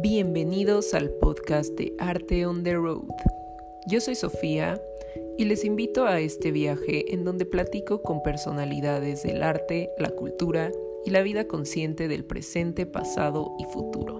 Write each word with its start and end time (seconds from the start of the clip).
Bienvenidos 0.00 0.94
al 0.94 1.10
podcast 1.10 1.74
de 1.74 1.92
Arte 1.98 2.46
on 2.46 2.62
the 2.62 2.74
Road. 2.74 3.08
Yo 3.88 4.00
soy 4.00 4.14
Sofía 4.14 4.80
y 5.36 5.44
les 5.44 5.64
invito 5.64 6.06
a 6.06 6.20
este 6.20 6.52
viaje 6.52 7.12
en 7.12 7.24
donde 7.24 7.44
platico 7.44 8.00
con 8.00 8.22
personalidades 8.22 9.24
del 9.24 9.42
arte, 9.42 9.90
la 9.98 10.10
cultura 10.10 10.70
y 11.04 11.10
la 11.10 11.22
vida 11.22 11.48
consciente 11.48 12.06
del 12.06 12.24
presente, 12.24 12.86
pasado 12.86 13.56
y 13.58 13.64
futuro. 13.64 14.18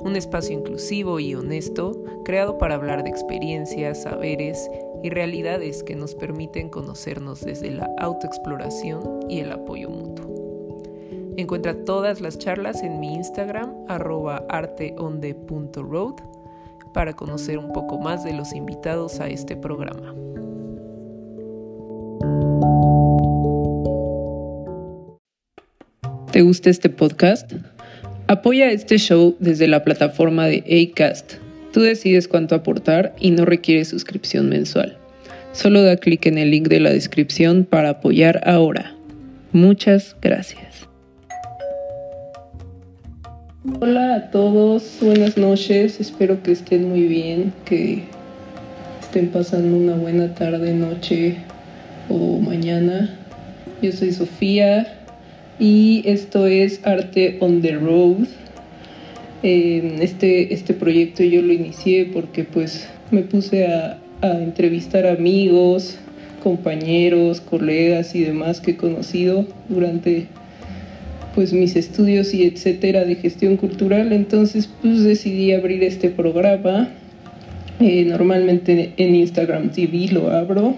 Un 0.00 0.16
espacio 0.16 0.58
inclusivo 0.58 1.20
y 1.20 1.34
honesto 1.34 2.02
creado 2.24 2.56
para 2.56 2.76
hablar 2.76 3.04
de 3.04 3.10
experiencias, 3.10 4.04
saberes 4.04 4.70
y 5.02 5.10
realidades 5.10 5.82
que 5.82 5.94
nos 5.94 6.14
permiten 6.14 6.70
conocernos 6.70 7.42
desde 7.42 7.70
la 7.70 7.90
autoexploración 7.98 9.20
y 9.28 9.40
el 9.40 9.52
apoyo 9.52 9.90
mutuo. 9.90 10.35
Encuentra 11.36 11.74
todas 11.84 12.20
las 12.22 12.38
charlas 12.38 12.82
en 12.82 12.98
mi 12.98 13.14
Instagram, 13.14 13.70
arroba 13.88 14.44
arteonde.road, 14.48 16.14
para 16.94 17.12
conocer 17.12 17.58
un 17.58 17.72
poco 17.72 17.98
más 17.98 18.24
de 18.24 18.32
los 18.32 18.54
invitados 18.54 19.20
a 19.20 19.28
este 19.28 19.54
programa. 19.54 20.14
¿Te 26.32 26.42
gusta 26.42 26.70
este 26.70 26.88
podcast? 26.88 27.52
Apoya 28.28 28.70
este 28.70 28.98
show 28.98 29.36
desde 29.38 29.68
la 29.68 29.84
plataforma 29.84 30.46
de 30.46 30.90
Acast. 30.90 31.34
Tú 31.72 31.80
decides 31.80 32.28
cuánto 32.28 32.54
aportar 32.54 33.14
y 33.20 33.30
no 33.30 33.44
requiere 33.44 33.84
suscripción 33.84 34.48
mensual. 34.48 34.96
Solo 35.52 35.82
da 35.82 35.96
clic 35.96 36.24
en 36.26 36.38
el 36.38 36.50
link 36.50 36.68
de 36.68 36.80
la 36.80 36.92
descripción 36.92 37.64
para 37.64 37.90
apoyar 37.90 38.40
ahora. 38.48 38.94
Muchas 39.52 40.16
gracias. 40.20 40.85
Hola 43.74 44.14
a 44.14 44.30
todos, 44.30 44.98
buenas 45.02 45.36
noches, 45.36 45.98
espero 45.98 46.40
que 46.40 46.52
estén 46.52 46.88
muy 46.88 47.02
bien, 47.08 47.52
que 47.64 48.04
estén 49.00 49.28
pasando 49.30 49.76
una 49.76 49.96
buena 49.96 50.32
tarde, 50.34 50.72
noche 50.72 51.36
o 52.08 52.38
mañana. 52.38 53.18
Yo 53.82 53.90
soy 53.90 54.12
Sofía 54.12 54.86
y 55.58 56.02
esto 56.06 56.46
es 56.46 56.80
Arte 56.86 57.38
on 57.40 57.60
the 57.60 57.72
Road. 57.72 58.28
este, 59.42 60.54
este 60.54 60.72
proyecto 60.72 61.24
yo 61.24 61.42
lo 61.42 61.52
inicié 61.52 62.04
porque 62.04 62.44
pues 62.44 62.88
me 63.10 63.22
puse 63.22 63.66
a, 63.66 63.98
a 64.22 64.42
entrevistar 64.42 65.08
amigos, 65.08 65.98
compañeros, 66.40 67.40
colegas 67.40 68.14
y 68.14 68.22
demás 68.22 68.60
que 68.60 68.70
he 68.72 68.76
conocido 68.76 69.44
durante 69.68 70.28
pues 71.36 71.52
mis 71.52 71.76
estudios 71.76 72.32
y 72.32 72.44
etcétera 72.44 73.04
de 73.04 73.14
gestión 73.14 73.58
cultural, 73.58 74.10
entonces 74.14 74.70
pues 74.80 75.04
decidí 75.04 75.52
abrir 75.52 75.84
este 75.84 76.08
programa. 76.08 76.88
Eh, 77.78 78.06
normalmente 78.06 78.94
en 78.96 79.14
Instagram 79.14 79.70
TV 79.70 80.08
lo 80.12 80.30
abro 80.30 80.76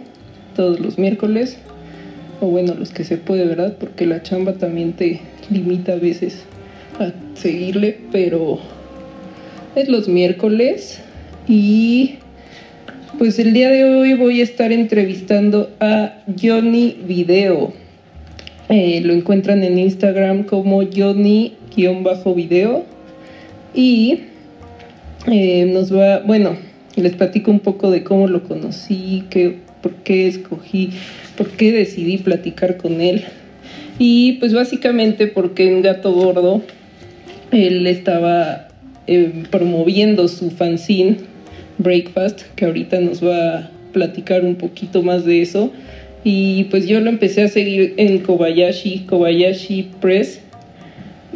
todos 0.57 0.81
los 0.81 0.99
miércoles, 0.99 1.59
o 2.41 2.49
bueno, 2.49 2.75
los 2.75 2.91
que 2.91 3.05
se 3.05 3.19
puede, 3.19 3.47
¿verdad? 3.47 3.77
Porque 3.79 4.05
la 4.05 4.25
chamba 4.25 4.55
también 4.55 4.95
te 4.95 5.21
limita 5.49 5.93
a 5.93 5.97
veces 5.97 6.43
a 6.99 7.13
seguirle, 7.35 7.97
pero 8.11 8.59
es 9.77 9.89
los 9.89 10.09
miércoles 10.09 11.01
y 11.47 12.17
pues 13.17 13.39
el 13.39 13.53
día 13.53 13.71
de 13.71 13.85
hoy 13.85 14.15
voy 14.15 14.41
a 14.41 14.43
estar 14.43 14.73
entrevistando 14.73 15.71
a 15.79 16.25
Johnny 16.37 16.97
Video. 17.07 17.73
Eh, 18.69 19.01
lo 19.03 19.15
encuentran 19.15 19.63
en 19.63 19.79
Instagram 19.79 20.45
como 20.45 20.83
Johnny-video. 20.83 22.85
Y 23.75 24.21
eh, 25.27 25.71
nos 25.73 25.95
va, 25.95 26.21
bueno, 26.21 26.57
les 26.97 27.15
platico 27.15 27.51
un 27.51 27.61
poco 27.61 27.91
de 27.91 28.05
cómo 28.05 28.29
lo 28.29 28.45
conocí, 28.45 29.25
que, 29.31 29.57
por 29.83 29.95
qué 29.97 30.27
escogí, 30.27 30.91
por 31.37 31.51
qué 31.51 31.73
decidí 31.73 32.19
platicar 32.19 32.77
con 32.77 33.01
él. 33.01 33.25
Y 33.99 34.35
pues 34.35 34.53
básicamente 34.53 35.27
porque 35.27 35.69
en 35.69 35.83
Gato 35.83 36.13
Gordo 36.13 36.63
él 37.51 37.87
estaba 37.87 38.69
eh, 39.07 39.45
promoviendo 39.51 40.29
su 40.29 40.51
fanzine 40.51 41.17
Breakfast, 41.79 42.43
que 42.55 42.67
ahorita 42.67 43.01
nos 43.01 43.25
va 43.25 43.59
a 43.59 43.71
platicar 43.93 44.45
un 44.45 44.57
poquito 44.57 45.03
más 45.03 45.25
de 45.25 45.43
eso. 45.43 45.73
Y 46.25 46.65
pues 46.65 46.87
yo 46.87 47.01
lo 47.01 47.11
empecé 47.11 47.43
a 47.43 47.49
seguir 47.49 47.95
en 47.97 48.19
Kobayashi, 48.19 49.01
Kobayashi 49.01 49.91
Press. 50.01 50.41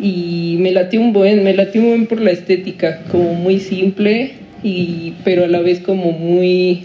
Y 0.00 0.56
me 0.58 0.72
latió 0.72 1.00
un 1.00 1.12
buen, 1.12 1.44
me 1.44 1.54
latió 1.54 1.80
un 1.82 1.88
buen 1.88 2.06
por 2.06 2.20
la 2.20 2.30
estética, 2.30 3.04
como 3.10 3.34
muy 3.34 3.60
simple, 3.60 4.32
y, 4.62 5.14
pero 5.22 5.44
a 5.44 5.48
la 5.48 5.60
vez 5.60 5.80
como 5.80 6.12
muy, 6.12 6.84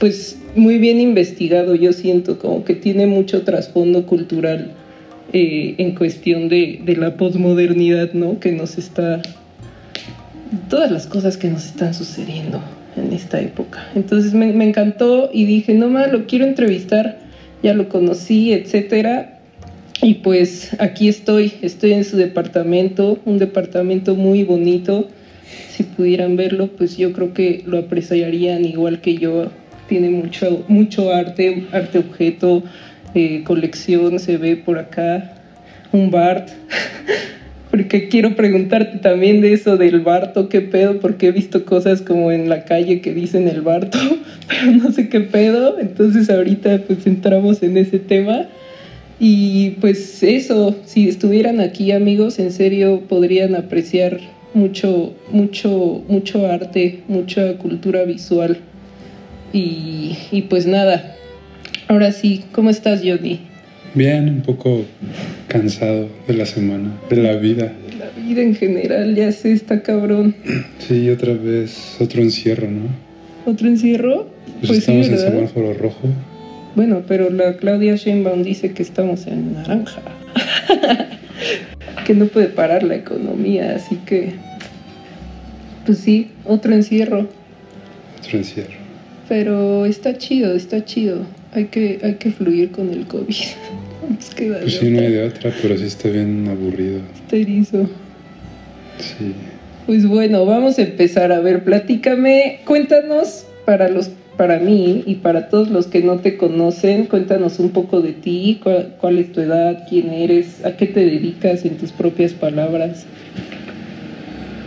pues 0.00 0.38
muy 0.56 0.78
bien 0.78 1.00
investigado, 1.00 1.76
yo 1.76 1.92
siento, 1.92 2.38
como 2.38 2.64
que 2.64 2.74
tiene 2.74 3.06
mucho 3.06 3.42
trasfondo 3.42 4.04
cultural 4.06 4.72
eh, 5.32 5.76
en 5.78 5.94
cuestión 5.94 6.48
de, 6.48 6.80
de 6.84 6.96
la 6.96 7.16
posmodernidad, 7.16 8.12
¿no? 8.14 8.40
Que 8.40 8.50
nos 8.50 8.78
está, 8.78 9.22
todas 10.68 10.90
las 10.90 11.06
cosas 11.06 11.36
que 11.36 11.48
nos 11.48 11.64
están 11.66 11.94
sucediendo 11.94 12.60
en 12.96 13.12
esta 13.12 13.40
época. 13.40 13.86
Entonces 13.94 14.34
me, 14.34 14.48
encantó 14.64 15.30
y 15.32 15.44
dije, 15.44 15.74
no 15.74 15.88
más, 15.88 16.12
lo 16.12 16.26
quiero 16.26 16.44
entrevistar, 16.44 17.18
ya 17.62 17.74
lo 17.74 17.88
conocí, 17.88 18.52
etcétera. 18.52 19.40
Y 20.02 20.14
pues 20.14 20.76
aquí 20.80 21.08
estoy, 21.08 21.54
estoy 21.62 21.92
en 21.92 22.04
su 22.04 22.16
departamento, 22.16 23.18
un 23.24 23.38
departamento 23.38 24.14
muy 24.14 24.44
bonito. 24.44 25.08
Si 25.70 25.82
pudieran 25.82 26.36
verlo, 26.36 26.68
pues 26.68 26.96
yo 26.96 27.12
creo 27.12 27.32
que 27.32 27.62
lo 27.66 27.78
apreciarían 27.78 28.64
igual 28.64 29.00
que 29.00 29.16
yo. 29.16 29.50
Tiene 29.88 30.10
mucho, 30.10 30.64
mucho 30.68 31.12
arte, 31.12 31.66
arte 31.72 31.98
objeto, 31.98 32.62
eh, 33.14 33.42
colección, 33.44 34.18
se 34.18 34.38
ve 34.38 34.56
por 34.56 34.78
acá, 34.78 35.34
un 35.92 36.10
Bart. 36.10 36.50
porque 37.74 38.08
quiero 38.08 38.36
preguntarte 38.36 38.98
también 38.98 39.40
de 39.40 39.52
eso 39.52 39.76
del 39.76 39.98
Barto, 39.98 40.48
qué 40.48 40.60
pedo, 40.60 41.00
porque 41.00 41.26
he 41.26 41.32
visto 41.32 41.64
cosas 41.64 42.02
como 42.02 42.30
en 42.30 42.48
la 42.48 42.64
calle 42.64 43.00
que 43.00 43.12
dicen 43.12 43.48
el 43.48 43.62
Barto, 43.62 43.98
pero 44.48 44.70
no 44.70 44.92
sé 44.92 45.08
qué 45.08 45.18
pedo, 45.18 45.80
entonces 45.80 46.30
ahorita 46.30 46.82
pues 46.86 47.04
entramos 47.04 47.64
en 47.64 47.76
ese 47.76 47.98
tema. 47.98 48.46
Y 49.18 49.70
pues 49.80 50.22
eso, 50.22 50.76
si 50.84 51.08
estuvieran 51.08 51.58
aquí 51.60 51.90
amigos, 51.90 52.38
en 52.38 52.52
serio 52.52 53.02
podrían 53.08 53.56
apreciar 53.56 54.20
mucho, 54.54 55.12
mucho, 55.32 56.04
mucho 56.06 56.46
arte, 56.46 57.00
mucha 57.08 57.58
cultura 57.58 58.04
visual. 58.04 58.58
Y, 59.52 60.16
y 60.30 60.42
pues 60.42 60.68
nada, 60.68 61.16
ahora 61.88 62.12
sí, 62.12 62.44
¿cómo 62.52 62.70
estás 62.70 63.00
Johnny? 63.04 63.40
Bien, 63.94 64.28
un 64.28 64.40
poco 64.40 64.84
cansado 65.46 66.08
de 66.26 66.34
la 66.34 66.46
semana, 66.46 66.90
de 67.08 67.16
la 67.16 67.36
vida. 67.36 67.72
La 67.96 68.10
vida 68.20 68.42
en 68.42 68.56
general, 68.56 69.14
ya 69.14 69.30
sé, 69.30 69.52
está 69.52 69.82
cabrón. 69.82 70.34
Sí, 70.80 71.08
otra 71.10 71.34
vez, 71.34 71.96
otro 72.00 72.20
encierro, 72.20 72.68
¿no? 72.68 72.88
¿Otro 73.46 73.68
encierro? 73.68 74.28
Pues, 74.58 74.66
pues 74.66 74.78
estamos 74.80 75.08
en 75.08 75.18
semáforo 75.18 75.74
rojo. 75.74 76.08
Bueno, 76.74 77.04
pero 77.06 77.30
la 77.30 77.56
Claudia 77.56 77.94
Sheinbaum 77.94 78.42
dice 78.42 78.72
que 78.72 78.82
estamos 78.82 79.28
en 79.28 79.54
naranja. 79.54 80.02
que 82.04 82.14
no 82.14 82.26
puede 82.26 82.48
parar 82.48 82.82
la 82.82 82.96
economía, 82.96 83.76
así 83.76 83.96
que... 84.04 84.32
Pues 85.86 85.98
sí, 85.98 86.32
otro 86.44 86.74
encierro. 86.74 87.28
Otro 88.18 88.38
encierro. 88.38 88.74
Pero 89.28 89.86
está 89.86 90.18
chido, 90.18 90.52
está 90.52 90.84
chido. 90.84 91.26
Hay 91.52 91.66
que, 91.66 92.00
hay 92.02 92.14
que 92.14 92.32
fluir 92.32 92.72
con 92.72 92.90
el 92.90 93.06
COVID. 93.06 93.36
Pues 94.08 94.74
sí, 94.74 94.90
no 94.90 95.00
hay 95.00 95.12
de 95.12 95.24
otra, 95.24 95.52
pero 95.62 95.76
sí 95.76 95.84
está 95.84 96.08
bien 96.08 96.48
aburrido. 96.48 97.00
Está 97.14 97.36
erizo. 97.36 97.88
Sí. 98.98 99.32
Pues 99.86 100.06
bueno, 100.06 100.46
vamos 100.46 100.78
a 100.78 100.82
empezar. 100.82 101.32
A 101.32 101.40
ver, 101.40 101.64
platícame, 101.64 102.60
cuéntanos 102.64 103.46
para 103.64 103.88
los 103.88 104.10
para 104.36 104.58
mí 104.58 105.04
y 105.06 105.16
para 105.16 105.48
todos 105.48 105.70
los 105.70 105.86
que 105.86 106.02
no 106.02 106.18
te 106.18 106.36
conocen, 106.36 107.06
cuéntanos 107.06 107.60
un 107.60 107.70
poco 107.70 108.00
de 108.00 108.12
ti, 108.12 108.58
cuál, 108.62 108.94
cuál, 109.00 109.18
es 109.18 109.32
tu 109.32 109.40
edad, 109.40 109.86
quién 109.88 110.12
eres, 110.12 110.64
a 110.64 110.76
qué 110.76 110.86
te 110.86 111.06
dedicas 111.06 111.64
en 111.64 111.76
tus 111.76 111.92
propias 111.92 112.32
palabras. 112.32 113.06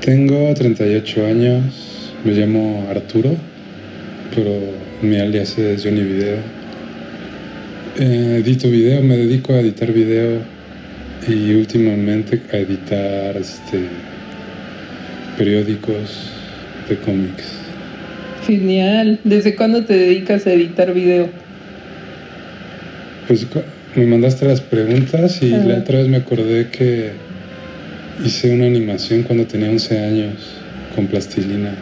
Tengo 0.05 0.53
38 0.53 1.25
años, 1.25 2.13
me 2.23 2.31
llamo 2.31 2.85
Arturo, 2.89 3.31
pero 4.33 4.51
mi 5.01 5.17
alias 5.17 5.57
es 5.57 5.83
Johnny 5.83 6.01
Video. 6.01 6.56
Eh, 7.99 8.41
edito 8.43 8.69
video, 8.69 9.01
me 9.01 9.17
dedico 9.17 9.53
a 9.53 9.59
editar 9.59 9.91
video 9.91 10.39
y 11.27 11.53
últimamente 11.53 12.41
a 12.51 12.57
editar 12.57 13.35
este, 13.37 13.85
periódicos 15.37 16.31
de 16.87 16.97
cómics. 16.97 17.43
Genial. 18.45 19.19
¿Desde 19.23 19.55
cuándo 19.55 19.83
te 19.83 19.93
dedicas 19.93 20.45
a 20.47 20.53
editar 20.53 20.93
video? 20.93 21.29
Pues 23.27 23.45
me 23.95 24.05
mandaste 24.05 24.45
las 24.45 24.61
preguntas 24.61 25.41
y 25.41 25.49
la 25.49 25.79
otra 25.79 25.99
vez 25.99 26.07
me 26.07 26.17
acordé 26.17 26.69
que 26.69 27.27
Hice 28.25 28.51
una 28.51 28.65
animación 28.65 29.21
cuando 29.21 29.45
tenía 29.45 29.69
11 29.69 29.99
años 29.99 30.33
con 30.95 31.05
plastilina. 31.05 31.75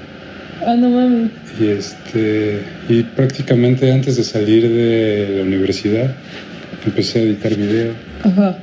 Ah, 0.65 0.75
no 0.77 0.89
mames. 0.89 1.31
Y 1.59 1.67
este 1.67 2.61
y 2.89 3.03
prácticamente 3.03 3.91
antes 3.91 4.17
de 4.17 4.23
salir 4.23 4.67
de 4.69 5.35
la 5.37 5.43
universidad 5.43 6.11
empecé 6.85 7.19
a 7.19 7.21
editar 7.23 7.55
video 7.55 7.93
Ajá. 8.23 8.57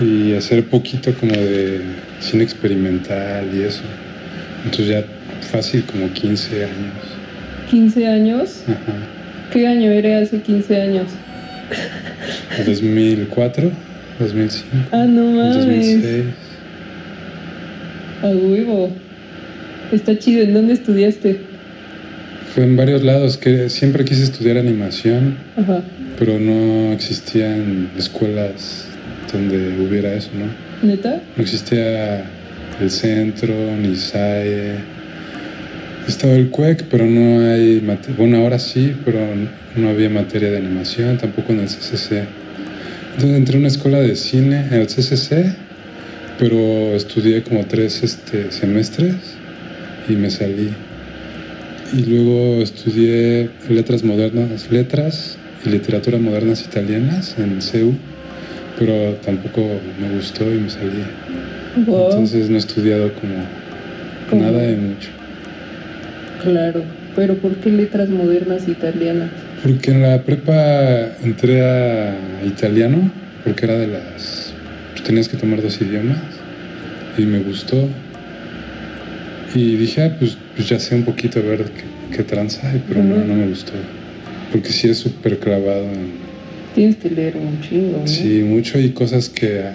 y 0.00 0.34
hacer 0.34 0.64
poquito 0.66 1.12
como 1.14 1.32
de 1.32 1.80
cine 2.20 2.44
experimental 2.44 3.48
y 3.54 3.62
eso. 3.62 3.82
Entonces 4.64 4.88
ya 4.88 5.04
fácil 5.50 5.84
como 5.84 6.10
15 6.12 6.64
años. 6.64 6.94
15 7.70 8.06
años. 8.06 8.62
Ajá. 8.68 8.92
¿Qué 9.52 9.66
año 9.66 9.90
era 9.90 10.20
hace 10.20 10.40
15 10.40 10.80
años? 10.80 11.06
2004, 12.66 13.70
2005, 14.20 14.76
Ah, 14.92 15.04
no 15.08 15.24
mames. 15.32 15.56
2006. 15.56 16.24
A 18.22 18.26
huevo. 18.28 18.90
Está 19.92 20.18
chido. 20.18 20.42
¿En 20.42 20.54
dónde 20.54 20.72
estudiaste? 20.72 21.38
Fue 22.54 22.64
en 22.64 22.76
varios 22.76 23.02
lados 23.02 23.36
que 23.36 23.68
siempre 23.68 24.04
quise 24.06 24.24
estudiar 24.24 24.56
animación, 24.56 25.36
Ajá. 25.56 25.82
pero 26.18 26.38
no 26.40 26.92
existían 26.92 27.90
escuelas 27.98 28.86
donde 29.30 29.78
hubiera 29.78 30.14
eso, 30.14 30.30
¿no? 30.34 30.86
¿Neta? 30.86 31.20
No 31.36 31.42
existía 31.42 32.24
el 32.80 32.90
centro, 32.90 33.54
ni 33.80 33.94
SAE. 33.94 34.76
Estaba 36.08 36.32
el 36.32 36.48
CUEC, 36.48 36.84
pero 36.90 37.06
no 37.06 37.50
hay. 37.50 37.86
Bueno, 38.16 38.38
ahora 38.38 38.58
sí, 38.58 38.94
pero 39.04 39.18
no 39.76 39.88
había 39.90 40.08
materia 40.08 40.50
de 40.50 40.56
animación, 40.56 41.18
tampoco 41.18 41.52
en 41.52 41.60
el 41.60 41.66
CCC. 41.66 42.24
Entonces 43.14 43.36
entré 43.36 43.56
a 43.56 43.58
una 43.58 43.68
escuela 43.68 44.00
de 44.00 44.16
cine 44.16 44.66
en 44.70 44.74
el 44.74 44.86
CCC, 44.86 45.54
pero 46.38 46.96
estudié 46.96 47.42
como 47.42 47.66
tres 47.66 48.02
este, 48.02 48.50
semestres 48.50 49.31
y 50.08 50.12
me 50.12 50.30
salí. 50.30 50.70
Y 51.92 52.04
luego 52.04 52.62
estudié 52.62 53.50
letras 53.68 54.02
modernas, 54.02 54.70
letras 54.70 55.36
y 55.64 55.68
literatura 55.68 56.18
modernas 56.18 56.62
italianas 56.64 57.36
en 57.38 57.60
CEU, 57.60 57.94
pero 58.78 59.14
tampoco 59.24 59.60
me 60.00 60.14
gustó 60.16 60.44
y 60.52 60.58
me 60.58 60.70
salí. 60.70 61.04
Wow. 61.86 62.10
Entonces 62.10 62.48
no 62.48 62.56
he 62.56 62.58
estudiado 62.58 63.12
como 63.14 63.34
¿Cómo? 64.30 64.42
nada 64.42 64.62
de 64.62 64.76
mucho. 64.76 65.10
Claro. 66.42 66.82
Pero 67.14 67.34
¿por 67.36 67.54
qué 67.56 67.70
letras 67.70 68.08
modernas 68.08 68.66
italianas? 68.66 69.28
Porque 69.62 69.90
en 69.90 70.02
la 70.02 70.22
prepa 70.22 71.08
entré 71.22 71.60
a 71.60 72.14
italiano, 72.44 73.10
porque 73.44 73.66
era 73.66 73.76
de 73.76 73.88
las... 73.88 74.54
pues, 74.92 75.04
tenías 75.04 75.28
que 75.28 75.36
tomar 75.36 75.60
dos 75.60 75.80
idiomas 75.80 76.18
y 77.18 77.22
me 77.22 77.40
gustó. 77.40 77.86
Y 79.54 79.76
dije, 79.76 80.02
ah, 80.02 80.16
pues, 80.18 80.36
pues 80.56 80.68
ya 80.68 80.78
sé 80.78 80.94
un 80.94 81.02
poquito 81.04 81.38
a 81.38 81.42
ver 81.42 81.64
qué, 81.64 82.16
qué 82.16 82.22
tranza, 82.22 82.72
pero 82.88 83.02
no, 83.02 83.16
no 83.24 83.34
me 83.34 83.48
gustó. 83.48 83.72
Porque 84.50 84.70
sí 84.70 84.88
es 84.88 84.98
súper 84.98 85.38
clavado 85.38 85.84
en... 85.84 86.12
Tienes 86.74 86.96
que 86.96 87.10
leer 87.10 87.36
un 87.36 87.60
chingo, 87.60 87.98
¿no? 87.98 88.06
Sí, 88.06 88.42
mucho 88.44 88.78
y 88.80 88.90
cosas 88.90 89.28
que 89.28 89.60
ah, 89.60 89.74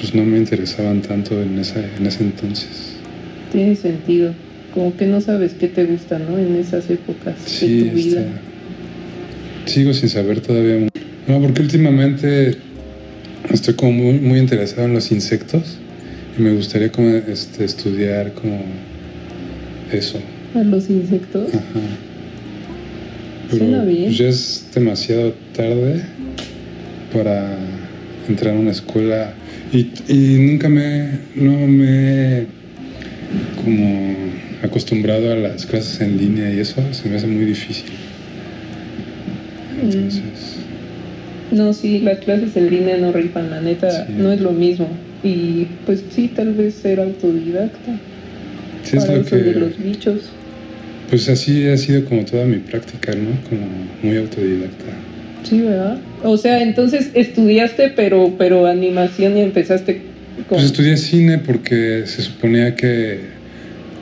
pues 0.00 0.14
no 0.14 0.24
me 0.24 0.38
interesaban 0.38 1.02
tanto 1.02 1.42
en, 1.42 1.58
esa, 1.58 1.80
en 1.80 2.06
ese 2.06 2.22
entonces. 2.24 2.68
Tiene 3.52 3.74
sentido. 3.76 4.32
Como 4.72 4.96
que 4.96 5.06
no 5.06 5.20
sabes 5.20 5.52
qué 5.54 5.68
te 5.68 5.84
gusta, 5.84 6.18
¿no? 6.18 6.38
En 6.38 6.56
esas 6.56 6.88
épocas 6.88 7.34
Sí, 7.44 7.84
de 7.84 7.90
tu 7.90 7.96
vida. 7.96 8.24
sigo 9.66 9.92
sin 9.92 10.08
saber 10.08 10.40
todavía 10.40 10.76
mucho. 10.78 10.92
No, 11.26 11.40
porque 11.42 11.60
últimamente 11.62 12.56
estoy 13.52 13.74
como 13.74 13.92
muy, 13.92 14.14
muy 14.14 14.38
interesado 14.38 14.86
en 14.86 14.94
los 14.94 15.10
insectos 15.12 15.76
y 16.38 16.42
me 16.42 16.52
gustaría 16.52 16.90
como 16.90 17.08
este, 17.10 17.64
estudiar 17.64 18.32
como 18.32 18.62
eso. 19.92 20.18
A 20.54 20.62
los 20.62 20.88
insectos. 20.90 21.48
Ajá. 21.54 21.62
Pero 23.50 23.64
Suena 23.64 23.84
bien. 23.84 24.10
ya 24.12 24.28
es 24.28 24.66
demasiado 24.74 25.32
tarde 25.56 26.02
para 27.12 27.56
entrar 28.28 28.54
a 28.54 28.58
una 28.58 28.70
escuela 28.72 29.32
y, 29.72 29.86
y 30.08 30.36
nunca 30.38 30.68
me, 30.68 31.08
no 31.34 31.66
me 31.66 32.40
he 32.40 32.46
como 33.64 34.14
acostumbrado 34.62 35.32
a 35.32 35.36
las 35.36 35.64
clases 35.64 36.00
en 36.00 36.18
línea 36.18 36.52
y 36.52 36.58
eso 36.60 36.82
se 36.92 37.08
me 37.08 37.16
hace 37.16 37.26
muy 37.26 37.44
difícil. 37.46 37.86
Mm. 39.76 39.84
Entonces, 39.86 40.22
No, 41.52 41.72
sí, 41.72 42.00
las 42.00 42.18
clases 42.18 42.54
en 42.56 42.68
línea 42.70 42.98
no 42.98 43.12
rifan, 43.12 43.48
la 43.50 43.60
neta, 43.62 44.06
Sí. 44.06 44.12
no 44.18 44.30
es 44.32 44.40
lo 44.40 44.52
mismo. 44.52 44.88
Y 45.24 45.66
pues 45.86 46.04
sí, 46.14 46.28
tal 46.28 46.52
vez 46.52 46.74
ser 46.74 47.00
autodidacta. 47.00 47.92
Sí 48.90 48.96
es 48.96 49.04
para 49.04 49.18
lo 49.18 49.24
eso 49.24 49.36
de 49.36 49.44
que, 49.52 49.58
los 49.60 49.78
bichos. 49.82 50.20
pues 51.10 51.28
así 51.28 51.66
ha 51.68 51.76
sido 51.76 52.04
como 52.04 52.24
toda 52.24 52.44
mi 52.46 52.56
práctica, 52.58 53.12
¿no? 53.14 53.30
Como 53.48 53.66
muy 54.02 54.16
autodidacta. 54.16 54.84
Sí, 55.44 55.60
¿verdad? 55.60 55.98
O 56.24 56.36
sea, 56.36 56.62
entonces 56.62 57.10
estudiaste, 57.14 57.90
pero, 57.94 58.34
pero 58.36 58.66
animación 58.66 59.36
y 59.36 59.40
empezaste 59.42 60.02
con... 60.48 60.58
Pues 60.58 60.64
estudié 60.64 60.96
cine 60.96 61.38
porque 61.38 62.02
se 62.06 62.22
suponía 62.22 62.74
que 62.74 63.20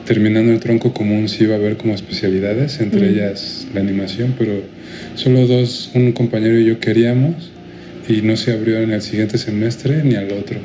terminando 0.05 0.51
el 0.53 0.59
tronco 0.59 0.93
común 0.93 1.27
sí 1.29 1.43
iba 1.43 1.55
a 1.55 1.57
haber 1.57 1.77
como 1.77 1.93
especialidades, 1.93 2.79
entre 2.79 3.01
Mm. 3.01 3.13
ellas 3.13 3.67
la 3.73 3.81
animación, 3.81 4.33
pero 4.37 4.53
solo 5.15 5.45
dos, 5.47 5.91
un 5.93 6.11
compañero 6.13 6.57
y 6.59 6.65
yo 6.65 6.79
queríamos 6.79 7.51
y 8.07 8.21
no 8.21 8.37
se 8.37 8.51
abrió 8.53 8.77
en 8.79 8.91
el 8.91 9.01
siguiente 9.01 9.37
semestre 9.37 10.03
ni 10.03 10.15
al 10.15 10.31
otro. 10.31 10.57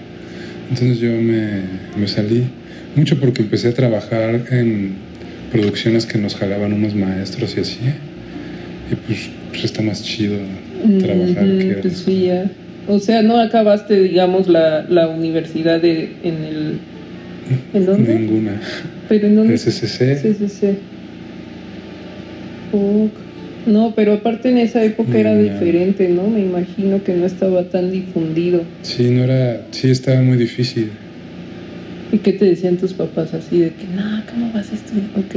Entonces 0.70 1.00
yo 1.00 1.10
me, 1.10 1.60
me 1.98 2.06
salí 2.06 2.44
mucho 2.96 3.18
porque 3.18 3.42
empecé 3.42 3.68
a 3.68 3.74
trabajar 3.74 4.42
en 4.50 4.92
producciones 5.50 6.06
que 6.06 6.18
nos 6.18 6.34
jalaban 6.34 6.72
unos 6.72 6.94
maestros 6.94 7.56
y 7.56 7.60
así. 7.60 7.78
Y 8.90 8.94
pues, 8.94 9.30
pues 9.50 9.64
está 9.64 9.82
más 9.82 10.02
chido 10.02 10.36
trabajar 11.00 11.44
que... 11.44 11.78
pues 11.82 11.98
sí, 11.98 12.24
ya. 12.26 12.50
O 12.88 12.98
sea, 12.98 13.22
no 13.22 13.40
acabaste, 13.40 14.00
digamos, 14.00 14.48
la, 14.48 14.84
la 14.88 15.08
universidad 15.08 15.80
de, 15.80 16.10
en 16.24 16.44
el... 16.44 16.78
¿En 17.74 17.86
dónde? 17.86 18.14
Ninguna. 18.14 18.60
¿Pero 19.08 19.26
en 19.28 19.36
dónde? 19.36 19.58
Sí, 19.58 19.70
sí. 19.70 20.66
Fuck. 22.70 23.12
No, 23.66 23.92
pero 23.94 24.14
aparte 24.14 24.48
en 24.48 24.58
esa 24.58 24.82
época 24.82 25.16
era 25.16 25.36
diferente, 25.36 26.08
¿no? 26.08 26.26
Me 26.26 26.40
imagino 26.40 27.04
que 27.04 27.14
no 27.14 27.26
estaba 27.26 27.62
tan 27.64 27.92
difundido. 27.92 28.62
Sí, 28.82 29.10
no 29.10 29.22
era, 29.22 29.62
sí 29.70 29.90
estaba 29.90 30.20
muy 30.20 30.36
difícil. 30.36 30.90
¿Y 32.12 32.18
qué 32.18 32.34
te 32.34 32.44
decían 32.44 32.76
tus 32.76 32.92
papás 32.92 33.32
así 33.32 33.60
de 33.60 33.70
que, 33.70 33.86
no, 33.86 34.22
¿cómo 34.30 34.52
vas 34.52 34.70
a 34.70 34.74
estudiar? 34.74 35.06
Ok. 35.16 35.36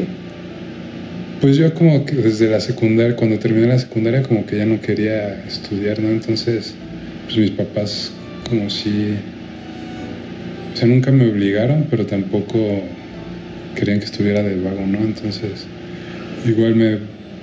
Pues 1.39 1.55
yo 1.55 1.73
como 1.73 2.05
que 2.05 2.15
desde 2.15 2.49
la 2.49 2.59
secundaria, 2.59 3.15
cuando 3.15 3.39
terminé 3.39 3.67
la 3.67 3.79
secundaria, 3.79 4.21
como 4.23 4.45
que 4.45 4.57
ya 4.57 4.65
no 4.65 4.81
quería 4.81 5.41
estudiar, 5.45 5.99
¿no? 6.01 6.09
Entonces, 6.09 6.75
pues 7.25 7.37
mis 7.37 7.51
papás 7.51 8.11
como 8.49 8.69
si... 8.69 9.15
O 10.73 10.77
sea, 10.77 10.87
nunca 10.87 11.11
me 11.11 11.25
obligaron, 11.29 11.87
pero 11.89 12.05
tampoco 12.05 12.81
querían 13.75 13.99
que 13.99 14.05
estuviera 14.05 14.43
de 14.43 14.59
vago, 14.59 14.85
¿no? 14.85 14.99
Entonces, 14.99 15.67
igual 16.45 16.75
me, 16.75 16.97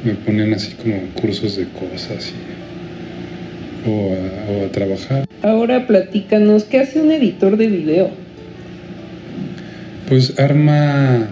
me 0.05 0.15
ponían 0.27 0.53
así 0.53 0.73
como 0.75 1.01
cursos 1.15 1.57
de 1.57 1.65
cosas 1.69 2.31
y... 2.31 3.89
O 3.89 4.15
a, 4.15 4.53
o 4.53 4.67
a 4.67 4.69
trabajar. 4.71 5.25
Ahora 5.43 5.89
platícanos, 5.89 6.65
¿qué 6.65 6.81
hace 6.81 7.01
un 7.01 7.11
editor 7.11 7.57
de 7.57 7.67
video? 7.67 8.22
Pues 10.09 10.39
arma... 10.39 11.29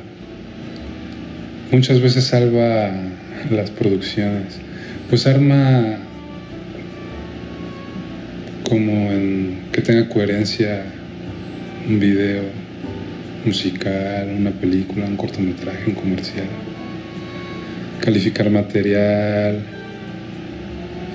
Muchas 1.70 2.00
veces 2.00 2.24
salva 2.24 2.90
las 3.50 3.70
producciones. 3.70 4.58
Pues 5.08 5.26
arma 5.26 5.98
como 8.64 9.10
en 9.12 9.58
que 9.72 9.82
tenga 9.82 10.08
coherencia 10.08 10.84
un 11.88 11.98
video 11.98 12.42
musical, 13.44 14.28
una 14.36 14.50
película, 14.50 15.06
un 15.06 15.16
cortometraje, 15.16 15.88
un 15.88 15.94
comercial. 15.94 16.46
Calificar 18.00 18.50
material. 18.50 19.60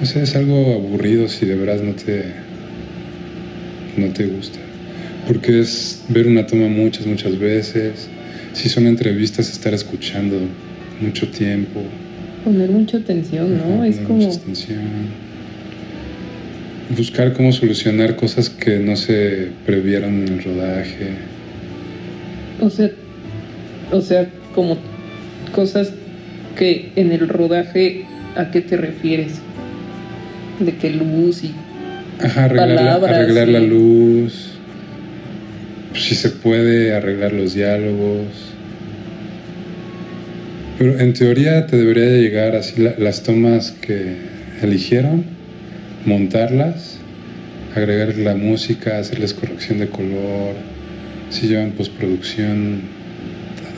O 0.01 0.05
sea, 0.05 0.23
es 0.23 0.35
algo 0.35 0.73
aburrido 0.73 1.27
si 1.27 1.45
de 1.45 1.55
veras 1.55 1.81
no 1.81 1.93
te 1.93 2.25
no 3.97 4.07
te 4.11 4.25
gusta. 4.25 4.59
Porque 5.27 5.59
es 5.59 6.03
ver 6.09 6.27
una 6.27 6.45
toma 6.45 6.67
muchas, 6.67 7.05
muchas 7.05 7.37
veces. 7.39 8.07
Si 8.53 8.69
son 8.69 8.87
entrevistas, 8.87 9.49
estar 9.49 9.73
escuchando 9.73 10.37
mucho 11.01 11.27
tiempo. 11.29 11.81
Poner 12.43 12.69
mucha 12.69 12.97
atención, 12.97 13.57
¿no? 13.57 13.75
Ajá, 13.75 13.87
es 13.87 13.95
poner 13.95 14.07
como... 14.07 14.19
mucha 14.19 14.39
atención. 14.39 15.25
Buscar 16.95 17.33
cómo 17.33 17.51
solucionar 17.51 18.15
cosas 18.15 18.49
que 18.49 18.77
no 18.77 18.95
se 18.95 19.49
previeron 19.65 20.21
en 20.21 20.27
el 20.27 20.43
rodaje. 20.43 21.09
O 22.61 22.69
sea, 22.69 22.91
o 23.91 24.01
sea, 24.01 24.29
como 24.53 24.77
cosas 25.53 25.91
que 26.55 26.91
en 26.95 27.11
el 27.11 27.27
rodaje, 27.27 28.05
¿a 28.35 28.51
qué 28.51 28.61
te 28.61 28.77
refieres? 28.77 29.39
De 30.59 30.75
que 30.75 30.91
luz 30.91 31.43
y... 31.43 31.53
Ajá, 32.21 32.45
arreglar, 32.45 33.47
la, 33.49 33.59
luz. 33.59 34.44
Si 36.05 36.13
se 36.13 36.29
puede 36.29 36.93
arreglar 36.93 37.33
los 37.33 37.55
diálogos. 37.55 38.27
Pero 40.77 40.99
en 40.99 41.13
teoría 41.13 41.65
te 41.65 41.77
debería 41.77 42.05
llegar 42.05 42.55
así 42.55 42.75
las 42.99 43.23
tomas 43.23 43.71
que 43.71 44.13
eligieron, 44.61 45.25
montarlas, 46.05 46.99
agregar 47.75 48.15
la 48.17 48.35
música, 48.35 48.99
hacerles 48.99 49.33
corrección 49.33 49.79
de 49.79 49.87
color, 49.87 50.53
si 51.31 51.47
llevan 51.47 51.71
postproducción, 51.71 52.81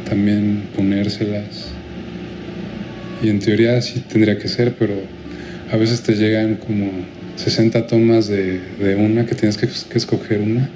también 0.09 0.63
ponérselas. 0.75 1.69
Y 3.23 3.29
en 3.29 3.39
teoría 3.39 3.81
sí 3.81 4.03
tendría 4.11 4.37
que 4.37 4.49
ser, 4.49 4.73
pero 4.77 4.95
a 5.71 5.77
veces 5.77 6.01
te 6.01 6.13
llegan 6.13 6.55
como 6.55 6.91
60 7.37 7.87
tomas 7.87 8.27
de, 8.27 8.59
una 8.97 9.25
que 9.25 9.33
tienes 9.33 9.55
que, 9.55 9.67
que 9.67 9.97
escoger 9.97 10.41
una 10.41 10.69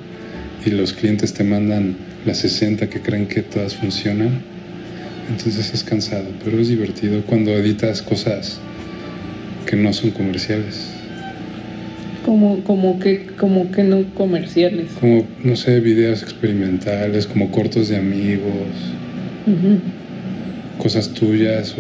y 0.66 0.70
los 0.70 0.94
clientes 0.94 1.34
te 1.34 1.44
mandan 1.44 1.96
las 2.26 2.38
60 2.40 2.90
que 2.90 3.02
creen 3.02 3.28
que 3.28 3.42
todas 3.42 3.76
funcionan. 3.76 4.42
Entonces 5.30 5.74
es 5.74 5.84
cansado, 5.84 6.26
pero 6.44 6.60
es 6.60 6.68
divertido 6.68 7.22
cuando 7.26 7.52
editas 7.52 8.02
cosas 8.02 8.60
que 9.66 9.76
no 9.76 9.94
son 9.94 10.12
comerciales. 10.12 10.90
Como, 12.26 12.64
como, 12.64 13.00
que, 13.00 13.28
como 13.40 13.72
que 13.72 13.84
no 13.84 14.04
comerciales. 14.14 14.92
Como, 15.00 15.26
no 15.44 15.56
sé, 15.56 15.80
videos 15.80 16.22
experimentales, 16.22 17.26
como 17.26 17.50
cortos 17.50 17.90
de 17.90 17.98
amigos, 17.98 18.68
cosas 20.78 21.10
tuyas 21.10 21.76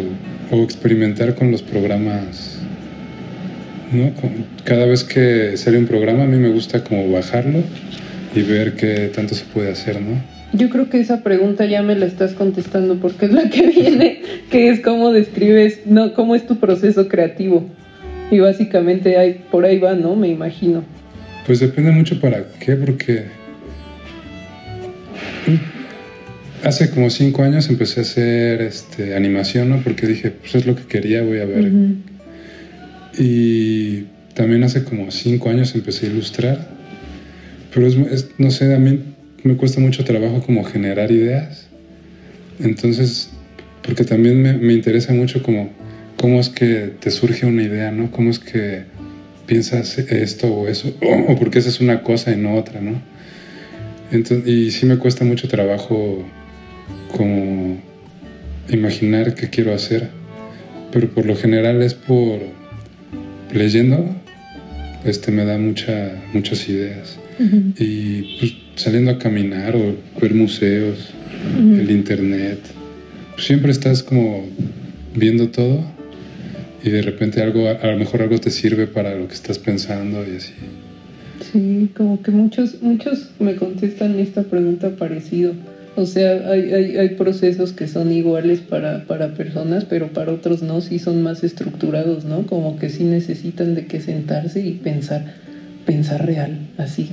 o, 0.52 0.56
o, 0.56 0.64
experimentar 0.64 1.36
con 1.36 1.52
los 1.52 1.62
programas. 1.62 2.58
¿no? 3.92 4.12
Cada 4.64 4.86
vez 4.86 5.04
que 5.04 5.58
sale 5.58 5.78
un 5.78 5.86
programa 5.86 6.24
a 6.24 6.28
mí 6.28 6.38
me 6.38 6.50
gusta 6.50 6.84
como 6.84 7.12
bajarlo 7.12 7.64
y 8.36 8.42
ver 8.42 8.76
qué 8.76 9.12
tanto 9.14 9.36
se 9.36 9.46
puede 9.46 9.72
hacer, 9.72 10.02
¿no? 10.02 10.22
Yo 10.54 10.70
creo 10.70 10.90
que 10.90 11.00
esa 11.00 11.24
pregunta 11.24 11.66
ya 11.66 11.82
me 11.82 11.96
la 11.96 12.06
estás 12.06 12.34
contestando 12.34 12.96
porque 12.96 13.26
es 13.26 13.32
la 13.32 13.50
que 13.50 13.68
viene, 13.68 14.22
que 14.50 14.70
es 14.70 14.82
cómo 14.82 15.12
describes, 15.12 15.82
no, 15.86 16.14
cómo 16.14 16.36
es 16.36 16.46
tu 16.46 16.60
proceso 16.60 17.08
creativo. 17.08 17.66
Y 18.30 18.40
básicamente 18.40 19.18
hay, 19.18 19.44
por 19.52 19.66
ahí 19.66 19.80
va, 19.80 19.94
¿no? 19.94 20.16
Me 20.16 20.30
imagino. 20.30 20.84
Pues 21.46 21.60
depende 21.60 21.92
mucho 21.92 22.20
para 22.20 22.46
qué, 22.60 22.76
porque 22.76 23.26
hace 26.64 26.90
como 26.92 27.10
cinco 27.10 27.44
años 27.44 27.70
empecé 27.70 28.02
a 28.02 28.04
hacer 28.04 28.62
este, 28.62 29.16
animación, 29.16 29.70
¿no? 29.70 29.82
Porque 29.84 30.08
dije, 30.08 30.32
pues 30.32 30.56
es 30.56 30.66
lo 30.66 30.76
que 30.76 30.84
quería, 30.84 31.24
voy 31.24 31.40
a 31.40 31.46
ver. 31.46 31.72
Y 33.18 34.04
también 34.34 34.64
hace 34.64 34.84
como 34.84 35.12
cinco 35.12 35.50
años 35.50 35.76
empecé 35.76 36.08
a 36.08 36.10
ilustrar 36.10 36.81
pero 37.74 37.88
es, 37.88 38.28
no 38.38 38.52
sé, 38.52 38.74
a 38.74 38.80
mí 38.80 39.00
me 39.44 39.56
cuesta 39.56 39.80
mucho 39.80 40.04
trabajo 40.04 40.42
como 40.42 40.64
generar 40.64 41.12
ideas. 41.12 41.68
Entonces, 42.60 43.32
porque 43.82 44.04
también 44.04 44.42
me, 44.42 44.74
interesa 44.74 45.14
mucho 45.14 45.42
como 45.42 45.72
cómo 46.18 46.40
es 46.40 46.50
que 46.50 46.94
te 47.00 47.10
surge 47.10 47.46
una 47.46 47.64
idea, 47.64 47.92
¿no? 47.92 48.12
Cómo 48.12 48.30
es 48.30 48.40
que 48.40 48.84
piensas 49.48 49.98
esto 49.98 50.48
o 50.54 50.68
eso, 50.68 50.94
o, 51.28 51.36
porque 51.38 51.60
esa 51.60 51.70
es 51.70 51.82
una 51.82 52.04
cosa 52.04 52.32
y 52.32 52.38
no 52.38 52.56
otra, 52.56 52.82
¿no? 52.82 53.02
Entonces, 54.12 54.48
y 54.48 54.72
sí 54.72 54.86
me 54.86 54.98
cuesta 54.98 55.24
mucho 55.24 55.48
trabajo 55.48 56.24
como 57.16 57.82
imaginar 58.70 59.34
qué 59.36 59.50
quiero 59.50 59.74
hacer, 59.74 60.10
pero 60.92 61.10
por 61.10 61.26
lo 61.26 61.36
general 61.36 61.82
es 61.82 61.94
por 61.94 62.40
leyendo, 63.54 64.06
este 65.06 65.32
me 65.32 65.46
da 65.46 65.58
mucha, 65.58 66.22
muchas 66.34 66.68
ideas. 66.70 67.21
Y 67.80 68.38
pues, 68.40 68.54
saliendo 68.76 69.12
a 69.12 69.18
caminar 69.18 69.76
o 69.76 69.96
ver 70.22 70.34
museos, 70.34 71.10
el 71.58 71.90
internet, 71.90 72.60
pues, 73.34 73.48
siempre 73.48 73.72
estás 73.72 74.04
como 74.04 74.46
viendo 75.16 75.50
todo 75.50 75.84
y 76.84 76.90
de 76.90 77.02
repente 77.02 77.42
algo, 77.42 77.68
a 77.70 77.88
lo 77.88 77.98
mejor 77.98 78.22
algo 78.22 78.40
te 78.40 78.50
sirve 78.50 78.88
para 78.88 79.16
lo 79.16 79.28
que 79.28 79.34
estás 79.34 79.60
pensando 79.60 80.26
y 80.26 80.38
así. 80.38 80.54
Sí, 81.52 81.90
como 81.96 82.22
que 82.22 82.32
muchos, 82.32 82.82
muchos 82.82 83.30
me 83.40 83.56
contestan 83.56 84.20
esta 84.20 84.44
pregunta 84.44 84.92
parecido. 84.92 85.54
O 85.96 86.06
sea, 86.06 86.50
hay, 86.50 86.72
hay, 86.72 86.98
hay 86.98 87.10
procesos 87.10 87.74
que 87.74 87.88
son 87.88 88.12
iguales 88.14 88.62
para, 88.62 89.06
para, 89.06 89.34
personas, 89.34 89.86
pero 89.86 90.08
para 90.08 90.32
otros 90.32 90.62
no, 90.62 90.80
sí 90.80 91.00
son 91.00 91.22
más 91.22 91.44
estructurados, 91.44 92.24
¿no? 92.24 92.48
Como 92.48 92.80
que 92.80 92.90
sí 92.90 93.04
necesitan 93.04 93.76
de 93.76 93.86
que 93.88 94.00
sentarse 94.00 94.66
y 94.66 94.74
pensar, 94.74 95.34
pensar 95.86 96.26
real, 96.26 96.60
así, 96.78 97.10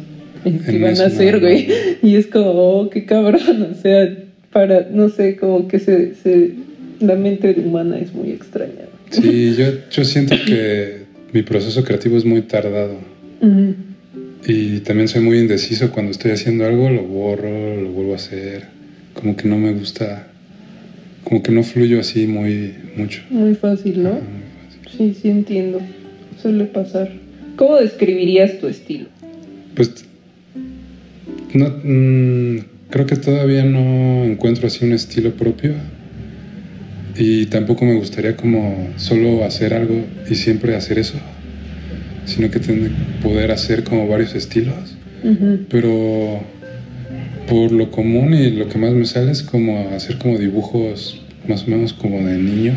qué 0.67 0.78
van 0.78 1.00
a 1.00 1.07
hacer, 1.07 1.40
güey. 1.40 1.69
Y 2.02 2.17
es 2.17 2.26
como, 2.26 2.50
oh, 2.50 2.90
qué 2.90 3.05
cabrón, 3.05 3.69
o 3.73 3.75
sea, 3.75 4.09
para, 4.52 4.88
no 4.90 5.09
sé, 5.09 5.37
como 5.37 5.69
que 5.69 5.78
se, 5.78 6.14
se 6.14 6.52
la 7.00 7.14
mente 7.14 7.55
humana 7.59 7.99
es 7.99 8.12
muy 8.14 8.31
extraña. 8.31 8.88
Sí, 9.11 9.55
yo, 9.57 9.67
yo 9.90 10.05
siento 10.05 10.37
que 10.47 11.02
mi 11.33 11.43
proceso 11.43 11.85
creativo 11.85 12.17
es 12.17 12.25
muy 12.25 12.43
tardado. 12.43 12.97
Y 14.47 14.81
también 14.81 15.09
soy 15.09 15.23
muy 15.23 15.38
indeciso 15.38 15.90
cuando 15.90 16.12
estoy 16.12 16.33
haciendo 16.33 16.64
algo, 16.64 16.90
lo 16.90 17.02
borro, 17.02 17.81
lo 17.81 17.90
vuelvo 17.90 18.12
a 18.12 18.17
hacer. 18.17 18.64
Como 19.14 19.37
que 19.37 19.49
no 19.49 19.59
me 19.59 19.73
gusta, 19.73 20.28
como 21.25 21.43
que 21.43 21.52
no 21.52 21.62
fluyo 21.62 22.00
así 22.00 22.26
muy 22.26 22.75
mucho. 22.97 23.23
Muy 23.31 23.55
fácil, 23.55 24.02
¿no? 24.02 24.19
Sí, 24.97 25.14
sí 25.21 25.28
entiendo. 25.28 25.81
Suele 26.40 26.64
pasar. 26.64 27.12
¿Cómo 27.57 27.76
describirías 27.76 28.59
tu 28.61 28.69
estilo? 28.69 29.07
Pues 29.75 30.07
no, 31.55 31.69
mm, 31.83 32.59
creo 32.90 33.07
que 33.07 33.17
todavía 33.17 33.64
no 33.64 34.25
encuentro 34.25 34.67
así 34.67 34.85
un 34.85 34.93
estilo 34.93 35.33
propio 35.33 35.75
y 37.17 37.47
tampoco 37.47 37.85
me 37.85 37.95
gustaría 37.95 38.37
como 38.37 38.90
solo 38.97 39.45
hacer 39.45 39.75
algo 39.75 40.05
y 40.31 40.35
siempre 40.35 40.76
hacer 40.76 40.99
eso, 40.99 41.19
sino 42.26 42.50
que 42.50 42.61
tener 42.61 42.90
poder 43.23 43.50
hacer 43.50 43.83
como 43.83 44.07
varios 44.07 44.35
estilos, 44.35 44.97
pero 45.69 46.40
por 47.49 47.73
lo 47.73 47.90
común 47.90 48.35
y 48.35 48.50
lo 48.50 48.69
que 48.69 48.78
más 48.78 48.93
me 48.93 49.05
sale 49.05 49.33
es 49.33 49.43
como 49.43 49.88
hacer 49.90 50.19
como 50.19 50.38
dibujos 50.38 51.21
más 51.49 51.64
o 51.64 51.71
menos 51.71 51.93
como 51.93 52.25
de 52.25 52.38
niño, 52.38 52.75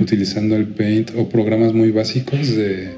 utilizando 0.00 0.56
el 0.56 0.66
Paint 0.66 1.10
o 1.16 1.28
programas 1.28 1.72
muy 1.72 1.90
básicos 1.90 2.54
de, 2.54 2.90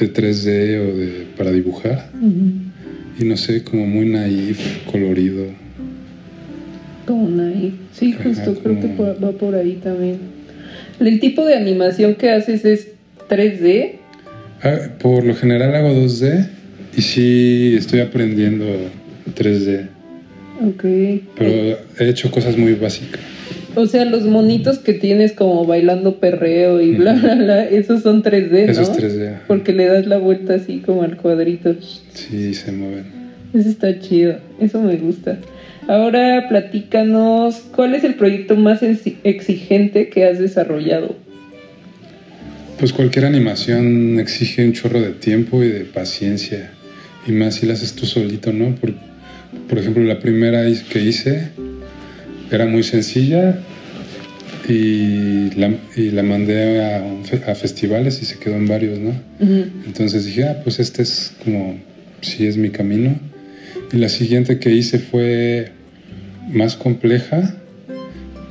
de 0.00 0.12
3D 0.12 0.80
o 0.80 0.96
de, 0.96 1.26
para 1.36 1.52
dibujar 1.52 2.10
y 3.18 3.24
no 3.24 3.36
sé, 3.36 3.64
como 3.64 3.86
muy 3.86 4.06
naif, 4.06 4.84
colorido. 4.90 5.46
Como 7.06 7.28
naif, 7.28 7.74
sí, 7.92 8.12
justo 8.12 8.54
creo 8.62 8.80
que 8.80 8.88
va 8.88 9.32
por 9.32 9.54
ahí 9.54 9.80
también. 9.82 10.18
¿El 11.00 11.20
tipo 11.20 11.44
de 11.44 11.54
animación 11.56 12.14
que 12.14 12.30
haces 12.30 12.64
es 12.64 12.88
3D? 13.28 13.92
Ah, 14.62 14.76
por 14.98 15.24
lo 15.24 15.34
general 15.34 15.74
hago 15.74 15.90
2D 15.90 16.48
y 16.96 17.02
sí 17.02 17.74
estoy 17.76 18.00
aprendiendo 18.00 18.66
3D. 19.36 19.88
Ok. 20.66 20.84
Pero 21.36 21.78
he 21.98 22.08
hecho 22.08 22.30
cosas 22.30 22.56
muy 22.56 22.74
básicas. 22.74 23.20
O 23.74 23.86
sea, 23.86 24.04
los 24.04 24.24
monitos 24.24 24.78
que 24.78 24.94
tienes 24.94 25.32
como 25.32 25.64
bailando 25.64 26.16
perreo 26.16 26.80
y 26.80 26.94
bla, 26.96 27.12
bla, 27.14 27.34
bla, 27.34 27.64
esos 27.64 28.02
son 28.02 28.22
3D, 28.22 28.66
¿no? 28.66 28.72
Eso 28.72 28.82
es 28.82 28.92
3D. 28.92 29.38
Porque 29.46 29.72
le 29.72 29.86
das 29.86 30.06
la 30.06 30.18
vuelta 30.18 30.54
así 30.54 30.78
como 30.78 31.02
al 31.02 31.16
cuadrito. 31.16 31.76
Sí, 32.14 32.54
se 32.54 32.72
mueven. 32.72 33.04
Eso 33.54 33.68
está 33.68 33.98
chido, 33.98 34.38
eso 34.60 34.80
me 34.80 34.96
gusta. 34.96 35.38
Ahora 35.86 36.46
platícanos, 36.48 37.62
¿cuál 37.74 37.94
es 37.94 38.04
el 38.04 38.14
proyecto 38.14 38.56
más 38.56 38.82
exigente 38.82 40.08
que 40.08 40.26
has 40.26 40.38
desarrollado? 40.38 41.16
Pues 42.78 42.92
cualquier 42.92 43.24
animación 43.24 44.20
exige 44.20 44.64
un 44.64 44.72
chorro 44.72 45.00
de 45.00 45.10
tiempo 45.10 45.62
y 45.64 45.68
de 45.68 45.80
paciencia. 45.80 46.70
Y 47.26 47.32
más 47.32 47.56
si 47.56 47.66
la 47.66 47.72
haces 47.72 47.94
tú 47.94 48.06
solito, 48.06 48.52
¿no? 48.52 48.74
Por, 48.76 48.92
por 49.68 49.78
ejemplo, 49.78 50.02
la 50.04 50.20
primera 50.20 50.64
que 50.90 51.00
hice 51.00 51.48
era 52.50 52.66
muy 52.66 52.82
sencilla 52.82 53.58
y 54.68 55.50
la, 55.54 55.74
y 55.96 56.10
la 56.10 56.22
mandé 56.22 56.82
a, 56.82 57.02
a, 57.46 57.54
festivales 57.54 58.20
y 58.22 58.26
se 58.26 58.38
quedó 58.38 58.56
en 58.56 58.66
varios, 58.66 58.98
¿no? 58.98 59.12
Entonces 59.86 60.26
dije, 60.26 60.44
ah, 60.44 60.60
pues 60.62 60.78
este 60.78 61.02
es 61.02 61.32
como, 61.42 61.78
sí 62.20 62.46
es 62.46 62.56
mi 62.56 62.70
camino. 62.70 63.18
Y 63.92 63.96
la 63.96 64.08
siguiente 64.08 64.58
que 64.58 64.70
hice 64.70 64.98
fue 64.98 65.72
más 66.50 66.76
compleja 66.76 67.54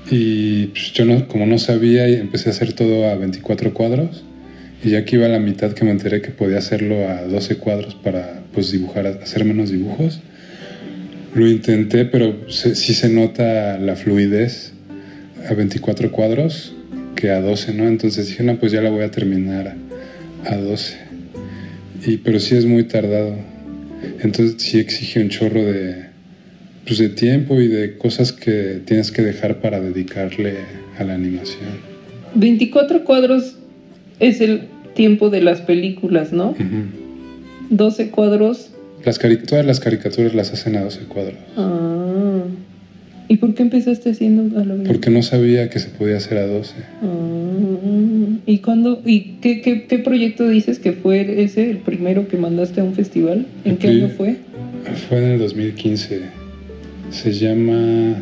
y 0.09 0.67
pues, 0.67 0.93
yo 0.93 1.05
no, 1.05 1.27
como 1.27 1.45
no 1.45 1.59
sabía 1.59 2.07
empecé 2.07 2.49
a 2.49 2.53
hacer 2.53 2.73
todo 2.73 3.09
a 3.09 3.15
24 3.15 3.73
cuadros 3.73 4.23
y 4.83 4.91
ya 4.91 5.05
que 5.05 5.17
iba 5.17 5.25
a 5.25 5.29
la 5.29 5.39
mitad 5.39 5.73
que 5.73 5.83
me 5.83 5.91
enteré 5.91 6.21
que 6.21 6.29
podía 6.29 6.59
hacerlo 6.59 7.07
a 7.09 7.23
12 7.23 7.57
cuadros 7.57 7.95
para 7.95 8.41
pues 8.53 8.71
dibujar, 8.71 9.07
hacer 9.07 9.43
menos 9.45 9.69
dibujos 9.71 10.21
lo 11.37 11.47
intenté, 11.47 12.05
pero 12.05 12.35
sí 12.49 12.93
se 12.93 13.09
nota 13.09 13.77
la 13.77 13.95
fluidez 13.95 14.73
a 15.49 15.53
24 15.53 16.11
cuadros 16.11 16.73
que 17.15 17.31
a 17.31 17.41
12, 17.41 17.73
¿no? 17.73 17.87
Entonces 17.87 18.27
dije, 18.27 18.43
no, 18.43 18.57
pues 18.57 18.71
ya 18.71 18.81
la 18.81 18.89
voy 18.89 19.03
a 19.03 19.11
terminar 19.11 19.75
a 20.45 20.55
12. 20.55 20.97
Y, 22.05 22.17
pero 22.17 22.39
sí 22.39 22.55
es 22.55 22.65
muy 22.65 22.83
tardado. 22.83 23.35
Entonces 24.21 24.55
sí 24.59 24.79
exige 24.79 25.21
un 25.21 25.29
chorro 25.29 25.63
de, 25.63 26.05
pues, 26.85 26.99
de 26.99 27.09
tiempo 27.09 27.59
y 27.59 27.67
de 27.67 27.97
cosas 27.97 28.31
que 28.31 28.81
tienes 28.85 29.11
que 29.11 29.23
dejar 29.23 29.59
para 29.59 29.81
dedicarle 29.81 30.55
a 30.97 31.03
la 31.03 31.15
animación. 31.15 31.97
24 32.35 33.03
cuadros 33.03 33.57
es 34.19 34.41
el 34.41 34.67
tiempo 34.93 35.29
de 35.29 35.41
las 35.41 35.61
películas, 35.61 36.31
¿no? 36.31 36.51
Ujú. 36.51 36.85
12 37.69 38.09
cuadros. 38.11 38.71
Las 39.05 39.19
todas 39.47 39.65
las 39.65 39.79
caricaturas 39.79 40.33
las 40.33 40.51
hacen 40.51 40.75
a 40.75 40.81
12 40.81 40.99
cuadros. 41.01 41.35
Ah. 41.55 42.43
¿Y 43.29 43.37
por 43.37 43.53
qué 43.53 43.63
empezaste 43.63 44.11
haciendo 44.11 44.59
a 44.59 44.63
la 44.63 44.75
vez? 44.75 44.87
Porque 44.87 45.09
no 45.09 45.21
sabía 45.21 45.69
que 45.69 45.79
se 45.79 45.89
podía 45.89 46.17
hacer 46.17 46.37
a 46.37 46.47
12. 46.47 46.73
Ah. 47.01 47.07
¿Y 48.45 48.59
cuándo? 48.59 49.01
¿Y 49.05 49.37
qué, 49.41 49.61
qué, 49.61 49.85
qué 49.87 49.99
proyecto 49.99 50.47
dices 50.47 50.79
que 50.79 50.93
fue 50.93 51.43
ese, 51.43 51.69
el 51.69 51.77
primero 51.77 52.27
que 52.27 52.37
mandaste 52.37 52.81
a 52.81 52.83
un 52.83 52.95
festival? 52.95 53.45
¿En 53.65 53.73
El 53.73 53.77
qué 53.77 53.87
año 53.89 54.09
fue? 54.09 54.37
Fue 55.09 55.17
en 55.17 55.31
el 55.31 55.39
2015. 55.39 56.21
Se 57.11 57.31
llama 57.33 58.15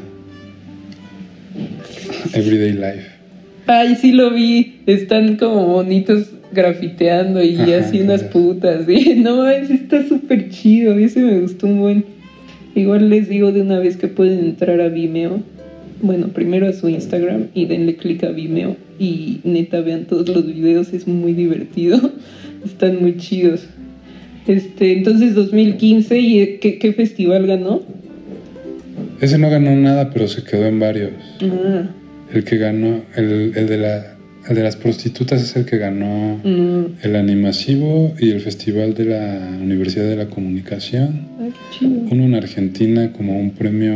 Everyday 2.33 2.73
Life. 2.73 3.15
Ay, 3.67 3.95
sí 3.95 4.11
lo 4.11 4.31
vi. 4.31 4.81
Están 4.85 5.37
como 5.37 5.65
bonitos 5.67 6.29
grafiteando 6.51 7.43
y 7.43 7.55
Ajá, 7.55 7.79
así 7.79 8.01
unas 8.01 8.23
putas. 8.23 8.85
¿sí? 8.87 9.15
No, 9.17 9.47
ese 9.47 9.73
está 9.73 10.07
súper 10.07 10.49
chido. 10.49 10.93
Ese 10.97 11.21
me 11.21 11.39
gustó 11.39 11.67
un 11.67 11.79
buen. 11.79 12.05
Igual 12.75 13.09
les 13.09 13.29
digo 13.29 13.51
de 13.51 13.61
una 13.61 13.79
vez 13.79 13.97
que 13.97 14.07
pueden 14.07 14.39
entrar 14.39 14.81
a 14.81 14.89
Vimeo. 14.89 15.41
Bueno, 16.01 16.27
primero 16.27 16.67
a 16.67 16.73
su 16.73 16.89
Instagram 16.89 17.47
y 17.53 17.65
denle 17.65 17.95
clic 17.95 18.23
a 18.23 18.31
Vimeo. 18.31 18.75
Y 18.99 19.39
neta, 19.43 19.81
vean 19.81 20.05
todos 20.05 20.27
los 20.29 20.45
videos. 20.45 20.93
Es 20.93 21.07
muy 21.07 21.33
divertido. 21.33 22.11
Están 22.65 23.01
muy 23.01 23.17
chidos. 23.17 23.67
Este, 24.47 24.93
entonces 24.93 25.33
2015 25.33 26.19
y 26.19 26.39
eh, 26.39 26.59
¿qué, 26.59 26.77
qué 26.77 26.93
festival 26.93 27.47
ganó? 27.47 27.81
Ese 29.21 29.37
no 29.37 29.49
ganó 29.49 29.75
nada, 29.75 30.11
pero 30.11 30.27
se 30.27 30.43
quedó 30.43 30.65
en 30.65 30.79
varios. 30.79 31.11
Ah, 31.41 31.87
El 32.33 32.43
que 32.43 32.57
ganó, 32.57 33.01
el, 33.15 33.53
el 33.55 33.67
de, 33.67 33.77
la, 33.77 34.14
el 34.47 34.55
de 34.55 34.63
las 34.63 34.75
prostitutas 34.75 35.41
es 35.41 35.55
el 35.55 35.65
que 35.65 35.77
ganó 35.77 36.39
no. 36.43 36.87
el 37.01 37.15
animasivo 37.15 38.13
y 38.19 38.29
el 38.29 38.41
Festival 38.41 38.93
de 38.93 39.05
la 39.05 39.57
Universidad 39.61 40.05
de 40.07 40.15
la 40.15 40.27
Comunicación. 40.27 41.21
Ay, 41.39 41.49
qué 41.51 41.77
chido. 41.79 42.01
Uno 42.11 42.23
en 42.25 42.35
Argentina 42.35 43.11
como 43.11 43.39
un 43.39 43.51
premio, 43.51 43.95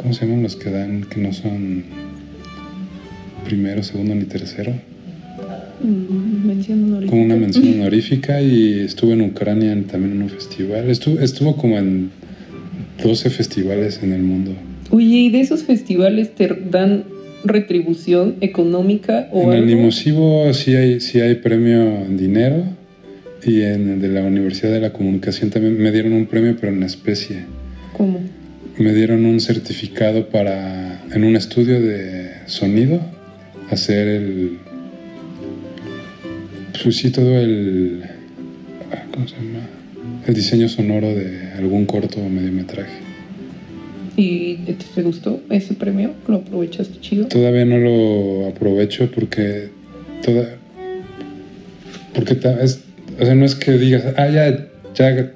¿cómo 0.00 0.14
se 0.14 0.26
llaman 0.26 0.42
los 0.42 0.56
que 0.56 0.70
dan 0.70 1.02
que 1.04 1.20
no 1.20 1.32
son 1.32 1.84
primero, 3.44 3.82
segundo 3.82 4.14
ni 4.14 4.24
tercero? 4.24 4.72
Mm, 5.82 6.46
mención 6.46 6.84
honorífica. 6.84 7.10
Como 7.10 7.24
una 7.24 7.36
mención 7.36 7.68
honorífica 7.80 8.40
y 8.40 8.80
estuve 8.80 9.14
en 9.14 9.22
Ucrania 9.22 9.72
en- 9.72 9.84
también 9.84 10.12
en 10.14 10.22
un 10.22 10.30
festival. 10.30 10.88
Estuvo, 10.90 11.18
estuvo 11.20 11.56
como 11.56 11.76
en 11.78 12.10
12 13.02 13.30
festivales 13.30 14.00
en 14.02 14.12
el 14.12 14.22
mundo. 14.22 14.52
Oye, 14.90 15.06
¿y 15.06 15.30
de 15.30 15.40
esos 15.40 15.64
festivales 15.64 16.34
te 16.34 16.48
dan 16.70 17.04
retribución 17.44 18.36
económica 18.40 19.28
o 19.32 19.42
En 19.42 19.50
algo? 19.50 19.62
Animosivo 19.64 20.52
sí 20.54 20.74
hay, 20.74 21.00
sí 21.00 21.20
hay 21.20 21.36
premio 21.36 21.82
en 21.82 22.16
dinero 22.16 22.64
y 23.44 23.62
en 23.62 23.90
el 23.90 24.00
de 24.00 24.08
la 24.08 24.22
Universidad 24.22 24.72
de 24.72 24.80
la 24.80 24.92
Comunicación 24.92 25.50
también 25.50 25.78
me 25.78 25.92
dieron 25.92 26.12
un 26.12 26.26
premio 26.26 26.56
pero 26.58 26.72
en 26.72 26.82
especie. 26.82 27.44
¿Cómo? 27.96 28.20
Me 28.78 28.92
dieron 28.92 29.24
un 29.24 29.38
certificado 29.38 30.28
para, 30.28 31.04
en 31.12 31.24
un 31.24 31.36
estudio 31.36 31.80
de 31.80 32.32
sonido, 32.46 33.00
hacer 33.70 34.08
el, 34.08 34.58
pues 36.82 36.96
sí, 36.96 37.10
todo 37.10 37.38
el, 37.38 38.02
¿cómo 39.12 39.28
se 39.28 39.36
llama? 39.36 39.60
El 40.26 40.34
diseño 40.34 40.68
sonoro 40.68 41.14
de 41.14 41.52
algún 41.56 41.86
corto 41.86 42.20
o 42.20 42.28
mediometraje. 42.28 43.03
¿Y 44.16 44.56
te, 44.56 44.74
te 44.74 45.02
gustó 45.02 45.40
ese 45.50 45.74
premio? 45.74 46.12
¿Lo 46.28 46.36
aprovechaste 46.36 47.00
chido? 47.00 47.26
Todavía 47.26 47.64
no 47.64 47.78
lo 47.78 48.48
aprovecho 48.48 49.10
porque 49.10 49.68
toda 50.24 50.56
porque 52.14 52.38
es, 52.62 52.80
o 53.20 53.24
sea, 53.24 53.34
no 53.34 53.44
es 53.44 53.54
que 53.56 53.72
digas, 53.72 54.04
ah, 54.16 54.28
ya, 54.28 54.68
ya, 54.94 55.32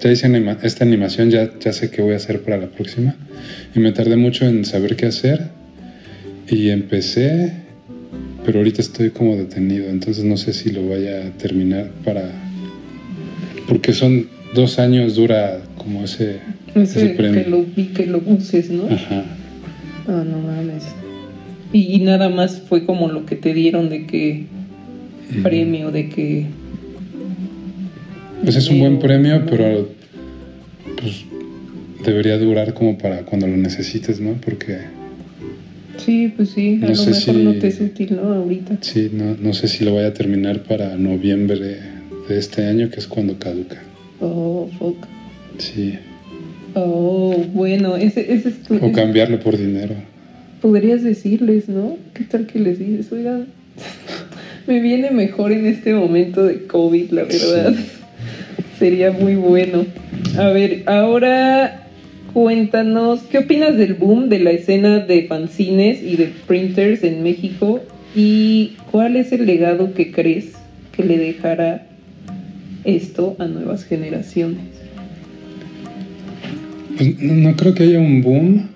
ya 0.00 0.10
hice 0.12 0.26
anima- 0.26 0.58
esta 0.62 0.84
animación, 0.84 1.30
ya, 1.30 1.50
ya 1.58 1.72
sé 1.72 1.90
qué 1.90 2.02
voy 2.02 2.12
a 2.14 2.16
hacer 2.16 2.42
para 2.42 2.56
la 2.56 2.68
próxima. 2.68 3.16
Y 3.74 3.80
me 3.80 3.90
tardé 3.92 4.16
mucho 4.16 4.46
en 4.46 4.64
saber 4.64 4.94
qué 4.96 5.06
hacer. 5.06 5.48
Y 6.48 6.70
empecé, 6.70 7.52
pero 8.44 8.58
ahorita 8.58 8.80
estoy 8.80 9.10
como 9.10 9.36
detenido, 9.36 9.88
entonces 9.88 10.24
no 10.24 10.36
sé 10.36 10.52
si 10.52 10.70
lo 10.70 10.88
vaya 10.88 11.26
a 11.26 11.30
terminar 11.30 11.90
para. 12.04 12.30
Porque 13.68 13.92
son 13.92 14.28
dos 14.54 14.78
años 14.78 15.14
dura 15.16 15.60
como 15.82 16.04
ese, 16.04 16.36
Ese, 16.74 16.82
ese 17.06 17.08
premio. 17.14 17.42
que 17.42 17.48
lo 17.50 17.64
vi, 17.76 17.84
que 17.86 18.06
lo 18.06 18.22
uses, 18.26 18.70
¿no? 18.70 18.84
Ajá. 18.86 19.24
Ah, 20.08 20.24
no 20.26 20.38
mames. 20.40 20.84
Y, 21.72 21.94
y 21.94 21.98
nada 22.00 22.28
más 22.28 22.60
fue 22.68 22.84
como 22.84 23.08
lo 23.08 23.24
que 23.24 23.36
te 23.36 23.54
dieron 23.54 23.88
de 23.88 24.06
que 24.06 24.44
Ujú. 25.32 25.42
premio, 25.42 25.90
de 25.90 26.08
que... 26.08 26.46
Pues 28.42 28.56
es 28.56 28.68
un 28.68 28.78
buen 28.80 28.98
premio, 28.98 29.44
pero 29.48 29.88
pues 31.00 31.24
debería 32.04 32.36
durar 32.38 32.74
como 32.74 32.98
para 32.98 33.22
cuando 33.22 33.46
lo 33.46 33.56
necesites, 33.56 34.20
¿no? 34.20 34.32
Porque 34.44 34.78
Sí, 35.98 36.32
pues 36.34 36.50
sí, 36.50 36.78
a 36.82 36.86
No 36.86 36.88
lo 36.88 36.94
sé 36.96 37.10
mejor 37.10 37.34
si- 37.36 37.42
no 37.42 37.52
te 37.54 37.68
es 37.68 37.80
útil, 37.80 38.16
¿no? 38.16 38.32
Ahorita. 38.32 38.78
sí, 38.80 39.10
no, 39.12 39.36
no 39.40 39.52
sé 39.52 39.68
si 39.68 39.84
lo 39.84 39.92
voy 39.92 40.04
a 40.04 40.12
terminar 40.14 40.62
para 40.62 40.96
noviembre 40.96 41.78
de 42.28 42.38
este 42.38 42.64
año, 42.66 42.88
que 42.90 42.98
es 43.00 43.06
cuando 43.06 43.38
caduca. 43.38 43.76
Oh, 44.20 44.68
fuck. 44.78 44.96
Sí. 45.60 45.98
Oh, 46.74 47.44
bueno, 47.52 47.96
ese, 47.96 48.32
ese 48.32 48.48
es 48.50 48.62
tu... 48.62 48.76
O 48.76 48.92
cambiarlo 48.92 49.38
por 49.40 49.56
dinero. 49.56 49.94
Podrías 50.60 51.02
decirles, 51.02 51.68
¿no? 51.68 51.96
¿Qué 52.14 52.24
tal 52.24 52.46
que 52.46 52.58
les 52.58 52.78
dices? 52.78 53.10
Oigan, 53.12 53.46
me 54.66 54.80
viene 54.80 55.10
mejor 55.10 55.52
en 55.52 55.66
este 55.66 55.94
momento 55.94 56.44
de 56.44 56.66
COVID, 56.66 57.10
la 57.10 57.24
verdad. 57.24 57.74
Sería 58.78 59.10
muy 59.10 59.34
bueno. 59.34 59.84
A 60.38 60.48
ver, 60.48 60.84
ahora 60.86 61.86
cuéntanos, 62.32 63.20
¿qué 63.30 63.38
opinas 63.38 63.76
del 63.76 63.94
boom 63.94 64.28
de 64.28 64.38
la 64.38 64.52
escena 64.52 65.00
de 65.00 65.24
fanzines 65.24 66.02
y 66.02 66.16
de 66.16 66.32
printers 66.46 67.02
en 67.02 67.22
México? 67.22 67.80
¿Y 68.14 68.76
cuál 68.90 69.16
es 69.16 69.32
el 69.32 69.46
legado 69.46 69.92
que 69.92 70.12
crees 70.12 70.52
que 70.92 71.04
le 71.04 71.18
dejará 71.18 71.86
esto 72.84 73.36
a 73.38 73.46
nuevas 73.46 73.84
generaciones? 73.84 74.79
Pues 77.00 77.18
no, 77.18 77.56
creo 77.56 77.72
que 77.72 77.84
haya 77.84 77.98
un 77.98 78.20
boom 78.20 78.68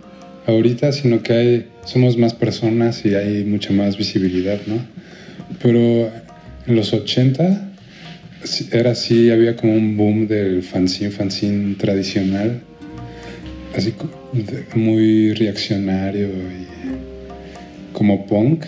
ahorita, 0.46 0.92
sino 0.92 1.22
que 1.22 1.32
hay, 1.34 1.66
somos 1.84 2.16
más 2.16 2.32
personas 2.32 3.04
y 3.04 3.14
hay 3.14 3.44
mucha 3.44 3.70
más 3.74 3.98
visibilidad, 3.98 4.58
¿no? 4.66 4.76
Pero 5.62 6.10
en 6.66 6.74
los 6.74 6.94
80 6.94 7.68
sí- 8.42 8.68
era 8.72 8.92
así, 8.92 9.30
había 9.30 9.56
como 9.56 9.74
un 9.74 9.98
boom 9.98 10.26
del 10.26 10.62
fanzine, 10.62 11.10
fanzine 11.10 11.74
tradicional, 11.74 12.62
así 13.76 13.92
muy 14.74 15.34
reaccionario 15.34 16.28
y 16.28 17.92
como 17.92 18.24
punk. 18.26 18.64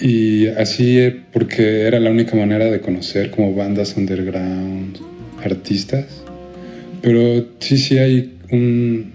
Y 0.00 0.46
así 0.46 1.00
eh, 1.00 1.22
porque 1.32 1.88
era 1.88 1.98
la 1.98 2.10
única 2.10 2.36
manera 2.36 2.66
de 2.66 2.78
conocer 2.80 3.32
como 3.32 3.52
bandas 3.52 3.96
underground, 3.96 4.96
artistas. 5.44 6.23
Pero 7.04 7.44
sí, 7.58 7.76
sí 7.76 7.98
hay 7.98 8.32
un, 8.50 9.12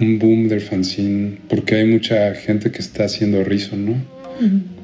un 0.00 0.18
boom 0.18 0.48
del 0.48 0.60
fanzine, 0.60 1.38
porque 1.48 1.76
hay 1.76 1.86
mucha 1.86 2.34
gente 2.34 2.72
que 2.72 2.78
está 2.78 3.04
haciendo 3.04 3.44
rizo, 3.44 3.76
¿no? 3.76 3.94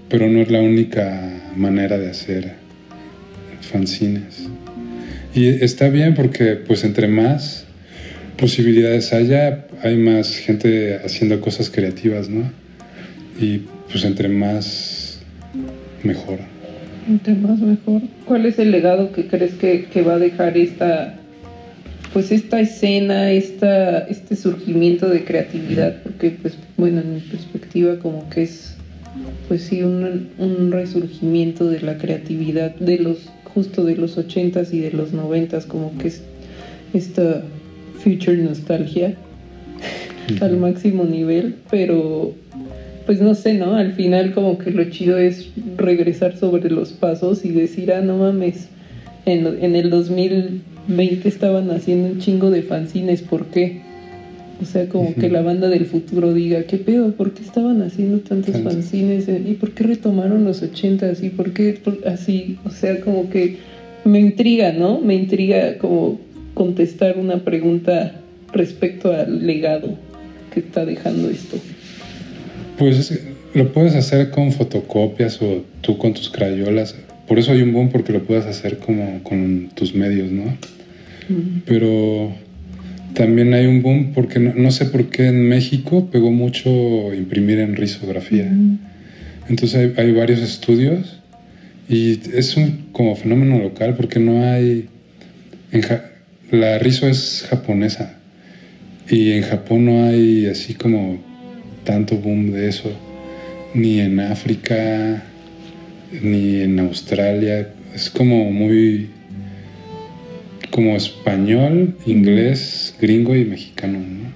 Pero 0.08 0.30
no 0.30 0.40
es 0.40 0.48
la 0.48 0.60
única 0.60 1.28
manera 1.56 1.98
de 1.98 2.08
hacer 2.08 2.52
fanzines. 3.60 4.48
Y 5.34 5.48
está 5.48 5.88
bien 5.88 6.14
porque 6.14 6.54
pues 6.54 6.84
entre 6.84 7.08
más 7.08 7.64
posibilidades 8.38 9.12
haya, 9.12 9.66
hay 9.82 9.96
más 9.96 10.36
gente 10.36 11.00
haciendo 11.04 11.40
cosas 11.40 11.68
creativas, 11.68 12.28
¿no? 12.28 12.48
Y 13.40 13.62
pues 13.90 14.04
entre 14.04 14.28
más 14.28 15.20
mejor. 16.04 16.38
Entre 17.08 17.34
más 17.34 17.58
mejor. 17.58 18.02
¿Cuál 18.24 18.46
es 18.46 18.60
el 18.60 18.70
legado 18.70 19.10
que 19.10 19.26
crees 19.26 19.54
que, 19.54 19.86
que 19.86 20.02
va 20.02 20.14
a 20.14 20.18
dejar 20.20 20.56
esta, 20.56 21.19
pues 22.12 22.32
esta 22.32 22.60
escena, 22.60 23.30
esta, 23.30 24.00
este 24.00 24.36
surgimiento 24.36 25.08
de 25.08 25.24
creatividad? 25.24 26.02
Porque, 26.02 26.30
pues, 26.30 26.56
bueno, 26.76 27.00
en 27.00 27.14
mi 27.14 27.20
perspectiva, 27.20 27.98
como 27.98 28.28
que 28.30 28.42
es, 28.42 28.74
pues 29.48 29.62
sí, 29.62 29.82
un, 29.82 30.30
un 30.38 30.72
resurgimiento 30.72 31.68
de 31.68 31.80
la 31.80 31.98
creatividad 31.98 32.74
de 32.76 32.98
los, 32.98 33.28
justo 33.54 33.84
de 33.84 33.96
los 33.96 34.18
ochentas 34.18 34.72
y 34.72 34.80
de 34.80 34.92
los 34.92 35.12
noventas, 35.12 35.66
como 35.66 35.96
que 35.98 36.08
es 36.08 36.22
esta 36.92 37.42
future 38.02 38.36
nostalgia 38.36 39.14
al 40.40 40.56
máximo 40.56 41.04
nivel, 41.04 41.56
pero 41.70 42.34
pues 43.06 43.20
no 43.20 43.34
sé, 43.34 43.54
¿no? 43.54 43.74
Al 43.74 43.92
final 43.94 44.32
como 44.32 44.58
que 44.58 44.70
lo 44.70 44.84
chido 44.84 45.18
es 45.18 45.50
regresar 45.76 46.36
sobre 46.36 46.70
los 46.70 46.92
pasos 46.92 47.44
y 47.44 47.50
decir, 47.50 47.92
ah, 47.92 48.00
no 48.00 48.18
mames, 48.18 48.68
en, 49.26 49.46
en 49.62 49.76
el 49.76 49.90
2020 49.90 51.28
estaban 51.28 51.70
haciendo 51.70 52.08
un 52.08 52.18
chingo 52.20 52.50
de 52.50 52.62
fanzines, 52.62 53.22
¿por 53.22 53.46
qué? 53.46 53.80
O 54.62 54.66
sea, 54.66 54.88
como 54.88 55.14
que 55.14 55.30
la 55.30 55.40
banda 55.40 55.68
del 55.68 55.86
futuro 55.86 56.34
diga, 56.34 56.64
¿qué 56.64 56.76
pedo? 56.76 57.12
¿Por 57.12 57.32
qué 57.32 57.42
estaban 57.42 57.80
haciendo 57.80 58.18
tantos 58.18 58.60
fanzines? 58.60 59.26
¿Y 59.28 59.54
por 59.54 59.70
qué 59.70 59.84
retomaron 59.84 60.44
los 60.44 60.62
ochentas? 60.62 61.22
¿Y 61.22 61.30
por 61.30 61.54
qué 61.54 61.78
así? 62.04 62.58
O 62.66 62.70
sea, 62.70 63.00
como 63.00 63.30
que 63.30 63.56
me 64.04 64.20
intriga, 64.20 64.72
¿no? 64.72 65.00
Me 65.00 65.14
intriga 65.14 65.78
como 65.78 66.20
contestar 66.52 67.16
una 67.16 67.38
pregunta 67.38 68.20
respecto 68.52 69.10
al 69.12 69.46
legado 69.46 69.94
que 70.52 70.60
está 70.60 70.84
dejando 70.84 71.30
esto. 71.30 71.56
Pues 72.78 73.18
lo 73.54 73.72
puedes 73.72 73.94
hacer 73.94 74.30
con 74.30 74.52
fotocopias 74.52 75.40
o 75.40 75.62
tú 75.80 75.96
con 75.96 76.12
tus 76.12 76.28
crayolas. 76.28 76.96
Por 77.30 77.38
eso 77.38 77.52
hay 77.52 77.62
un 77.62 77.72
boom 77.72 77.90
porque 77.90 78.12
lo 78.12 78.24
puedes 78.24 78.44
hacer 78.46 78.78
como 78.78 79.22
con 79.22 79.70
tus 79.76 79.94
medios, 79.94 80.32
¿no? 80.32 80.52
Pero 81.64 82.34
también 83.14 83.54
hay 83.54 83.66
un 83.66 83.82
boom 83.82 84.10
porque 84.12 84.40
no, 84.40 84.70
sé 84.72 84.86
por 84.86 85.10
qué 85.10 85.28
en 85.28 85.48
México 85.48 86.10
pegó 86.10 86.32
mucho 86.32 87.14
imprimir 87.14 87.60
en 87.60 87.76
risografía. 87.76 88.52
Entonces 89.48 89.96
hay, 89.96 90.10
varios 90.10 90.40
estudios 90.40 91.20
y 91.88 92.18
es 92.34 92.56
un 92.56 92.86
como 92.90 93.14
fenómeno 93.14 93.60
local 93.60 93.94
porque 93.96 94.18
no 94.18 94.44
hay... 94.44 94.88
la 96.50 96.80
riso 96.80 97.06
es 97.06 97.46
japonesa 97.48 98.18
y 99.08 99.34
en 99.34 99.42
Japón 99.44 99.84
no 99.84 100.02
hay 100.02 100.46
así 100.46 100.74
como 100.74 101.22
tanto 101.84 102.16
boom 102.16 102.50
de 102.50 102.68
eso, 102.68 102.90
ni 103.72 104.00
en 104.00 104.18
África, 104.18 105.29
ni 106.12 106.60
en 106.60 106.78
Australia. 106.80 107.72
Es 107.94 108.10
como 108.10 108.50
muy 108.50 109.10
como 110.70 110.96
español, 110.96 111.96
inglés, 112.06 112.94
gringo 113.00 113.34
y 113.34 113.44
mexicano. 113.44 113.98
¿no? 113.98 114.30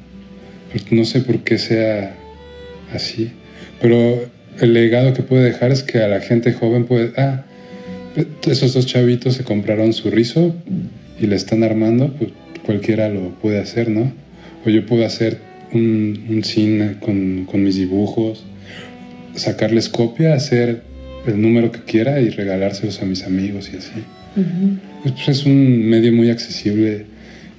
no 0.91 1.05
sé 1.05 1.21
por 1.21 1.45
qué 1.45 1.59
sea 1.59 2.17
así, 2.93 3.31
pero 3.81 4.29
el 4.61 4.73
legado 4.73 5.15
que 5.15 5.23
puede 5.23 5.45
dejar 5.45 5.73
es 5.73 5.83
que 5.83 5.99
a 5.99 6.09
la 6.09 6.21
gente 6.21 6.53
joven 6.53 6.85
puede, 6.85 7.13
ah, 7.17 7.45
esos 8.47 8.75
dos 8.75 8.87
chavitos 8.87 9.35
se 9.35 9.45
compraron 9.45 9.93
su 9.93 10.11
rizo 10.11 10.55
y 11.21 11.27
le 11.27 11.37
están 11.37 11.63
armando, 11.63 12.13
pues 12.15 12.31
cualquiera 12.65 13.09
lo 13.09 13.31
puede 13.41 13.59
hacer, 13.59 13.89
¿no? 13.89 14.13
O 14.65 14.71
yo 14.71 14.87
puedo 14.87 15.05
hacer 15.05 15.39
un, 15.73 16.25
un 16.29 16.45
cine 16.45 16.97
con, 17.01 17.45
con, 17.45 17.63
mis 17.63 17.77
dibujos, 17.77 18.45
sacarles 19.35 19.89
copia, 19.89 20.35
hacer 20.35 20.83
el 21.27 21.41
número 21.41 21.73
que 21.73 21.81
quiera 21.81 22.21
y 22.21 22.31
regalárselos 22.31 23.01
a 23.03 23.05
mis 23.05 23.25
amigos 23.25 23.71
y 23.73 23.77
así. 23.77 24.03
Pues 25.03 25.29
es 25.29 25.47
un 25.47 25.87
medio 25.87 26.13
muy 26.13 26.31
accesible 26.31 27.07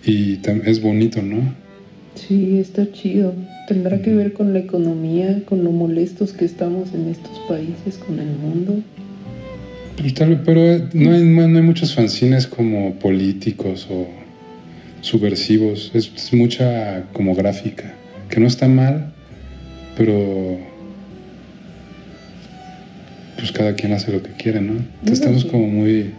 y 0.06 0.39
es 0.65 0.82
bonito, 0.82 1.21
¿no? 1.21 1.54
Sí, 2.15 2.60
está 2.60 2.91
chido. 2.91 3.34
Tendrá 3.67 4.01
que 4.01 4.13
ver 4.13 4.34
con 4.34 4.54
la 4.54 4.60
economía, 4.60 5.41
con 5.45 5.63
lo 5.63 5.71
molestos 5.71 6.34
que 6.34 6.45
estamos 6.45 6.93
en 6.93 7.10
estos 7.10 7.39
países, 7.47 7.97
con 7.97 8.19
el 8.19 8.28
mundo. 8.28 8.82
Pues 9.97 10.13
pero 10.45 10.88
no 10.93 11.12
hay, 11.12 11.23
no 11.23 11.58
hay 11.58 11.63
muchos 11.63 11.95
fanzines 11.95 12.47
como 12.47 12.95
políticos 12.95 13.88
o 13.89 14.08
subversivos. 15.01 15.91
Es, 15.93 16.34
mucha 16.34 17.04
como 17.13 17.36
gráfica, 17.36 17.93
que 18.30 18.39
no 18.39 18.47
está 18.47 18.67
mal, 18.67 19.13
pero 19.97 20.58
pues 23.38 23.52
cada 23.52 23.74
quien 23.74 23.93
hace 23.93 24.12
lo 24.12 24.24
que 24.24 24.32
quiere, 24.32 24.62
¿no? 24.62 24.74
estamos 25.06 25.45
como 25.45 25.67
muy 25.67 26.12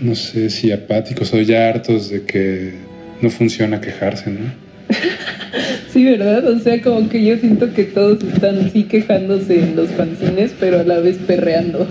no 0.00 0.14
sé 0.14 0.50
si 0.50 0.72
apáticos 0.72 1.32
o 1.32 1.40
ya 1.40 1.68
hartos 1.68 2.10
de 2.10 2.22
que 2.22 2.74
no 3.22 3.30
funciona 3.30 3.80
quejarse, 3.80 4.30
¿no? 4.30 4.66
sí, 5.92 6.04
¿verdad? 6.04 6.46
O 6.48 6.58
sea, 6.58 6.80
como 6.82 7.08
que 7.08 7.24
yo 7.24 7.36
siento 7.38 7.72
que 7.72 7.84
todos 7.84 8.22
están 8.22 8.70
sí 8.70 8.84
quejándose 8.84 9.58
en 9.60 9.76
los 9.76 9.88
fanzines, 9.90 10.52
pero 10.60 10.80
a 10.80 10.84
la 10.84 11.00
vez 11.00 11.16
perreando. 11.26 11.86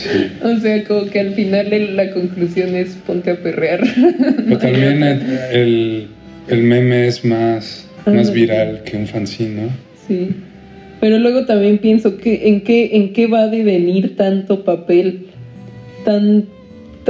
o 0.42 0.60
sea, 0.60 0.84
como 0.84 1.06
que 1.06 1.20
al 1.20 1.34
final 1.34 1.96
la 1.96 2.12
conclusión 2.12 2.74
es 2.74 2.90
ponte 3.06 3.30
a 3.32 3.36
perrear. 3.36 3.80
Pero 4.44 4.58
también 4.58 5.02
el, 5.02 6.06
el, 6.48 6.62
meme 6.62 7.08
es 7.08 7.24
más, 7.24 7.88
más 8.06 8.32
viral 8.32 8.82
que 8.84 8.96
un 8.96 9.06
fanzine, 9.06 9.62
¿no? 9.62 9.68
Sí. 10.06 10.30
Pero 11.00 11.18
luego 11.18 11.46
también 11.46 11.78
pienso 11.78 12.18
que 12.18 12.48
en 12.48 12.62
qué, 12.62 12.96
en 12.96 13.12
qué 13.12 13.26
va 13.26 13.42
a 13.42 13.48
devenir 13.48 14.16
tanto 14.16 14.64
papel, 14.64 15.26
tan 16.04 16.46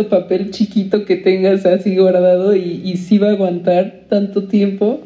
papel 0.09 0.51
chiquito 0.51 1.05
que 1.05 1.17
tengas 1.17 1.67
así 1.67 1.97
guardado 1.97 2.55
y, 2.55 2.97
si 2.97 3.19
va 3.19 3.29
a 3.29 3.33
aguantar 3.33 4.03
tanto 4.09 4.45
tiempo. 4.45 5.01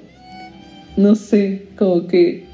No 0.96 1.16
sé, 1.16 1.62
como 1.76 2.06
que 2.06 2.44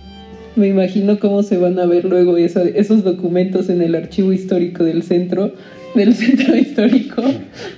me 0.57 0.69
imagino 0.69 1.19
cómo 1.19 1.43
se 1.43 1.59
van 1.59 1.79
a 1.79 1.87
ver 1.87 2.05
luego 2.05 2.37
esos 2.39 3.05
documentos 3.05 3.69
en 3.69 3.83
el 3.83 3.95
archivo 3.95 4.33
histórico 4.33 4.85
del 4.85 5.03
centro, 5.03 5.53
del 5.95 6.15
centro 6.15 6.57
histórico, 6.57 7.23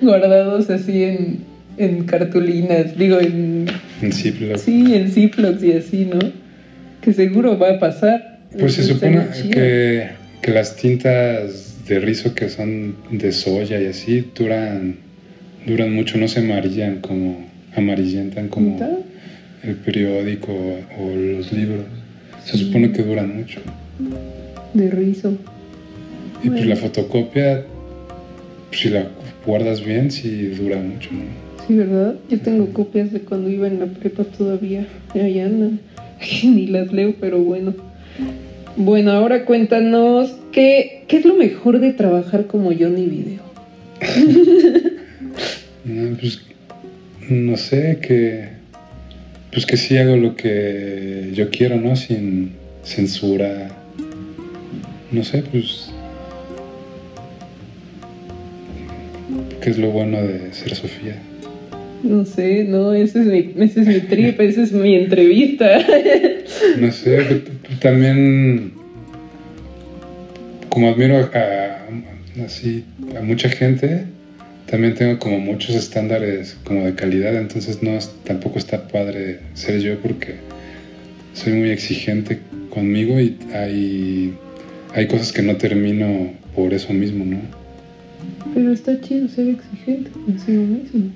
guardados 0.00 0.70
así 0.70 1.02
en, 1.02 1.38
en 1.78 2.04
cartulinas, 2.04 2.96
digo 2.96 3.18
en... 3.18 3.66
En 4.00 4.12
Ziploc. 4.12 4.56
Sí, 4.56 4.94
en 4.94 5.10
Ziplocs 5.10 5.62
y 5.64 5.72
así, 5.72 6.04
¿no? 6.04 6.20
Que 7.00 7.12
seguro 7.12 7.58
va 7.58 7.70
a 7.70 7.78
pasar. 7.80 8.31
Pues 8.58 8.74
se 8.74 8.82
supone 8.84 9.26
que, 9.50 10.08
que 10.40 10.50
las 10.50 10.76
tintas 10.76 11.86
de 11.88 12.00
rizo 12.00 12.34
que 12.34 12.48
son 12.48 12.96
de 13.10 13.32
soya 13.32 13.80
y 13.80 13.86
así 13.86 14.24
duran, 14.34 14.96
duran 15.66 15.92
mucho, 15.92 16.18
no 16.18 16.28
se 16.28 16.40
amarillan 16.40 17.00
como 17.00 17.46
amarillentan 17.74 18.48
como 18.48 18.78
el 19.62 19.74
periódico 19.76 20.52
o 20.52 21.16
los 21.16 21.52
libros. 21.52 21.84
Se 22.44 22.58
supone 22.58 22.92
que 22.92 23.02
duran 23.02 23.36
mucho. 23.36 23.60
De 24.74 24.90
rizo. 24.90 25.34
Y 26.42 26.48
pues 26.50 26.66
la 26.66 26.76
fotocopia, 26.76 27.64
si 28.72 28.90
la 28.90 29.06
guardas 29.46 29.84
bien, 29.84 30.10
sí 30.10 30.48
dura 30.48 30.76
mucho, 30.78 31.10
Sí, 31.66 31.76
¿verdad? 31.76 32.16
Yo 32.28 32.40
tengo 32.40 32.72
copias 32.72 33.12
de 33.12 33.20
cuando 33.20 33.48
iba 33.48 33.68
en 33.68 33.78
la 33.78 33.86
prepa 33.86 34.24
todavía. 34.24 34.84
Ahí 35.14 35.38
andan. 35.38 35.78
Ni 36.42 36.66
las 36.66 36.92
leo, 36.92 37.14
pero 37.20 37.38
bueno. 37.38 37.72
Bueno, 38.76 39.12
ahora 39.12 39.44
cuéntanos 39.44 40.34
qué, 40.50 41.04
qué 41.08 41.18
es 41.18 41.24
lo 41.24 41.34
mejor 41.34 41.78
de 41.78 41.92
trabajar 41.92 42.46
como 42.46 42.70
Johnny 42.72 43.06
Video. 43.06 43.42
no, 45.84 46.16
pues, 46.20 46.42
no 47.28 47.56
sé, 47.56 47.98
que 48.00 48.62
pues 49.52 49.66
que 49.66 49.76
sí 49.76 49.98
hago 49.98 50.16
lo 50.16 50.34
que 50.34 51.30
yo 51.34 51.50
quiero, 51.50 51.76
¿no? 51.76 51.94
Sin 51.94 52.52
censura. 52.82 53.68
No 55.10 55.22
sé, 55.22 55.42
pues. 55.42 55.90
¿Qué 59.60 59.70
es 59.70 59.78
lo 59.78 59.90
bueno 59.90 60.22
de 60.22 60.52
ser 60.54 60.74
Sofía? 60.74 61.20
No 62.02 62.24
sé, 62.24 62.64
no, 62.64 62.92
ese 62.92 63.20
es 63.20 63.26
mi, 63.26 63.62
ese 63.64 63.80
es 63.82 63.86
mi 63.86 64.00
trip, 64.00 64.40
esa 64.40 64.62
es 64.62 64.72
mi 64.72 64.96
entrevista. 64.96 65.78
no 66.78 66.90
sé, 66.90 67.42
también 67.80 68.72
como 70.68 70.88
admiro 70.88 71.18
a, 71.18 72.44
así, 72.44 72.84
a 73.16 73.22
mucha 73.22 73.48
gente, 73.48 74.04
también 74.66 74.94
tengo 74.94 75.18
como 75.18 75.38
muchos 75.38 75.76
estándares 75.76 76.56
como 76.64 76.86
de 76.86 76.94
calidad, 76.94 77.36
entonces 77.36 77.82
no 77.82 77.98
tampoco 78.24 78.58
está 78.58 78.88
padre 78.88 79.40
ser 79.54 79.80
yo 79.80 79.98
porque 79.98 80.36
soy 81.34 81.52
muy 81.52 81.70
exigente 81.70 82.38
conmigo 82.70 83.20
y 83.20 83.36
hay, 83.54 84.34
hay 84.94 85.06
cosas 85.06 85.30
que 85.32 85.42
no 85.42 85.56
termino 85.56 86.32
por 86.56 86.72
eso 86.72 86.92
mismo, 86.92 87.24
¿no? 87.24 87.38
Pero 88.54 88.72
está 88.72 89.00
chido 89.00 89.28
ser 89.28 89.48
exigente 89.48 90.10
consigo 90.10 90.62
mismo. 90.62 91.10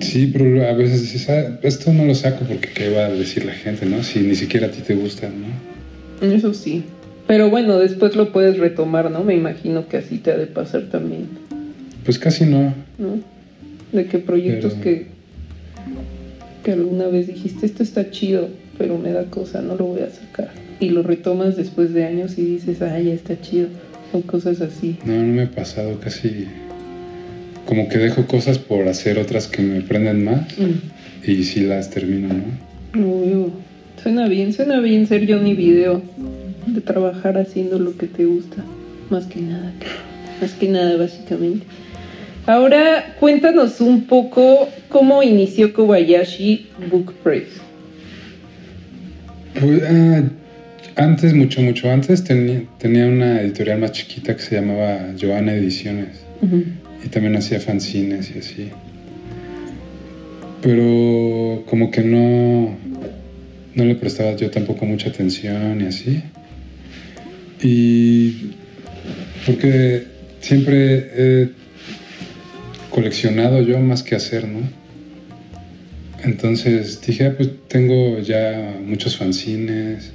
Sí, 0.00 0.30
pero 0.32 0.68
a 0.68 0.72
veces 0.72 1.02
dices, 1.02 1.28
ah, 1.30 1.58
esto 1.62 1.92
no 1.92 2.04
lo 2.04 2.14
saco 2.14 2.44
porque 2.46 2.68
qué 2.68 2.90
va 2.90 3.06
a 3.06 3.10
decir 3.10 3.44
la 3.44 3.52
gente, 3.52 3.86
¿no? 3.86 4.02
Si 4.02 4.20
ni 4.20 4.34
siquiera 4.34 4.66
a 4.66 4.70
ti 4.70 4.80
te 4.82 4.94
gusta, 4.94 5.28
¿no? 5.28 6.26
Eso 6.26 6.54
sí. 6.54 6.84
Pero 7.26 7.50
bueno, 7.50 7.78
después 7.78 8.16
lo 8.16 8.32
puedes 8.32 8.58
retomar, 8.58 9.10
¿no? 9.10 9.24
Me 9.24 9.34
imagino 9.34 9.88
que 9.88 9.96
así 9.96 10.18
te 10.18 10.32
ha 10.32 10.36
de 10.36 10.46
pasar 10.46 10.88
también. 10.90 11.28
Pues 12.04 12.18
casi 12.18 12.44
no. 12.44 12.74
¿No? 12.98 13.20
De 13.92 14.06
qué 14.06 14.18
proyectos 14.18 14.74
que, 14.74 15.06
que 16.62 16.72
alguna 16.72 17.06
vez 17.06 17.28
dijiste, 17.28 17.64
esto 17.64 17.82
está 17.82 18.10
chido, 18.10 18.48
pero 18.76 18.98
me 18.98 19.12
da 19.12 19.24
cosa, 19.24 19.62
no 19.62 19.76
lo 19.76 19.86
voy 19.86 20.02
a 20.02 20.10
sacar. 20.10 20.50
Y 20.80 20.90
lo 20.90 21.02
retomas 21.02 21.56
después 21.56 21.94
de 21.94 22.04
años 22.04 22.36
y 22.36 22.44
dices, 22.44 22.82
ah, 22.82 22.98
ya 22.98 23.14
está 23.14 23.40
chido. 23.40 23.68
Son 24.12 24.22
cosas 24.22 24.60
así. 24.60 24.98
No, 25.04 25.14
no 25.14 25.32
me 25.32 25.42
ha 25.42 25.50
pasado 25.50 25.98
casi 25.98 26.46
como 27.66 27.88
que 27.88 27.98
dejo 27.98 28.26
cosas 28.26 28.58
por 28.58 28.88
hacer 28.88 29.18
otras 29.18 29.46
que 29.48 29.62
me 29.62 29.80
prenden 29.80 30.24
más 30.24 30.58
mm. 30.58 31.30
y 31.30 31.44
si 31.44 31.60
las 31.60 31.90
termino, 31.90 32.28
¿no? 32.28 33.64
suena 34.02 34.28
bien, 34.28 34.52
suena 34.52 34.80
bien 34.80 35.06
ser 35.06 35.26
Johnny 35.30 35.54
Video, 35.54 36.02
de 36.66 36.80
trabajar 36.80 37.38
haciendo 37.38 37.78
lo 37.78 37.96
que 37.96 38.06
te 38.06 38.24
gusta, 38.24 38.64
más 39.10 39.26
que 39.26 39.40
nada, 39.40 39.72
más 40.40 40.52
que 40.52 40.68
nada 40.68 40.96
básicamente. 40.96 41.66
Ahora 42.46 43.16
cuéntanos 43.18 43.80
un 43.80 44.04
poco 44.04 44.68
cómo 44.90 45.22
inició 45.22 45.72
Kobayashi 45.72 46.68
Book 46.90 47.14
Press. 47.22 47.48
Pues, 49.58 49.82
ah, 49.88 50.22
antes, 50.96 51.32
mucho, 51.32 51.62
mucho 51.62 51.90
antes, 51.90 52.22
tenía, 52.22 52.64
tenía 52.78 53.06
una 53.06 53.40
editorial 53.40 53.80
más 53.80 53.92
chiquita 53.92 54.36
que 54.36 54.42
se 54.42 54.56
llamaba 54.56 55.14
Joana 55.20 55.54
Ediciones. 55.54 56.24
Y 57.04 57.08
también 57.08 57.36
hacía 57.36 57.60
fanzines 57.60 58.32
y 58.34 58.38
así. 58.38 58.68
Pero 60.62 61.62
como 61.66 61.90
que 61.90 62.02
no, 62.02 62.76
no 63.74 63.84
le 63.84 63.94
prestaba 63.94 64.34
yo 64.36 64.50
tampoco 64.50 64.86
mucha 64.86 65.10
atención 65.10 65.80
y 65.82 65.84
así. 65.84 66.22
Y 67.62 68.52
porque 69.44 70.04
siempre 70.40 71.10
he 71.16 71.48
coleccionado 72.90 73.60
yo 73.62 73.78
más 73.80 74.02
que 74.02 74.14
hacer, 74.14 74.48
¿no? 74.48 74.60
Entonces 76.22 77.02
dije, 77.06 77.26
ah, 77.26 77.34
pues 77.36 77.50
tengo 77.68 78.18
ya 78.20 78.78
muchos 78.82 79.18
fanzines, 79.18 80.12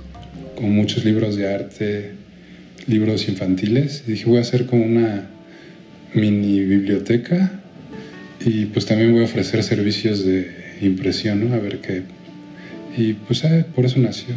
con 0.55 0.71
muchos 0.71 1.05
libros 1.05 1.35
de 1.35 1.53
arte, 1.53 2.11
libros 2.87 3.27
infantiles. 3.29 4.03
Y 4.07 4.11
dije, 4.13 4.25
voy 4.25 4.39
a 4.39 4.41
hacer 4.41 4.65
como 4.65 4.85
una 4.85 5.29
mini 6.13 6.59
biblioteca 6.61 7.51
y 8.45 8.65
pues 8.65 8.85
también 8.85 9.11
voy 9.11 9.21
a 9.21 9.25
ofrecer 9.25 9.63
servicios 9.63 10.25
de 10.25 10.47
impresión, 10.81 11.47
¿no? 11.49 11.53
A 11.55 11.59
ver 11.59 11.79
qué. 11.79 12.03
Y 12.97 13.13
pues 13.13 13.43
ah, 13.45 13.65
por 13.75 13.85
eso 13.85 13.99
nació. 13.99 14.33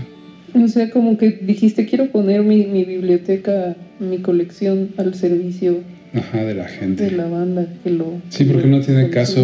O 0.54 0.68
sea, 0.68 0.90
como 0.90 1.16
que 1.16 1.30
dijiste, 1.30 1.86
quiero 1.86 2.08
poner 2.08 2.42
mi, 2.42 2.66
mi 2.66 2.84
biblioteca, 2.84 3.74
mi 3.98 4.18
colección 4.18 4.90
al 4.98 5.14
servicio 5.14 5.82
Ajá, 6.14 6.44
de 6.44 6.54
la 6.54 6.68
gente. 6.68 7.04
de 7.04 7.10
la 7.12 7.26
banda 7.26 7.66
que 7.82 7.90
lo... 7.90 8.18
Sí, 8.28 8.44
porque 8.44 8.66
no 8.66 8.80
tiene 8.80 9.08
caso 9.08 9.42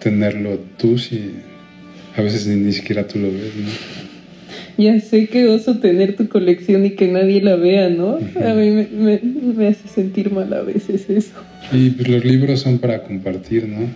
tenerlo 0.00 0.58
tú 0.78 0.98
si 0.98 1.30
a 2.16 2.22
veces 2.22 2.46
ni, 2.48 2.56
ni 2.56 2.72
siquiera 2.72 3.06
tú 3.06 3.20
lo 3.20 3.28
ves, 3.28 3.52
¿no? 3.56 3.68
Ya 4.78 4.98
sé 4.98 5.28
que 5.28 5.46
oso 5.46 5.78
tener 5.78 6.16
tu 6.16 6.28
colección 6.28 6.84
y 6.86 6.90
que 6.92 7.06
nadie 7.06 7.40
la 7.40 7.54
vea, 7.56 7.88
¿no? 7.88 8.16
A 8.16 8.54
mí 8.54 8.70
me, 8.70 8.88
me- 8.90 9.20
me 9.22 9.66
hace 9.68 9.86
sentir 9.86 10.30
mal 10.32 10.52
a 10.54 10.62
veces 10.62 11.08
eso. 11.08 11.34
Y 11.72 11.90
pues 11.90 12.08
los 12.08 12.24
libros 12.24 12.60
son 12.60 12.78
para 12.78 13.02
compartir, 13.02 13.66
¿no? 13.66 13.86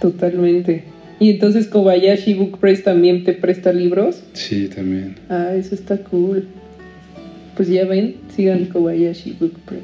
Totalmente. 0.00 0.84
Y 1.18 1.30
entonces 1.30 1.66
Kobayashi 1.66 2.34
Book 2.34 2.58
Press 2.58 2.82
también 2.82 3.24
te 3.24 3.32
presta 3.32 3.72
libros. 3.72 4.22
Sí, 4.34 4.68
también. 4.74 5.16
Ah, 5.28 5.54
eso 5.56 5.74
está 5.74 5.98
cool. 5.98 6.46
Pues 7.56 7.68
ya 7.68 7.84
ven, 7.86 8.16
sigan 8.34 8.66
Kobayashi 8.66 9.36
Book 9.40 9.54
Press. 9.64 9.82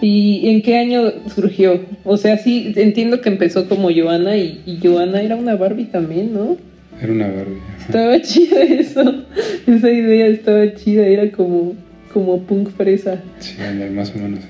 ¿Y 0.00 0.48
en 0.48 0.62
qué 0.62 0.76
año 0.76 1.10
surgió? 1.34 1.80
O 2.04 2.16
sea, 2.16 2.36
sí, 2.38 2.72
entiendo 2.76 3.20
que 3.20 3.28
empezó 3.30 3.68
como 3.68 3.88
Joana 3.90 4.36
y, 4.36 4.60
y 4.66 4.78
Joana 4.82 5.22
era 5.22 5.36
una 5.36 5.56
Barbie 5.56 5.86
también, 5.86 6.34
¿no? 6.34 6.56
Era 7.02 7.12
una 7.12 7.28
Barbie. 7.28 7.58
ajá. 7.78 7.86
Estaba 7.86 8.20
chida 8.22 8.62
eso. 8.62 9.24
Esa 9.66 9.90
idea 9.90 10.26
estaba 10.26 10.74
chida, 10.74 11.06
era 11.06 11.32
como, 11.32 11.74
como 12.12 12.42
punk 12.42 12.70
fresa. 12.70 13.20
Sí, 13.40 13.54
más 13.92 14.12
o 14.14 14.18
menos. 14.18 14.40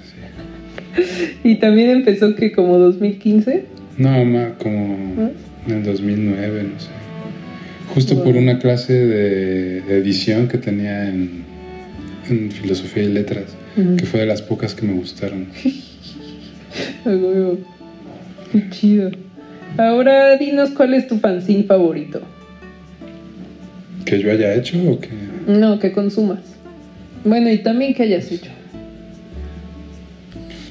Y 1.44 1.56
también 1.56 1.90
empezó 1.90 2.35
que 2.35 2.52
como 2.52 2.78
2015. 2.78 3.64
No, 3.98 4.24
ma, 4.24 4.54
como 4.59 5.30
en 5.66 5.72
el 5.72 5.82
2009, 5.85 6.62
no 6.62 6.80
sé. 6.80 6.88
Justo 7.94 8.14
Wow. 8.14 8.24
por 8.24 8.37
una 8.37 8.59
clase 8.59 8.92
de, 8.92 9.78
edición 9.98 10.48
que 10.48 10.59
tenía 10.59 11.09
en, 11.09 11.44
en 12.28 12.50
filosofía 12.50 13.04
y 13.04 13.09
letras, 13.09 13.56
que 13.96 14.04
fue 14.06 14.20
de 14.20 14.26
las 14.26 14.42
pocas 14.42 14.74
que 14.74 14.87
me 14.87 14.92
gustaron. 14.94 15.46
Qué 17.04 18.70
chido. 18.70 19.11
Ahora 19.78 20.37
dinos 20.37 20.70
cuál 20.70 20.94
es 20.94 21.06
tu 21.06 21.18
fanzine 21.18 21.64
favorito. 21.64 22.20
¿Que 24.04 24.20
yo 24.20 24.30
haya 24.30 24.54
hecho 24.54 24.78
o 24.90 24.98
que.? 25.00 25.09
No, 25.46 25.78
que 25.78 25.92
consumas. 25.92 26.40
Bueno, 27.24 27.50
y 27.50 27.59
también 27.59 27.94
que 27.94 28.04
hayas 28.04 28.30
hecho. 28.30 28.50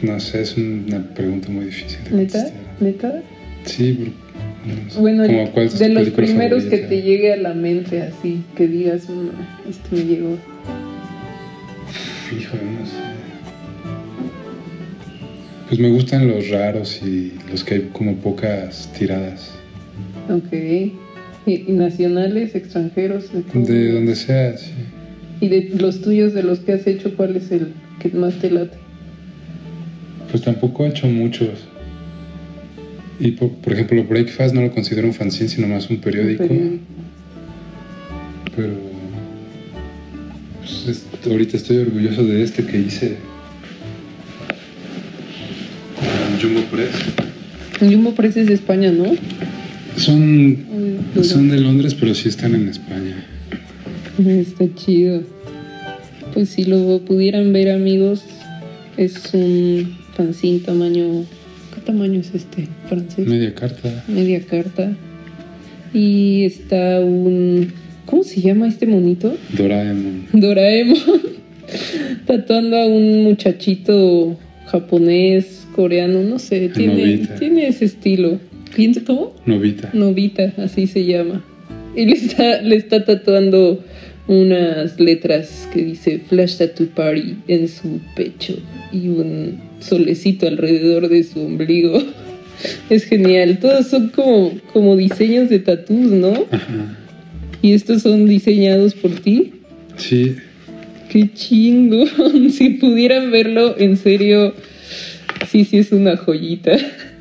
No 0.02 0.20
sé, 0.20 0.42
es 0.42 0.58
una 0.58 1.02
pregunta 1.14 1.50
muy 1.50 1.66
difícil 1.66 2.00
de 2.06 2.12
¿Neta? 2.18 2.50
¿Neta? 2.80 3.22
Sí, 3.66 3.94
porque, 3.94 4.84
no 4.84 4.92
sé, 4.92 5.00
Bueno, 5.00 5.24
de 5.24 5.90
los 5.90 6.10
primeros 6.10 6.66
que 6.66 6.78
te 6.80 7.02
llegue 7.02 7.34
a 7.34 7.38
la 7.38 7.54
mente, 7.54 8.02
así, 8.02 8.44
que 8.56 8.68
digas, 8.68 9.10
"Mm, 9.10 9.70
este 9.70 9.96
me 9.96 10.04
llegó. 10.06 10.38
Híjole, 12.38 12.64
no 12.64 12.86
sé. 12.86 12.94
Pues 15.68 15.80
me 15.80 15.90
gustan 15.90 16.28
los 16.28 16.50
raros 16.50 17.02
y 17.04 17.34
los 17.50 17.64
que 17.64 17.76
hay 17.76 17.90
como 17.92 18.16
pocas 18.18 18.92
tiradas. 18.98 19.52
Ok. 20.30 20.54
¿Y, 21.48 21.72
nacionales, 21.72 22.54
extranjeros? 22.56 23.32
De? 23.32 23.44
De 23.62 23.92
donde 23.94 24.16
sea, 24.16 24.58
sí. 24.58 24.72
¿Y 25.42 25.48
de 25.48 25.70
los 25.80 26.02
tuyos, 26.02 26.34
de 26.34 26.44
los 26.44 26.60
que 26.60 26.74
has 26.74 26.86
hecho, 26.88 27.16
cuál 27.16 27.36
es 27.36 27.52
el 27.52 27.74
que 28.00 28.10
más 28.10 28.36
te 28.36 28.50
late? 28.52 28.78
Pues 30.32 30.44
tampoco 30.44 30.86
he 30.86 30.90
hecho 30.90 31.08
muchos. 31.08 31.50
Y 33.20 33.32
por, 33.32 33.50
por 33.52 33.74
ejemplo, 33.74 34.04
Breakfast 34.04 34.54
no 34.54 34.62
lo 34.62 34.72
considero 34.72 35.08
un 35.08 35.14
fanzine, 35.14 35.50
sino 35.50 35.68
más 35.68 35.90
un 35.90 35.98
periódico. 35.98 36.48
Periódico. 36.48 36.78
Pero 38.56 38.74
pues, 40.60 40.88
es- 40.88 41.30
ahorita 41.30 41.58
estoy 41.58 41.78
orgulloso 41.78 42.24
de 42.26 42.44
este 42.44 42.66
que 42.66 42.80
hice 42.80 43.16
con 45.96 46.40
Jumbo 46.42 46.62
Press. 46.70 46.92
Jumbo 47.80 48.14
Press 48.14 48.38
es 48.38 48.48
de 48.48 48.54
España, 48.54 48.92
¿no? 48.92 49.06
Son, 49.98 50.20
Uy, 51.16 51.24
son 51.24 51.50
de 51.50 51.60
Londres, 51.60 51.94
pero 51.96 52.14
sí 52.14 52.28
están 52.30 52.54
en 52.56 52.68
España. 52.68 53.26
Está 54.26 54.66
chido. 54.76 55.24
Pues 56.34 56.50
si 56.50 56.66
lo 56.66 57.00
pudieran 57.06 57.54
ver 57.54 57.72
amigos, 57.72 58.24
es 58.98 59.34
un 59.34 59.96
fanzine 60.16 60.60
tamaño... 60.60 61.26
¿Qué 61.74 61.82
tamaño 61.82 62.20
es 62.22 62.34
este? 62.34 62.68
¿Francés? 62.88 63.28
Media 63.28 63.54
carta. 63.54 64.04
Media 64.08 64.42
carta. 64.42 64.96
Y 65.94 66.46
está 66.46 67.00
un... 67.02 67.72
¿Cómo 68.06 68.24
se 68.24 68.40
llama 68.42 68.68
este 68.68 68.86
monito? 68.86 69.36
Doraemon. 69.58 70.28
Doraemon. 70.34 70.98
Tatuando 72.26 72.78
a 72.78 72.86
un 72.86 73.24
muchachito 73.24 74.38
japonés, 74.68 75.68
coreano, 75.76 76.22
no 76.24 76.40
sé, 76.40 76.70
tiene, 76.70 76.94
Novita. 76.96 77.36
tiene 77.36 77.68
ese 77.68 77.86
estilo. 77.86 78.40
¿Quién 78.76 78.94
se- 78.94 79.04
¿Cómo? 79.04 79.34
Novita. 79.46 79.90
Novita, 79.94 80.54
así 80.58 80.88
se 80.88 81.06
llama. 81.06 81.44
Y 81.96 82.06
le 82.06 82.14
está, 82.14 82.62
le 82.62 82.76
está 82.76 83.04
tatuando 83.06 83.84
unas 84.28 85.00
letras 85.00 85.68
que 85.74 85.84
dice 85.84 86.20
Flash 86.28 86.58
Tattoo 86.58 86.88
Party 86.88 87.38
en 87.48 87.68
su 87.68 88.00
pecho 88.16 88.56
y 88.92 89.08
un 89.10 89.60
solecito 89.80 90.48
alrededor 90.48 91.10
de 91.10 91.24
su 91.24 91.42
ombligo. 91.42 92.02
Es 92.90 93.04
genial. 93.04 93.60
Todos 93.60 93.88
son 93.88 94.10
como, 94.10 94.54
como 94.72 94.96
diseños 94.96 95.50
de 95.50 95.60
tatús, 95.60 96.12
¿no? 96.12 96.46
Ajá. 96.50 96.98
Y 97.62 97.74
estos 97.74 98.02
son 98.02 98.28
diseñados 98.28 98.94
por 98.94 99.12
ti. 99.12 99.52
Sí, 99.98 100.38
Qué 101.10 101.32
chingo. 101.34 102.06
Si 102.50 102.72
pudieran 102.72 103.32
verlo, 103.32 103.78
en 103.78 103.98
serio, 103.98 104.54
sí, 105.50 105.66
sí 105.66 105.78
es 105.78 105.92
una 105.92 106.18
joyita. 106.18 106.78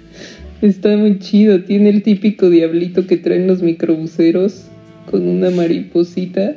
Está 0.63 0.97
muy 0.97 1.19
chido. 1.19 1.63
Tiene 1.63 1.91
el 1.91 2.03
típico 2.03 2.51
diablito 2.51 3.07
que 3.07 3.17
traen 3.17 3.47
los 3.47 3.63
microbuseros 3.63 4.67
con 5.11 5.29
una 5.29 5.51
mariposita 5.51 6.57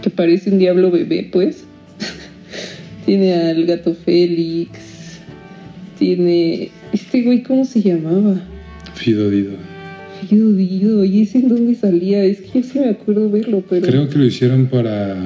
que 0.00 0.10
parece 0.10 0.50
un 0.50 0.58
diablo 0.58 0.90
bebé, 0.90 1.28
pues. 1.32 1.64
Tiene 3.06 3.34
al 3.34 3.66
gato 3.66 3.94
Félix. 3.94 5.20
Tiene. 5.98 6.70
Este 6.92 7.22
güey, 7.22 7.42
¿cómo 7.42 7.64
se 7.64 7.82
llamaba? 7.82 8.40
Fido 8.94 9.30
Dido. 9.30 9.52
Fido 10.28 10.52
Dido. 10.52 11.04
¿Y 11.04 11.22
ese 11.22 11.38
en 11.38 11.48
dónde 11.48 11.74
salía? 11.74 12.24
Es 12.24 12.40
que 12.40 12.60
yo 12.60 12.68
sí 12.68 12.78
me 12.78 12.88
acuerdo 12.88 13.30
verlo, 13.30 13.62
pero. 13.68 13.86
Creo 13.86 14.08
que 14.08 14.18
lo 14.18 14.24
hicieron 14.24 14.66
para 14.66 15.16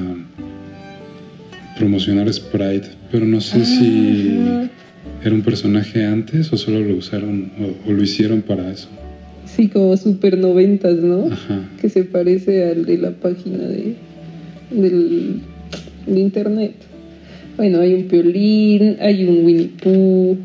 promocionar 1.76 2.32
Sprite, 2.32 2.88
pero 3.12 3.26
no 3.26 3.40
sé 3.40 3.64
si 3.64 4.38
Ah, 4.38 4.68
era 5.22 5.34
un 5.34 5.42
personaje 5.42 6.04
antes 6.04 6.52
o 6.52 6.56
solo 6.56 6.80
lo 6.80 6.96
usaron 6.96 7.50
o, 7.60 7.90
o 7.90 7.92
lo 7.92 8.02
hicieron 8.02 8.42
para 8.42 8.70
eso. 8.70 8.88
Sí, 9.44 9.68
como 9.68 9.96
super 9.96 10.36
noventas, 10.38 10.96
¿no? 10.96 11.26
Ajá. 11.32 11.68
Que 11.80 11.88
se 11.88 12.04
parece 12.04 12.64
al 12.64 12.84
de 12.84 12.98
la 12.98 13.10
página 13.12 13.58
de, 13.58 13.94
del, 14.70 15.40
de 16.06 16.20
internet. 16.20 16.72
Bueno, 17.56 17.80
hay 17.80 17.94
un 17.94 18.04
piolín, 18.04 18.96
hay 19.00 19.24
un 19.24 19.44
Winnie 19.44 19.70
Pooh, 19.82 20.36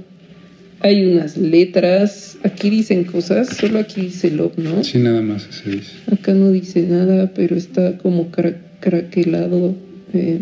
hay 0.80 1.06
unas 1.06 1.38
letras. 1.38 2.38
Aquí 2.44 2.70
dicen 2.70 3.04
cosas, 3.04 3.50
solo 3.50 3.80
aquí 3.80 4.02
dice 4.02 4.32
Love, 4.32 4.58
¿no? 4.58 4.84
Sí, 4.84 4.98
nada 5.00 5.22
más 5.22 5.48
ese 5.50 5.70
dice. 5.72 5.92
Acá 6.12 6.34
no 6.34 6.52
dice 6.52 6.84
nada, 6.84 7.32
pero 7.36 7.56
está 7.56 7.98
como 7.98 8.32
cra- 8.32 8.56
craquelado. 8.80 9.76
eh, 10.14 10.40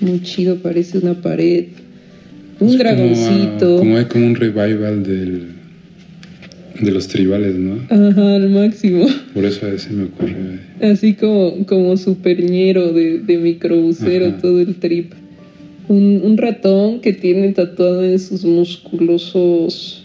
muy 0.00 0.20
chido, 0.22 0.56
parece 0.56 0.98
una 0.98 1.14
pared. 1.14 1.66
Un 2.60 2.68
Es 2.68 2.76
como, 2.76 2.78
dragoncito. 2.78 3.78
Como, 3.78 3.96
hay 3.96 4.04
como 4.06 4.26
un 4.26 4.34
revival 4.34 5.02
del, 5.04 5.42
de 6.80 6.90
los 6.90 7.08
tribales, 7.08 7.54
¿no? 7.54 7.74
Ajá, 7.88 8.34
al 8.36 8.48
máximo. 8.50 9.06
Por 9.32 9.44
eso 9.44 9.66
ese 9.68 9.90
me 9.90 10.04
ocurrió. 10.04 10.36
eh. 10.80 10.90
Así 10.92 11.14
como, 11.14 11.64
como 11.66 11.96
superñero 11.96 12.92
de, 12.92 13.18
de 13.20 13.38
microbusero, 13.38 14.26
Ajá. 14.28 14.38
todo 14.38 14.60
el 14.60 14.74
trip. 14.76 15.12
Un, 15.88 16.22
un 16.24 16.36
ratón 16.38 17.00
que 17.00 17.12
tiene 17.12 17.52
tatuado 17.52 18.04
en 18.04 18.18
sus 18.18 18.44
musculosos. 18.44 20.04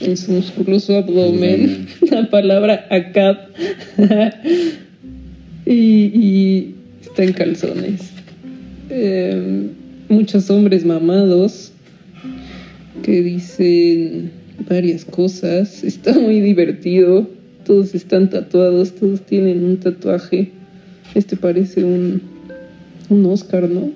En 0.00 0.16
su 0.16 0.32
musculoso 0.32 0.96
abdomen. 0.96 1.86
La 2.10 2.28
palabra 2.30 2.86
ACAP. 2.90 3.48
y, 5.66 5.72
y 5.72 6.74
está 7.02 7.24
en 7.24 7.32
calzones. 7.32 8.00
Em, 8.90 9.68
muchos 10.08 10.48
hombres 10.50 10.84
mamados 10.84 11.72
que 13.02 13.22
dicen 13.22 14.30
varias 14.68 15.04
cosas. 15.04 15.84
Está 15.84 16.12
muy 16.12 16.40
divertido. 16.40 17.28
Todos 17.64 17.96
están 17.96 18.30
tatuados, 18.30 18.94
todos 18.94 19.22
tienen 19.22 19.64
un 19.64 19.78
tatuaje. 19.78 20.52
Este 21.16 21.36
parece 21.36 21.82
un, 21.82 22.22
un 23.08 23.26
Oscar, 23.26 23.68
¿no? 23.68 23.90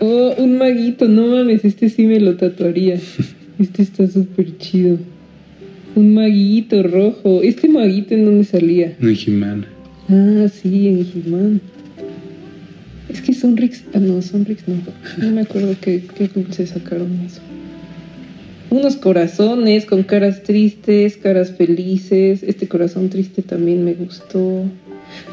Oh, 0.00 0.34
un 0.38 0.58
maguito, 0.58 1.08
no 1.08 1.26
mames, 1.26 1.64
este 1.64 1.88
sí 1.88 2.04
me 2.04 2.20
lo 2.20 2.36
tatuaría. 2.36 3.00
Este 3.58 3.82
está 3.82 4.06
súper 4.06 4.56
chido. 4.58 4.98
Un 5.96 6.14
maguito 6.14 6.80
rojo. 6.84 7.42
¿Este 7.42 7.68
maguito 7.68 8.14
en 8.14 8.24
dónde 8.24 8.44
salía? 8.44 8.96
Un 9.02 9.16
He-Man. 9.16 9.66
Ah, 10.08 10.46
sí, 10.48 10.86
en 10.86 11.00
He-Man. 11.00 11.60
Es 13.08 13.22
que 13.22 13.32
Sonrix. 13.32 13.84
Ah, 13.94 13.98
no, 13.98 14.20
Sonrix 14.22 14.68
no. 14.68 14.76
No 15.18 15.30
me 15.30 15.42
acuerdo 15.42 15.74
qué, 15.80 16.02
qué 16.16 16.28
dulce 16.28 16.66
sacaron 16.66 17.20
eso. 17.26 17.40
Unos 18.70 18.96
corazones 18.96 19.86
con 19.86 20.02
caras 20.02 20.42
tristes, 20.42 21.16
caras 21.16 21.52
felices. 21.52 22.42
Este 22.42 22.68
corazón 22.68 23.08
triste 23.08 23.42
también 23.42 23.84
me 23.84 23.94
gustó. 23.94 24.64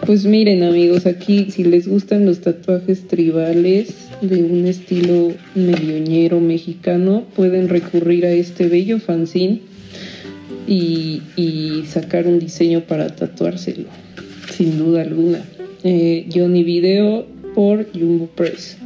Pues 0.06 0.26
miren, 0.26 0.64
amigos, 0.64 1.06
aquí 1.06 1.52
si 1.52 1.64
les 1.66 1.88
gustan 1.88 2.26
los 2.26 2.40
tatuajes 2.40 3.08
tribales 3.08 3.94
de 4.22 4.44
un 4.44 4.66
estilo 4.66 5.34
medioñero 5.54 6.40
mexicano, 6.40 7.26
pueden 7.36 7.68
recurrir 7.68 8.26
a 8.26 8.32
este 8.32 8.68
bello 8.68 9.00
fanzine 9.00 9.60
y, 10.66 11.22
y 11.36 11.84
sacar 11.88 12.26
un 12.26 12.40
diseño 12.40 12.82
para 12.82 13.16
tatuárselo, 13.16 13.90
sin 14.56 14.78
duda 14.78 15.02
alguna. 15.02 15.42
Eh, 15.84 16.28
Johnny 16.34 16.64
Video 16.64 17.28
por 17.56 17.88
Jumbo 17.94 18.28
Press. 18.28 18.78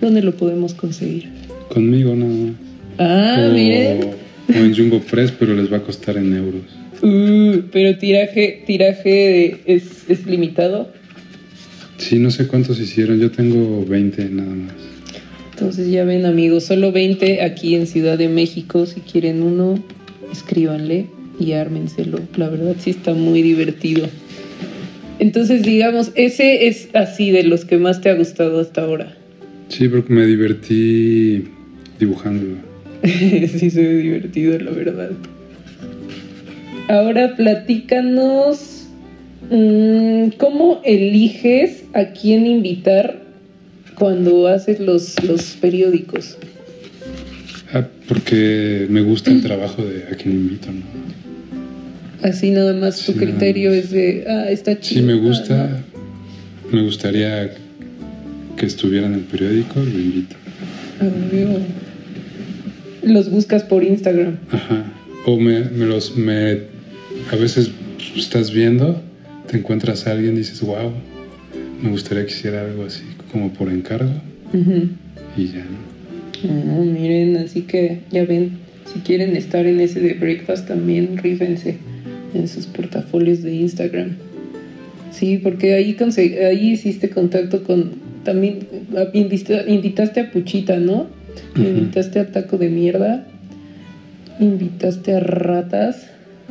¿Dónde 0.00 0.22
lo 0.22 0.36
podemos 0.36 0.74
conseguir? 0.74 1.28
Conmigo 1.70 2.14
nada 2.14 2.30
más. 2.32 2.54
Ah, 2.98 3.46
o, 3.48 3.52
miren. 3.52 4.00
o 4.50 4.52
en 4.54 4.76
Jumbo 4.76 5.00
Press, 5.00 5.32
pero 5.32 5.54
les 5.54 5.72
va 5.72 5.78
a 5.78 5.82
costar 5.82 6.16
en 6.18 6.34
euros. 6.34 6.62
Uh, 7.02 7.62
pero 7.72 7.98
tiraje, 7.98 8.62
tiraje 8.66 9.08
de- 9.08 9.60
es, 9.66 10.04
es 10.08 10.26
limitado. 10.26 10.88
Sí, 11.98 12.18
no 12.18 12.30
sé 12.30 12.46
cuántos 12.46 12.78
hicieron. 12.78 13.18
Yo 13.18 13.30
tengo 13.30 13.84
20 13.86 14.24
nada 14.30 14.54
más. 14.54 14.74
Entonces 15.52 15.90
ya 15.90 16.04
ven 16.04 16.26
amigos, 16.26 16.64
solo 16.64 16.92
20 16.92 17.40
aquí 17.42 17.74
en 17.74 17.86
Ciudad 17.86 18.18
de 18.18 18.28
México. 18.28 18.84
Si 18.86 19.00
quieren 19.00 19.42
uno, 19.42 19.82
escríbanle 20.30 21.06
y 21.40 21.52
ármenselo. 21.52 22.20
La 22.36 22.48
verdad 22.50 22.76
sí 22.78 22.90
está 22.90 23.14
muy 23.14 23.40
divertido. 23.42 24.06
Entonces 25.18 25.62
digamos, 25.62 26.12
ese 26.14 26.66
es 26.66 26.88
así 26.94 27.30
de 27.30 27.42
los 27.42 27.64
que 27.64 27.78
más 27.78 28.00
te 28.00 28.10
ha 28.10 28.14
gustado 28.14 28.60
hasta 28.60 28.82
ahora. 28.82 29.16
Sí, 29.68 29.88
porque 29.88 30.12
me 30.12 30.26
divertí 30.26 31.44
dibujándolo. 31.98 32.56
sí 33.04 33.70
se 33.70 33.82
ve 33.82 33.96
divertido, 33.96 34.58
la 34.58 34.70
verdad. 34.70 35.10
Ahora 36.88 37.34
platícanos 37.34 38.86
mm, 39.50 40.28
cómo 40.38 40.80
eliges 40.84 41.84
a 41.94 42.12
quién 42.12 42.46
invitar 42.46 43.22
cuando 43.96 44.46
haces 44.46 44.78
los, 44.78 45.22
los 45.24 45.42
periódicos. 45.60 46.36
Ah, 47.72 47.86
porque 48.06 48.86
me 48.88 49.00
gusta 49.00 49.30
el 49.32 49.42
trabajo 49.42 49.84
de 49.84 50.04
a 50.04 50.16
quien 50.16 50.34
invito, 50.34 50.68
¿no? 50.70 51.25
Así 52.26 52.50
nada 52.50 52.74
más 52.74 53.04
tu 53.06 53.12
Sí, 53.12 53.18
criterio 53.18 53.72
es 53.72 53.90
de, 53.92 54.24
ah, 54.26 54.50
está 54.50 54.80
chido. 54.80 55.00
Si 55.00 55.06
me 55.06 55.14
gusta, 55.14 55.84
me 56.72 56.82
gustaría 56.82 57.52
que 58.56 58.66
estuviera 58.66 59.06
en 59.06 59.14
el 59.14 59.20
periódico, 59.20 59.78
lo 59.78 59.84
invito. 59.90 60.34
Los 63.04 63.30
buscas 63.30 63.62
por 63.62 63.84
Instagram. 63.84 64.38
Ajá. 64.50 64.92
O 65.24 65.38
me, 65.38 65.60
me 65.70 65.86
los 65.86 66.16
me 66.16 66.62
a 67.30 67.36
veces 67.36 67.70
estás 68.16 68.50
viendo, 68.50 69.00
te 69.48 69.58
encuentras 69.58 70.08
a 70.08 70.12
alguien 70.12 70.34
y 70.34 70.38
dices, 70.38 70.60
wow, 70.62 70.92
me 71.80 71.90
gustaría 71.90 72.26
que 72.26 72.32
hiciera 72.32 72.62
algo 72.64 72.84
así, 72.86 73.02
como 73.30 73.52
por 73.52 73.70
encargo, 73.70 74.10
Ujú. 74.52 74.88
y 75.36 75.46
ya, 75.48 75.64
¿no? 75.64 75.86
Ah, 76.50 76.82
miren, 76.84 77.36
así 77.36 77.62
que 77.62 78.00
ya 78.10 78.24
ven, 78.24 78.50
si 78.92 79.00
quieren 79.00 79.36
estar 79.36 79.66
en 79.66 79.80
ese 79.80 80.00
de 80.00 80.14
breakfast 80.14 80.66
también 80.68 81.16
rífense 81.18 81.76
en 82.36 82.48
sus 82.48 82.66
portafolios 82.66 83.42
de 83.42 83.54
Instagram. 83.54 84.12
Sí, 85.12 85.38
porque 85.38 85.74
ahí 85.74 85.94
ahí 86.44 86.70
hiciste 86.72 87.08
contacto 87.10 87.62
con 87.62 87.92
también 88.24 88.60
ah, 88.96 89.04
invitaste 89.14 90.20
a 90.20 90.30
Puchita, 90.30 90.78
¿no? 90.78 91.06
Invitaste 91.56 92.18
a 92.20 92.26
Taco 92.32 92.58
de 92.58 92.68
Mierda. 92.68 93.24
Invitaste 94.40 95.14
a 95.14 95.20
Ratas, 95.20 96.06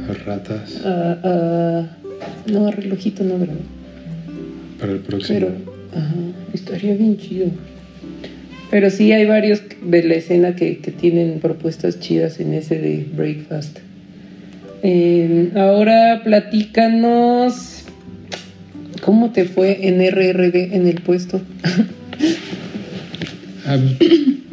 A 0.10 0.13
ratas 0.26 0.82
a, 0.86 1.17
a- 1.24 1.98
no 2.52 2.67
a 2.67 2.71
Relojito, 2.71 3.24
no, 3.24 3.38
¿verdad? 3.38 3.56
para 4.80 4.91
el 4.93 5.00
próximo. 5.00 5.39
Pero, 5.39 5.52
ajá, 5.93 6.15
estaría 6.54 6.95
bien 6.95 7.17
chido. 7.17 7.48
Pero 8.71 8.89
sí 8.89 9.12
hay 9.12 9.26
varios 9.26 9.62
de 9.86 10.04
la 10.04 10.15
escena 10.15 10.56
que, 10.56 10.80
que 10.80 10.91
tienen 10.91 11.39
propuestas 11.39 12.00
chidas 12.00 12.39
en 12.39 12.54
ese 12.54 12.80
de 12.80 13.06
Breakfast. 13.15 13.80
Eh, 14.88 15.50
ahora 15.56 16.21
platícanos 16.24 17.86
cómo 19.02 19.32
te 19.32 19.45
fue 19.45 19.88
en 19.88 20.00
RRD 20.00 20.76
en 20.76 20.86
el 20.88 21.02
puesto. 21.02 21.41
Ah, 23.65 23.80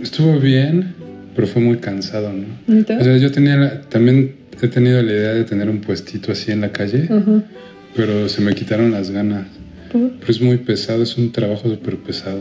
estuvo 0.03 0.39
bien, 0.41 0.95
pero 1.37 1.47
fue 1.47 1.61
muy 1.61 1.77
cansado, 1.77 2.33
¿no? 2.33 2.47
O 2.81 3.05
sea, 3.05 3.19
yo 3.19 3.31
tenía 3.31 3.57
la- 3.59 3.83
también 3.83 4.37
he 4.63 4.69
tenido 4.69 5.03
la 5.03 5.13
idea 5.13 5.35
de 5.35 5.45
tener 5.45 5.69
un 5.69 5.83
puestito 5.83 6.33
así 6.33 6.51
en 6.51 6.63
la 6.63 6.73
calle, 6.73 7.09
pero 7.95 8.27
se 8.31 8.41
me 8.41 8.55
quitaron 8.55 8.91
las 8.91 9.11
ganas. 9.11 9.47
Pero 9.93 10.31
es 10.31 10.41
muy 10.41 10.57
pesado, 10.57 11.03
es 11.03 11.19
un 11.19 11.31
trabajo 11.31 11.69
súper 11.69 11.97
pesado. 11.99 12.41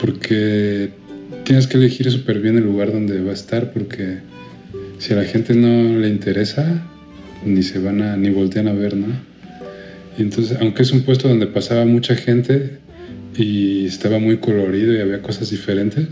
Porque 0.00 0.90
tienes 1.42 1.66
que 1.66 1.78
elegir 1.78 2.08
súper 2.12 2.38
bien 2.38 2.56
el 2.58 2.62
lugar 2.62 2.92
donde 2.92 3.20
va 3.22 3.32
a 3.32 3.34
estar, 3.34 3.72
porque 3.72 4.18
si 4.98 5.12
a 5.12 5.16
la 5.16 5.24
gente 5.24 5.54
no 5.54 5.98
le 5.98 6.08
interesa, 6.08 6.82
ni 7.44 7.62
se 7.62 7.78
van 7.78 8.02
a, 8.02 8.16
ni 8.16 8.30
voltean 8.30 8.68
a 8.68 8.72
ver, 8.72 8.96
¿no? 8.96 9.06
Y 10.18 10.22
entonces, 10.22 10.56
aunque 10.60 10.82
es 10.82 10.92
un 10.92 11.02
puesto 11.02 11.28
donde 11.28 11.46
pasaba 11.46 11.84
mucha 11.84 12.16
gente 12.16 12.78
y 13.36 13.84
estaba 13.86 14.18
muy 14.18 14.38
colorido 14.38 14.94
y 14.94 15.00
había 15.00 15.20
cosas 15.20 15.50
diferentes, 15.50 16.06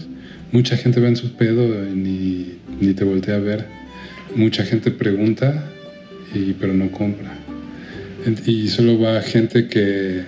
mucha 0.53 0.77
gente 0.77 1.01
va 1.01 1.09
en 1.09 1.17
su 1.17 1.33
pedo 1.33 1.65
y 1.65 1.97
ni, 1.97 2.47
ni 2.81 2.95
te 2.95 3.05
voltea 3.05 3.37
a 3.37 3.39
ver. 3.39 3.65
Mucha 4.37 4.65
gente 4.65 4.91
pregunta, 4.91 5.71
y, 6.35 6.53
pero 6.53 6.75
no 6.75 6.91
compra. 6.91 7.33
Y 8.47 8.69
solo 8.69 8.99
va 8.99 9.21
gente 9.23 9.69
que, 9.69 10.23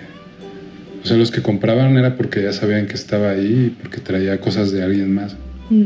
o 1.03 1.07
sea, 1.07 1.17
los 1.17 1.31
que 1.31 1.41
compraban 1.41 1.97
era 1.97 2.15
porque 2.15 2.41
ya 2.41 2.53
sabían 2.53 2.87
que 2.87 2.95
estaba 2.95 3.31
ahí, 3.31 3.67
y 3.67 3.75
porque 3.81 3.99
traía 3.99 4.39
cosas 4.39 4.71
de 4.71 4.83
alguien 4.83 5.13
más. 5.13 5.35
Mm. 5.69 5.85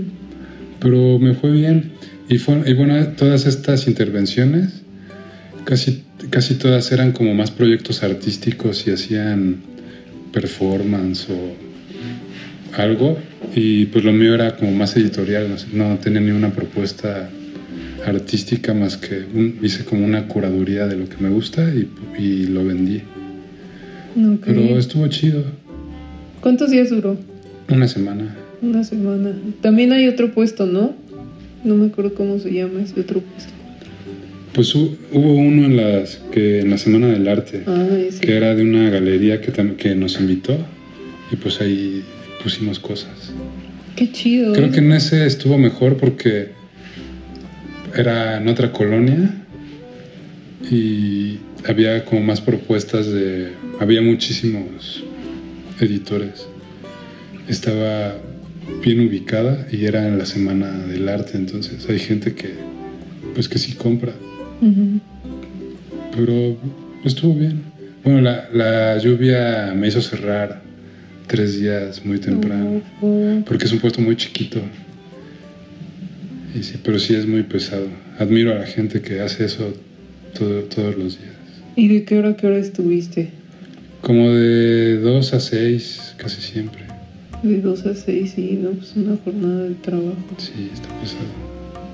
Pero 0.80 1.20
me 1.20 1.34
fue 1.34 1.52
bien. 1.52 1.92
Y, 2.32 2.38
fue, 2.38 2.62
y 2.66 2.74
bueno, 2.74 2.96
todas 3.18 3.46
estas 3.46 3.88
intervenciones, 3.88 4.70
casi, 5.66 6.02
casi 6.30 6.54
todas 6.56 6.90
eran 6.94 7.12
como 7.12 7.34
más 7.36 7.52
proyectos 7.52 8.04
artísticos 8.04 8.88
y 8.88 8.92
hacían 8.92 9.58
performance 10.32 11.28
o 11.30 12.82
algo. 12.82 13.18
Y 13.54 13.88
pues 13.88 14.06
lo 14.06 14.14
mío 14.14 14.34
era 14.34 14.56
como 14.56 14.72
más 14.72 14.96
editorial, 14.96 15.50
no, 15.50 15.58
sé, 15.58 15.68
no 15.74 15.98
tenía 15.98 16.22
ni 16.22 16.32
una 16.32 16.52
propuesta 16.52 17.30
artística 18.06 18.74
más 18.74 18.96
que 18.96 19.26
un- 19.36 19.58
hice 19.62 19.84
como 19.84 20.06
una 20.06 20.26
curaduría 20.30 20.88
de 20.88 20.96
lo 20.96 21.10
que 21.10 21.18
me 21.20 21.28
gusta 21.30 21.70
y, 21.74 21.86
y 22.18 22.46
lo 22.48 22.64
vendí. 22.64 23.02
Pero 24.46 24.80
estuvo 24.80 25.06
chido. 25.10 25.44
¿Cuántos 26.40 26.72
días 26.72 26.90
duró? 26.92 27.18
Una 27.70 27.90
semana. 27.90 28.34
Una 28.62 28.86
semana. 28.86 29.34
También 29.60 29.92
hay 29.92 30.08
otro 30.08 30.32
puesto, 30.32 30.66
¿no? 30.66 30.96
No 31.64 31.76
me 31.76 31.88
acuerdo 31.88 32.14
cómo 32.14 32.40
se 32.40 32.52
llama 32.54 32.82
ese 32.82 33.00
otro 33.00 33.22
puesto. 33.22 33.52
Pues 34.54 34.76
hu- 34.76 34.96
hubo 35.12 35.34
uno 35.36 35.66
en, 35.66 35.78
las, 35.78 36.18
que, 36.32 36.60
en 36.62 36.70
la 36.72 36.78
Semana 36.78 37.08
del 37.08 37.28
Arte. 37.28 37.64
Ah, 37.68 37.88
que 38.20 38.36
era 38.36 38.54
de 38.56 38.64
una 38.64 38.90
galería 38.90 39.40
que, 39.42 39.52
que 39.78 39.96
nos 39.96 40.20
invitó 40.20 40.58
y 41.32 41.36
pues 41.38 41.62
ahí 41.62 42.04
pusimos 42.44 42.80
cosas. 42.80 43.32
Qué 43.96 44.12
chido. 44.12 44.54
Creo 44.54 44.72
que 44.72 44.80
en 44.80 44.92
ese 44.92 45.26
estuvo 45.26 45.58
mejor 45.58 45.98
porque 45.98 46.50
era 47.96 48.38
en 48.38 48.48
otra 48.48 48.72
colonia 48.72 49.36
y 50.70 51.38
había 51.68 52.04
como 52.06 52.22
más 52.22 52.42
propuestas 52.42 53.08
de... 53.08 53.50
Había 53.80 54.02
muchísimos 54.02 55.04
editores. 55.80 56.46
Estaba 57.48 58.16
bien 58.84 59.00
ubicada 59.02 59.68
y 59.72 59.86
era 59.86 60.08
en 60.08 60.18
la 60.18 60.26
semana 60.26 60.72
del 60.88 61.08
arte, 61.10 61.38
entonces 61.38 61.88
hay 61.90 62.00
gente 62.00 62.34
que 62.34 62.50
pues 63.34 63.48
que 63.48 63.60
sí 63.60 63.74
compra. 63.74 64.14
Ujú. 64.62 65.00
Pero 66.16 66.58
estuvo 67.06 67.34
bien. 67.34 67.62
Bueno, 68.04 68.22
la, 68.22 68.50
la 68.52 68.98
lluvia 68.98 69.74
me 69.76 69.88
hizo 69.88 70.02
cerrar 70.02 70.62
tres 71.28 71.60
días 71.60 72.04
muy 72.06 72.20
temprano. 72.20 72.82
Porque 73.46 73.66
es 73.66 73.72
un 73.72 73.80
puesto 73.80 74.02
muy 74.02 74.16
chiquito. 74.16 74.60
Y 76.60 76.64
sí, 76.64 76.76
pero 76.84 77.00
sí 77.00 77.16
es 77.16 77.26
muy 77.26 77.44
pesado. 77.44 77.88
Admiro 78.20 78.52
a 78.52 78.56
la 78.60 78.66
gente 78.66 79.02
que 79.02 79.22
hace 79.22 79.46
eso 79.46 79.74
todo- 80.38 80.64
todos 80.64 80.98
los 80.98 81.18
días. 81.20 81.32
¿Y 81.78 81.88
de 81.88 82.04
qué 82.04 82.18
hora 82.18 82.32
a 82.32 82.36
qué 82.36 82.48
hora 82.48 82.58
estuviste? 82.58 83.30
Como 84.02 84.32
de 84.32 84.98
2 84.98 85.34
a 85.34 85.40
6, 85.40 86.16
casi 86.18 86.42
siempre. 86.42 86.82
De 87.44 87.60
2 87.60 87.86
a 87.88 87.96
6, 87.96 88.34
sí, 88.36 88.60
no, 88.62 88.72
pues 88.72 88.96
una 88.96 89.18
jornada 89.24 89.64
de 89.64 89.76
trabajo. 89.76 90.36
Sí, 90.38 90.70
está 90.74 90.88
pesado. 91.00 91.52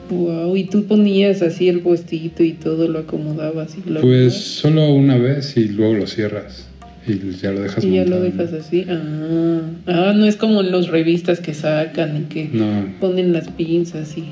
Wow, 0.09 0.55
y 0.55 0.65
tú 0.65 0.85
ponías 0.85 1.41
así 1.41 1.67
el 1.67 1.81
puestito 1.81 2.43
y 2.43 2.53
todo 2.53 2.87
lo 2.87 2.99
acomodabas 2.99 3.75
y 3.77 3.89
lo 3.89 4.01
Pues 4.01 4.33
solo 4.33 4.89
una 4.93 5.17
vez 5.17 5.57
y 5.57 5.67
luego 5.67 5.95
lo 5.95 6.07
cierras. 6.07 6.67
Y 7.05 7.31
ya 7.41 7.51
lo 7.51 7.61
dejas 7.61 7.83
y 7.85 7.91
ya 7.91 8.05
lo 8.05 8.19
dejas 8.19 8.51
así. 8.51 8.85
Ah, 8.89 9.61
ah, 9.85 10.13
no 10.15 10.25
es 10.25 10.35
como 10.35 10.61
en 10.61 10.71
las 10.71 10.87
revistas 10.87 11.39
que 11.39 11.53
sacan 11.53 12.17
y 12.17 12.21
que 12.25 12.49
No, 12.51 12.93
ponen 12.99 13.31
las 13.31 13.49
pinzas 13.49 14.17
y 14.17 14.25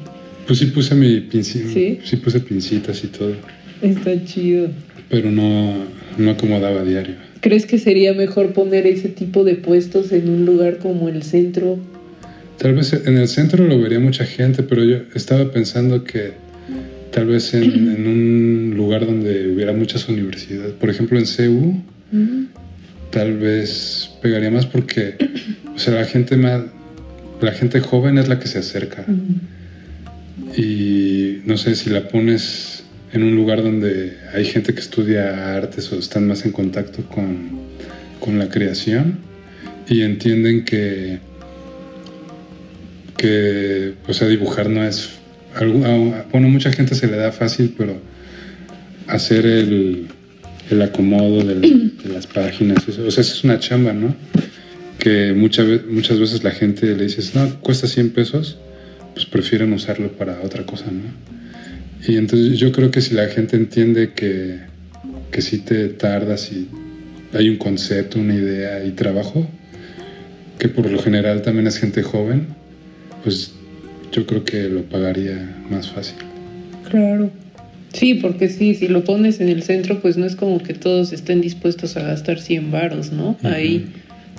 pues 0.46 0.60
sí 0.60 0.68
puse 0.68 0.94
mi 0.96 1.22
pincita. 1.22 1.70
¿Sí? 1.70 2.00
¿Sí? 2.04 2.16
puse 2.18 2.40
pincitas 2.40 3.04
y 3.04 3.08
todo. 3.08 3.34
está 3.82 4.24
chido. 4.26 4.70
Pero 5.10 5.32
no, 5.32 5.74
no 6.18 6.32
acomodaba 6.32 6.84
diario. 6.84 7.16
¿Crees 7.46 7.68
que 7.68 7.78
sería 7.78 8.16
mejor 8.16 8.54
poner 8.54 8.88
ese 8.88 9.08
tipo 9.08 9.44
de 9.44 9.54
puestos 9.54 10.12
en 10.12 10.30
un 10.30 10.48
lugar 10.48 10.80
como 10.80 11.10
el 11.10 11.22
centro? 11.22 11.78
Tal 12.58 12.74
vez 12.74 12.92
en 12.94 13.20
el 13.20 13.28
centro 13.28 13.64
lo 13.68 13.80
vería 13.80 14.00
mucha 14.00 14.26
gente, 14.26 14.64
pero 14.64 14.84
yo 14.84 15.02
estaba 15.14 15.52
pensando 15.52 16.04
que 16.04 16.32
tal 17.12 17.28
vez 17.28 17.54
en, 17.54 17.64
en 17.98 18.08
un 18.08 18.74
lugar 18.76 19.06
donde 19.06 19.48
hubiera 19.48 19.74
muchas 19.74 20.10
universidades, 20.10 20.74
por 20.74 20.90
ejemplo 20.90 21.20
en 21.20 21.28
CEU, 21.28 21.84
tal 23.12 23.38
vez 23.38 24.10
pegaría 24.24 24.50
más 24.50 24.66
porque, 24.66 25.14
o 25.76 25.78
sea, 25.78 25.94
la 25.94 26.06
gente 26.06 26.38
más, 26.38 26.64
la 27.42 27.52
gente 27.52 27.80
joven 27.80 28.18
es 28.18 28.28
la 28.28 28.40
que 28.40 28.48
se 28.48 28.58
acerca. 28.58 29.06
Y 30.58 31.42
no 31.46 31.58
sé 31.58 31.76
si 31.76 31.92
la 31.92 32.08
pones 32.08 32.75
en 33.16 33.24
un 33.24 33.36
lugar 33.36 33.64
donde 33.64 34.18
hay 34.34 34.46
gente 34.46 34.74
que 34.74 34.82
estudia 34.82 35.56
artes 35.56 35.92
o 35.92 35.98
están 35.98 36.28
más 36.28 36.46
en 36.46 36.52
contacto 36.52 37.04
con, 37.10 37.50
con 38.20 38.38
la 38.38 38.50
creación 38.50 39.18
y 39.88 40.02
entienden 40.02 40.66
que 40.66 41.20
que 43.18 43.94
o 44.08 44.14
sea 44.14 44.28
dibujar 44.28 44.70
no 44.70 44.84
es 44.84 45.12
bueno 46.32 46.50
mucha 46.50 46.72
gente 46.72 46.96
se 46.96 47.08
le 47.08 47.16
da 47.18 47.32
fácil 47.32 47.74
pero 47.78 47.98
hacer 49.08 49.46
el, 49.46 50.08
el 50.70 50.82
acomodo 50.82 51.44
de 51.44 51.92
las 52.12 52.28
páginas 52.28 52.86
o 52.88 53.10
sea 53.12 53.22
es 53.22 53.44
una 53.44 53.60
chamba 53.60 53.94
no 53.94 54.16
que 55.00 55.34
muchas 55.34 55.68
ve- 55.68 55.84
muchas 55.90 56.20
veces 56.20 56.44
la 56.44 56.52
gente 56.52 56.88
le 56.96 57.04
dices 57.06 57.36
no 57.36 57.48
cuesta 57.62 57.88
100 57.88 58.10
pesos 58.12 58.58
pues 59.14 59.26
prefieren 59.26 59.72
usarlo 59.72 60.12
para 60.12 60.42
otra 60.42 60.66
cosa 60.66 60.86
no 60.92 61.35
y 62.08 62.18
entonces 62.18 62.58
yo 62.58 62.72
creo 62.72 62.92
que 62.92 63.02
si 63.02 63.14
la 63.14 63.28
gente 63.28 63.56
entiende 63.56 64.14
que 64.14 64.60
que 65.32 65.42
si 65.42 65.58
te 65.58 65.90
tardas 65.90 66.52
y 66.52 66.68
hay 67.34 67.50
un 67.50 67.58
concepto 67.58 68.20
una 68.20 68.36
idea 68.36 68.86
y 68.86 68.92
trabajo 68.92 69.48
que 70.60 70.70
por 70.70 70.90
lo 70.90 71.00
general 71.00 71.42
también 71.42 71.68
es 71.68 71.78
gente 71.78 72.04
joven 72.04 72.48
pues 73.24 73.54
yo 74.16 74.26
creo 74.26 74.46
que 74.46 74.70
lo 74.70 74.84
pagaría 74.84 75.58
más 75.70 75.90
fácil. 75.90 76.16
Claro. 76.90 77.30
Sí, 77.92 78.16
porque 78.16 78.50
sí, 78.50 78.76
si 78.76 78.88
lo 78.88 79.04
pones 79.04 79.40
en 79.42 79.50
el 79.50 79.64
centro, 79.64 80.02
pues 80.02 80.16
no 80.16 80.26
es 80.26 80.36
como 80.36 80.60
que 80.60 80.74
todos 80.74 81.12
estén 81.12 81.42
dispuestos 81.42 81.98
a 81.98 82.02
gastar 82.02 82.40
100 82.40 82.72
varos, 82.72 83.12
¿no? 83.12 83.38
Ahí. 83.44 83.88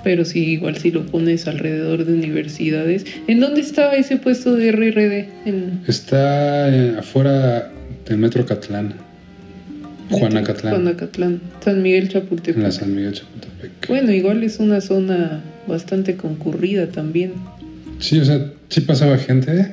Pero 0.03 0.25
sí, 0.25 0.43
igual 0.51 0.77
si 0.77 0.91
lo 0.91 1.05
pones 1.05 1.47
alrededor 1.47 2.05
de 2.05 2.13
universidades. 2.13 3.05
¿En 3.27 3.39
dónde 3.39 3.61
estaba 3.61 3.95
ese 3.95 4.17
puesto 4.17 4.55
de 4.55 4.71
RRD? 4.71 5.27
En 5.45 5.81
Está 5.87 6.69
eh, 6.73 6.95
afuera 6.99 7.71
del 8.07 8.17
Metro 8.17 8.45
Catlán, 8.45 8.93
Juanacatlán, 10.09 10.73
Juanacatlán. 10.75 11.41
San 11.63 11.81
Miguel 11.81 12.03
en 12.03 12.09
Chapultepec. 12.09 12.63
la 12.63 12.71
San 12.71 12.95
Miguel 12.95 13.13
Chapultepec. 13.13 13.87
Bueno, 13.89 14.11
igual 14.11 14.43
es 14.43 14.59
una 14.59 14.79
zona 14.81 15.41
bastante 15.67 16.15
concurrida 16.15 16.87
también. 16.87 17.33
Sí, 17.99 18.19
o 18.19 18.25
sea, 18.25 18.51
sí 18.69 18.81
pasaba 18.81 19.17
gente, 19.17 19.71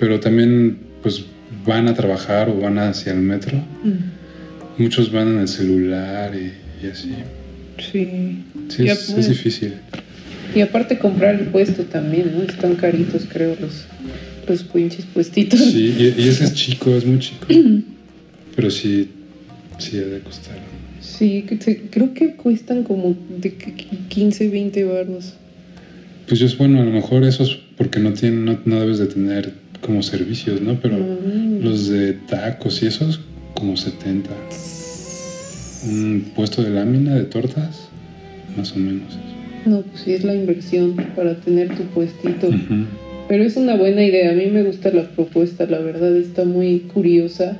pero 0.00 0.18
también 0.18 0.78
pues 1.02 1.24
van 1.64 1.86
a 1.88 1.94
trabajar 1.94 2.48
o 2.48 2.58
van 2.60 2.78
hacia 2.78 3.12
el 3.12 3.20
metro. 3.20 3.58
Mm, 3.84 4.82
Muchos 4.82 5.10
van 5.12 5.28
en 5.28 5.38
el 5.38 5.48
celular 5.48 6.34
y, 6.34 6.52
y 6.84 6.90
así. 6.90 7.14
Sí. 7.78 8.38
Sí, 8.68 8.86
es, 8.88 9.28
difícil. 9.28 9.74
Y 10.54 10.60
aparte 10.60 10.98
comprar 10.98 11.34
el 11.34 11.46
puesto 11.48 11.84
también, 11.84 12.32
¿no? 12.36 12.42
Están 12.42 12.76
caritos, 12.76 13.26
creo, 13.30 13.56
los, 13.60 13.84
los 14.48 14.62
pinches 14.64 15.04
puestitos. 15.04 15.60
Sí, 15.60 15.94
y, 15.98 16.22
y 16.22 16.28
ese 16.28 16.44
es 16.44 16.54
chico, 16.54 16.94
es 16.94 17.04
muy 17.04 17.18
chico. 17.18 17.46
Pero 18.56 18.70
sí, 18.70 19.08
sí 19.78 19.98
ha 19.98 20.06
de 20.06 20.20
costar. 20.20 20.56
Sí, 21.00 21.44
creo 21.90 22.14
que 22.14 22.34
cuestan 22.34 22.82
como 22.84 23.16
de 23.40 23.52
que- 23.54 23.74
que 23.74 23.86
15, 24.08 24.48
20 24.48 24.84
baros. 24.84 25.34
Pues 26.26 26.40
yo, 26.40 26.46
bueno, 26.58 26.80
a 26.80 26.84
lo 26.84 26.90
mejor 26.90 27.24
eso 27.24 27.42
es 27.44 27.56
porque 27.76 28.00
no, 28.00 28.12
tienen, 28.14 28.44
no, 28.44 28.58
no 28.64 28.80
debes 28.80 28.98
de 28.98 29.06
tener 29.06 29.52
como 29.82 30.02
servicios, 30.02 30.60
¿no? 30.62 30.80
Pero 30.80 30.96
Mm. 30.96 31.62
los 31.62 31.88
de 31.88 32.14
tacos 32.14 32.82
y 32.82 32.86
esos, 32.86 33.20
como 33.54 33.76
70. 33.76 34.30
Un 35.86 36.32
puesto 36.34 36.62
de 36.62 36.70
lámina 36.70 37.14
de 37.14 37.24
tortas, 37.24 37.88
más 38.56 38.72
o 38.72 38.78
menos. 38.78 39.02
eso. 39.08 39.36
No, 39.66 39.82
pues 39.82 40.02
sí 40.02 40.12
es 40.12 40.24
la 40.24 40.34
inversión 40.34 40.94
para 41.16 41.34
tener 41.36 41.68
tu 41.76 41.82
puestito. 41.84 42.50
Pero 43.28 43.42
es 43.42 43.56
una 43.56 43.76
buena 43.76 44.04
idea. 44.04 44.30
A 44.30 44.34
mí 44.34 44.46
me 44.46 44.62
gusta 44.62 44.90
la 44.90 45.08
propuesta, 45.10 45.66
la 45.66 45.78
verdad 45.80 46.16
está 46.16 46.44
muy 46.44 46.80
curiosa, 46.80 47.58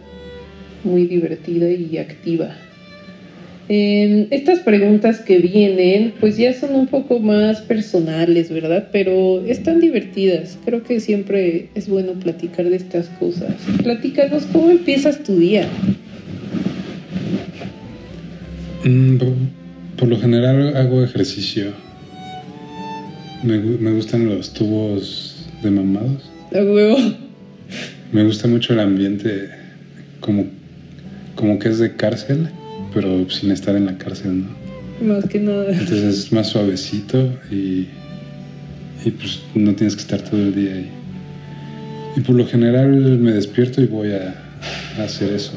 muy 0.85 1.07
divertida 1.07 1.71
y 1.71 1.99
activa. 1.99 2.55
Eh, 3.69 4.29
estas 4.31 4.61
preguntas 4.61 5.19
que 5.19 5.39
vienen, 5.39 6.13
pues 6.21 6.37
ya 6.37 6.53
son 6.53 6.77
un 6.77 6.87
poco 6.87 7.19
más 7.19 7.61
personales, 7.63 8.51
¿verdad? 8.51 8.89
Pero 8.93 9.45
están 9.45 9.81
divertidas. 9.81 10.57
Creo 10.65 10.85
que 10.85 11.01
siempre 11.01 11.69
es 11.75 11.89
bueno 11.89 12.13
platicar 12.13 12.71
de 12.71 12.77
estas 12.77 13.09
cosas. 13.19 13.55
Platícanos 13.83 14.45
cómo 14.53 14.71
empiezas 14.71 15.25
tu 15.25 15.37
día. 15.37 15.67
Mm, 18.87 19.17
por, 19.19 19.29
por 19.99 20.09
lo 20.09 20.21
general 20.21 20.77
hago 20.77 21.03
ejercicio. 21.03 21.73
Me, 23.43 23.57
gu- 23.59 23.79
me 23.79 23.91
gustan 23.93 24.29
los 24.29 24.53
tubos 24.53 25.47
de 25.63 25.71
mamados. 25.71 26.23
A 26.55 26.59
huevo. 26.63 26.97
Me 28.13 28.25
gusta 28.25 28.47
mucho 28.49 28.73
el 28.73 28.81
ambiente 28.81 29.51
como, 30.21 30.45
como 31.35 31.59
que 31.59 31.69
es 31.69 31.79
de 31.79 31.97
cárcel, 31.97 32.49
pero 32.95 33.29
sin 33.31 33.51
estar 33.51 33.75
en 33.77 33.87
la 33.87 33.99
cárcel, 33.99 34.45
¿no? 34.45 35.07
Más 35.15 35.25
que 35.29 35.41
nada. 35.41 35.71
Entonces 35.73 36.03
es 36.05 36.33
más 36.33 36.47
suavecito 36.49 37.31
y, 37.51 37.87
y 39.05 39.11
pues 39.11 39.41
no 39.55 39.75
tienes 39.75 39.97
que 39.97 40.03
estar 40.03 40.23
todo 40.23 40.41
el 40.41 40.55
día 40.55 40.73
ahí. 40.75 40.89
Y 42.17 42.21
por 42.21 42.37
lo 42.37 42.47
general 42.47 42.89
me 43.19 43.33
despierto 43.33 43.83
y 43.83 43.87
voy 43.87 44.13
a, 44.13 44.35
a 44.99 45.03
hacer 45.05 45.33
eso. 45.35 45.53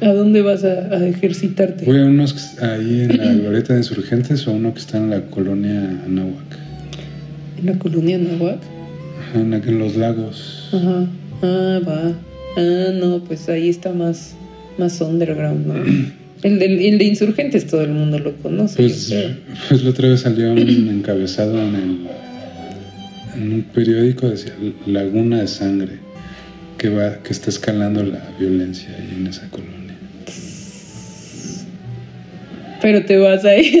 ¿A 0.00 0.12
dónde 0.12 0.42
vas 0.42 0.64
a, 0.64 0.94
a 0.94 1.06
ejercitarte? 1.06 1.84
Voy 1.84 1.98
a 1.98 2.04
unos 2.04 2.58
ahí 2.60 3.02
en 3.02 3.16
la 3.16 3.32
glorieta 3.34 3.74
de 3.74 3.80
insurgentes 3.80 4.46
o 4.46 4.50
a 4.50 4.54
uno 4.54 4.74
que 4.74 4.80
está 4.80 4.98
en 4.98 5.10
la 5.10 5.22
colonia 5.22 5.80
Anáhuac, 6.04 6.58
¿En 7.58 7.66
la 7.66 7.78
colonia 7.78 8.18
Nahuac? 8.18 8.58
Ajá, 9.30 9.40
en, 9.40 9.54
en 9.54 9.78
los 9.78 9.96
lagos. 9.96 10.68
Ajá. 10.72 11.06
Ah, 11.42 11.80
va. 11.86 12.12
Ah, 12.56 12.90
no, 12.92 13.24
pues 13.24 13.48
ahí 13.48 13.68
está 13.68 13.92
más, 13.92 14.34
más 14.78 15.00
underground, 15.00 15.66
¿no? 15.66 15.74
El 16.42 16.58
de, 16.58 16.88
el 16.88 16.98
de 16.98 17.04
insurgentes 17.04 17.66
todo 17.66 17.80
el 17.80 17.92
mundo 17.92 18.18
lo 18.18 18.34
conoce. 18.36 18.76
Pues, 18.76 19.14
pues 19.66 19.82
la 19.82 19.88
otra 19.88 20.10
vez 20.10 20.20
salió 20.20 20.52
un 20.52 20.58
encabezado 20.90 21.58
en, 21.58 21.74
el, 21.74 21.98
en 23.34 23.52
un 23.54 23.62
periódico, 23.62 24.28
decía 24.28 24.52
Laguna 24.86 25.40
de 25.40 25.48
Sangre, 25.48 25.92
que, 26.76 26.90
va, 26.90 27.22
que 27.22 27.32
está 27.32 27.48
escalando 27.48 28.02
la 28.02 28.28
violencia 28.38 28.90
ahí 28.90 29.16
en 29.16 29.26
esa 29.26 29.48
colonia. 29.48 29.83
Pero 32.84 33.02
te 33.06 33.16
vas 33.16 33.46
ahí. 33.46 33.80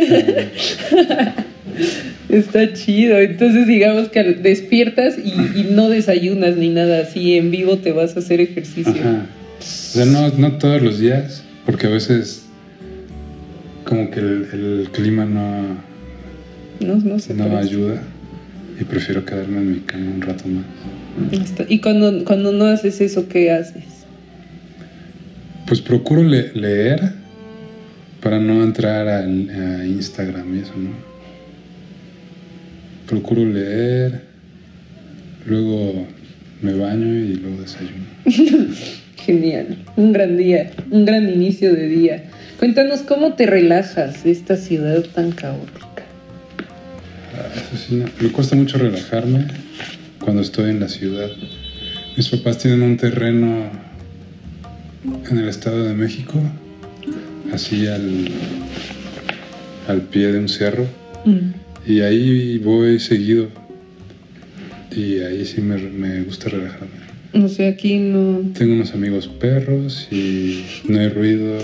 Está 2.30 2.72
chido. 2.72 3.18
Entonces, 3.18 3.66
digamos 3.66 4.08
que 4.08 4.22
despiertas 4.22 5.16
y, 5.18 5.64
no 5.72 5.90
desayunas 5.90 6.56
ni 6.56 6.70
nada 6.70 7.02
así. 7.02 7.36
En 7.36 7.50
vivo 7.50 7.76
te 7.76 7.92
vas 7.92 8.16
a 8.16 8.20
hacer 8.20 8.40
ejercicio. 8.40 8.94
Ajá. 8.98 9.26
O 9.58 9.62
sea, 9.62 10.06
no, 10.06 10.30
no 10.30 10.52
todos 10.52 10.80
los 10.80 11.00
días, 11.00 11.44
porque 11.66 11.86
a 11.86 11.90
veces 11.90 12.46
como 13.84 14.10
que 14.10 14.20
el, 14.20 14.88
clima 14.90 15.26
no, 15.26 15.76
no, 16.80 16.96
no, 16.96 17.18
se 17.18 17.34
no 17.34 17.58
ayuda 17.58 18.02
y 18.80 18.84
prefiero 18.84 19.26
quedarme 19.26 19.58
en 19.58 19.72
mi 19.72 19.80
cama 19.80 20.12
un 20.14 20.22
rato 20.22 20.44
más. 20.48 21.52
¿Y 21.68 21.78
cuando, 21.80 22.24
cuando 22.24 22.52
no 22.52 22.64
haces 22.64 23.02
eso, 23.02 23.28
qué 23.28 23.50
haces? 23.50 23.84
Pues 25.66 25.82
procuro 25.82 26.22
leer 26.22 27.22
para 28.24 28.40
no 28.40 28.64
entrar 28.64 29.06
a, 29.06 29.18
a 29.20 29.86
Instagram 29.86 30.56
y 30.56 30.60
eso, 30.60 30.72
¿no? 30.76 31.14
procuro 33.06 33.44
leer, 33.44 34.22
luego 35.46 36.06
me 36.62 36.72
baño 36.74 37.14
y 37.14 37.34
luego 37.34 37.60
desayuno. 37.60 38.04
Genial, 39.16 39.78
un 39.96 40.12
gran 40.12 40.36
día, 40.36 40.72
un 40.90 41.04
gran 41.04 41.28
inicio 41.28 41.74
de 41.74 41.86
día. 41.86 42.24
Cuéntanos 42.58 43.00
cómo 43.02 43.34
te 43.34 43.46
relajas 43.46 44.24
de 44.24 44.30
esta 44.30 44.56
ciudad 44.56 45.02
tan 45.14 45.32
caótica. 45.32 46.04
Ah, 47.36 48.00
me 48.20 48.32
cuesta 48.32 48.56
mucho 48.56 48.78
relajarme 48.78 49.46
cuando 50.20 50.42
estoy 50.42 50.70
en 50.70 50.80
la 50.80 50.88
ciudad. 50.88 51.30
Mis 52.16 52.28
papás 52.28 52.58
tienen 52.58 52.82
un 52.82 52.96
terreno 52.96 53.70
en 55.30 55.38
el 55.38 55.48
Estado 55.48 55.84
de 55.84 55.94
México, 55.94 56.40
así 57.52 57.86
al, 57.86 58.28
al 59.88 60.02
pie 60.02 60.32
de 60.32 60.38
un 60.38 60.48
cerro. 60.48 60.86
Mm. 61.24 61.90
Y 61.90 62.00
ahí 62.00 62.58
voy 62.58 62.98
seguido. 62.98 63.48
Y 64.90 65.18
ahí 65.18 65.44
sí 65.44 65.60
me, 65.60 65.76
me 65.76 66.22
gusta 66.22 66.48
relajarme. 66.48 67.04
O 67.34 67.48
sea, 67.48 67.68
aquí 67.70 67.98
no... 67.98 68.52
Tengo 68.56 68.74
unos 68.74 68.94
amigos 68.94 69.26
perros 69.26 70.06
y 70.10 70.64
no 70.88 71.00
hay 71.00 71.08
ruido. 71.08 71.58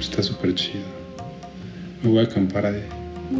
Está 0.00 0.22
súper 0.22 0.54
chido. 0.54 0.82
Me 2.02 2.10
voy 2.10 2.20
a 2.20 2.22
acampar 2.24 2.66
ahí. 2.66 2.82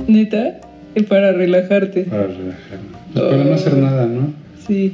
¿Neta? 0.07 0.61
¿Y 0.95 1.03
para 1.03 1.33
relajarte? 1.33 2.05
Para 2.05 2.29
relajarme. 2.29 3.01
Pues 3.13 3.25
para 3.25 3.45
no 3.45 3.55
hacer 3.55 3.77
nada, 3.77 4.07
¿no? 4.07 4.33
Sí. 4.67 4.93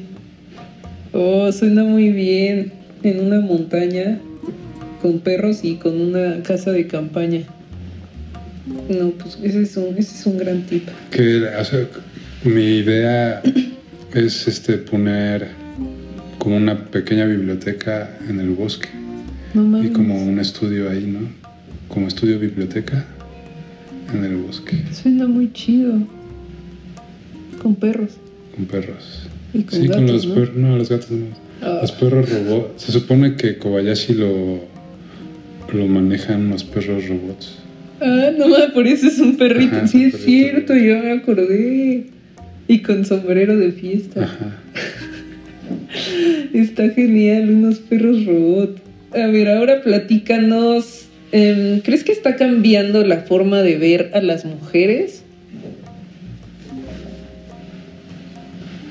Oh, 1.13 1.53
suena 1.53 1.85
muy 1.85 2.11
bien. 2.11 2.73
En 3.03 3.21
una 3.21 3.41
montaña 3.41 4.19
con 5.01 5.21
perros 5.21 5.61
y 5.63 5.77
con 5.77 6.01
una 6.01 6.43
casa 6.43 6.73
de 6.73 6.87
campaña. 6.87 7.43
No, 8.89 9.11
pues 9.11 9.39
ese 9.43 9.63
es 9.63 9.77
un, 9.77 9.97
ese 9.97 10.15
es 10.15 10.27
un 10.27 10.39
gran 10.39 10.63
tip. 10.67 10.89
Que, 11.11 11.47
mi 12.45 12.79
idea 12.79 13.43
es 14.15 14.49
este 14.49 14.79
poner 14.79 15.49
como 16.39 16.57
una 16.57 16.87
pequeña 16.87 17.27
biblioteca 17.27 18.19
en 18.29 18.41
el 18.41 18.51
bosque. 18.51 18.89
y 19.55 19.89
como 19.89 20.23
un 20.23 20.39
estudio 20.39 20.91
ahí, 20.91 21.07
¿no? 21.07 21.29
Como 21.89 22.09
estudio 22.09 22.39
biblioteca 22.39 23.05
en 24.13 24.25
el 24.25 24.37
bosque. 24.37 24.83
Suena 24.93 25.27
muy 25.27 25.53
chido. 25.53 25.95
Con 27.63 27.75
perros. 27.75 28.13
Con 28.55 28.67
perros. 28.67 29.29
¿Y 29.53 29.63
con 29.63 29.81
sí, 29.81 29.89
con 29.89 30.07
los 30.07 30.27
perros. 30.27 30.57
No, 30.57 30.77
los 30.77 30.89
gatos 30.89 31.11
no. 31.11 31.27
Ah. 31.63 31.79
Los 31.83 31.93
perros 31.93 32.31
robots. 32.31 32.83
Se 32.83 32.93
supone 32.93 33.37
que 33.37 33.59
Kobayashi 33.59 34.15
lo, 34.15 34.61
lo 35.73 35.87
manejan 35.87 36.51
los 36.51 36.65
perros 36.65 37.09
robots. 37.09 37.59
Ah, 38.01 38.31
no, 38.37 38.47
por 38.75 38.87
eso 38.87 39.07
es 39.07 39.19
un 39.19 39.37
perrito. 39.37 39.87
sí, 39.87 40.05
es 40.05 40.23
cierto, 40.25 40.75
yo 40.75 40.99
me 40.99 41.13
acordé. 41.13 42.07
Y 42.69 42.83
con 42.83 43.05
sombrero 43.05 43.57
de 43.57 43.73
fiesta. 43.73 44.25
Ajá. 44.25 44.57
Está 46.53 46.91
genial, 46.91 47.51
unos 47.51 47.79
perros 47.79 48.25
robot. 48.27 48.81
A 49.13 49.27
ver, 49.29 49.49
ahora 49.49 49.83
platícanos. 49.83 51.07
Em, 51.33 51.81
¿Crees 51.81 52.05
que 52.05 52.13
está 52.13 52.37
cambiando 52.37 53.05
la 53.05 53.19
forma 53.21 53.63
de 53.63 53.77
ver 53.79 54.11
a 54.15 54.21
las 54.21 54.45
mujeres? 54.45 55.23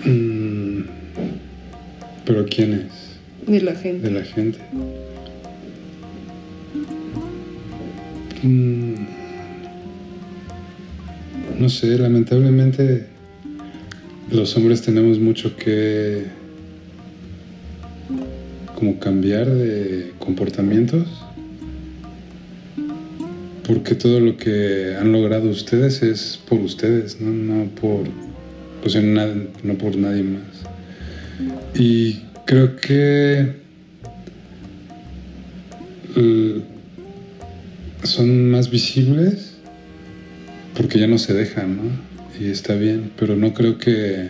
Mm, 0.03 0.81
¿Pero 2.25 2.45
quién 2.45 2.73
es? 2.73 3.51
De 3.51 3.61
la 3.61 3.75
gente. 3.75 4.07
De 4.07 4.19
la 4.19 4.25
gente. 4.25 4.59
No 11.59 11.69
sé, 11.69 11.97
lamentablemente 11.97 13.07
los 14.31 14.55
hombres 14.57 14.81
tenemos 14.81 15.19
mucho 15.19 15.55
que 15.55 16.23
como 18.75 18.99
cambiar 18.99 19.49
de 19.49 20.11
comportamientos 20.19 21.07
porque 23.67 23.95
todo 23.95 24.19
lo 24.19 24.37
que 24.37 24.95
han 24.99 25.11
logrado 25.11 25.49
ustedes 25.49 26.03
es 26.03 26.39
por 26.47 26.59
ustedes, 26.59 27.19
no, 27.19 27.65
por 27.71 28.03
pues 28.81 28.95
no 28.95 29.73
por 29.79 29.97
nadie 29.97 30.21
más. 30.21 30.43
Y 31.73 32.21
creo 32.45 32.75
que 32.75 33.53
son 38.05 38.51
más 38.51 38.69
visibles 38.69 39.53
porque 40.75 40.99
ya 40.99 41.07
no 41.07 41.17
se 41.17 41.33
dejan, 41.33 41.77
¿no? 41.77 41.83
Y 42.39 42.49
está 42.49 42.75
bien, 42.75 43.11
pero 43.17 43.35
no 43.35 43.53
creo 43.53 43.77
que 43.77 44.29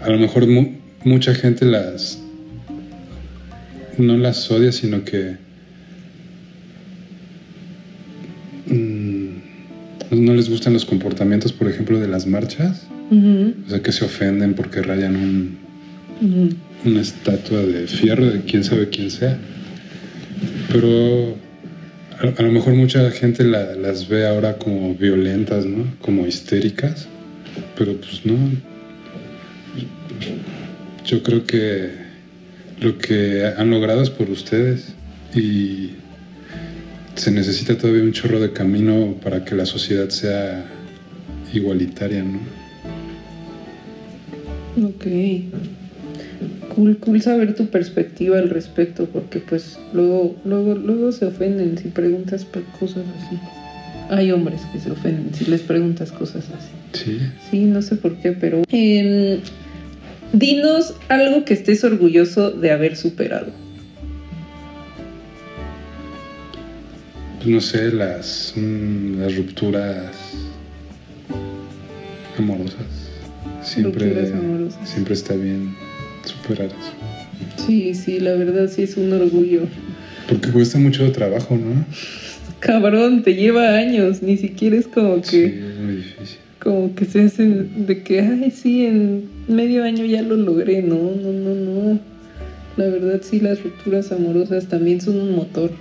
a 0.00 0.10
lo 0.10 0.18
mejor 0.18 0.46
mucha 1.04 1.34
gente 1.34 1.64
las 1.64 2.20
no 3.98 4.16
las 4.16 4.50
odia, 4.50 4.72
sino 4.72 5.04
que 5.04 5.36
mm, 8.66 10.22
no 10.24 10.34
les 10.34 10.48
gustan 10.48 10.72
los 10.72 10.84
comportamientos, 10.84 11.52
por 11.52 11.68
ejemplo, 11.68 11.98
de 11.98 12.08
las 12.08 12.26
marchas. 12.26 12.86
O 13.10 13.68
sea, 13.68 13.82
que 13.82 13.92
se 13.92 14.06
ofenden 14.06 14.54
porque 14.54 14.80
rayan 14.80 15.16
un, 15.16 15.58
una 16.86 17.00
estatua 17.02 17.60
de 17.60 17.86
fierro 17.86 18.30
de 18.30 18.40
quién 18.40 18.64
sabe 18.64 18.88
quién 18.88 19.10
sea. 19.10 19.38
Pero 20.72 21.36
a, 22.22 22.42
lo 22.42 22.52
mejor 22.52 22.74
mucha 22.74 23.10
gente 23.10 23.44
las 23.44 24.08
ve 24.08 24.26
ahora 24.26 24.58
como 24.58 24.94
violentas, 24.94 25.66
¿no? 25.66 25.84
Como 26.00 26.26
histéricas, 26.26 27.08
pero 27.76 27.96
pues 27.96 28.24
no. 28.24 28.36
Yo 31.04 31.22
creo 31.22 31.44
que 31.44 31.90
lo 32.80 32.98
que 32.98 33.44
han 33.56 33.70
logrado 33.70 34.02
es 34.02 34.10
por 34.10 34.30
ustedes 34.30 34.94
y 35.34 35.90
se 37.16 37.30
necesita 37.30 37.76
todavía 37.76 38.02
un 38.02 38.12
chorro 38.12 38.40
de 38.40 38.52
camino 38.52 39.16
para 39.22 39.44
que 39.44 39.54
la 39.54 39.66
sociedad 39.66 40.08
sea 40.10 40.64
igualitaria, 41.52 42.22
¿no? 42.22 42.40
Ok 44.88 45.81
cool, 46.74 46.98
cool 46.98 47.20
saber 47.22 47.54
tu 47.54 47.66
perspectiva 47.66 48.38
al 48.38 48.50
respecto, 48.50 49.06
porque 49.06 49.40
pues 49.40 49.78
luego, 49.92 50.36
luego, 50.44 50.74
luego 50.74 51.12
se 51.12 51.26
ofenden 51.26 51.78
si 51.78 51.88
preguntas 51.88 52.46
cosas 52.78 53.04
así. 53.18 53.38
Hay 54.10 54.30
hombres 54.30 54.62
que 54.72 54.78
se 54.78 54.90
ofenden 54.90 55.34
si 55.34 55.46
les 55.46 55.62
preguntas 55.62 56.12
cosas 56.12 56.44
así. 56.50 57.04
Sí. 57.04 57.18
Sí, 57.50 57.64
no 57.64 57.82
sé 57.82 57.96
por 57.96 58.16
qué, 58.16 58.32
pero... 58.32 58.62
Em, 58.68 59.40
dinos 60.32 60.94
algo 61.08 61.44
que 61.44 61.54
estés 61.54 61.84
orgulloso 61.84 62.50
de 62.50 62.70
haber 62.70 62.96
superado. 62.96 63.52
Pues 67.38 67.48
no 67.48 67.60
sé, 67.60 67.92
las, 67.92 68.54
mm, 68.56 69.20
las 69.20 69.36
rupturas 69.36 70.06
amorosas. 72.38 72.86
Siempre, 73.62 74.06
rupturas 74.06 74.32
amorosas. 74.32 74.88
siempre 74.88 75.14
está 75.14 75.34
bien 75.34 75.81
superar 76.28 76.66
eso. 76.66 77.66
Sí, 77.66 77.94
sí, 77.94 78.20
la 78.20 78.34
verdad 78.34 78.68
sí 78.68 78.82
es 78.82 78.96
un 78.96 79.12
orgullo. 79.12 79.62
Porque 80.28 80.50
cuesta 80.50 80.78
mucho 80.78 81.10
trabajo, 81.12 81.56
¿no? 81.56 81.84
Cabrón, 82.60 83.22
te 83.22 83.34
lleva 83.34 83.76
años, 83.76 84.22
ni 84.22 84.36
siquiera 84.36 84.76
es 84.76 84.86
como 84.86 85.20
que... 85.20 85.28
Sí, 85.28 85.44
es 85.44 85.78
muy 85.78 85.96
difícil. 85.96 86.38
Como 86.60 86.94
que 86.94 87.04
se 87.06 87.24
hacen 87.24 87.86
de 87.86 88.02
que, 88.02 88.20
ay, 88.20 88.52
sí, 88.52 88.86
en 88.86 89.28
medio 89.48 89.82
año 89.82 90.04
ya 90.04 90.22
lo 90.22 90.36
logré. 90.36 90.80
No, 90.80 90.96
no, 90.96 91.32
no, 91.32 91.54
no. 91.54 92.00
La 92.76 92.86
verdad 92.86 93.20
sí, 93.22 93.40
las 93.40 93.62
rupturas 93.62 94.12
amorosas 94.12 94.66
también 94.66 95.00
son 95.00 95.20
un 95.20 95.34
motor. 95.34 95.72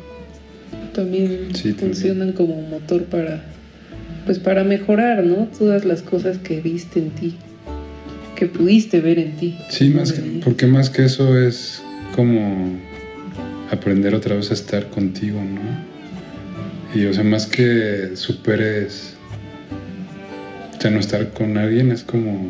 También 0.93 1.49
funcionan 1.77 2.33
como 2.33 2.55
un 2.55 2.69
motor 2.71 3.03
para, 3.03 3.43
pues 4.25 4.39
para 4.39 4.63
mejorar, 4.63 5.23
¿no? 5.23 5.47
Todas 5.57 5.85
las 5.85 6.01
cosas 6.01 6.39
que 6.39 6.61
viste 6.61 6.99
en 6.99 7.09
ti 7.11 7.35
que 8.41 8.47
pudiste 8.47 9.01
ver 9.01 9.19
en 9.19 9.37
ti. 9.37 9.55
Sí, 9.69 9.91
más 9.91 10.11
que, 10.13 10.19
porque 10.43 10.65
más 10.65 10.89
que 10.89 11.05
eso 11.05 11.37
es 11.37 11.83
como 12.15 12.75
aprender 13.69 14.15
otra 14.15 14.35
vez 14.35 14.49
a 14.49 14.55
estar 14.55 14.89
contigo, 14.89 15.39
¿no? 15.39 15.61
Y 16.99 17.05
o 17.05 17.13
sea, 17.13 17.23
más 17.23 17.45
que 17.45 18.15
superes 18.15 19.13
ya 20.79 20.89
no 20.89 20.99
estar 20.99 21.29
con 21.33 21.55
alguien 21.55 21.91
es 21.91 22.01
como 22.01 22.49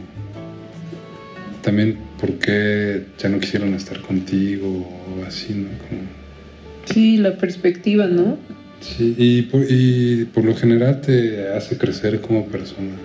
también 1.62 1.98
por 2.22 2.36
qué 2.36 3.08
ya 3.20 3.28
no 3.28 3.42
quisieron 3.42 3.74
estar 3.74 4.00
contigo 4.02 4.70
o 4.70 5.26
así, 5.28 5.54
¿no? 5.54 5.68
Como, 5.78 6.04
Sí, 6.86 7.18
la 7.18 7.38
perspectiva, 7.38 8.08
¿no? 8.08 8.38
sí, 8.80 9.14
y 9.18 9.42
por, 9.42 9.66
y 9.70 10.24
por 10.34 10.46
lo 10.46 10.56
general 10.56 11.02
te 11.02 11.50
hace 11.50 11.78
crecer 11.78 12.22
como 12.22 12.46
persona. 12.48 12.96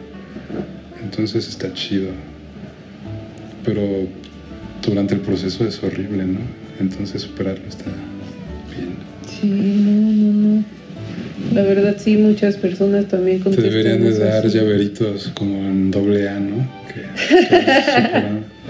Entonces 1.02 1.48
está 1.48 1.74
chido. 1.74 2.10
Pero 3.66 4.06
durante 4.86 5.14
el 5.14 5.20
proceso 5.20 5.66
es 5.66 5.82
horrible, 5.82 6.24
¿no? 6.24 6.38
Entonces 6.80 7.22
superarlo 7.22 7.68
está 7.68 7.84
bien. 8.74 8.94
Sí, 9.28 9.48
no, 9.48 10.12
no, 10.12 10.56
no. 10.56 10.64
La 11.52 11.62
verdad, 11.62 11.96
sí, 11.98 12.16
muchas 12.16 12.56
personas 12.56 13.06
también 13.06 13.42
Te 13.42 13.50
deberían 13.50 14.00
de 14.00 14.18
dar 14.18 14.46
llaveritos 14.46 15.32
como 15.34 15.58
en 15.68 15.90
doble 15.90 16.28
A, 16.28 16.38
¿no? 16.40 16.68
Que, 16.88 17.02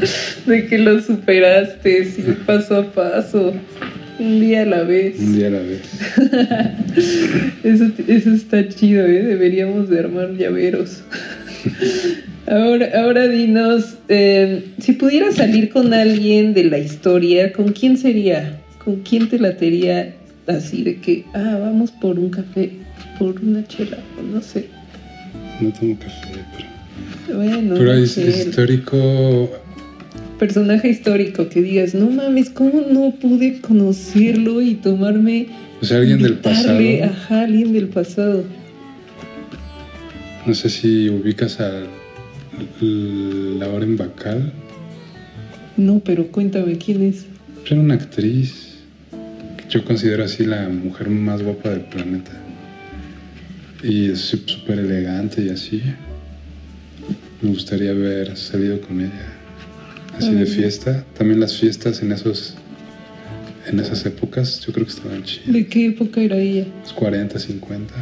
que. 0.47 0.51
De 0.51 0.67
que 0.67 0.79
lo 0.79 1.01
superaste, 1.01 2.05
sí, 2.05 2.25
paso 2.45 2.77
a 2.77 2.93
paso. 2.93 3.55
Un 4.19 4.41
día 4.41 4.63
a 4.63 4.67
la 4.67 4.83
vez. 4.83 5.19
un 5.19 5.37
día 5.37 5.49
a 5.49 5.51
la 5.51 5.61
vez. 5.61 5.83
Eso, 7.65 7.91
eso 8.09 8.31
está 8.31 8.67
chido, 8.69 9.05
¿eh? 9.05 9.23
Deberíamos 9.23 9.91
de 9.91 9.99
armar 9.99 10.35
llaveros. 10.37 11.03
Ahora, 12.49 12.91
ahora 13.03 13.27
dinos, 13.27 13.97
eh, 14.09 14.65
si 14.79 14.93
pudieras 14.93 15.35
salir 15.35 15.71
con 15.71 15.93
alguien 15.93 16.55
de 16.55 16.65
la 16.65 16.79
historia, 16.79 17.53
¿con 17.53 17.73
quién 17.73 17.99
sería? 17.99 18.61
¿Con 18.85 18.97
quién 19.01 19.29
te 19.29 19.39
latería 19.39 20.15
así 20.47 20.85
de 20.85 21.01
que, 21.01 21.25
ah, 21.35 21.59
vamos 21.61 21.91
por 21.91 22.19
un 22.19 22.31
café, 22.31 22.71
por 23.19 23.41
una 23.43 23.67
chela, 23.67 23.99
no 24.33 24.41
sé? 24.41 24.67
No 25.61 25.73
tomo 25.73 25.99
café, 25.99 26.45
pero... 26.57 27.37
Bueno, 27.37 27.75
Pero 27.75 27.85
no 27.85 27.93
es 27.95 28.17
histórico 28.17 29.51
personaje 30.39 30.89
histórico 30.89 31.49
que 31.49 31.63
digas, 31.63 31.95
no 31.95 32.11
mames, 32.11 32.51
¿cómo 32.51 32.83
no 32.91 33.13
pude 33.13 33.61
conocerlo 33.61 34.61
y 34.61 34.75
tomarme... 34.75 35.47
O 35.81 35.85
sea, 35.85 35.99
alguien 35.99 36.23
del 36.23 36.35
pasado. 36.35 36.79
Ajá, 37.05 37.43
alguien 37.43 37.73
del 37.73 37.89
pasado. 37.89 38.45
No 40.47 40.55
sé 40.55 40.69
si 40.69 41.09
ubicas 41.09 41.61
a 41.61 41.83
Lauren 42.81 43.97
Bacall. 43.97 44.53
No, 45.77 46.01
pero 46.01 46.29
cuéntame, 46.29 46.79
¿quién 46.79 47.03
es? 47.03 47.27
Era 47.69 47.81
una 47.81 47.95
actriz 47.95 48.79
que 49.57 49.69
yo 49.69 49.85
considero 49.85 50.25
así 50.25 50.45
la 50.47 50.69
mujer 50.69 51.11
más 51.11 51.43
guapa 51.43 51.71
del 51.71 51.81
planeta. 51.83 52.31
Y 53.83 54.11
es 54.11 54.21
sú- 54.21 54.39
súper 54.47 54.79
elegante 54.79 55.43
y 55.43 55.51
así. 55.51 55.83
Me 57.43 57.51
gustaría 57.51 57.91
haber 57.91 58.37
salido 58.37 58.81
con 58.81 59.01
ella. 59.01 59.33
Así 60.17 60.33
de 60.33 60.47
fiesta. 60.47 61.05
También 61.19 61.41
las 61.41 61.57
fiestas 61.59 62.03
en 62.03 62.13
esos 62.13 62.55
en 63.67 63.81
esas 63.81 64.07
épocas 64.07 64.61
yo 64.65 64.73
creo 64.73 64.87
que 64.87 64.93
estaban 64.93 65.25
chidas. 65.25 65.53
¿De 65.53 65.67
qué 65.67 65.87
época 65.87 66.21
era 66.21 66.37
ella? 66.37 66.67
Los 66.83 66.93
40, 66.93 67.37
50. 67.37 67.95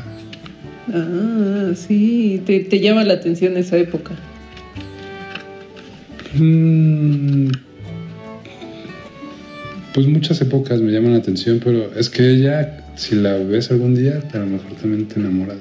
Ah, 0.92 1.72
sí, 1.74 2.42
te, 2.44 2.60
te 2.60 2.80
llama 2.80 3.04
la 3.04 3.14
atención 3.14 3.56
esa 3.56 3.76
época. 3.78 4.14
Mm, 6.34 7.48
Pues 9.94 10.06
muchas 10.08 10.40
épocas 10.40 10.80
me 10.80 10.90
llaman 10.90 11.12
la 11.12 11.18
atención, 11.18 11.60
pero 11.62 11.92
es 11.96 12.10
que 12.10 12.28
ella, 12.28 12.84
si 12.96 13.14
la 13.14 13.36
ves 13.36 13.70
algún 13.70 13.94
día, 13.94 14.20
a 14.32 14.38
lo 14.38 14.46
mejor 14.46 14.72
también 14.80 15.06
te 15.06 15.20
enamoras. 15.20 15.58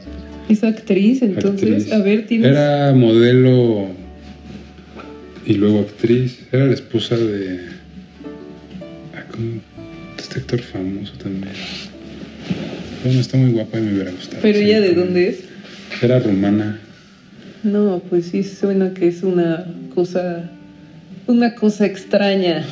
Es 0.50 0.64
actriz, 0.64 1.22
entonces, 1.22 1.70
Actriz. 1.84 1.94
a 1.94 2.00
ver, 2.00 2.26
tienes... 2.26 2.50
Era 2.50 2.94
modelo 2.94 3.88
y 5.46 5.54
luego 5.54 5.82
actriz. 5.82 6.40
Era 6.52 6.66
la 6.66 6.74
esposa 6.74 7.16
de. 7.16 7.60
ah, 9.16 9.24
este 10.18 10.40
actor 10.40 10.60
famoso 10.62 11.14
también. 11.22 11.54
Bueno, 13.04 13.20
está 13.20 13.38
muy 13.38 13.52
guapa 13.52 13.80
y 13.80 13.82
me 13.82 13.94
hubiera 13.94 14.12
gustado. 14.12 14.42
Pero 14.42 14.58
sí, 14.58 14.66
ella 14.66 14.80
de 14.80 14.94
dónde 14.94 15.30
es? 15.30 15.40
Era 16.02 16.20
rumana. 16.20 16.80
No, 17.64 18.02
pues 18.10 18.28
sí 18.28 18.44
suena 18.44 18.94
que 18.94 19.08
es 19.08 19.24
una 19.24 19.66
cosa, 19.94 20.50
una 21.28 21.54
cosa 21.56 21.86
extraña 21.86 22.66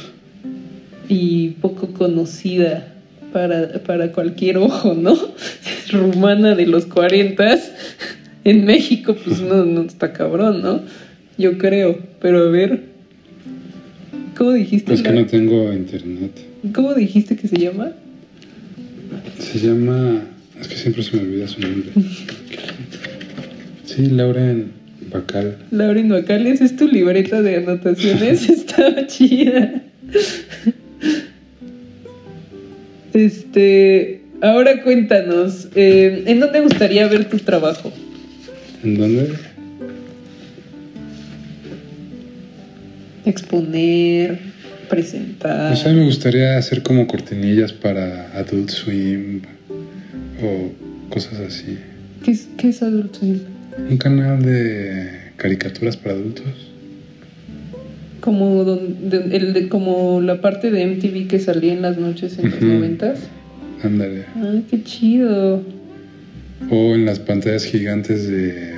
y 1.10 1.50
poco 1.62 1.94
conocida 1.94 2.88
para, 3.34 3.84
para 3.84 4.12
cualquier 4.14 4.58
ojo, 4.58 4.94
¿no? 4.94 5.18
Rumana 5.92 6.56
de 6.56 6.66
los 6.66 6.86
40 6.86 7.60
en 8.46 8.66
México, 8.66 9.16
pues 9.16 9.42
no, 9.42 9.66
no 9.66 9.82
está 9.82 10.14
cabrón, 10.14 10.62
¿no? 10.62 10.82
Yo 11.38 11.58
creo, 11.58 12.00
pero 12.22 12.46
a 12.46 12.50
ver, 12.50 12.84
¿cómo 14.38 14.52
dijiste? 14.52 14.94
Es 14.94 15.02
que 15.02 15.12
no 15.12 15.26
tengo 15.26 15.74
internet. 15.74 16.32
¿Cómo 16.74 16.94
dijiste 16.94 17.36
que 17.36 17.48
se 17.48 17.58
llama? 17.58 17.92
Se 19.40 19.60
llama. 19.60 20.24
Es 20.60 20.68
que 20.68 20.76
siempre 20.76 21.04
se 21.04 21.18
me 21.18 21.24
olvida 21.24 21.48
su 21.48 21.60
nombre. 21.60 21.90
Sí, 23.86 24.08
Lauren 24.08 24.72
Bacal. 25.12 25.58
Lauren 25.72 26.10
Bacales, 26.10 26.62
es 26.62 26.76
tu 26.76 26.88
libreta 26.88 27.42
de 27.42 27.58
anotaciones, 27.58 28.50
está 28.50 29.08
chida. 29.08 29.82
Este, 33.14 34.22
ahora 34.42 34.82
cuéntanos, 34.84 35.68
eh, 35.76 36.24
¿en 36.28 36.40
dónde 36.40 36.62
gustaría 36.62 37.08
ver 37.08 37.26
tu 37.26 37.38
trabajo? 37.40 37.92
¿En 38.84 38.98
dónde? 38.98 39.34
Exponer, 43.26 44.40
presentar. 44.92 45.72
No 45.72 45.76
sé, 45.76 45.92
me 45.94 46.04
gustaría 46.06 46.58
hacer 46.58 46.84
como 46.84 47.08
cortinillas 47.08 47.72
para 47.74 48.30
Adult 48.38 48.70
Swim 48.70 49.42
o 50.44 51.10
cosas 51.10 51.40
así. 51.40 51.78
¿Qué 52.24 52.32
es, 52.32 52.48
qué 52.58 52.70
es 52.70 52.84
Adult 52.84 53.16
Swim? 53.16 53.40
Un 53.90 53.98
canal 53.98 54.44
de 54.44 55.10
caricaturas 55.38 55.98
para 55.98 56.14
adultos. 56.16 56.46
Como, 58.20 58.64
don- 58.66 59.10
de- 59.10 59.36
el 59.36 59.54
de, 59.54 59.68
como 59.70 60.22
la 60.22 60.42
parte 60.42 60.70
de 60.70 60.86
MTV 60.86 61.28
que 61.28 61.40
salía 61.40 61.74
en 61.74 61.82
las 61.82 61.98
noches 61.98 62.38
en 62.38 62.52
los 62.52 62.62
noventas. 62.62 63.20
Ándale. 63.84 64.26
Ah, 64.36 64.60
qué 64.70 64.84
chido. 64.84 65.64
O 66.70 66.94
en 66.94 67.06
las 67.08 67.18
pantallas 67.20 67.64
gigantes 67.66 68.28
de, 68.28 68.76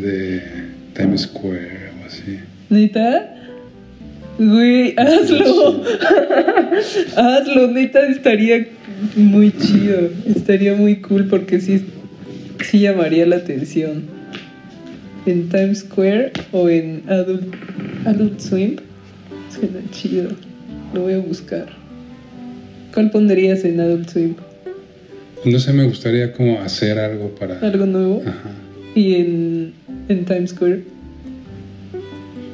de 0.00 0.42
Times 0.94 1.22
Square 1.22 1.90
o 2.02 2.06
así. 2.06 2.38
¿Neta? 2.70 3.34
Güey, 4.38 4.94
hazlo. 4.96 5.82
hazlo, 7.16 7.68
neta, 7.68 8.06
estaría 8.08 8.66
muy 9.16 9.52
chido. 9.52 10.10
Estaría 10.26 10.74
muy 10.74 10.96
cool 10.96 11.26
porque 11.26 11.60
sí, 11.60 11.84
sí 12.64 12.78
llamaría 12.80 13.26
la 13.26 13.36
atención. 13.36 14.04
En 15.26 15.48
Times 15.48 15.80
Square 15.80 16.32
o 16.52 16.68
en 16.68 17.02
Adult, 17.08 17.54
Adult 18.06 18.38
Swim. 18.40 18.76
Suena 19.50 19.80
chido. 19.90 20.30
Lo 20.94 21.02
voy 21.02 21.14
a 21.14 21.18
buscar. 21.18 21.66
¿Cuál 22.94 23.10
pondrías 23.10 23.64
en 23.64 23.80
Adult 23.80 24.08
Swim? 24.08 24.34
No 25.44 25.58
sé, 25.58 25.72
me 25.72 25.84
gustaría 25.84 26.32
como 26.32 26.60
hacer 26.60 26.98
algo 26.98 27.28
para... 27.34 27.58
¿Algo 27.60 27.86
nuevo? 27.86 28.22
Ajá. 28.26 28.50
Y 28.94 29.14
en, 29.16 29.72
en 30.08 30.24
Times 30.24 30.50
Square, 30.50 30.82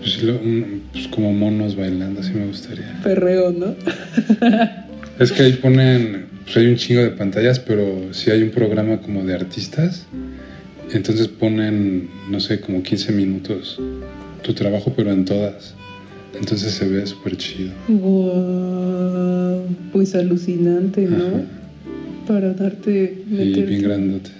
Pues, 0.00 0.22
lo- 0.22 0.36
un- 0.38 0.82
pues 0.94 1.08
como 1.08 1.32
monos 1.32 1.76
bailando, 1.76 2.20
así 2.20 2.32
me 2.32 2.46
gustaría. 2.46 2.98
perreo, 3.02 3.52
¿no? 3.52 3.74
Es 5.18 5.30
que 5.30 5.42
ahí 5.42 5.52
ponen, 5.52 6.26
pues 6.42 6.56
hay 6.56 6.66
un 6.66 6.74
chingo 6.76 7.00
de 7.00 7.10
pantallas, 7.10 7.60
pero 7.60 8.12
sí 8.12 8.32
hay 8.32 8.42
un 8.42 8.50
programa 8.50 9.00
como 9.00 9.22
de 9.24 9.34
artistas. 9.34 10.06
Entonces 10.92 11.28
ponen, 11.28 12.08
no 12.30 12.40
sé, 12.40 12.60
como 12.60 12.82
15 12.82 13.12
minutos 13.12 13.78
tu 14.42 14.54
trabajo, 14.54 14.92
pero 14.96 15.12
en 15.12 15.24
todas. 15.24 15.74
Entonces 16.38 16.72
se 16.72 16.88
ve 16.88 17.06
súper 17.06 17.36
chido. 17.36 17.72
Wow, 17.88 19.66
pues 19.92 20.16
alucinante, 20.16 21.02
¿no? 21.02 21.16
Ajá. 21.16 21.42
Para 22.26 22.52
darte 22.54 23.22
Y 23.30 23.62
bien 23.62 23.82
grandotes. 23.82 24.32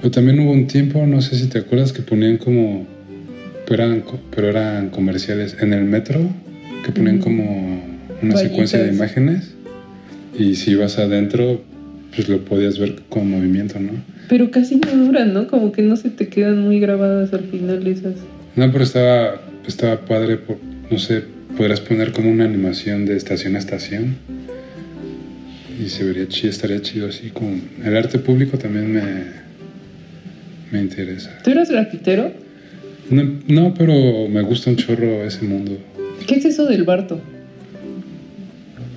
Pero 0.00 0.10
también 0.10 0.40
hubo 0.40 0.52
un 0.52 0.66
tiempo, 0.66 1.06
no 1.06 1.22
sé 1.22 1.36
si 1.36 1.46
te 1.46 1.58
acuerdas, 1.58 1.92
que 1.92 2.02
ponían 2.02 2.36
como. 2.36 2.86
Pero 3.70 3.84
eran, 3.84 4.02
pero 4.34 4.48
eran 4.48 4.90
comerciales 4.90 5.56
en 5.60 5.72
el 5.72 5.84
metro, 5.84 6.18
que 6.84 6.90
ponían 6.90 7.18
como 7.18 7.80
una 8.20 8.36
secuencia 8.36 8.82
de 8.82 8.92
imágenes. 8.92 9.54
Y 10.36 10.56
si 10.56 10.72
ibas 10.72 10.98
adentro, 10.98 11.62
pues 12.12 12.28
lo 12.28 12.44
podías 12.44 12.80
ver 12.80 12.96
con 13.08 13.30
movimiento, 13.30 13.78
¿no? 13.78 13.92
Pero 14.28 14.50
casi 14.50 14.74
no 14.74 14.90
duran, 14.96 15.32
¿no? 15.32 15.46
Como 15.46 15.70
que 15.70 15.82
no 15.82 15.94
se 15.94 16.10
te 16.10 16.26
quedan 16.26 16.62
muy 16.62 16.80
grabadas 16.80 17.32
al 17.32 17.44
final 17.44 17.86
esas. 17.86 18.14
No, 18.56 18.72
pero 18.72 18.82
estaba, 18.82 19.40
estaba 19.64 20.00
padre, 20.00 20.38
por, 20.38 20.58
no 20.90 20.98
sé, 20.98 21.22
podrías 21.56 21.80
poner 21.80 22.10
como 22.10 22.28
una 22.28 22.46
animación 22.46 23.06
de 23.06 23.16
estación 23.16 23.54
a 23.54 23.60
estación. 23.60 24.16
Y 25.80 25.90
se 25.90 26.02
vería 26.02 26.26
chido, 26.26 26.50
estaría 26.50 26.82
chido 26.82 27.06
así 27.06 27.30
como... 27.30 27.56
El 27.84 27.96
arte 27.96 28.18
público 28.18 28.58
también 28.58 28.92
me, 28.92 29.02
me 30.72 30.80
interesa. 30.80 31.38
¿Tú 31.44 31.52
eras 31.52 31.70
grafitero? 31.70 32.49
No, 33.10 33.28
no, 33.48 33.74
pero 33.74 34.28
me 34.28 34.42
gusta 34.42 34.70
un 34.70 34.76
chorro 34.76 35.24
ese 35.24 35.42
mundo. 35.44 35.76
¿Qué 36.26 36.36
es 36.36 36.44
eso 36.44 36.66
del 36.66 36.84
Barto? 36.84 37.20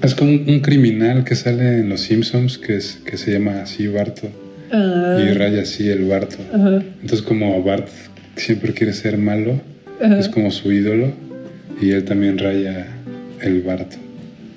Es 0.02 0.14
como 0.16 0.32
un, 0.32 0.44
un 0.48 0.60
criminal 0.60 1.24
que 1.24 1.36
sale 1.36 1.80
en 1.80 1.90
Los 1.90 2.02
Simpsons 2.02 2.58
que, 2.58 2.76
es, 2.76 3.00
que 3.06 3.18
se 3.18 3.32
llama 3.32 3.62
así 3.62 3.88
Barto 3.88 4.30
Ah, 4.72 5.18
y 5.24 5.32
raya 5.34 5.62
así 5.62 5.88
el 5.90 6.06
Barto. 6.06 6.38
ajá, 6.54 6.84
Entonces 7.02 7.22
como 7.22 7.62
Bart 7.64 7.88
siempre 8.36 8.74
quiere 8.74 8.92
ser 8.94 9.18
malo, 9.18 9.62
ajá. 10.02 10.20
es 10.20 10.28
como 10.30 10.50
su 10.52 10.72
ídolo 10.72 11.12
y 11.80 11.92
él 11.92 12.04
también 12.04 12.38
raya 12.40 12.88
el 13.42 13.62
Barto. 13.62 13.98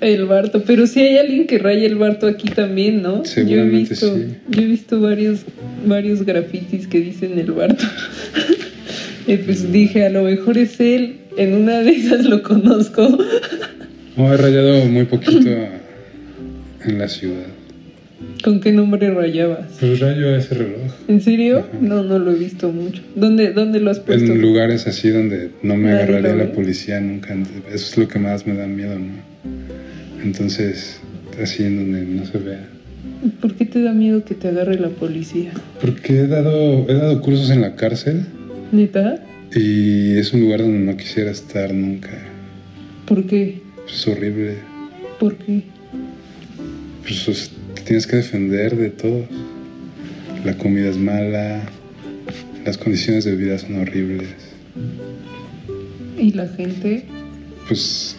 El 0.01 0.25
Barto, 0.25 0.63
pero 0.65 0.85
sí 0.87 0.99
hay 1.01 1.17
alguien 1.17 1.47
que 1.47 1.57
raya 1.59 1.85
el 1.85 1.95
Barto 1.95 2.27
aquí 2.27 2.49
también, 2.49 3.01
¿no? 3.01 3.23
Seguramente 3.25 3.95
yo 3.95 4.07
he 4.07 4.13
visto, 4.13 4.15
sí. 4.15 4.35
Yo 4.49 4.61
he 4.61 4.65
visto 4.65 5.01
varios, 5.01 5.39
varios 5.85 6.23
grafitis 6.23 6.87
que 6.87 6.99
dicen 6.99 7.37
el 7.39 7.51
Barto. 7.51 7.83
y 9.27 9.37
pues 9.37 9.71
dije, 9.71 10.05
a 10.05 10.09
lo 10.09 10.23
mejor 10.23 10.57
es 10.57 10.79
él, 10.79 11.17
en 11.37 11.53
una 11.53 11.79
de 11.79 11.91
esas 11.91 12.25
lo 12.25 12.41
conozco. 12.41 13.17
No, 14.15 14.33
he 14.33 14.37
rayado 14.37 14.83
muy 14.85 15.05
poquito 15.05 15.47
en 16.85 16.97
la 16.97 17.07
ciudad. 17.07 17.45
¿Con 18.43 18.61
qué 18.61 18.71
nombre 18.71 19.11
rayabas? 19.11 19.77
Pues 19.79 19.99
rayo 19.99 20.35
ese 20.35 20.55
reloj. 20.55 20.91
¿En 21.07 21.21
serio? 21.21 21.59
Ajá. 21.59 21.77
No, 21.81 22.01
no 22.01 22.17
lo 22.17 22.31
he 22.31 22.35
visto 22.35 22.71
mucho. 22.71 23.03
¿Dónde, 23.13 23.53
dónde 23.53 23.79
lo 23.79 23.91
has 23.91 23.99
puesto? 23.99 24.31
En 24.33 24.41
lugares 24.41 24.87
así 24.87 25.09
donde 25.09 25.51
no 25.61 25.75
me 25.75 25.91
Nadie 25.91 26.03
agarraría 26.03 26.45
la 26.45 26.51
policía 26.51 26.99
nunca. 26.99 27.35
Eso 27.71 27.91
es 27.91 27.95
lo 27.95 28.07
que 28.07 28.17
más 28.17 28.47
me 28.47 28.55
da 28.55 28.65
miedo, 28.65 28.97
¿no? 28.97 29.13
Entonces, 30.23 30.99
así 31.39 31.65
en 31.65 31.75
donde 31.75 32.01
no 32.01 32.25
se 32.25 32.39
vea. 32.39 32.67
¿Por 33.39 33.53
qué 33.53 33.65
te 33.65 33.83
da 33.83 33.93
miedo 33.93 34.25
que 34.25 34.33
te 34.33 34.47
agarre 34.47 34.79
la 34.79 34.89
policía? 34.89 35.51
Porque 35.79 36.21
he 36.21 36.27
dado, 36.27 36.89
he 36.89 36.95
dado 36.95 37.21
cursos 37.21 37.51
en 37.51 37.61
la 37.61 37.75
cárcel 37.75 38.25
¿Neta? 38.71 39.23
y 39.55 40.17
es 40.17 40.33
un 40.33 40.41
lugar 40.41 40.61
donde 40.61 40.79
no 40.79 40.97
quisiera 40.97 41.31
estar 41.31 41.73
nunca. 41.73 42.11
¿Por 43.05 43.25
qué? 43.25 43.61
Es 43.87 44.07
horrible. 44.07 44.57
¿Por 45.19 45.35
qué? 45.37 45.63
Pues 47.01 47.51
te 47.75 47.81
tienes 47.83 48.05
que 48.05 48.17
defender 48.17 48.75
de 48.75 48.89
todo. 48.89 49.25
La 50.43 50.57
comida 50.57 50.89
es 50.89 50.97
mala, 50.97 51.63
las 52.65 52.77
condiciones 52.77 53.23
de 53.25 53.35
vida 53.35 53.57
son 53.57 53.79
horribles. 53.79 54.27
¿Y 56.17 56.31
la 56.31 56.47
gente? 56.47 57.05
Pues 57.67 58.17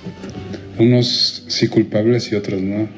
unos 0.79 1.45
sí 1.47 1.69
culpables 1.69 2.33
y 2.33 2.37
otros 2.37 2.63
no. 2.63 2.89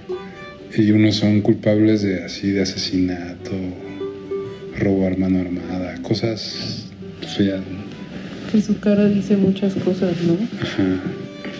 Y 0.76 0.92
unos 0.92 1.16
son 1.16 1.40
culpables 1.40 2.02
de 2.02 2.22
así 2.22 2.52
de 2.52 2.62
asesinato, 2.62 3.50
robo 4.78 5.08
a 5.08 5.10
mano 5.10 5.40
armada, 5.40 6.00
cosas 6.02 6.89
Que 8.50 8.60
su 8.60 8.78
cara 8.80 9.06
dice 9.06 9.36
muchas 9.36 9.74
cosas, 9.74 10.14
¿no? 10.22 10.36
Ajá. 10.60 11.00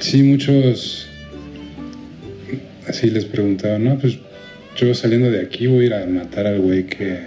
Sí, 0.00 0.22
muchos 0.22 1.06
así 2.88 3.08
les 3.10 3.24
preguntaba, 3.24 3.78
no, 3.78 3.98
pues 3.98 4.18
yo 4.76 4.92
saliendo 4.94 5.30
de 5.30 5.40
aquí 5.40 5.66
voy 5.66 5.84
a 5.84 5.86
ir 5.86 5.94
a 5.94 6.06
matar 6.06 6.46
al 6.46 6.60
güey 6.60 6.86
que 6.86 7.18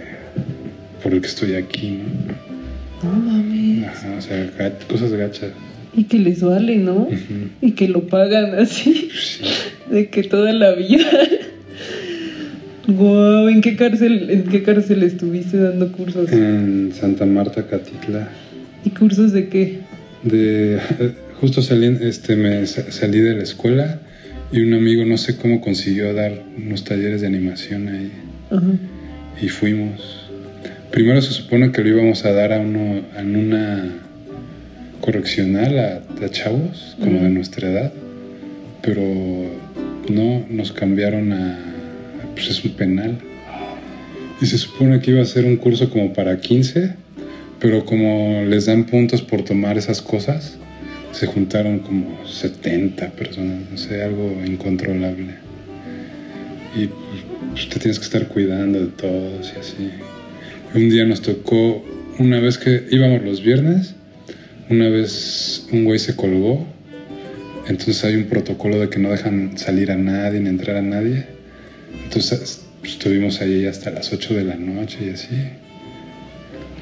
por 1.02 1.14
el 1.14 1.20
que 1.20 1.26
estoy 1.28 1.54
aquí, 1.54 2.00
¿no? 3.02 3.10
No 3.10 3.18
mames. 3.20 3.86
Ajá, 3.88 4.14
o 4.18 4.20
sea, 4.20 4.78
cosas 4.88 5.12
gachas. 5.12 5.52
Y 5.96 6.04
que 6.04 6.18
les 6.18 6.42
vale, 6.42 6.76
¿no? 6.76 7.08
Y 7.62 7.72
que 7.72 7.86
lo 7.88 8.06
pagan 8.08 8.58
así, 8.58 9.08
Pues 9.10 9.40
sí. 9.40 9.44
de 9.94 10.08
que 10.08 10.24
toda 10.24 10.52
la 10.52 10.72
vida. 10.74 11.06
Guau, 12.86 13.48
¿en 13.48 13.60
qué 13.62 13.76
cárcel, 13.76 14.28
en 14.30 14.44
qué 14.44 14.62
cárcel 14.62 15.02
estuviste 15.02 15.56
dando 15.58 15.90
cursos? 15.92 16.30
En 16.32 16.92
Santa 16.92 17.24
Marta, 17.24 17.66
Catitla. 17.66 18.28
¿Y 18.84 18.90
cursos 18.90 19.32
de 19.32 19.48
qué? 19.48 19.78
De, 20.22 20.78
justo 21.40 21.62
salí, 21.62 21.96
este, 22.02 22.36
me 22.36 22.66
sa- 22.66 22.90
salí 22.92 23.20
de 23.20 23.34
la 23.34 23.42
escuela 23.42 24.00
y 24.52 24.60
un 24.60 24.74
amigo 24.74 25.04
no 25.06 25.16
sé 25.16 25.36
cómo 25.36 25.60
consiguió 25.60 26.12
dar 26.12 26.32
unos 26.58 26.84
talleres 26.84 27.22
de 27.22 27.26
animación 27.26 27.88
ahí 27.88 28.12
Ajá. 28.50 28.66
y 29.40 29.48
fuimos. 29.48 30.20
Primero 30.90 31.20
se 31.22 31.32
supone 31.32 31.72
que 31.72 31.82
lo 31.82 31.88
íbamos 31.88 32.24
a 32.24 32.32
dar 32.32 32.52
a 32.52 32.60
uno, 32.60 33.00
en 33.18 33.36
una 33.36 33.84
correccional 35.00 35.78
a, 35.78 36.02
a 36.24 36.28
chavos 36.28 36.96
como 37.00 37.20
de 37.22 37.30
nuestra 37.30 37.70
edad, 37.70 37.92
pero 38.82 39.02
no 40.10 40.44
nos 40.50 40.72
cambiaron 40.72 41.32
a, 41.32 41.58
pues 42.34 42.48
es 42.48 42.64
un 42.64 42.72
penal. 42.72 43.18
Y 44.40 44.46
se 44.46 44.58
supone 44.58 45.00
que 45.00 45.12
iba 45.12 45.22
a 45.22 45.24
ser 45.24 45.44
un 45.44 45.56
curso 45.56 45.88
como 45.90 46.12
para 46.12 46.40
15, 46.40 46.94
pero 47.60 47.84
como 47.84 48.42
les 48.44 48.66
dan 48.66 48.84
puntos 48.84 49.22
por 49.22 49.42
tomar 49.42 49.78
esas 49.78 50.02
cosas, 50.02 50.58
se 51.12 51.26
juntaron 51.26 51.78
como 51.78 52.26
70 52.26 53.10
personas, 53.12 53.70
no 53.70 53.76
sé, 53.78 54.02
algo 54.02 54.36
incontrolable. 54.44 55.34
Y 56.76 56.88
pues, 57.52 57.68
te 57.68 57.78
tienes 57.78 57.98
que 57.98 58.04
estar 58.04 58.28
cuidando 58.28 58.80
de 58.80 58.88
todos 58.88 59.52
y 59.54 59.60
así. 59.60 59.90
Un 60.74 60.90
día 60.90 61.04
nos 61.04 61.22
tocó, 61.22 61.84
una 62.18 62.40
vez 62.40 62.58
que 62.58 62.84
íbamos 62.90 63.22
los 63.22 63.42
viernes, 63.42 63.94
una 64.68 64.88
vez 64.88 65.68
un 65.70 65.84
güey 65.84 66.00
se 66.00 66.16
colgó, 66.16 66.66
entonces 67.68 68.04
hay 68.04 68.16
un 68.16 68.24
protocolo 68.24 68.80
de 68.80 68.88
que 68.88 68.98
no 68.98 69.10
dejan 69.10 69.56
salir 69.56 69.92
a 69.92 69.96
nadie 69.96 70.40
ni 70.40 70.48
entrar 70.48 70.76
a 70.76 70.82
nadie. 70.82 71.33
Entonces 72.04 72.64
pues, 72.80 72.92
estuvimos 72.94 73.40
ahí 73.40 73.66
hasta 73.66 73.90
las 73.90 74.12
8 74.12 74.34
de 74.34 74.44
la 74.44 74.56
noche 74.56 74.98
y 75.06 75.10
así. 75.10 75.28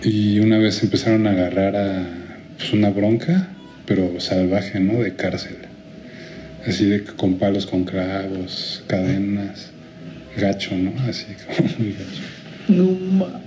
Y 0.05 0.41
una 0.41 0.59
vez 0.59 0.83
empezaron 0.83 1.27
a 1.27 1.31
agarrar 1.31 1.77
a 1.77 2.07
pues, 2.57 2.73
una 2.73 2.91
bronca, 2.91 3.49
pero 3.87 4.19
salvaje, 4.21 4.81
¿no? 4.81 5.03
De 5.03 5.15
cárcel. 5.15 5.57
Así 6.67 6.87
de 6.87 7.05
con 7.05 7.35
palos 7.39 7.67
con 7.67 7.85
clavos, 7.85 8.83
cadenas, 8.87 9.71
gacho, 10.37 10.75
¿no? 10.77 10.93
Así 11.09 11.27
como 11.57 11.69
muy 11.79 11.93
gacho. 11.93 12.23
No 12.69 12.91
ma. 13.17 13.41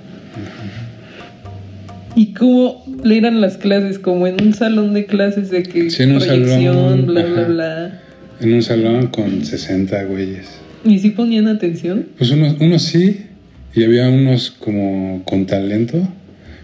¿Y 2.15 2.33
cómo 2.33 2.85
le 3.03 3.17
eran 3.17 3.41
las 3.41 3.57
clases? 3.57 3.99
Como 3.99 4.27
en 4.27 4.41
un 4.41 4.53
salón 4.53 4.93
de 4.93 5.05
clases 5.05 5.49
de 5.49 5.63
que 5.63 5.89
Sí, 5.89 6.03
en 6.03 6.13
un 6.13 6.19
proyección, 6.19 6.75
salón, 6.75 7.05
bla, 7.07 7.25
bla, 7.25 7.41
ajá. 7.41 7.47
bla. 7.49 8.01
En 8.39 8.53
un 8.53 8.63
salón 8.63 9.07
con 9.07 9.43
60 9.45 10.03
güeyes. 10.05 10.47
¿Y 10.85 10.99
si 10.99 11.09
ponían 11.11 11.47
atención? 11.47 12.07
Pues 12.17 12.29
unos, 12.31 12.59
unos 12.59 12.81
sí, 12.83 13.21
y 13.73 13.83
había 13.83 14.07
unos 14.09 14.51
como 14.51 15.23
con 15.25 15.45
talento, 15.45 16.07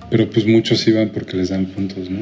pero 0.10 0.30
pues 0.30 0.46
muchos 0.46 0.88
iban 0.88 1.10
porque 1.10 1.38
les 1.38 1.50
dan 1.50 1.66
puntos, 1.66 2.10
¿no? 2.10 2.20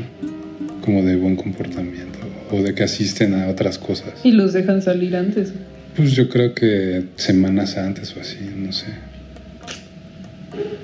Como 0.84 1.04
de 1.04 1.16
buen 1.18 1.36
comportamiento 1.36 2.20
o 2.52 2.62
de 2.64 2.74
que 2.74 2.84
asisten 2.84 3.34
a 3.34 3.48
otras 3.50 3.78
cosas. 3.78 4.14
Y 4.24 4.32
los 4.32 4.54
dejan 4.54 4.82
salir 4.82 5.16
antes. 5.16 5.54
Pues 5.96 6.14
yo 6.14 6.30
creo 6.30 6.54
que 6.56 7.04
semanas 7.18 7.78
antes 7.78 8.16
o 8.16 8.22
así, 8.22 8.38
no 8.56 8.72
sé. 8.72 8.86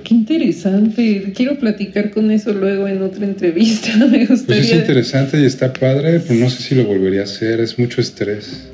Qué 0.03 0.13
interesante. 0.13 1.33
Quiero 1.35 1.57
platicar 1.57 2.11
con 2.11 2.29
eso 2.29 2.53
luego 2.53 2.87
en 2.87 3.01
otra 3.01 3.25
entrevista. 3.25 3.95
Me 3.97 4.07
Pues 4.07 4.21
es 4.21 4.29
gustaría. 4.29 4.75
interesante 4.75 5.41
y 5.41 5.45
está 5.45 5.71
padre, 5.73 6.19
pero 6.19 6.39
no 6.39 6.49
sé 6.49 6.61
si 6.61 6.75
lo 6.75 6.85
volvería 6.85 7.21
a 7.21 7.23
hacer, 7.23 7.59
es 7.61 7.79
mucho 7.79 8.01
estrés. 8.01 8.67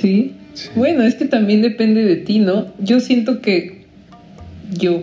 sí. 0.00 0.34
Sí. 0.54 0.68
Bueno, 0.74 1.02
es 1.02 1.14
que 1.14 1.24
también 1.26 1.62
depende 1.62 2.04
de 2.04 2.16
ti, 2.16 2.38
¿no? 2.38 2.66
Yo 2.78 3.00
siento 3.00 3.40
que 3.40 3.84
yo, 4.78 5.02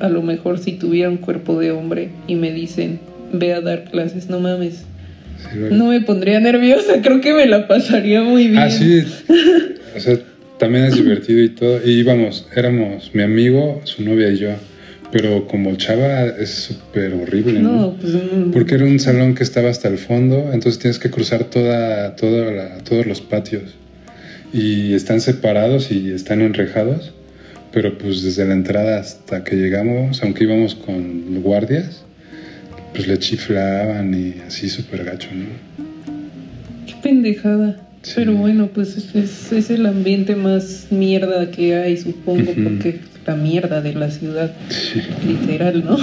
a 0.00 0.08
lo 0.08 0.22
mejor 0.22 0.58
si 0.58 0.72
tuviera 0.72 1.08
un 1.10 1.16
cuerpo 1.18 1.58
de 1.58 1.70
hombre 1.72 2.10
y 2.26 2.34
me 2.36 2.52
dicen, 2.52 2.98
ve 3.32 3.52
a 3.54 3.60
dar 3.60 3.84
clases, 3.90 4.28
no 4.28 4.40
mames. 4.40 4.84
Sí, 5.52 5.58
No 5.70 5.86
me 5.88 6.00
pondría 6.00 6.40
nerviosa, 6.40 6.94
creo 7.02 7.20
que 7.20 7.32
me 7.34 7.46
la 7.46 7.66
pasaría 7.68 8.22
muy 8.22 8.48
bien. 8.48 8.58
Ah, 8.58 8.70
sí. 8.70 9.04
O 9.96 10.00
sea, 10.00 10.18
también 10.58 10.84
es 10.84 10.94
divertido 10.94 11.42
y 11.42 11.48
todo. 11.50 11.80
Y 11.84 11.90
íbamos, 12.00 12.46
éramos 12.54 13.10
mi 13.14 13.22
amigo, 13.22 13.80
su 13.84 14.02
novia 14.02 14.30
y 14.30 14.36
yo. 14.38 14.50
Pero 15.12 15.46
como 15.46 15.74
chava 15.76 16.24
es 16.26 16.50
súper 16.50 17.12
horrible, 17.14 17.60
¿no? 17.60 17.72
No, 17.72 17.92
pues. 17.94 18.12
mm, 18.14 18.50
Porque 18.50 18.74
era 18.74 18.84
un 18.84 18.98
salón 18.98 19.34
que 19.34 19.44
estaba 19.44 19.70
hasta 19.70 19.88
el 19.88 19.98
fondo, 19.98 20.50
entonces 20.52 20.78
tienes 20.80 20.98
que 20.98 21.10
cruzar 21.10 21.44
toda, 21.44 22.16
toda 22.16 22.50
la- 22.52 22.78
todos 22.78 23.06
los 23.06 23.20
patios. 23.20 23.62
Y 24.52 24.94
están 24.94 25.20
separados 25.20 25.90
y 25.90 26.10
están 26.10 26.40
enrejados. 26.40 27.12
Pero 27.72 27.98
pues 27.98 28.22
desde 28.22 28.46
la 28.46 28.54
entrada 28.54 28.98
hasta 29.00 29.44
que 29.44 29.56
llegamos, 29.56 30.22
aunque 30.22 30.44
íbamos 30.44 30.74
con 30.74 31.42
guardias, 31.42 32.04
pues 32.94 33.06
le 33.06 33.18
chiflaban 33.18 34.14
y 34.14 34.40
así 34.46 34.70
súper 34.70 35.04
gacho, 35.04 35.28
¿no? 35.34 35.44
Qué 36.86 36.94
pendejada. 37.02 37.82
Sí. 38.00 38.12
Pero 38.16 38.34
bueno, 38.34 38.68
pues 38.72 38.96
es, 38.96 39.14
es- 39.14 39.52
es 39.52 39.68
el 39.70 39.84
ambiente 39.84 40.36
más 40.36 40.86
mierda 40.90 41.50
que 41.50 41.74
hay, 41.74 41.96
supongo, 41.98 42.52
Ujú. 42.52 42.62
porque 42.62 43.00
la 43.26 43.34
mierda 43.34 43.82
de 43.82 43.94
la 43.94 44.10
ciudad, 44.10 44.52
literal, 45.26 45.84
¿no? 45.84 45.98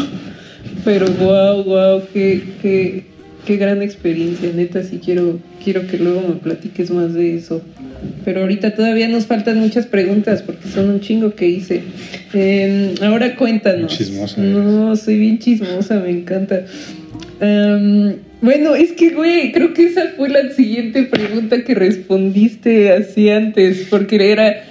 Pero 0.86 1.08
wow, 1.08 1.64
wow, 1.64 2.02
qué, 2.14 2.44
qué, 2.62 3.06
qué 3.48 3.56
gran 3.58 3.82
experiencia, 3.82 4.52
neta, 4.54 4.84
sí 4.84 5.00
quiero, 5.04 5.40
quiero 5.64 5.88
que 5.88 5.98
luego 5.98 6.22
me 6.28 6.36
platiques 6.36 6.92
más 6.92 7.14
de 7.14 7.36
eso. 7.38 7.62
Pero 8.26 8.42
ahorita 8.42 8.76
todavía 8.76 9.08
nos 9.08 9.26
faltan 9.26 9.60
muchas 9.60 9.86
preguntas 9.86 10.42
porque 10.42 10.68
son 10.68 10.90
un 10.90 11.00
chingo 11.00 11.36
que 11.36 11.48
hice. 11.48 11.82
Em, 12.34 12.96
ahora 13.02 13.36
cuéntanos. 13.36 13.98
Bien 13.98 14.10
chismosa 14.10 14.42
No, 14.42 14.88
eres. 14.90 15.02
soy 15.02 15.20
bien 15.20 15.40
chismosa, 15.40 16.00
me 16.00 16.12
encanta. 16.12 16.66
Em, 17.40 18.16
bueno, 18.42 18.76
es 18.76 18.92
que, 18.92 19.10
güey, 19.12 19.52
creo 19.52 19.74
que 19.74 19.86
esa 19.86 20.14
fue 20.18 20.30
la 20.30 20.52
siguiente 20.52 21.04
pregunta 21.04 21.64
que 21.64 21.76
respondiste 21.76 22.92
así 22.92 23.30
antes, 23.30 23.88
porque 23.90 24.32
era 24.32 24.64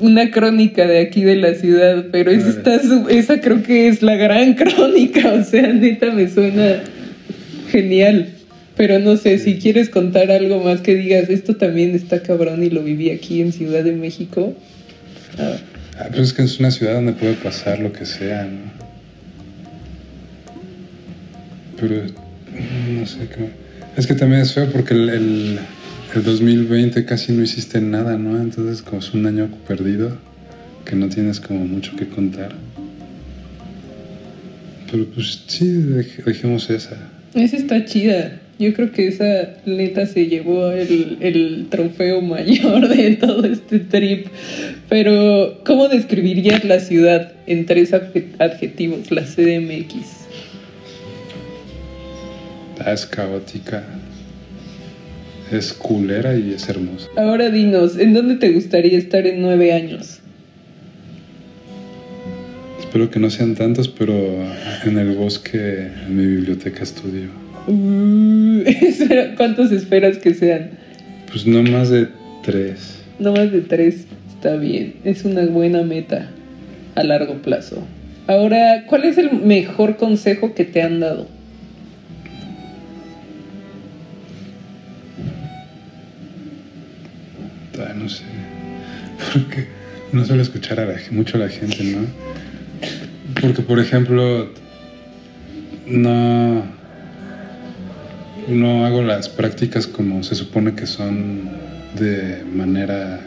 una 0.00 0.30
crónica 0.30 0.86
de 0.86 1.00
aquí 1.00 1.22
de 1.22 1.36
la 1.36 1.54
ciudad, 1.54 2.06
pero 2.10 2.30
esa, 2.30 2.48
está 2.48 2.80
esa 3.10 3.40
creo 3.40 3.62
que 3.62 3.88
es 3.88 4.02
la 4.02 4.16
gran 4.16 4.54
crónica, 4.54 5.34
o 5.34 5.44
sea, 5.44 5.72
neta 5.72 6.10
me 6.10 6.28
suena 6.28 6.82
genial. 7.70 8.28
Pero 8.80 8.98
no 8.98 9.18
sé, 9.18 9.36
si 9.36 9.56
quieres 9.58 9.90
contar 9.90 10.30
algo 10.30 10.58
más 10.64 10.80
que 10.80 10.94
digas, 10.94 11.28
esto 11.28 11.54
también 11.56 11.94
está 11.94 12.22
cabrón 12.22 12.62
y 12.64 12.70
lo 12.70 12.82
viví 12.82 13.10
aquí 13.10 13.42
en 13.42 13.52
Ciudad 13.52 13.84
de 13.84 13.92
México. 13.92 14.54
Ah, 15.38 15.56
Ah, 15.98 16.06
pero 16.10 16.22
es 16.22 16.32
que 16.32 16.40
es 16.44 16.58
una 16.60 16.70
ciudad 16.70 16.94
donde 16.94 17.12
puede 17.12 17.34
pasar 17.34 17.78
lo 17.78 17.92
que 17.92 18.06
sea, 18.06 18.44
¿no? 18.44 18.72
Pero 21.78 22.04
no 22.98 23.06
sé 23.06 23.18
qué. 23.28 23.50
Es 23.98 24.06
que 24.06 24.14
también 24.14 24.40
es 24.40 24.54
feo 24.54 24.70
porque 24.72 24.94
el, 24.94 25.10
el, 25.10 25.58
el 26.14 26.22
2020 26.24 27.04
casi 27.04 27.32
no 27.32 27.42
hiciste 27.42 27.82
nada, 27.82 28.16
¿no? 28.16 28.40
Entonces, 28.40 28.80
como 28.80 29.02
es 29.02 29.12
un 29.12 29.26
año 29.26 29.50
perdido, 29.68 30.16
que 30.86 30.96
no 30.96 31.10
tienes 31.10 31.38
como 31.38 31.66
mucho 31.66 31.94
que 31.96 32.08
contar. 32.08 32.54
Pero 34.90 35.04
pues 35.04 35.42
sí, 35.48 35.66
dej- 35.66 36.24
dejemos 36.24 36.70
esa. 36.70 36.96
esa 37.34 37.56
está 37.58 37.84
chida. 37.84 38.40
Yo 38.60 38.74
creo 38.74 38.92
que 38.92 39.08
esa 39.08 39.54
neta 39.64 40.04
se 40.04 40.26
llevó 40.26 40.70
el, 40.70 41.16
el 41.20 41.66
trofeo 41.70 42.20
mayor 42.20 42.88
de 42.88 43.16
todo 43.16 43.44
este 43.46 43.78
trip. 43.78 44.26
Pero, 44.90 45.60
¿cómo 45.64 45.88
describirías 45.88 46.62
la 46.64 46.78
ciudad 46.78 47.32
en 47.46 47.64
tres 47.64 47.94
adje- 47.94 48.26
adjetivos, 48.38 49.10
la 49.10 49.22
CDMX? 49.22 49.94
Ah, 52.84 52.92
es 52.92 53.06
caótica, 53.06 53.82
es 55.50 55.72
culera 55.72 56.36
y 56.36 56.52
es 56.52 56.68
hermosa. 56.68 57.08
Ahora 57.16 57.48
dinos, 57.48 57.96
¿en 57.98 58.12
dónde 58.12 58.36
te 58.36 58.50
gustaría 58.50 58.98
estar 58.98 59.26
en 59.26 59.40
nueve 59.40 59.72
años? 59.72 60.18
Espero 62.78 63.10
que 63.10 63.18
no 63.20 63.30
sean 63.30 63.54
tantos, 63.54 63.88
pero 63.88 64.14
en 64.84 64.98
el 64.98 65.12
bosque, 65.12 65.88
en 66.06 66.16
mi 66.16 66.26
biblioteca 66.26 66.82
estudio. 66.82 67.28
Uh, 67.66 68.62
¿Cuántos 69.36 69.72
esperas 69.72 70.18
que 70.18 70.34
sean? 70.34 70.70
Pues 71.30 71.46
no 71.46 71.62
más 71.62 71.90
de 71.90 72.08
tres. 72.42 73.02
No 73.18 73.32
más 73.32 73.52
de 73.52 73.60
tres. 73.60 74.06
Está 74.34 74.56
bien. 74.56 74.94
Es 75.04 75.24
una 75.24 75.44
buena 75.46 75.82
meta 75.82 76.30
a 76.94 77.02
largo 77.02 77.34
plazo. 77.42 77.84
Ahora, 78.26 78.84
¿cuál 78.86 79.04
es 79.04 79.18
el 79.18 79.32
mejor 79.32 79.96
consejo 79.96 80.54
que 80.54 80.64
te 80.64 80.82
han 80.82 81.00
dado? 81.00 81.28
Ah, 87.78 87.92
no 87.94 88.08
sé. 88.08 88.24
Porque 89.32 89.66
no 90.12 90.24
suelo 90.24 90.42
escuchar 90.42 90.80
a 90.80 90.86
la, 90.86 90.96
mucho 91.10 91.36
a 91.36 91.40
la 91.40 91.48
gente, 91.48 91.84
¿no? 91.84 92.06
Porque, 93.40 93.62
por 93.62 93.78
ejemplo, 93.78 94.50
no, 95.86 96.64
no 98.50 98.84
hago 98.84 99.02
las 99.02 99.28
prácticas 99.28 99.86
como 99.86 100.22
se 100.22 100.34
supone 100.34 100.74
que 100.74 100.86
son 100.86 101.50
de 101.98 102.42
manera 102.52 103.20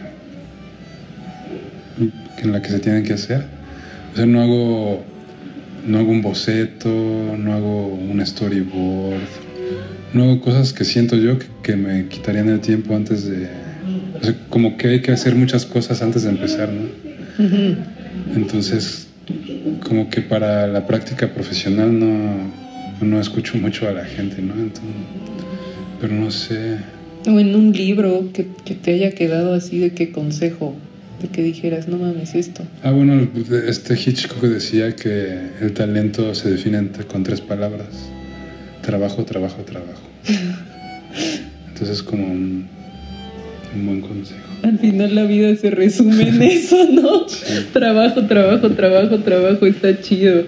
en 2.42 2.52
la 2.52 2.62
que 2.62 2.70
se 2.70 2.80
tienen 2.80 3.04
que 3.04 3.14
hacer. 3.14 3.46
O 4.14 4.16
sea, 4.16 4.26
no 4.26 4.42
hago, 4.42 5.04
no 5.88 6.00
hago 6.00 6.12
un 6.12 6.22
boceto, 6.22 6.90
no 6.90 7.54
hago 7.54 7.88
un 7.88 8.26
storyboard, 8.26 9.22
no 10.14 10.24
hago 10.24 10.42
cosas 10.42 10.74
que 10.74 10.86
siento 10.86 11.16
yo 11.16 11.40
que, 11.40 11.48
que 11.64 11.76
me 11.76 12.08
quitarían 12.08 12.50
el 12.50 12.60
tiempo 12.60 12.96
antes 12.96 13.26
de... 13.26 13.48
O 14.20 14.24
sea, 14.24 14.36
como 14.50 14.78
que 14.78 14.90
hay 14.90 15.02
que 15.02 15.12
hacer 15.12 15.36
muchas 15.36 15.66
cosas 15.66 16.02
antes 16.02 16.24
de 16.24 16.30
empezar, 16.30 16.70
¿no? 16.70 16.88
Entonces, 18.36 19.08
como 19.88 20.10
que 20.10 20.22
para 20.22 20.68
la 20.68 20.86
práctica 20.86 21.34
profesional 21.34 21.98
no, 22.00 22.63
no 23.04 23.20
escucho 23.20 23.58
mucho 23.58 23.88
a 23.88 23.92
la 23.92 24.06
gente, 24.06 24.42
¿no? 24.42 24.54
Entonces, 24.54 24.84
pero 26.00 26.14
no 26.14 26.32
sé. 26.32 26.78
O 27.26 27.40
en 27.40 27.56
un 27.56 27.72
libro 27.72 28.30
que, 28.34 28.48
que 28.66 28.76
te 28.76 28.94
haya 28.94 29.12
quedado 29.12 29.54
así 29.54 29.80
de 29.80 29.92
qué 29.94 30.12
consejo, 30.12 30.76
de 31.22 31.30
que 31.30 31.42
dijeras, 31.42 31.88
no 31.88 31.98
mames 31.98 32.36
esto. 32.36 32.64
Ah, 32.84 32.92
bueno, 32.92 33.28
este 33.68 33.94
Hitchcock 33.94 34.42
decía 34.42 34.96
que 34.96 35.38
el 35.62 35.74
talento 35.74 36.36
se 36.36 36.52
define 36.52 36.90
con 37.08 37.24
tres 37.24 37.40
palabras. 37.42 37.88
Trabajo, 38.82 39.24
trabajo, 39.24 39.62
trabajo. 39.64 40.02
Entonces, 41.70 42.04
como 42.04 42.28
un, 42.28 42.68
un 43.76 43.86
buen 43.86 44.02
consejo. 44.02 44.42
Al 44.64 44.80
final 44.80 45.16
la 45.16 45.24
vida 45.24 45.56
se 45.56 45.70
resume 45.72 46.30
en 46.30 46.42
eso, 46.42 46.78
¿no? 46.92 47.28
Sí. 47.28 47.54
Trabajo, 47.72 48.26
trabajo, 48.26 48.70
trabajo, 48.72 49.20
trabajo, 49.20 49.66
está 49.66 50.00
chido. 50.02 50.44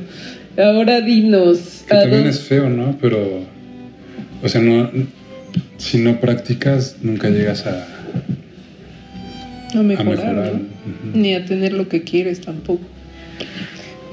Ahora 0.57 1.01
dinos. 1.01 1.83
Que 1.87 1.95
¿a 1.95 2.01
también 2.01 2.27
es 2.27 2.39
feo, 2.41 2.69
¿no? 2.69 2.97
Pero, 3.01 3.41
o 4.41 4.49
sea, 4.49 4.61
no, 4.61 4.89
si 5.77 5.97
no 5.97 6.19
practicas, 6.19 6.97
nunca 7.01 7.29
llegas 7.29 7.65
a, 7.65 7.85
a 9.73 9.79
a 9.79 9.83
mejorar. 9.83 10.53
¿no? 10.53 10.61
Ni 11.13 11.33
a 11.33 11.45
tener 11.45 11.73
lo 11.73 11.89
que 11.89 12.03
quieres 12.03 12.41
tampoco. 12.41 12.85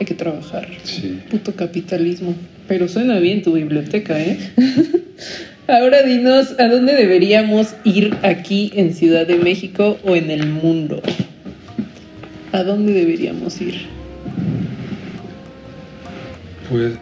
Hay 0.01 0.07
que 0.07 0.15
trabajar. 0.15 0.69
Sí. 0.83 1.21
Puto 1.31 1.55
capitalismo. 1.55 2.35
Pero 2.67 2.89
suena 2.89 3.19
bien 3.19 3.43
tu 3.43 3.53
biblioteca, 3.53 4.21
¿eh? 4.21 4.39
Ahora 5.69 6.03
dinos, 6.03 6.57
¿a 6.59 6.67
dónde 6.67 6.95
deberíamos 6.95 7.75
ir 7.85 8.17
aquí 8.23 8.73
en 8.75 8.95
Ciudad 8.95 9.27
de 9.27 9.37
México 9.37 9.99
o 10.03 10.17
en 10.17 10.31
el 10.31 10.47
mundo? 10.49 11.01
¿A 12.51 12.65
dónde 12.65 12.93
deberíamos 12.93 13.61
ir? 13.61 13.92
Pues 16.73 16.95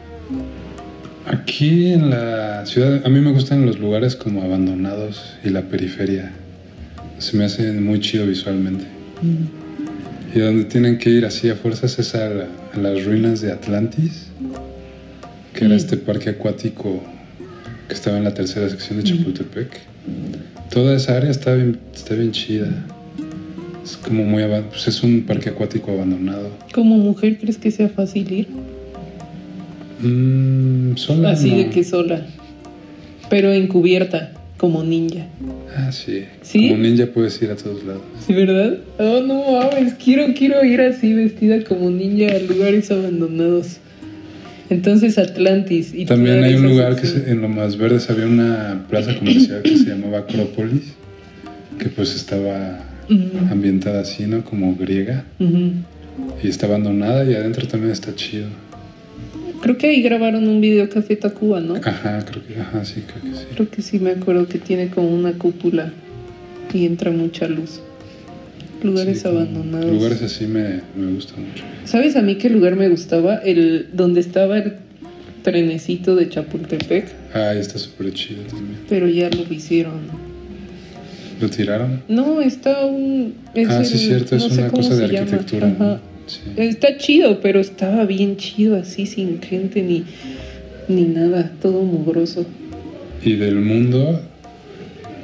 aquí 1.26 1.92
en 1.92 2.10
la 2.10 2.66
ciudad, 2.66 3.02
a 3.06 3.08
mí 3.08 3.20
me 3.20 3.30
gustan 3.32 3.64
los 3.66 3.78
lugares 3.78 4.16
como 4.16 4.42
abandonados 4.42 5.36
y 5.44 5.50
la 5.50 5.62
periferia. 5.62 6.32
Se 7.18 7.36
me 7.36 7.44
hace 7.44 7.70
muy 7.72 8.00
chido 8.00 8.26
visualmente. 8.26 8.84
Y 10.34 10.38
donde 10.40 10.64
tienen 10.64 10.98
que 10.98 11.10
ir 11.10 11.24
así 11.24 11.48
a 11.50 11.54
fuerzas 11.54 11.98
es 12.00 12.14
a, 12.16 12.28
la- 12.28 12.46
a 12.74 12.78
las 12.78 13.04
ruinas 13.04 13.40
de 13.40 13.52
Atlantis, 13.52 14.26
que 15.54 15.66
era 15.66 15.76
este 15.76 15.96
parque 15.96 16.30
acuático 16.30 17.02
que 17.88 17.94
estaba 17.94 18.18
en 18.18 18.24
la 18.24 18.34
tercera 18.34 18.68
sección 18.68 18.98
de 18.98 19.04
Chapultepec. 19.04 19.68
Toda 20.70 20.96
esa 20.96 21.16
área 21.16 21.30
está 21.30 21.54
bien, 21.54 21.78
está 21.94 22.14
bien 22.14 22.32
chida. 22.32 22.68
Es 23.84 23.96
como 23.96 24.24
muy 24.24 24.42
pues 24.70 24.88
es 24.88 25.02
un 25.04 25.22
parque 25.22 25.50
acuático 25.50 25.92
abandonado. 25.92 26.50
¿Como 26.74 26.96
mujer 26.96 27.38
crees 27.38 27.58
que 27.58 27.70
sea 27.70 27.88
fácil 27.88 28.32
ir? 28.32 28.48
Mm, 30.02 30.96
sola 30.96 31.30
Así 31.32 31.50
no. 31.50 31.56
de 31.58 31.70
que 31.70 31.84
sola. 31.84 32.26
Pero 33.28 33.52
encubierta, 33.52 34.32
como 34.56 34.82
ninja. 34.82 35.26
Ah, 35.76 35.92
sí. 35.92 36.24
¿Sí? 36.42 36.68
Como 36.68 36.82
ninja 36.82 37.06
puedes 37.06 37.40
ir 37.42 37.50
a 37.50 37.56
todos 37.56 37.84
lados. 37.84 38.02
¿Sí, 38.26 38.32
verdad? 38.32 38.78
Oh, 38.98 39.20
no 39.20 39.42
mames, 39.52 39.94
quiero, 39.94 40.32
quiero 40.36 40.64
ir 40.64 40.80
así 40.80 41.12
vestida 41.14 41.62
como 41.64 41.90
ninja 41.90 42.34
a 42.34 42.38
lugares 42.40 42.90
abandonados. 42.90 43.78
Entonces 44.68 45.18
Atlantis. 45.18 45.92
Y 45.94 46.04
También 46.06 46.44
hay 46.44 46.54
un 46.54 46.62
lugar 46.68 46.94
que 46.96 47.06
se- 47.06 47.30
en 47.30 47.40
lo 47.40 47.48
más 47.48 47.76
verdes 47.76 48.08
había 48.10 48.26
una 48.26 48.84
plaza 48.88 49.16
comercial 49.18 49.62
que 49.62 49.76
se 49.76 49.84
llamaba 49.90 50.18
Acrópolis, 50.20 50.92
que 51.78 51.88
pues 51.88 52.14
estaba 52.14 52.78
ambientada 53.50 54.00
así, 54.02 54.24
¿no? 54.26 54.44
Como 54.44 54.76
griega. 54.76 55.24
Y 56.42 56.48
está 56.48 56.66
abandonada 56.66 57.28
y 57.28 57.34
adentro 57.34 57.66
también 57.66 57.92
está 57.92 58.14
chido. 58.14 58.46
Creo 59.60 59.76
que 59.76 59.88
ahí 59.88 60.02
grabaron 60.02 60.48
un 60.48 60.60
video 60.60 60.88
Café 60.88 61.16
Tacuba, 61.16 61.60
¿no? 61.60 61.74
Ajá, 61.76 62.24
creo 62.24 62.46
que, 62.46 62.58
ajá, 62.58 62.84
sí, 62.84 63.02
creo 63.06 63.22
que 63.32 63.38
sí. 63.38 63.44
Creo 63.54 63.70
que 63.70 63.82
sí 63.82 63.98
me 63.98 64.10
acuerdo 64.10 64.46
que 64.48 64.58
tiene 64.58 64.88
como 64.88 65.14
una 65.14 65.32
cúpula 65.34 65.92
y 66.72 66.86
entra 66.86 67.10
mucha 67.10 67.46
luz. 67.46 67.80
Lugares 68.82 69.20
Sí, 69.20 69.28
abandonados. 69.28 69.90
Lugares 69.90 70.22
así 70.22 70.46
me, 70.46 70.80
me 70.96 71.12
gusta 71.12 71.34
mucho. 71.36 71.62
¿Sabes 71.84 72.16
a 72.16 72.22
mí 72.22 72.36
qué 72.36 72.48
lugar 72.48 72.76
me 72.76 72.88
gustaba? 72.88 73.36
El 73.36 73.88
donde 73.92 74.20
estaba 74.20 74.56
el 74.58 74.74
trenecito 75.42 76.16
de 76.16 76.28
Chapultepec, 76.28 77.06
Ah, 77.34 77.52
está 77.54 77.78
súper 77.78 78.12
chido 78.14 78.42
también. 78.44 78.78
pero 78.88 79.08
ya 79.08 79.28
lo 79.28 79.42
hicieron. 79.52 80.00
¿Lo 81.40 81.48
tiraron? 81.48 82.02
No, 82.08 82.40
está 82.42 82.84
un... 82.86 83.34
es 83.54 83.68
ah, 83.68 83.78
el- 83.80 83.86
sí, 83.86 83.98
cierto, 83.98 84.36
es 84.36 84.48
no 84.48 84.54
una 84.54 84.68
cosa 84.70 84.96
de 84.96 85.04
arquitectura. 85.04 85.68
¿no? 85.78 86.09
Sí. 86.30 86.40
Está 86.56 86.96
chido, 86.96 87.40
pero 87.40 87.58
estaba 87.58 88.04
bien 88.04 88.36
chido 88.36 88.76
así, 88.76 89.06
sin 89.06 89.42
gente 89.42 89.82
ni, 89.82 90.04
ni 90.86 91.02
nada, 91.02 91.50
todo 91.60 91.82
mugroso. 91.82 92.46
Y 93.24 93.34
del 93.34 93.56
mundo, 93.56 94.20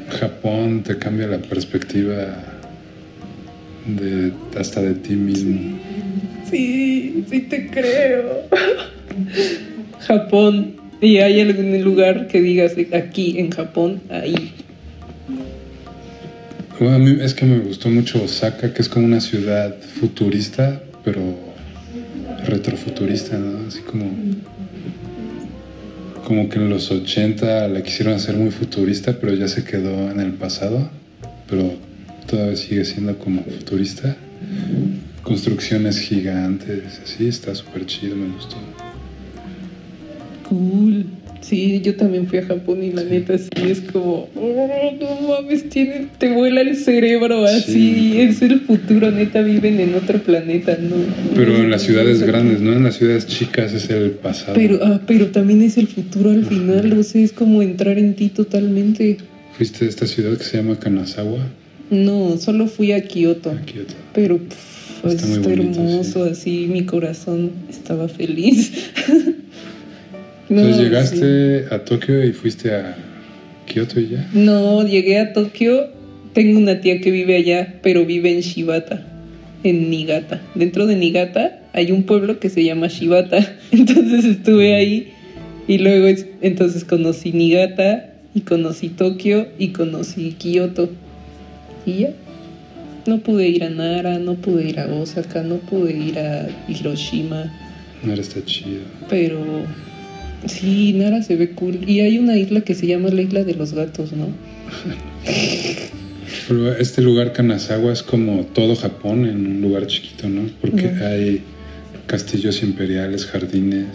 Japón 0.08 0.82
te 0.82 0.98
cambia 0.98 1.28
la 1.28 1.38
perspectiva 1.38 2.42
de, 3.86 4.32
hasta 4.58 4.82
de 4.82 4.94
ti 4.94 5.14
mismo. 5.14 5.78
Sí, 6.50 7.24
sí 7.30 7.40
te 7.42 7.68
creo. 7.70 8.42
Japón. 10.00 10.74
¿Y 11.00 11.18
hay 11.18 11.40
algún 11.40 11.82
lugar 11.84 12.26
que 12.26 12.40
digas 12.40 12.72
aquí 12.92 13.38
en 13.38 13.50
Japón? 13.50 14.00
Ahí. 14.08 14.52
Bueno, 16.78 16.94
a 16.94 16.98
mí 16.98 17.18
es 17.20 17.34
que 17.34 17.46
me 17.46 17.58
gustó 17.58 17.88
mucho 17.88 18.22
Osaka, 18.22 18.72
que 18.72 18.82
es 18.82 18.88
como 18.88 19.06
una 19.06 19.20
ciudad 19.20 19.74
futurista, 20.00 20.82
pero 21.06 21.22
retrofuturista, 22.46 23.38
¿no? 23.38 23.68
Así 23.68 23.80
como 23.80 24.10
como 26.26 26.48
que 26.48 26.58
en 26.58 26.68
los 26.68 26.90
80 26.90 27.68
la 27.68 27.82
quisieron 27.84 28.14
hacer 28.14 28.36
muy 28.36 28.50
futurista, 28.50 29.16
pero 29.20 29.32
ya 29.34 29.46
se 29.46 29.62
quedó 29.62 30.10
en 30.10 30.18
el 30.18 30.32
pasado, 30.32 30.90
pero 31.48 31.72
todavía 32.26 32.56
sigue 32.56 32.84
siendo 32.84 33.16
como 33.16 33.44
futurista. 33.44 34.16
Construcciones 35.22 36.00
gigantes, 36.00 37.00
así 37.04 37.28
está 37.28 37.54
súper 37.54 37.86
chido, 37.86 38.16
me 38.16 38.34
gustó. 38.34 38.56
Cool. 40.48 41.06
Sí, 41.48 41.80
yo 41.80 41.94
también 41.94 42.26
fui 42.26 42.40
a 42.40 42.44
Japón 42.44 42.82
y 42.82 42.90
la 42.90 43.04
neta 43.04 43.38
sí 43.38 43.48
es 43.70 43.80
como, 43.80 44.28
oh, 44.34 44.92
no 45.00 45.28
mames, 45.28 45.68
tiene, 45.68 46.08
te 46.18 46.32
vuela 46.32 46.60
el 46.60 46.74
cerebro 46.74 47.44
así, 47.44 48.20
es 48.20 48.42
el 48.42 48.62
futuro, 48.62 49.12
neta, 49.12 49.42
viven 49.42 49.78
en 49.78 49.94
otro 49.94 50.18
planeta, 50.18 50.76
¿no? 50.76 50.96
Pero 51.36 51.56
en 51.56 51.70
las 51.70 51.82
ciudades 51.82 52.20
grandes, 52.24 52.60
¿no? 52.60 52.72
En 52.72 52.82
las 52.82 52.96
ciudades 52.96 53.28
chicas 53.28 53.72
es 53.74 53.88
el 53.90 54.10
pasado. 54.10 54.54
Pero, 54.54 54.80
ah, 54.82 55.00
pero 55.06 55.28
también 55.28 55.62
es 55.62 55.78
el 55.78 55.86
futuro 55.86 56.30
al 56.30 56.44
final, 56.46 56.92
o 56.98 57.02
sea, 57.04 57.22
es 57.22 57.32
como 57.32 57.62
entrar 57.62 57.96
en 57.96 58.14
ti 58.14 58.28
totalmente. 58.28 59.18
¿Fuiste 59.56 59.84
a 59.84 59.88
esta 59.88 60.08
ciudad 60.08 60.36
que 60.36 60.42
se 60.42 60.56
llama 60.56 60.80
Kanazawa? 60.80 61.46
No, 61.90 62.38
solo 62.38 62.66
fui 62.66 62.90
a 62.90 63.04
Kioto. 63.04 63.50
A 63.50 63.60
Kioto. 63.60 63.94
Pero 64.14 64.38
pff, 64.38 65.06
está, 65.06 65.26
muy 65.26 65.38
bonito, 65.38 65.80
hermoso, 65.80 66.24
así 66.24 66.66
mi 66.68 66.84
corazón 66.84 67.52
estaba 67.70 68.08
feliz. 68.08 68.72
Entonces 70.48 70.78
llegaste 70.78 71.66
a 71.70 71.84
Tokio 71.84 72.24
y 72.24 72.32
fuiste 72.32 72.72
a 72.72 72.96
Kioto 73.66 74.00
y 74.00 74.10
ya. 74.10 74.28
No, 74.32 74.86
llegué 74.86 75.18
a 75.18 75.32
Tokio. 75.32 75.88
Tengo 76.32 76.58
una 76.58 76.80
tía 76.80 77.00
que 77.00 77.10
vive 77.10 77.36
allá, 77.36 77.74
pero 77.82 78.04
vive 78.04 78.32
en 78.32 78.40
Shibata, 78.40 79.02
en 79.64 79.90
Niigata. 79.90 80.40
Dentro 80.54 80.86
de 80.86 80.96
Niigata 80.96 81.60
hay 81.72 81.92
un 81.92 82.04
pueblo 82.04 82.38
que 82.38 82.50
se 82.50 82.62
llama 82.62 82.88
Shibata. 82.88 83.56
Entonces 83.72 84.24
estuve 84.24 84.74
ahí 84.74 85.12
y 85.68 85.78
luego 85.78 86.06
entonces 86.42 86.84
conocí 86.84 87.32
Niigata 87.32 88.12
y 88.34 88.42
conocí 88.42 88.88
Tokio 88.90 89.48
y 89.58 89.68
conocí 89.68 90.36
Kioto. 90.38 90.90
Y 91.84 92.00
ya. 92.00 92.10
No 93.06 93.18
pude 93.18 93.48
ir 93.48 93.64
a 93.64 93.70
Nara, 93.70 94.18
no 94.18 94.34
pude 94.34 94.68
ir 94.68 94.80
a 94.80 94.86
Osaka, 94.86 95.42
no 95.42 95.56
pude 95.56 95.96
ir 95.96 96.18
a 96.18 96.48
Hiroshima. 96.68 97.52
Nara 98.02 98.20
está 98.20 98.44
chido. 98.44 98.82
Pero 99.08 99.38
Sí, 100.46 100.92
Nara 100.92 101.22
se 101.22 101.36
ve 101.36 101.50
cool. 101.50 101.88
Y 101.88 102.00
hay 102.00 102.18
una 102.18 102.36
isla 102.36 102.60
que 102.60 102.74
se 102.74 102.86
llama 102.86 103.08
la 103.08 103.22
isla 103.22 103.44
de 103.44 103.54
los 103.54 103.72
gatos, 103.72 104.12
¿no? 104.12 104.26
Este 106.78 107.02
lugar 107.02 107.32
Kanazawa 107.32 107.92
es 107.92 108.04
como 108.04 108.44
todo 108.44 108.76
Japón 108.76 109.26
en 109.26 109.46
un 109.46 109.60
lugar 109.62 109.88
chiquito, 109.88 110.28
¿no? 110.28 110.42
Porque 110.60 110.86
hay 110.86 111.42
castillos 112.06 112.62
imperiales, 112.62 113.26
jardines. 113.26 113.88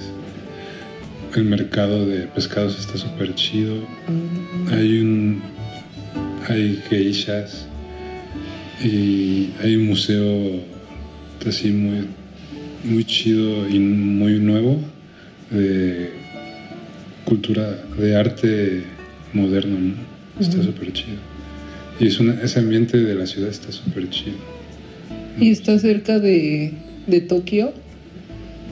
El 1.33 1.45
mercado 1.45 2.05
de 2.05 2.27
pescados 2.27 2.77
está 2.77 2.97
súper 2.97 3.35
chido. 3.35 3.75
Mm. 3.75 4.73
Hay 4.73 4.99
un. 4.99 5.41
Hay 6.49 6.81
geishas. 6.89 7.67
Y 8.83 9.51
hay 9.63 9.77
un 9.77 9.85
museo 9.85 10.59
así 11.47 11.71
muy, 11.71 12.07
muy 12.83 13.05
chido 13.05 13.69
y 13.69 13.79
muy 13.79 14.39
nuevo 14.39 14.77
de 15.51 16.20
cultura 17.31 17.81
de 17.97 18.13
arte 18.13 18.83
moderno, 19.31 19.79
¿no? 19.79 19.93
Está 20.37 20.61
súper 20.61 20.91
chido. 20.91 21.15
Y 21.97 22.07
es 22.07 22.19
ese 22.19 22.59
ambiente 22.59 22.97
de 22.97 23.15
la 23.15 23.25
ciudad 23.25 23.49
está 23.49 23.71
súper 23.71 24.09
chido. 24.09 24.35
¿Y 25.39 25.49
está 25.49 25.79
cerca 25.79 26.19
de, 26.19 26.73
de 27.07 27.21
Tokio? 27.21 27.71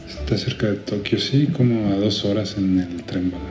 Está 0.10 0.38
cerca 0.38 0.72
de 0.72 0.76
Tokio, 0.76 1.20
sí, 1.20 1.48
como 1.56 1.94
a 1.94 1.96
dos 1.96 2.26
horas 2.26 2.58
en 2.58 2.80
el 2.80 3.02
tren 3.04 3.32
bala. 3.32 3.46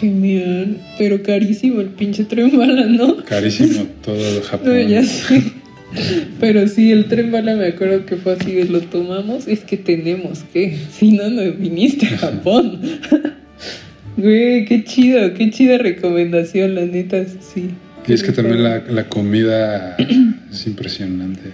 Qué 0.00 0.78
pero 0.96 1.22
carísimo 1.22 1.82
el 1.82 1.88
pinche 1.88 2.24
tren 2.24 2.56
bala, 2.56 2.86
¿no? 2.86 3.22
Carísimo 3.26 3.86
todo 4.02 4.42
Japón. 4.44 4.66
No, 4.66 4.80
ya 4.80 5.04
sé. 5.04 5.42
Pero 6.40 6.66
sí, 6.68 6.90
el 6.90 7.04
tren 7.04 7.30
bala 7.30 7.54
me 7.54 7.66
acuerdo 7.66 8.06
que 8.06 8.16
fue 8.16 8.32
así, 8.32 8.62
lo 8.64 8.80
tomamos, 8.80 9.46
es 9.46 9.60
que 9.60 9.76
tenemos 9.76 10.38
que, 10.54 10.78
si 10.90 11.12
no, 11.12 11.28
no 11.28 11.52
viniste 11.52 12.06
a 12.06 12.16
Japón. 12.16 12.80
Güey, 14.16 14.64
qué 14.66 14.84
chido, 14.84 15.32
qué 15.34 15.50
chida 15.50 15.78
recomendación, 15.78 16.74
la 16.74 16.84
neta, 16.84 17.24
sí. 17.24 17.70
Y 18.06 18.12
es 18.12 18.22
que 18.22 18.32
también 18.32 18.62
la, 18.62 18.80
la 18.80 19.08
comida 19.08 19.96
es 19.96 20.66
impresionante. 20.66 21.50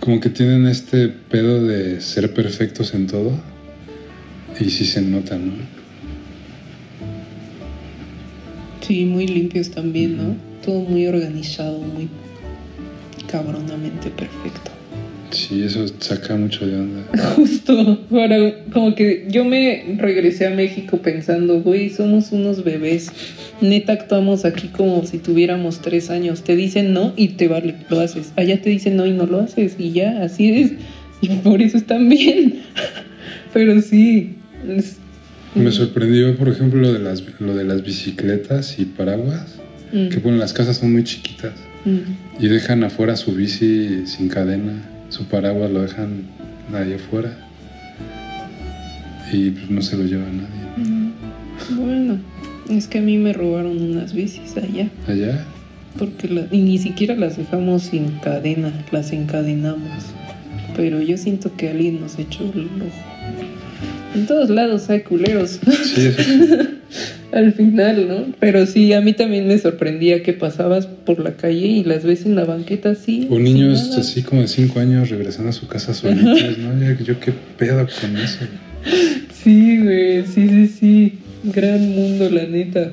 Como 0.00 0.20
que 0.20 0.28
tienen 0.28 0.66
este 0.66 1.08
pedo 1.08 1.62
de 1.62 2.00
ser 2.00 2.34
perfectos 2.34 2.94
en 2.94 3.06
todo. 3.06 3.32
Y 4.60 4.70
sí 4.70 4.84
se 4.84 5.02
nota, 5.02 5.36
¿no? 5.36 5.52
Sí, 8.80 9.04
muy 9.04 9.26
limpios 9.26 9.70
también, 9.70 10.16
¿no? 10.16 10.36
Todo 10.64 10.80
muy 10.80 11.06
organizado, 11.06 11.78
muy 11.78 12.08
cabronamente 13.30 14.10
perfecto. 14.10 14.73
Sí, 15.34 15.64
eso 15.64 15.84
saca 15.98 16.36
mucho 16.36 16.64
de 16.64 16.76
onda. 16.76 17.02
Justo, 17.36 18.06
para, 18.08 18.64
como 18.72 18.94
que 18.94 19.26
yo 19.28 19.44
me 19.44 19.96
regresé 19.98 20.46
a 20.46 20.50
México 20.50 20.98
pensando, 20.98 21.60
güey, 21.60 21.90
somos 21.90 22.30
unos 22.30 22.62
bebés. 22.62 23.10
Neta 23.60 23.94
actuamos 23.94 24.44
aquí 24.44 24.68
como 24.68 25.04
si 25.04 25.18
tuviéramos 25.18 25.82
tres 25.82 26.08
años. 26.08 26.44
Te 26.44 26.54
dicen 26.54 26.92
no 26.92 27.12
y 27.16 27.28
te 27.28 27.48
vale, 27.48 27.74
lo 27.90 28.00
haces. 28.00 28.32
Allá 28.36 28.62
te 28.62 28.70
dicen 28.70 28.96
no 28.96 29.06
y 29.06 29.10
no 29.10 29.26
lo 29.26 29.40
haces. 29.40 29.74
Y 29.76 29.90
ya, 29.90 30.22
así 30.22 30.52
es. 30.52 30.72
Y 31.20 31.28
por 31.28 31.60
eso 31.60 31.78
están 31.78 32.08
bien. 32.08 32.60
Pero 33.52 33.80
sí. 33.82 34.36
Me 35.56 35.72
sorprendió, 35.72 36.36
por 36.36 36.48
ejemplo, 36.48 36.80
lo 36.80 36.92
de 36.92 37.00
las, 37.00 37.24
lo 37.40 37.56
de 37.56 37.64
las 37.64 37.82
bicicletas 37.82 38.78
y 38.78 38.84
paraguas. 38.84 39.56
Mm. 39.92 40.08
Que 40.08 40.18
bueno, 40.18 40.38
las 40.38 40.52
casas 40.52 40.76
son 40.76 40.92
muy 40.92 41.02
chiquitas. 41.02 41.54
Mm. 41.84 42.42
Y 42.44 42.48
dejan 42.48 42.84
afuera 42.84 43.16
su 43.16 43.32
bici 43.32 44.06
sin 44.06 44.28
cadena 44.28 44.93
su 45.14 45.24
paraguas 45.26 45.70
lo 45.70 45.82
dejan 45.82 46.24
ahí 46.74 46.94
afuera 46.94 47.38
y 49.32 49.50
pues 49.50 49.70
no 49.70 49.80
se 49.80 49.96
lo 49.96 50.02
lleva 50.04 50.24
nadie. 50.24 51.12
Bueno, 51.70 52.18
es 52.68 52.88
que 52.88 52.98
a 52.98 53.00
mí 53.00 53.16
me 53.16 53.32
robaron 53.32 53.80
unas 53.80 54.12
bicis 54.12 54.56
allá. 54.56 54.88
¿Allá? 55.06 55.44
Porque 55.98 56.48
y 56.50 56.62
ni 56.62 56.78
siquiera 56.78 57.14
las 57.14 57.36
dejamos 57.36 57.84
sin 57.84 58.10
cadena, 58.18 58.72
las 58.90 59.12
encadenamos. 59.12 60.04
Pero 60.74 61.00
yo 61.00 61.16
siento 61.16 61.54
que 61.56 61.70
alguien 61.70 62.00
nos 62.00 62.18
echó 62.18 62.42
el 62.52 62.66
ojo. 62.82 64.16
En 64.16 64.26
todos 64.26 64.50
lados 64.50 64.90
hay 64.90 65.02
culeros. 65.02 65.60
Sí, 65.94 66.10
Al 67.34 67.52
final, 67.52 68.06
¿no? 68.06 68.26
Pero 68.38 68.64
sí, 68.64 68.92
a 68.92 69.00
mí 69.00 69.12
también 69.12 69.48
me 69.48 69.58
sorprendía 69.58 70.22
que 70.22 70.32
pasabas 70.32 70.86
por 70.86 71.18
la 71.18 71.32
calle 71.32 71.66
y 71.66 71.82
las 71.82 72.04
ves 72.04 72.26
en 72.26 72.36
la 72.36 72.44
banqueta 72.44 72.90
así. 72.90 73.26
O 73.28 73.40
niños 73.40 73.96
así 73.98 74.22
como 74.22 74.42
de 74.42 74.48
5 74.48 74.78
años 74.78 75.10
regresando 75.10 75.50
a 75.50 75.52
su 75.52 75.66
casa 75.66 75.94
solitos, 75.94 76.58
¿no? 76.58 76.94
Yo, 77.02 77.18
qué 77.18 77.32
pedo 77.58 77.88
con 78.00 78.16
eso. 78.16 78.44
Sí, 79.32 79.82
güey, 79.82 80.24
sí, 80.26 80.48
sí, 80.48 80.68
sí. 80.68 81.18
Gran 81.42 81.90
mundo, 81.90 82.30
la 82.30 82.44
neta. 82.44 82.92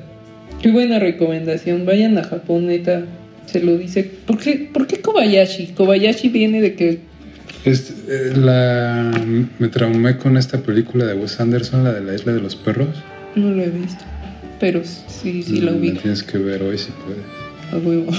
Qué 0.60 0.72
buena 0.72 0.98
recomendación. 0.98 1.86
Vayan 1.86 2.18
a 2.18 2.24
Japón, 2.24 2.66
neta. 2.66 3.04
Se 3.46 3.62
lo 3.62 3.78
dice. 3.78 4.10
¿Por 4.26 4.38
qué, 4.38 4.68
¿por 4.72 4.88
qué 4.88 5.00
Kobayashi? 5.00 5.68
Kobayashi 5.68 6.28
viene 6.30 6.60
de 6.60 6.74
que 6.74 6.98
este, 7.64 7.92
eh, 8.08 8.36
la, 8.36 9.12
me 9.58 9.68
traumé 9.68 10.16
con 10.16 10.36
esta 10.36 10.58
película 10.58 11.06
de 11.06 11.14
Wes 11.14 11.38
Anderson, 11.38 11.84
la 11.84 11.92
de 11.92 12.00
la 12.00 12.14
isla 12.14 12.32
de 12.32 12.40
los 12.40 12.56
perros. 12.56 12.88
No 13.36 13.50
lo 13.50 13.62
he 13.62 13.70
visto, 13.70 14.04
pero 14.62 14.80
sí, 14.84 15.42
sí 15.42 15.60
la 15.60 15.72
ubico. 15.72 15.96
La 15.96 16.02
tienes 16.02 16.22
que 16.22 16.38
ver 16.38 16.62
hoy 16.62 16.78
si 16.78 16.92
puedes. 16.92 17.24
A 17.72 17.78
huevo. 17.78 18.12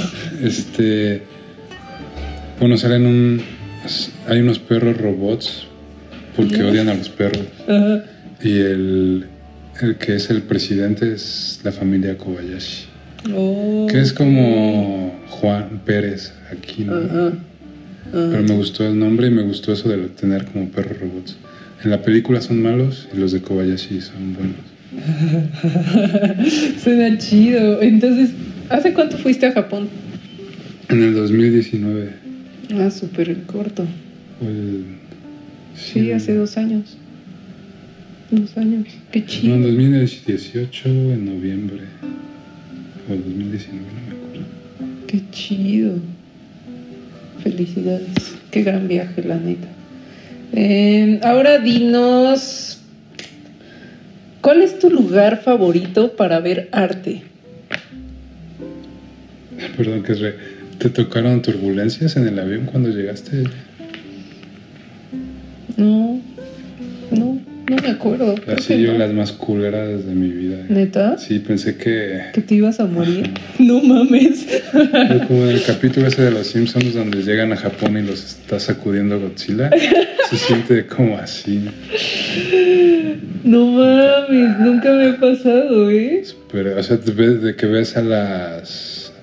Este, 0.44 1.22
bueno, 2.60 2.78
salen 2.78 3.06
un, 3.06 3.42
hay 4.28 4.42
unos 4.42 4.60
perros 4.60 4.98
robots 4.98 5.68
porque 6.36 6.62
odian 6.62 6.90
a 6.90 6.96
los 6.96 7.08
perros. 7.08 7.46
Ajá. 7.66 8.04
Y 8.42 8.60
el, 8.60 9.26
el 9.82 9.96
que 9.96 10.16
es 10.16 10.30
el 10.30 10.42
presidente 10.42 11.14
es 11.14 11.62
la 11.64 11.72
familia 11.72 12.18
Kobayashi. 12.18 12.88
Oh, 13.34 13.88
que 13.90 14.02
es 14.02 14.12
como 14.12 15.18
Juan 15.30 15.80
Pérez 15.86 16.34
aquí, 16.52 16.84
¿no? 16.84 16.98
Ajá. 16.98 17.34
Pero 18.12 18.44
me 18.44 18.56
gustó 18.56 18.86
el 18.86 19.00
nombre 19.00 19.28
y 19.28 19.32
me 19.32 19.44
gustó 19.44 19.72
eso 19.72 19.88
de 19.88 20.10
tener 20.10 20.44
como 20.44 20.68
perros 20.68 21.00
robots. 21.00 21.38
En 21.86 21.90
la 21.90 22.02
película 22.02 22.42
son 22.42 22.62
malos 22.62 23.08
y 23.14 23.18
los 23.18 23.32
de 23.32 23.42
Kobayashi 23.42 24.02
son 24.02 24.34
buenos. 24.34 24.73
Suena 26.84 27.18
chido. 27.18 27.82
Entonces, 27.82 28.32
¿hace 28.70 28.94
cuánto 28.94 29.18
fuiste 29.18 29.46
a 29.48 29.52
Japón? 29.52 29.88
En 30.90 31.02
el 31.04 31.14
2019. 31.14 32.10
Ah, 32.76 32.90
súper 32.90 33.36
corto. 33.44 33.86
el- 34.42 34.84
Sí, 35.76 36.12
hace 36.12 36.36
dos 36.36 36.56
años. 36.58 36.98
Dos 38.30 38.56
años. 38.58 38.86
Qué 39.12 39.20
No, 39.22 39.26
chido. 39.26 39.56
en 39.56 39.64
2018, 39.64 40.90
en 40.90 41.26
noviembre. 41.26 41.82
O 43.10 43.16
2019, 43.16 43.80
no 43.82 44.02
me 44.08 44.16
acuerdo. 44.16 44.46
Qué 45.08 45.22
chido. 45.32 45.96
Felicidades. 47.44 48.36
Qué 48.52 48.64
gran 48.64 48.88
viaje, 48.88 49.24
la 49.24 49.38
neta. 49.38 49.68
Eh, 50.54 51.20
ahora 51.24 51.58
dinos, 51.60 52.80
¿cuál 54.44 54.62
es 54.62 54.78
tu 54.78 54.92
lugar 54.92 55.42
favorito 55.42 56.16
para 56.16 56.40
ver 56.40 56.70
arte? 56.72 57.24
Perdón, 59.76 60.04
que 60.04 60.14
re... 60.14 60.36
¿Te 60.78 60.90
tocaron 60.90 61.42
turbulencias 61.42 62.18
en 62.18 62.28
el 62.28 62.38
avión 62.38 62.66
cuando 62.66 62.90
llegaste? 62.90 63.46
No, 65.78 66.20
no, 67.10 67.40
no 67.70 67.76
me 67.78 67.90
acuerdo. 67.90 68.36
Así 68.56 68.82
yo 68.82 68.94
no. 68.94 69.00
las 69.00 69.14
más 69.14 69.32
culeras 69.32 70.06
de 70.06 70.14
mi 70.14 70.30
vida. 70.30 70.66
¿Neta? 70.68 71.18
Sí, 71.18 71.40
pensé 71.40 71.78
que... 71.78 72.22
¿Que 72.34 72.42
te 72.42 72.56
ibas 72.56 72.80
a 72.80 72.86
morir? 72.86 73.32
No 73.60 73.82
mames. 73.82 74.46
Como 75.28 75.44
en 75.44 75.50
el 75.50 75.64
capítulo 75.64 76.08
ese 76.08 76.24
de 76.24 76.32
los 76.32 76.48
Simpsons 76.48 76.94
donde 76.94 77.22
llegan 77.22 77.54
a 77.54 77.56
Japón 77.56 77.98
y 77.98 78.02
los 78.02 78.24
está 78.24 78.60
sacudiendo 78.60 79.20
Godzilla. 79.20 79.70
Se 80.30 80.38
siente 80.38 80.88
como 80.88 81.18
así. 81.18 81.70
No 83.44 83.66
mames, 83.68 84.60
nunca 84.60 84.92
me 84.92 85.10
ha 85.10 85.20
pasado, 85.20 85.92
¿eh? 85.92 86.24
Pero, 86.52 86.78
o 86.78 86.84
sea, 86.84 86.98
de, 86.98 87.56
que 87.56 87.66
ves 87.68 87.96
a 87.96 88.02
las 88.02 89.14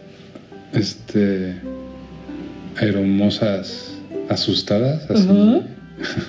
este 0.72 1.56
aeromosas 2.76 3.98
asustadas, 4.28 5.10
así. 5.10 5.28
Ajá. 5.28 5.60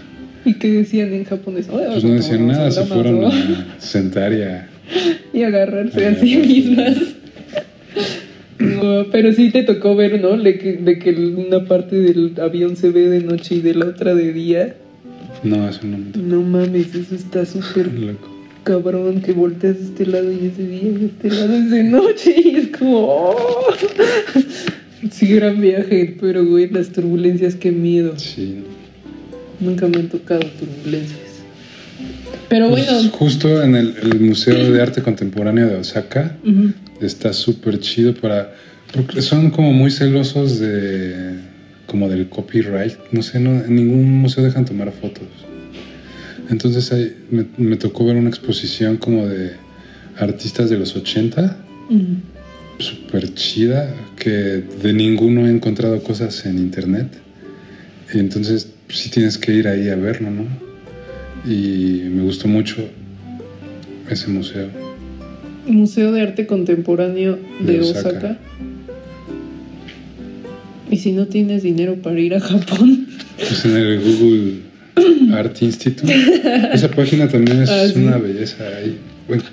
¿Y 0.46 0.54
qué 0.56 0.72
decían 0.72 1.14
en 1.14 1.26
japonés? 1.26 1.68
Pues 1.68 2.04
no 2.04 2.14
decían 2.14 2.48
nada, 2.48 2.72
se 2.72 2.84
fueron 2.86 3.26
a 3.26 3.32
sentar 3.80 4.34
y 4.34 4.42
a... 4.44 4.68
y 5.34 5.44
agarrarse 5.44 6.08
a 6.08 6.16
sí 6.16 6.38
mismas. 6.38 6.98
No, 8.60 9.06
pero 9.12 9.34
sí 9.34 9.50
te 9.50 9.64
tocó 9.64 9.96
ver, 9.96 10.22
¿no? 10.22 10.38
De 10.38 10.58
que, 10.58 10.74
de 10.74 11.00
que 11.00 11.12
una 11.12 11.66
parte 11.66 11.96
del 11.96 12.34
avión 12.40 12.76
se 12.76 12.92
ve 12.92 13.10
de 13.10 13.22
noche 13.22 13.56
y 13.56 13.62
de 13.62 13.74
la 13.74 13.88
otra 13.88 14.14
de 14.14 14.34
día. 14.34 14.76
No, 15.44 15.68
eso 15.68 15.80
no 15.84 15.98
me 15.98 16.12
tocó. 16.12 16.26
No 16.26 16.42
mames, 16.42 16.94
eso 16.94 17.16
está 17.16 17.46
súper 17.46 17.90
cabrón 18.64 19.22
que 19.22 19.32
volteas 19.32 19.80
de 19.80 19.86
este 19.86 20.06
lado 20.06 20.32
y 20.32 20.46
es 20.46 20.58
de 20.58 20.68
día 20.68 20.92
y 20.92 21.06
este 21.06 21.30
lado 21.36 21.54
es 21.56 21.72
de 21.72 21.84
noche 21.84 22.36
y 22.44 22.56
es 22.56 22.68
como... 22.78 23.08
¡oh! 23.08 23.74
Sí, 25.12 25.34
gran 25.34 25.60
viaje, 25.60 26.16
pero 26.22 26.46
güey, 26.46 26.70
las 26.70 26.90
turbulencias, 26.90 27.56
qué 27.56 27.72
miedo. 27.72 28.14
Sí. 28.18 28.60
Nunca 29.62 29.88
me 29.88 29.98
han 30.00 30.10
tocado 30.10 30.42
turbulencias. 30.60 31.20
Pero 32.50 32.70
Pues, 32.70 32.86
bueno, 32.86 33.10
justo 33.12 33.62
en 33.64 33.76
el, 33.76 33.96
el 34.02 34.20
Museo 34.20 34.72
de 34.72 34.82
Arte 34.82 35.02
Contemporáneo 35.02 35.68
de 35.68 35.76
Osaka 35.76 36.36
ujú, 36.44 36.74
está 37.00 37.32
súper 37.32 37.80
chido 37.80 38.14
para... 38.14 38.54
Porque 38.94 39.22
son 39.22 39.52
como 39.52 39.72
muy 39.72 39.90
celosos 39.90 40.60
de... 40.60 41.36
como 41.86 42.10
del 42.10 42.28
copyright. 42.28 42.96
No 43.12 43.22
sé, 43.22 43.40
no, 43.40 43.52
en 43.64 43.76
ningún 43.76 44.12
museo 44.20 44.44
dejan 44.44 44.66
tomar 44.66 44.92
fotos. 44.92 45.28
Entonces 46.50 46.92
ahí 46.92 47.16
me, 47.30 47.46
me 47.58 47.78
tocó 47.78 48.06
ver 48.06 48.18
una 48.18 48.28
exposición 48.28 48.98
como 48.98 49.26
de 49.28 49.54
artistas 50.18 50.70
de 50.70 50.78
los 50.78 50.96
80, 50.96 51.58
ujú. 51.90 52.04
súper 52.80 53.34
chida, 53.34 53.94
que 54.18 54.30
de 54.84 54.94
ninguno 54.94 55.48
he 55.48 55.52
encontrado 55.52 56.02
cosas 56.04 56.46
en 56.46 56.58
internet. 56.58 57.08
Y 58.14 58.20
entonces 58.92 59.04
sí 59.06 59.10
tienes 59.10 59.38
que 59.38 59.54
ir 59.54 59.68
ahí 59.70 59.88
a 59.90 59.96
verlo, 59.96 60.30
¿no? 60.30 60.44
Y 61.50 62.02
me 62.10 62.24
gustó 62.24 62.48
mucho 62.50 62.76
ese 64.10 64.28
museo. 64.28 64.68
Museo 65.66 66.12
de 66.12 66.22
Arte 66.22 66.46
Contemporáneo 66.46 67.40
de, 67.62 67.74
De 67.74 67.80
Osaka. 67.82 68.10
Osaka. 68.10 68.38
Y 70.90 70.98
si 70.98 71.14
no 71.14 71.28
tienes 71.28 71.64
dinero 71.64 71.96
para 72.02 72.20
ir 72.20 72.36
a 72.36 72.42
Japón, 72.42 73.08
Pues 73.38 73.64
en 73.64 73.78
el 73.78 74.02
Google 74.02 74.54
Art 75.34 75.62
Institute. 75.62 76.14
Esa 76.74 76.92
página 76.92 77.30
también 77.30 77.62
es 77.62 77.70
Ah, 77.72 77.88
¿sí? 77.88 77.98
una 78.00 78.18
belleza. 78.18 78.64
ahí. 78.78 78.98
Bueno, 79.28 79.44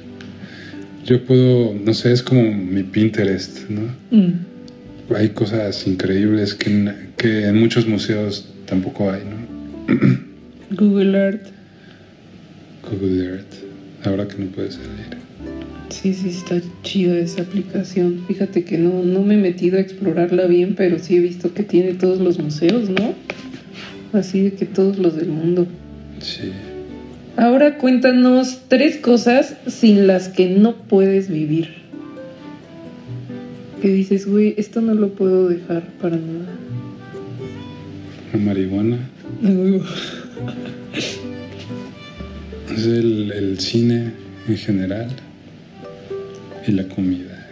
yo 1.07 1.25
puedo, 1.25 1.75
no 1.75 1.95
sé, 1.95 2.13
es 2.13 2.23
como 2.23 2.43
mi 2.43 2.83
Pinterest, 2.83 3.69
¿no? 3.71 3.83
mm, 4.11 5.15
Hay 5.15 5.29
cosas 5.29 5.87
increíbles 5.87 6.55
que 6.55 6.93
que 7.17 7.47
en 7.47 7.59
muchos 7.61 7.87
museos 7.87 8.47
tampoco 8.69 9.11
hay, 9.11 9.23
¿no? 9.25 10.77
Google 10.77 11.19
Art. 11.19 11.47
Google 12.91 13.25
Earth, 13.25 13.55
ahora 14.05 14.29
que 14.29 14.37
no 14.39 14.47
puede 14.51 14.71
salir. 14.71 15.19
Sí, 15.89 16.13
sí, 16.13 16.29
está 16.29 16.61
chida 16.83 17.17
esa 17.19 17.43
aplicación. 17.43 18.25
Fíjate 18.29 18.65
que 18.65 18.79
no, 18.79 19.03
no 19.03 19.23
me 19.23 19.35
he 19.35 19.39
metido 19.39 19.79
a 19.79 19.81
explorarla 19.81 20.47
bien, 20.47 20.75
pero 20.75 20.99
sí 20.99 21.17
he 21.17 21.21
visto 21.21 21.55
que 21.55 21.63
tiene 21.63 21.95
todos 21.95 22.21
los 22.21 22.39
museos, 22.39 22.91
¿no? 22.91 23.15
Así 24.13 24.43
de 24.43 24.53
que 24.53 24.67
todos 24.67 24.99
los 24.99 25.17
del 25.17 25.29
mundo. 25.29 25.67
Sí. 26.21 26.53
Ahora 27.37 27.79
cuéntanos 27.79 28.63
tres 28.69 28.97
cosas 28.97 29.57
sin 29.67 30.07
las 30.07 30.29
que 30.29 30.51
no 30.51 30.77
puedes 30.77 31.31
vivir. 31.31 31.69
Que 33.81 33.89
dices, 33.89 34.27
güey, 34.27 34.55
esto 34.59 34.81
no 34.81 34.95
lo 34.95 35.11
puedo 35.11 35.49
dejar 35.49 35.83
para 36.01 36.17
nada. 36.17 36.49
La 38.33 38.39
marihuana 38.39 38.99
es 42.71 42.87
el, 42.87 43.33
el 43.33 43.59
cine 43.59 44.13
en 44.49 44.57
general 44.57 45.09
y 46.67 46.73
la 46.73 46.85
comida. 46.89 47.47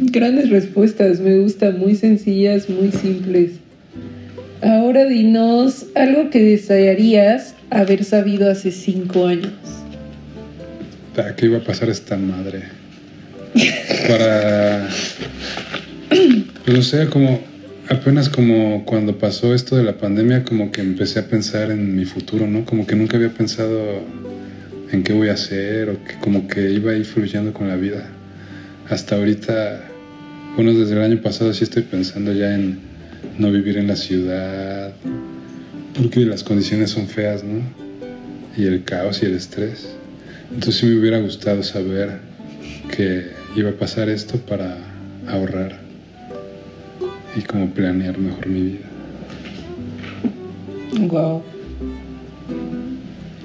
Grandes 0.00 0.50
respuestas, 0.50 1.20
me 1.20 1.38
gusta, 1.38 1.70
muy 1.70 1.94
sencillas, 1.94 2.68
muy 2.68 2.92
simples. 2.92 3.52
Ahora 4.62 5.06
dinos 5.06 5.86
algo 5.94 6.30
que 6.30 6.42
desearías 6.42 7.54
haber 7.70 8.04
sabido 8.04 8.50
hace 8.50 8.70
cinco 8.70 9.26
años. 9.26 9.52
¿Para 11.14 11.34
qué 11.34 11.46
iba 11.46 11.58
a 11.58 11.64
pasar 11.64 11.88
esta 11.88 12.16
madre? 12.16 12.64
Para. 14.08 14.88
Pues 16.08 16.76
no 16.76 16.82
sé, 16.82 17.08
como. 17.08 17.53
Apenas 17.88 18.30
como 18.30 18.86
cuando 18.86 19.18
pasó 19.18 19.52
esto 19.54 19.76
de 19.76 19.82
la 19.82 19.98
pandemia, 19.98 20.42
como 20.44 20.72
que 20.72 20.80
empecé 20.80 21.18
a 21.18 21.26
pensar 21.26 21.70
en 21.70 21.94
mi 21.94 22.06
futuro, 22.06 22.46
¿no? 22.46 22.64
Como 22.64 22.86
que 22.86 22.96
nunca 22.96 23.18
había 23.18 23.28
pensado 23.28 24.00
en 24.90 25.02
qué 25.02 25.12
voy 25.12 25.28
a 25.28 25.34
hacer 25.34 25.90
o 25.90 26.02
que 26.02 26.14
como 26.18 26.48
que 26.48 26.70
iba 26.70 26.92
a 26.92 26.96
ir 26.96 27.04
fluyendo 27.04 27.52
con 27.52 27.68
la 27.68 27.76
vida. 27.76 28.08
Hasta 28.88 29.16
ahorita, 29.16 29.84
bueno, 30.56 30.72
desde 30.72 30.94
el 30.94 31.02
año 31.02 31.20
pasado 31.20 31.52
sí 31.52 31.64
estoy 31.64 31.82
pensando 31.82 32.32
ya 32.32 32.54
en 32.54 32.78
no 33.38 33.52
vivir 33.52 33.76
en 33.76 33.86
la 33.86 33.96
ciudad, 33.96 34.94
porque 35.94 36.20
las 36.20 36.42
condiciones 36.42 36.90
son 36.90 37.06
feas, 37.06 37.44
¿no? 37.44 37.60
Y 38.56 38.64
el 38.64 38.84
caos 38.84 39.22
y 39.22 39.26
el 39.26 39.34
estrés. 39.34 39.94
Entonces 40.48 40.76
sí 40.76 40.86
me 40.86 40.98
hubiera 40.98 41.18
gustado 41.18 41.62
saber 41.62 42.18
que 42.96 43.26
iba 43.56 43.70
a 43.70 43.74
pasar 43.74 44.08
esto 44.08 44.38
para 44.38 44.78
ahorrar 45.28 45.83
y 47.36 47.42
como 47.42 47.70
planear 47.70 48.18
mejor 48.18 48.46
mi 48.48 48.62
vida. 48.62 48.86
Wow. 51.08 51.42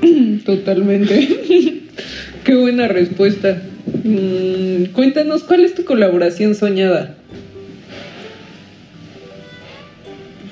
Totalmente. 0.46 1.28
Qué 2.44 2.56
buena 2.56 2.88
respuesta. 2.88 3.62
Mm, 4.04 4.86
cuéntanos, 4.94 5.44
¿cuál 5.44 5.66
es 5.66 5.76
tu 5.76 5.84
colaboración 5.86 6.56
soñada? 6.56 7.16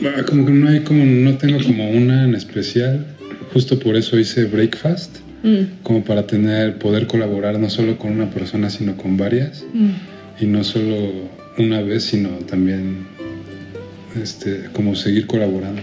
Ah, 0.04 0.24
Como 0.28 0.46
que 0.46 0.52
no 0.52 0.70
hay 0.70 0.82
como, 0.82 1.06
no 1.06 1.38
tengo 1.38 1.58
como 1.64 1.90
una 1.92 2.24
en 2.26 2.36
especial. 2.36 3.06
Justo 3.54 3.80
por 3.80 3.96
eso 3.96 4.18
hice 4.20 4.46
Breakfast, 4.46 5.18
Mm, 5.44 5.84
como 5.84 6.04
para 6.04 6.26
tener, 6.26 6.80
poder 6.80 7.06
colaborar 7.06 7.60
no 7.60 7.70
solo 7.70 8.00
con 8.00 8.12
una 8.12 8.28
persona, 8.32 8.72
sino 8.72 8.98
con 8.98 9.18
varias. 9.18 9.64
mm, 9.72 10.44
Y 10.44 10.48
no 10.48 10.64
solo 10.64 10.96
una 11.60 11.82
vez, 11.82 12.06
sino 12.06 12.30
también 12.30 13.06
este, 14.22 14.70
como 14.74 14.96
seguir 14.96 15.28
colaborando. 15.28 15.82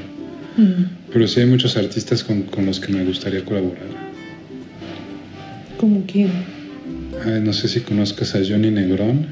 mm. 0.56 0.84
Pero 1.12 1.28
sí 1.28 1.40
hay 1.40 1.46
muchos 1.46 1.76
artistas 1.76 2.24
con, 2.24 2.42
con 2.42 2.66
los 2.66 2.80
que 2.80 2.92
me 2.92 3.04
gustaría 3.04 3.44
colaborar. 3.44 3.86
¿Cómo 5.78 6.02
quién? 6.10 6.30
Ay, 7.24 7.40
no 7.40 7.52
sé 7.52 7.68
si 7.68 7.80
conozcas 7.80 8.34
a 8.34 8.38
Johnny 8.46 8.70
Negrón. 8.70 9.26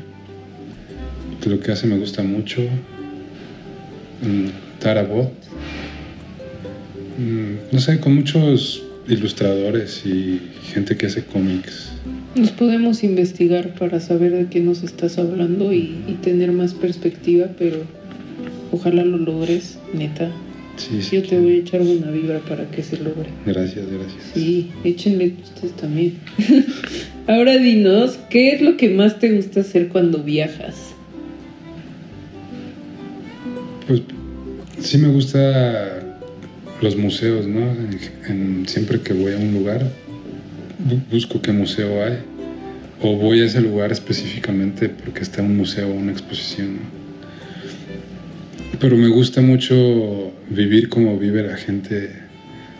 que 1.40 1.50
Lo 1.50 1.58
que 1.60 1.72
hace 1.72 1.86
me 1.86 1.98
gusta 1.98 2.22
mucho. 2.22 2.60
Mm, 4.22 4.46
Tara 4.80 5.02
Bot. 5.02 5.32
Mm, 7.18 7.72
No 7.74 7.80
sé, 7.80 7.98
con 8.00 8.14
muchos 8.14 8.82
ilustradores 9.08 10.02
y 10.06 10.40
gente 10.72 10.96
que 10.96 11.06
hace 11.06 11.24
cómics. 11.24 11.90
Nos 12.36 12.50
podemos 12.52 13.02
investigar 13.04 13.74
para 13.74 14.00
saber 14.00 14.32
de 14.32 14.46
qué 14.46 14.60
nos 14.60 14.82
estás 14.82 15.18
hablando 15.18 15.72
y, 15.72 15.96
y 16.06 16.18
tener 16.22 16.52
más 16.52 16.72
perspectiva, 16.74 17.48
pero 17.58 17.78
ojalá 18.72 19.04
lo 19.04 19.18
logres, 19.18 19.78
neta. 19.94 20.30
Sí, 20.76 21.02
sí. 21.02 21.16
Yo 21.16 21.22
te 21.22 21.38
voy 21.38 21.52
a 21.52 21.58
echar 21.58 21.80
una 21.82 22.10
vibra 22.10 22.40
para 22.40 22.68
que 22.70 22.82
se 22.82 22.96
logre. 22.96 23.28
Gracias, 23.46 23.84
gracias. 23.90 24.22
Sí, 24.34 24.70
échenle 24.84 25.34
ustedes 25.42 25.72
también. 25.76 26.14
Ahora 27.28 27.58
dinos, 27.58 28.18
¿qué 28.30 28.54
es 28.54 28.62
lo 28.62 28.76
que 28.76 28.88
más 28.88 29.18
te 29.20 29.30
gusta 29.32 29.60
hacer 29.60 29.88
cuando 29.88 30.22
viajas? 30.24 30.94
Pues 33.86 34.00
sí 34.80 34.98
me 34.98 35.08
gusta 35.08 36.18
los 36.80 36.96
museos, 36.96 37.46
¿no? 37.46 37.60
En- 37.60 37.98
en- 38.28 38.68
siempre 38.68 39.00
que 39.00 39.12
voy 39.12 39.32
a 39.34 39.36
un 39.36 39.52
lugar, 39.52 39.88
bu- 40.88 41.02
busco 41.12 41.40
qué 41.42 41.52
museo 41.52 42.02
hay. 42.04 42.18
O 43.02 43.16
voy 43.16 43.40
a 43.40 43.44
ese 43.46 43.60
lugar 43.60 43.92
específicamente 43.92 44.88
porque 44.88 45.20
está 45.22 45.42
un 45.42 45.56
museo 45.56 45.88
o 45.88 45.92
una 45.94 46.12
exposición, 46.12 46.74
¿no? 46.74 47.01
Pero 48.82 48.96
me 48.96 49.06
gusta 49.06 49.40
mucho 49.40 50.32
vivir 50.50 50.88
como 50.88 51.16
vive 51.16 51.44
la 51.44 51.56
gente. 51.56 52.10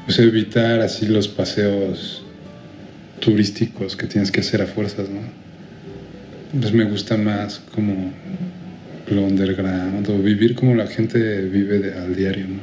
O 0.08 0.10
sea, 0.10 0.24
evitar 0.24 0.80
así 0.80 1.06
los 1.06 1.28
paseos 1.28 2.24
turísticos 3.20 3.94
que 3.94 4.08
tienes 4.08 4.32
que 4.32 4.40
hacer 4.40 4.62
a 4.62 4.66
fuerzas, 4.66 5.08
¿no? 5.08 5.20
Entonces 6.52 6.72
me 6.76 6.90
gusta 6.90 7.16
más 7.16 7.60
como 7.72 8.10
lo 9.08 9.22
underground 9.22 10.08
o 10.10 10.18
vivir 10.18 10.56
como 10.56 10.74
la 10.74 10.88
gente 10.88 11.42
vive 11.42 11.78
de- 11.78 11.94
al 11.94 12.16
diario, 12.16 12.46
¿no? 12.48 12.60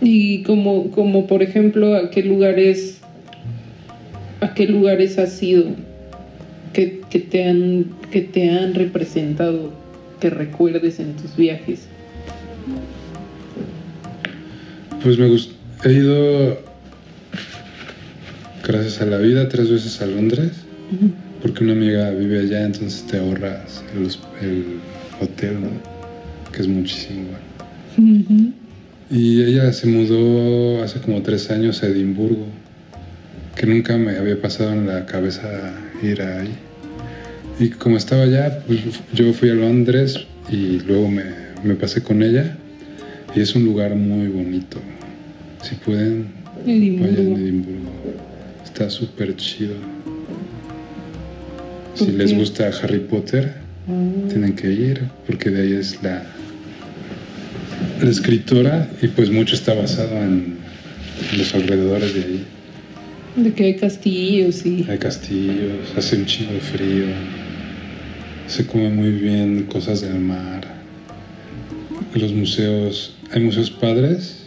Y 0.00 0.42
como, 0.42 0.90
como 0.90 1.28
por 1.28 1.44
ejemplo, 1.44 1.94
¿a 1.94 2.10
qué 2.10 2.24
lugares, 2.24 2.98
a 4.40 4.52
qué 4.52 4.66
lugares 4.66 5.16
has 5.20 5.40
ido 5.40 5.76
que, 6.72 7.02
que 7.08 7.20
te 7.20 7.48
han, 7.48 7.86
que 8.10 8.22
te 8.22 8.50
han 8.50 8.74
representado, 8.74 9.80
que 10.22 10.30
recuerdes 10.30 11.00
en 11.00 11.14
tus 11.16 11.34
viajes? 11.34 11.80
Pues 15.02 15.18
me 15.18 15.26
gusta. 15.26 15.52
He 15.84 15.94
ido, 15.94 16.60
gracias 18.64 19.00
a 19.00 19.06
la 19.06 19.18
vida, 19.18 19.48
tres 19.48 19.68
veces 19.68 20.00
a 20.00 20.06
Londres, 20.06 20.52
porque 21.42 21.64
una 21.64 21.72
amiga 21.72 22.10
vive 22.12 22.38
allá, 22.38 22.64
entonces 22.64 23.04
te 23.08 23.18
ahorras 23.18 23.82
el, 23.96 24.04
el 24.48 24.64
hotel, 25.20 25.60
¿no? 25.60 25.70
Que 26.52 26.62
es 26.62 26.68
muchísimo. 26.68 27.24
bueno. 27.96 28.52
Y 29.10 29.42
ella 29.42 29.72
se 29.72 29.88
mudó 29.88 30.84
hace 30.84 31.00
como 31.00 31.20
tres 31.22 31.50
años 31.50 31.82
a 31.82 31.88
Edimburgo, 31.88 32.46
que 33.56 33.66
nunca 33.66 33.96
me 33.96 34.16
había 34.16 34.40
pasado 34.40 34.72
en 34.72 34.86
la 34.86 35.04
cabeza 35.04 35.72
ir 36.00 36.22
ahí. 36.22 36.54
Y 37.62 37.70
como 37.70 37.96
estaba 37.96 38.24
allá, 38.24 38.60
pues 38.66 38.80
yo 39.12 39.32
fui 39.32 39.50
a 39.50 39.54
Londres 39.54 40.18
y 40.50 40.80
luego 40.80 41.08
me, 41.08 41.22
me 41.62 41.74
pasé 41.76 42.02
con 42.02 42.22
ella. 42.22 42.56
Y 43.36 43.40
es 43.40 43.54
un 43.54 43.64
lugar 43.64 43.94
muy 43.94 44.26
bonito. 44.26 44.78
Si 45.62 45.76
pueden, 45.76 46.26
vayan 46.66 47.36
a 47.36 47.38
Edimburgo. 47.38 47.92
Está 48.64 48.90
súper 48.90 49.36
chido. 49.36 49.74
¿Por 51.96 52.06
Si 52.06 52.12
les 52.12 52.34
gusta 52.34 52.68
Harry 52.82 52.98
Potter, 52.98 53.62
Ah, 53.88 54.28
tienen 54.28 54.54
que 54.54 54.70
ir, 54.70 55.02
porque 55.26 55.50
de 55.50 55.62
ahí 55.62 55.72
es 55.72 56.00
la, 56.04 56.22
la 58.00 58.10
escritora 58.10 58.88
y 59.02 59.08
pues 59.08 59.28
mucho 59.28 59.56
está 59.56 59.74
basado 59.74 60.16
en 60.18 60.58
los 61.36 61.52
alrededores 61.52 62.14
de 62.14 62.20
ahí. 62.22 62.44
de 63.36 63.52
que 63.52 63.64
hay 63.64 63.74
castillos 63.76 64.64
y... 64.64 64.86
Hay 64.88 64.98
castillos, 64.98 65.92
hace 65.96 66.16
un 66.16 66.26
chingo 66.26 66.52
de 66.52 66.60
frío, 66.60 67.06
se 68.52 68.66
come 68.66 68.90
muy 68.90 69.10
bien 69.12 69.64
cosas 69.70 70.02
del 70.02 70.18
mar. 70.18 70.62
Los 72.14 72.32
museos, 72.32 73.16
hay 73.32 73.42
museos 73.42 73.70
padres 73.70 74.46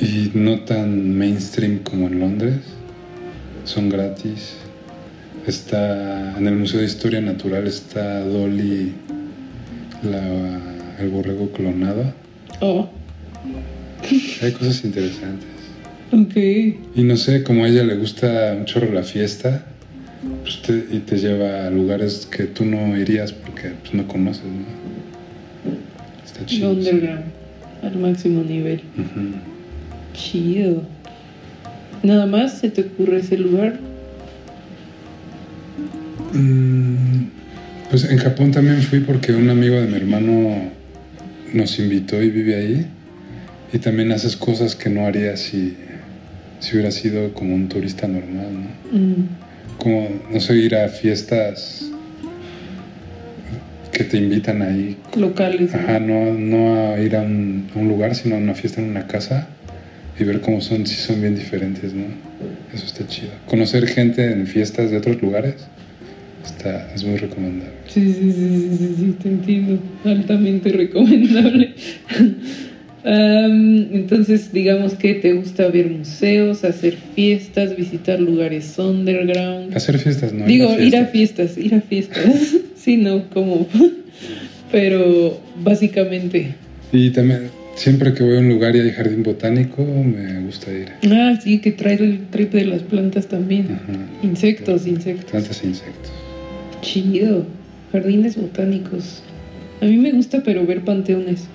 y 0.00 0.30
no 0.34 0.60
tan 0.60 1.16
mainstream 1.16 1.78
como 1.78 2.06
en 2.08 2.20
Londres, 2.20 2.58
son 3.64 3.88
gratis. 3.88 4.56
Está 5.46 6.36
en 6.36 6.46
el 6.46 6.56
Museo 6.56 6.80
de 6.80 6.86
Historia 6.86 7.20
Natural 7.20 7.66
está 7.66 8.20
Dolly, 8.20 8.92
la- 10.02 10.60
el 10.98 11.08
borrego 11.10 11.50
clonado. 11.52 12.12
Oh, 12.60 12.88
Hay 14.42 14.52
cosas 14.52 14.84
interesantes. 14.84 15.48
ok. 16.12 16.36
Y 16.94 17.02
no 17.04 17.16
sé, 17.16 17.42
como 17.42 17.64
a 17.64 17.68
ella 17.68 17.82
le 17.84 17.96
gusta 17.96 18.54
un 18.58 18.64
chorro 18.66 18.92
la 18.92 19.02
fiesta, 19.02 19.64
pues 20.42 20.62
te- 20.62 20.86
y 20.94 21.00
te 21.00 21.16
lleva 21.18 21.66
a 21.66 21.70
lugares 21.70 22.26
que 22.30 22.44
tú 22.44 22.64
no 22.64 22.96
irías 22.96 23.32
porque 23.32 23.70
pues, 23.82 23.94
no 23.94 24.06
conoces, 24.06 24.44
¿no? 24.44 24.86
Está 26.24 26.44
chido. 26.46 26.72
sí. 26.74 26.78
Underground, 26.78 27.24
al 27.82 27.96
máximo 27.98 28.42
nivel. 28.42 28.80
Chido. 30.14 30.82
¿Nada 32.02 32.26
más 32.26 32.58
se 32.58 32.70
te 32.70 32.82
ocurre 32.82 33.18
ese 33.18 33.36
lugar? 33.38 33.78
Mm, 36.32 37.26
Pues 37.90 38.04
en 38.04 38.18
Japón 38.18 38.50
también 38.50 38.82
fui 38.82 39.00
porque 39.00 39.32
un 39.32 39.48
amigo 39.48 39.76
de 39.80 39.86
mi 39.86 39.96
hermano 39.96 40.70
nos 41.52 41.78
invitó 41.78 42.20
y 42.22 42.30
vive 42.30 42.56
ahí. 42.56 42.86
Y 43.72 43.78
también 43.78 44.12
haces 44.12 44.36
cosas 44.36 44.74
que 44.76 44.88
no 44.90 45.06
harías 45.06 45.40
si, 45.40 45.76
si 46.60 46.72
hubiera 46.74 46.90
sido 46.90 47.32
como 47.34 47.54
un 47.54 47.68
turista 47.68 48.06
normal, 48.06 48.48
¿no? 48.52 48.98
Mm, 48.98 49.28
como, 49.86 50.08
no 50.32 50.40
sé, 50.40 50.56
ir 50.56 50.74
a 50.74 50.88
fiestas 50.88 51.88
que 53.92 54.02
te 54.02 54.16
invitan 54.16 54.60
ahí. 54.60 54.96
locales. 55.16 55.72
Ajá, 55.72 56.00
no, 56.00 56.34
no 56.34 56.92
a 56.92 57.00
ir 57.00 57.14
a 57.14 57.22
un, 57.22 57.68
a 57.72 57.78
un 57.78 57.86
lugar, 57.86 58.16
sino 58.16 58.34
a 58.34 58.38
una 58.38 58.54
fiesta 58.54 58.80
en 58.80 58.90
una 58.90 59.06
casa 59.06 59.46
y 60.18 60.24
ver 60.24 60.40
cómo 60.40 60.60
son, 60.60 60.88
si 60.88 60.96
son 60.96 61.20
bien 61.20 61.36
diferentes, 61.36 61.94
¿no? 61.94 62.02
Eso 62.74 62.84
está 62.84 63.06
chido. 63.06 63.30
Conocer 63.46 63.86
gente 63.86 64.28
en 64.32 64.48
fiestas 64.48 64.90
de 64.90 64.96
otros 64.96 65.22
lugares 65.22 65.54
está, 66.44 66.92
es 66.92 67.04
muy 67.04 67.18
recomendable. 67.18 67.70
Sí, 67.86 68.12
sí, 68.12 68.32
sí, 68.32 68.32
sí, 68.32 68.76
sí, 68.76 68.94
sí, 68.96 69.16
te 69.22 69.28
entiendo. 69.28 69.78
Altamente 70.04 70.70
recomendable. 70.70 71.74
Am, 73.06 73.86
entonces, 73.92 74.52
digamos 74.52 74.94
que 74.94 75.14
te 75.14 75.32
gusta 75.32 75.68
ver 75.68 75.88
museos, 75.88 76.64
hacer 76.64 76.96
fiestas, 77.14 77.76
visitar 77.76 78.18
lugares 78.18 78.76
underground. 78.80 79.76
Hacer 79.76 79.98
fiestas, 79.98 80.32
¿no? 80.32 80.44
Digo, 80.44 80.76
ir 80.76 80.96
a 80.96 81.04
fiestas, 81.06 81.56
ir 81.56 81.76
a 81.76 81.80
fiestas. 81.80 82.56
sí, 82.74 82.96
no, 82.96 83.30
como. 83.30 83.68
Pero 84.72 85.40
básicamente. 85.62 86.56
Y 86.90 87.10
también, 87.10 87.42
siempre 87.76 88.12
que 88.12 88.24
voy 88.24 88.38
a 88.38 88.40
un 88.40 88.48
lugar 88.48 88.74
y 88.74 88.80
hay 88.80 88.90
jardín 88.90 89.22
botánico, 89.22 89.84
me 89.84 90.40
gusta 90.40 90.72
ir. 90.72 90.88
Ah, 91.08 91.38
sí, 91.40 91.60
que 91.60 91.70
trae 91.70 91.94
el 91.94 92.26
trip 92.30 92.52
de 92.52 92.64
las 92.64 92.82
plantas 92.82 93.28
también. 93.28 93.66
Ajá. 93.70 93.98
Insectos, 94.24 94.84
insectos. 94.84 95.30
Plantas 95.30 95.62
e 95.62 95.68
insectos. 95.68 96.10
Chido. 96.82 97.46
Jardines 97.92 98.36
botánicos. 98.36 99.22
A 99.80 99.84
mí 99.84 99.96
me 99.96 100.10
gusta, 100.10 100.42
pero 100.42 100.66
ver 100.66 100.82
panteones. 100.82 101.46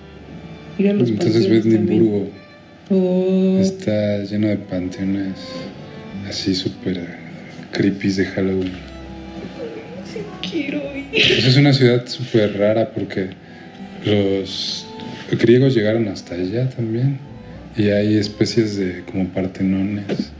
Ir 0.82 0.90
a 0.90 0.94
los 0.94 1.10
Entonces. 1.10 1.46
Edimburgo 1.46 2.30
Oh, 2.94 3.58
está 3.62 4.22
lleno 4.24 4.48
de 4.48 4.58
panteones 4.58 5.38
así 6.28 6.54
súper 6.54 7.00
creepy 7.72 8.10
de 8.10 8.26
Halloween. 8.26 8.74
quiero 10.42 10.78
ir. 10.98 11.06
Pues 11.12 11.46
es 11.46 11.56
una 11.56 11.72
ciudad 11.72 12.06
súper 12.08 12.58
rara 12.58 12.92
porque 12.94 13.30
los 14.04 14.86
griegos 15.40 15.74
llegaron 15.74 16.10
hasta 16.10 16.36
allá 16.36 16.70
también 16.70 17.20
y 17.78 17.92
hay 17.92 18.18
especies 18.18 18.76
de 18.76 19.04
como 19.10 19.30
partenones 19.30 20.32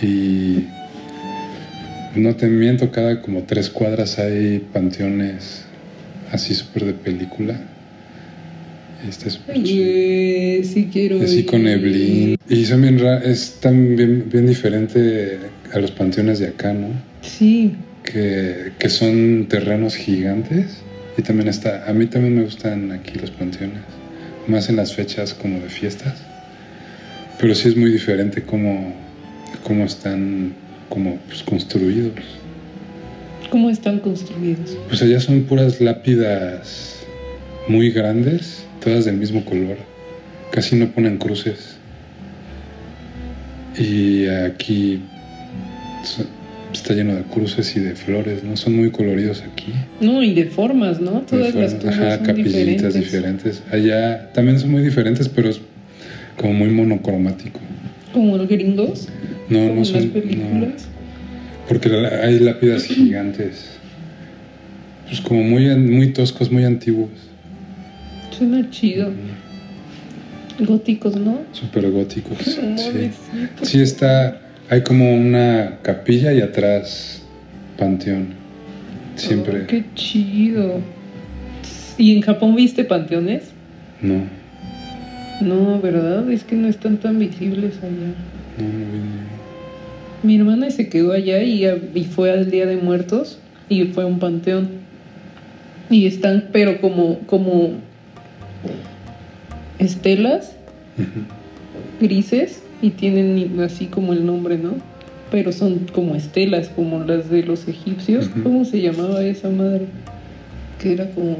y 0.00 0.64
no 2.14 2.36
te 2.36 2.46
miento, 2.46 2.90
cada 2.90 3.20
como 3.20 3.42
tres 3.42 3.68
cuadras 3.68 4.18
hay 4.18 4.60
panteones 4.72 5.64
así 6.30 6.54
súper 6.54 6.86
de 6.86 6.94
película 6.94 7.60
está 9.08 9.30
súper 9.30 9.62
chido. 9.62 9.84
Eh, 9.86 10.62
sí 10.64 10.88
quiero 10.92 11.20
Así 11.22 11.40
ir. 11.40 11.46
con 11.46 11.64
neblín. 11.64 12.36
Y 12.48 12.64
son 12.64 12.82
bien 12.82 13.00
es 13.24 13.58
también 13.60 14.26
bien 14.30 14.46
diferente 14.46 15.38
a 15.72 15.78
los 15.78 15.90
panteones 15.90 16.38
de 16.38 16.48
acá, 16.48 16.72
¿no? 16.72 16.88
Sí. 17.22 17.72
que, 18.04 18.72
que 18.78 18.88
son 18.88 19.46
terrenos 19.48 19.94
gigantes 19.96 20.78
y 21.16 21.22
también 21.22 21.48
está, 21.48 21.88
a 21.88 21.92
mí 21.92 22.06
también 22.06 22.36
me 22.36 22.42
gustan 22.42 22.90
aquí 22.92 23.18
los 23.18 23.30
panteones, 23.30 23.82
más 24.48 24.68
en 24.68 24.76
las 24.76 24.94
fechas 24.94 25.34
como 25.34 25.60
de 25.60 25.68
fiestas, 25.68 26.14
pero 27.38 27.54
sí 27.54 27.68
es 27.68 27.76
muy 27.76 27.90
diferente 27.92 28.42
cómo, 28.42 28.92
cómo 29.62 29.84
están 29.84 30.54
como 30.88 31.16
pues, 31.28 31.42
construidos. 31.42 32.12
¿Cómo 33.50 33.68
están 33.70 33.98
construidos? 34.00 34.76
Pues 34.88 35.02
allá 35.02 35.20
son 35.20 35.42
puras 35.42 35.80
lápidas 35.80 37.00
muy 37.68 37.90
grandes, 37.90 38.64
todas 38.82 39.04
del 39.04 39.16
mismo 39.16 39.44
color, 39.44 39.76
casi 40.50 40.76
no 40.76 40.88
ponen 40.90 41.18
cruces. 41.18 41.76
Y 43.78 44.26
aquí 44.26 45.00
está 46.72 46.94
lleno 46.94 47.14
de 47.14 47.22
cruces 47.22 47.74
y 47.76 47.80
de 47.80 47.94
flores, 47.94 48.42
¿no? 48.44 48.56
Son 48.56 48.74
muy 48.76 48.90
coloridos 48.90 49.42
aquí. 49.50 49.72
No, 50.00 50.22
y 50.22 50.34
de 50.34 50.46
formas, 50.46 51.00
¿no? 51.00 51.20
Todas 51.22 51.54
las 51.54 51.72
formas- 51.72 51.78
tumbas 51.78 51.98
Ajá, 51.98 52.16
son 52.16 52.26
capillitas 52.26 52.54
diferentes. 52.56 52.94
diferentes. 52.94 53.62
Allá 53.70 54.32
también 54.32 54.58
son 54.58 54.70
muy 54.72 54.82
diferentes, 54.82 55.28
pero 55.28 55.50
es 55.50 55.60
como 56.36 56.52
muy 56.54 56.70
monocromático. 56.70 57.60
Como 58.12 58.36
los 58.36 58.48
gringos, 58.48 59.08
No, 59.48 59.68
no 59.68 59.74
las 59.76 59.88
son. 59.88 60.06
no, 60.08 60.12
películas. 60.12 60.86
porque 61.68 61.88
hay 62.22 62.38
lápidas 62.40 62.84
gigantes. 62.84 63.68
Pues 65.08 65.20
como 65.20 65.42
muy, 65.42 65.74
muy 65.76 66.08
toscos, 66.08 66.50
muy 66.50 66.64
antiguos. 66.64 67.10
Suena 68.42 68.68
chido. 68.70 69.08
Góticos, 70.58 71.14
¿no? 71.14 71.42
Súper 71.52 71.88
góticos. 71.92 72.38
Sí. 72.38 72.60
Sí. 72.76 73.10
Sí, 73.62 73.80
está. 73.80 74.40
Hay 74.68 74.82
como 74.82 75.14
una 75.14 75.78
capilla 75.82 76.32
y 76.32 76.40
atrás 76.40 77.22
panteón. 77.78 78.30
Siempre. 79.14 79.62
Oh, 79.62 79.66
qué 79.68 79.84
chido. 79.94 80.80
¿Y 81.96 82.16
en 82.16 82.22
Japón 82.22 82.56
viste 82.56 82.82
panteones? 82.82 83.52
No, 84.00 84.24
No, 85.40 85.80
¿verdad? 85.80 86.28
Es 86.28 86.42
que 86.42 86.56
no 86.56 86.66
están 86.66 86.96
tan 86.96 87.20
visibles 87.20 87.76
allá. 87.80 88.12
no, 88.58 88.64
no 88.64 88.92
vi 88.92 90.26
Mi 90.26 90.36
hermana 90.36 90.68
se 90.72 90.88
quedó 90.88 91.12
allá 91.12 91.44
y, 91.44 91.64
y 91.94 92.04
fue 92.06 92.32
al 92.32 92.50
Día 92.50 92.66
de 92.66 92.76
Muertos 92.76 93.38
y 93.68 93.84
fue 93.84 94.02
a 94.02 94.06
un 94.06 94.18
panteón. 94.18 94.68
Y 95.90 96.06
están, 96.06 96.48
pero 96.52 96.80
como, 96.80 97.20
como 97.20 97.91
estelas 99.78 100.52
grises 102.00 102.62
y 102.80 102.90
tienen 102.90 103.60
así 103.60 103.86
como 103.86 104.12
el 104.12 104.26
nombre, 104.26 104.58
¿no? 104.58 104.74
Pero 105.30 105.52
son 105.52 105.86
como 105.92 106.14
estelas, 106.14 106.68
como 106.68 107.00
las 107.04 107.30
de 107.30 107.42
los 107.42 107.66
egipcios. 107.68 108.28
¿Cómo 108.42 108.64
se 108.64 108.80
llamaba 108.82 109.24
esa 109.24 109.48
madre? 109.48 109.86
Que 110.80 110.92
era 110.92 111.08
como... 111.10 111.36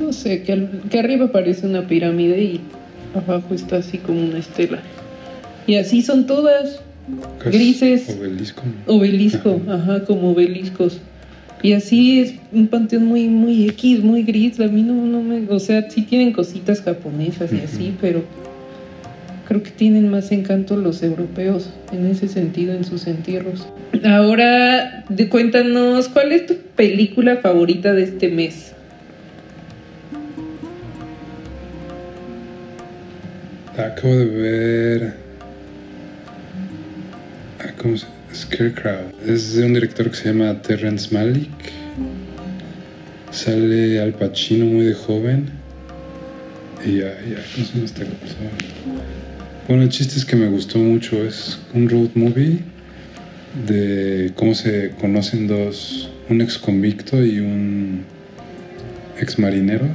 No 0.00 0.12
sé, 0.12 0.42
que, 0.42 0.52
al- 0.52 0.82
que 0.90 0.98
arriba 0.98 1.32
parece 1.32 1.66
una 1.66 1.86
pirámide 1.86 2.42
y 2.42 2.60
abajo 3.14 3.54
está 3.54 3.76
así 3.76 3.98
como 3.98 4.20
una 4.20 4.38
estela. 4.38 4.78
Y 5.66 5.76
así 5.76 6.02
son 6.02 6.26
todas. 6.26 6.80
Grises. 7.44 8.16
Obelisco. 8.18 8.62
Obelisco, 8.86 9.60
ajá, 9.68 10.04
como 10.04 10.30
obeliscos. 10.32 11.00
Y 11.66 11.72
así 11.72 12.20
es 12.20 12.34
un 12.52 12.68
panteón 12.68 13.06
muy, 13.06 13.26
muy 13.26 13.68
X, 13.70 14.00
muy 14.00 14.22
gris. 14.22 14.60
A 14.60 14.68
mí 14.68 14.84
no, 14.84 14.94
no 15.04 15.20
me. 15.20 15.52
O 15.52 15.58
sea, 15.58 15.90
sí 15.90 16.02
tienen 16.02 16.32
cositas 16.32 16.80
japonesas 16.80 17.52
y 17.52 17.58
así, 17.58 17.92
pero 18.00 18.22
creo 19.48 19.64
que 19.64 19.72
tienen 19.72 20.08
más 20.08 20.30
encanto 20.30 20.76
los 20.76 21.02
europeos 21.02 21.70
en 21.90 22.06
ese 22.06 22.28
sentido, 22.28 22.72
en 22.72 22.84
sus 22.84 23.08
entierros. 23.08 23.66
Ahora, 24.04 25.04
cuéntanos, 25.28 26.08
¿cuál 26.08 26.30
es 26.30 26.46
tu 26.46 26.54
película 26.76 27.38
favorita 27.38 27.94
de 27.94 28.04
este 28.04 28.28
mes? 28.28 28.72
Acabo 33.76 34.14
de 34.14 34.24
ver. 34.24 35.14
ah, 37.58 37.72
¿Cómo 37.76 37.96
se 37.96 38.15
Scarecrow. 38.36 39.12
Es 39.26 39.54
de 39.54 39.64
un 39.64 39.74
director 39.74 40.10
que 40.10 40.16
se 40.16 40.28
llama 40.28 40.60
Terrence 40.60 41.14
Malick. 41.14 41.50
Sale 43.30 44.00
Al 44.00 44.12
Pacino 44.12 44.66
muy 44.66 44.84
de 44.84 44.94
joven. 44.94 45.50
Y 46.84 46.98
ya, 46.98 47.06
ya, 47.06 47.42
¿cómo 47.54 47.66
se 47.66 47.72
llama 47.72 47.84
esta 47.86 48.04
cosa? 48.04 48.36
Bueno, 49.66 49.82
el 49.82 49.88
chiste 49.88 50.16
es 50.16 50.24
que 50.24 50.36
me 50.36 50.48
gustó 50.48 50.78
mucho. 50.78 51.24
Es 51.24 51.58
un 51.72 51.88
road 51.88 52.10
movie 52.14 52.60
de 53.66 54.32
cómo 54.36 54.54
se 54.54 54.90
conocen 55.00 55.46
dos, 55.46 56.10
un 56.28 56.42
ex 56.42 56.58
convicto 56.58 57.24
y 57.24 57.40
un 57.40 58.04
ex 59.18 59.38
marinero 59.38 59.86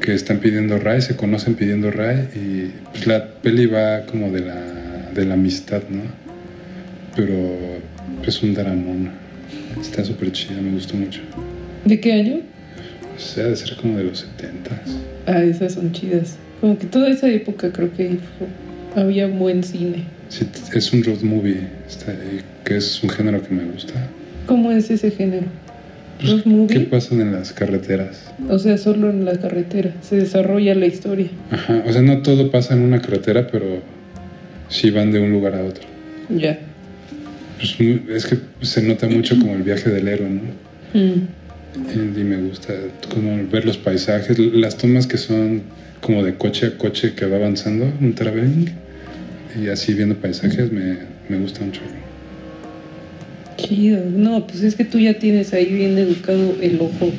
que 0.00 0.14
están 0.14 0.38
pidiendo 0.38 0.78
ray, 0.78 1.00
se 1.00 1.16
conocen 1.16 1.54
pidiendo 1.54 1.90
ray 1.90 2.28
y 2.34 2.72
pues 2.90 3.06
la 3.06 3.34
peli 3.40 3.66
va 3.66 4.04
como 4.06 4.30
de 4.30 4.40
la, 4.40 5.10
de 5.14 5.24
la 5.24 5.34
amistad, 5.34 5.82
¿no? 5.88 6.21
Pero 7.16 7.34
es 8.26 8.42
un 8.42 8.54
dramón. 8.54 9.10
Está 9.80 10.04
súper 10.04 10.32
chida, 10.32 10.60
me 10.60 10.72
gustó 10.72 10.96
mucho. 10.96 11.20
¿De 11.84 11.98
qué 12.00 12.12
año? 12.12 12.40
O 13.16 13.20
sea, 13.20 13.44
de 13.44 13.56
ser 13.56 13.76
como 13.76 13.98
de 13.98 14.04
los 14.04 14.20
70 14.20 14.80
Ah, 15.26 15.42
esas 15.42 15.74
son 15.74 15.92
chidas. 15.92 16.36
Como 16.60 16.78
que 16.78 16.86
toda 16.86 17.08
esa 17.10 17.28
época 17.28 17.70
creo 17.72 17.92
que 17.92 18.18
fue- 18.38 19.02
había 19.02 19.26
buen 19.26 19.62
cine. 19.62 20.04
Sí, 20.28 20.46
es 20.74 20.92
un 20.92 21.04
road 21.04 21.20
movie, 21.22 21.66
está 21.88 22.14
que 22.64 22.76
es 22.76 23.02
un 23.02 23.10
género 23.10 23.42
que 23.42 23.52
me 23.54 23.64
gusta. 23.64 23.94
¿Cómo 24.46 24.70
es 24.72 24.90
ese 24.90 25.10
género? 25.10 25.46
Pues, 26.18 26.30
¿Road 26.32 26.44
movie? 26.46 26.66
¿Qué 26.68 26.80
pasan 26.80 27.20
en 27.20 27.32
las 27.32 27.52
carreteras? 27.52 28.32
O 28.48 28.58
sea, 28.58 28.78
solo 28.78 29.10
en 29.10 29.24
la 29.24 29.38
carretera 29.38 29.92
se 30.00 30.16
desarrolla 30.16 30.74
la 30.74 30.86
historia. 30.86 31.28
Ajá, 31.50 31.82
o 31.86 31.92
sea, 31.92 32.02
no 32.02 32.22
todo 32.22 32.50
pasa 32.50 32.74
en 32.74 32.80
una 32.80 33.00
carretera, 33.02 33.46
pero 33.48 33.82
sí 34.68 34.90
van 34.90 35.10
de 35.12 35.18
un 35.20 35.30
lugar 35.32 35.54
a 35.56 35.64
otro. 35.64 35.84
Ya. 36.30 36.58
Pues, 37.62 38.24
es 38.24 38.26
que 38.26 38.38
se 38.62 38.82
nota 38.82 39.06
mucho 39.08 39.38
como 39.38 39.54
el 39.54 39.62
viaje 39.62 39.90
del 39.90 40.08
héroe, 40.08 40.28
¿no? 40.28 40.42
Mm. 40.98 41.28
Y 41.94 42.20
y 42.20 42.24
me 42.24 42.36
gusta 42.36 42.74
como 43.08 43.48
ver 43.48 43.64
los 43.64 43.78
paisajes, 43.78 44.38
las 44.38 44.76
tomas 44.76 45.06
que 45.06 45.16
son 45.16 45.62
como 46.00 46.22
de 46.22 46.34
coche 46.34 46.66
a 46.66 46.78
coche 46.78 47.14
que 47.14 47.24
va 47.26 47.36
avanzando, 47.36 47.90
un 48.00 48.14
traveling, 48.14 48.70
y 49.60 49.68
así 49.68 49.94
viendo 49.94 50.16
paisajes 50.16 50.72
me, 50.72 50.98
me 51.28 51.38
gusta 51.38 51.64
mucho. 51.64 51.80
Chido. 53.56 54.04
No, 54.10 54.46
pues 54.46 54.62
es 54.62 54.74
que 54.74 54.84
tú 54.84 54.98
ya 54.98 55.14
tienes 55.14 55.52
ahí 55.52 55.66
bien 55.66 55.96
educado 55.96 56.56
el 56.60 56.80
ojo 56.80 57.12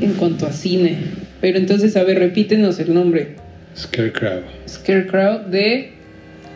en 0.00 0.14
cuanto 0.14 0.46
a 0.46 0.52
cine. 0.52 0.96
Pero 1.40 1.58
entonces, 1.58 1.96
a 1.96 2.04
ver, 2.04 2.18
repítenos 2.18 2.78
el 2.78 2.94
nombre. 2.94 3.36
Scarecrow, 3.76 4.42
Scarecrow 4.68 5.50
de 5.50 5.92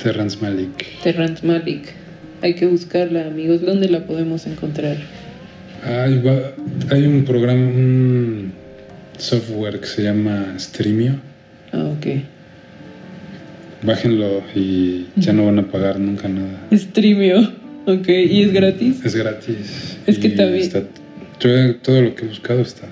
Terrence 0.02 0.38
Malick. 0.40 0.84
Terrence 1.02 1.46
Malick. 1.46 2.05
Hay 2.42 2.54
que 2.54 2.66
buscarla, 2.66 3.26
amigos. 3.26 3.62
¿Dónde 3.62 3.88
la 3.88 4.00
podemos 4.06 4.46
encontrar? 4.46 4.96
Hay, 5.84 6.18
va- 6.20 6.52
hay 6.90 7.06
un 7.06 7.24
programa, 7.24 7.60
un 7.60 8.52
software 9.18 9.80
que 9.80 9.86
se 9.86 10.02
llama 10.02 10.54
Streamio. 10.58 11.14
Ah, 11.72 11.84
ok. 11.96 12.06
Bájenlo 13.82 14.42
y 14.54 15.06
ya 15.16 15.32
no 15.32 15.46
van 15.46 15.58
a 15.58 15.70
pagar 15.70 15.98
nunca 16.00 16.28
nada. 16.28 16.60
Streamio. 16.72 17.40
Ok, 17.86 18.08
¿y 18.08 18.42
es 18.42 18.52
gratis? 18.52 19.04
Es 19.04 19.14
gratis. 19.14 19.96
Es 20.06 20.18
que 20.18 20.30
también- 20.30 20.62
está- 20.64 20.82
yo- 21.40 21.76
todo 21.76 22.02
lo 22.02 22.14
que 22.14 22.24
he 22.24 22.28
buscado 22.28 22.60
está. 22.60 22.88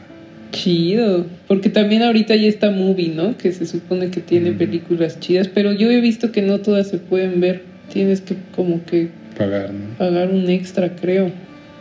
Chido, 0.52 1.26
porque 1.48 1.68
también 1.68 2.02
ahorita 2.02 2.36
ya 2.36 2.46
está 2.46 2.70
Movie, 2.70 3.08
¿no? 3.08 3.36
Que 3.36 3.52
se 3.52 3.66
supone 3.66 4.10
que 4.10 4.20
tiene 4.20 4.52
Mm. 4.52 4.58
películas 4.58 5.18
chidas, 5.18 5.48
pero 5.48 5.72
yo 5.72 5.90
he 5.90 6.00
visto 6.00 6.30
que 6.30 6.42
no 6.42 6.60
todas 6.60 6.88
se 6.88 6.98
pueden 6.98 7.40
ver. 7.40 7.62
Tienes 7.92 8.20
que 8.20 8.36
como 8.54 8.84
que 8.84 9.08
Pagar, 9.36 9.72
¿no? 9.72 9.96
pagar 9.98 10.30
un 10.30 10.48
extra, 10.48 10.94
creo. 10.94 11.30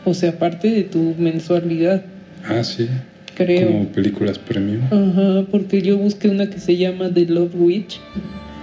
O 0.05 0.13
sea, 0.13 0.31
aparte 0.31 0.69
de 0.71 0.83
tu 0.83 1.13
mensualidad, 1.17 2.01
Ah, 2.45 2.63
sí. 2.63 2.87
creo. 3.35 3.67
Como 3.67 3.87
películas 3.89 4.37
premium. 4.39 4.81
Ajá, 4.91 5.45
porque 5.49 5.81
yo 5.81 5.97
busqué 5.97 6.27
una 6.29 6.49
que 6.49 6.59
se 6.59 6.75
llama 6.77 7.09
The 7.13 7.25
Love 7.25 7.55
Witch, 7.55 7.99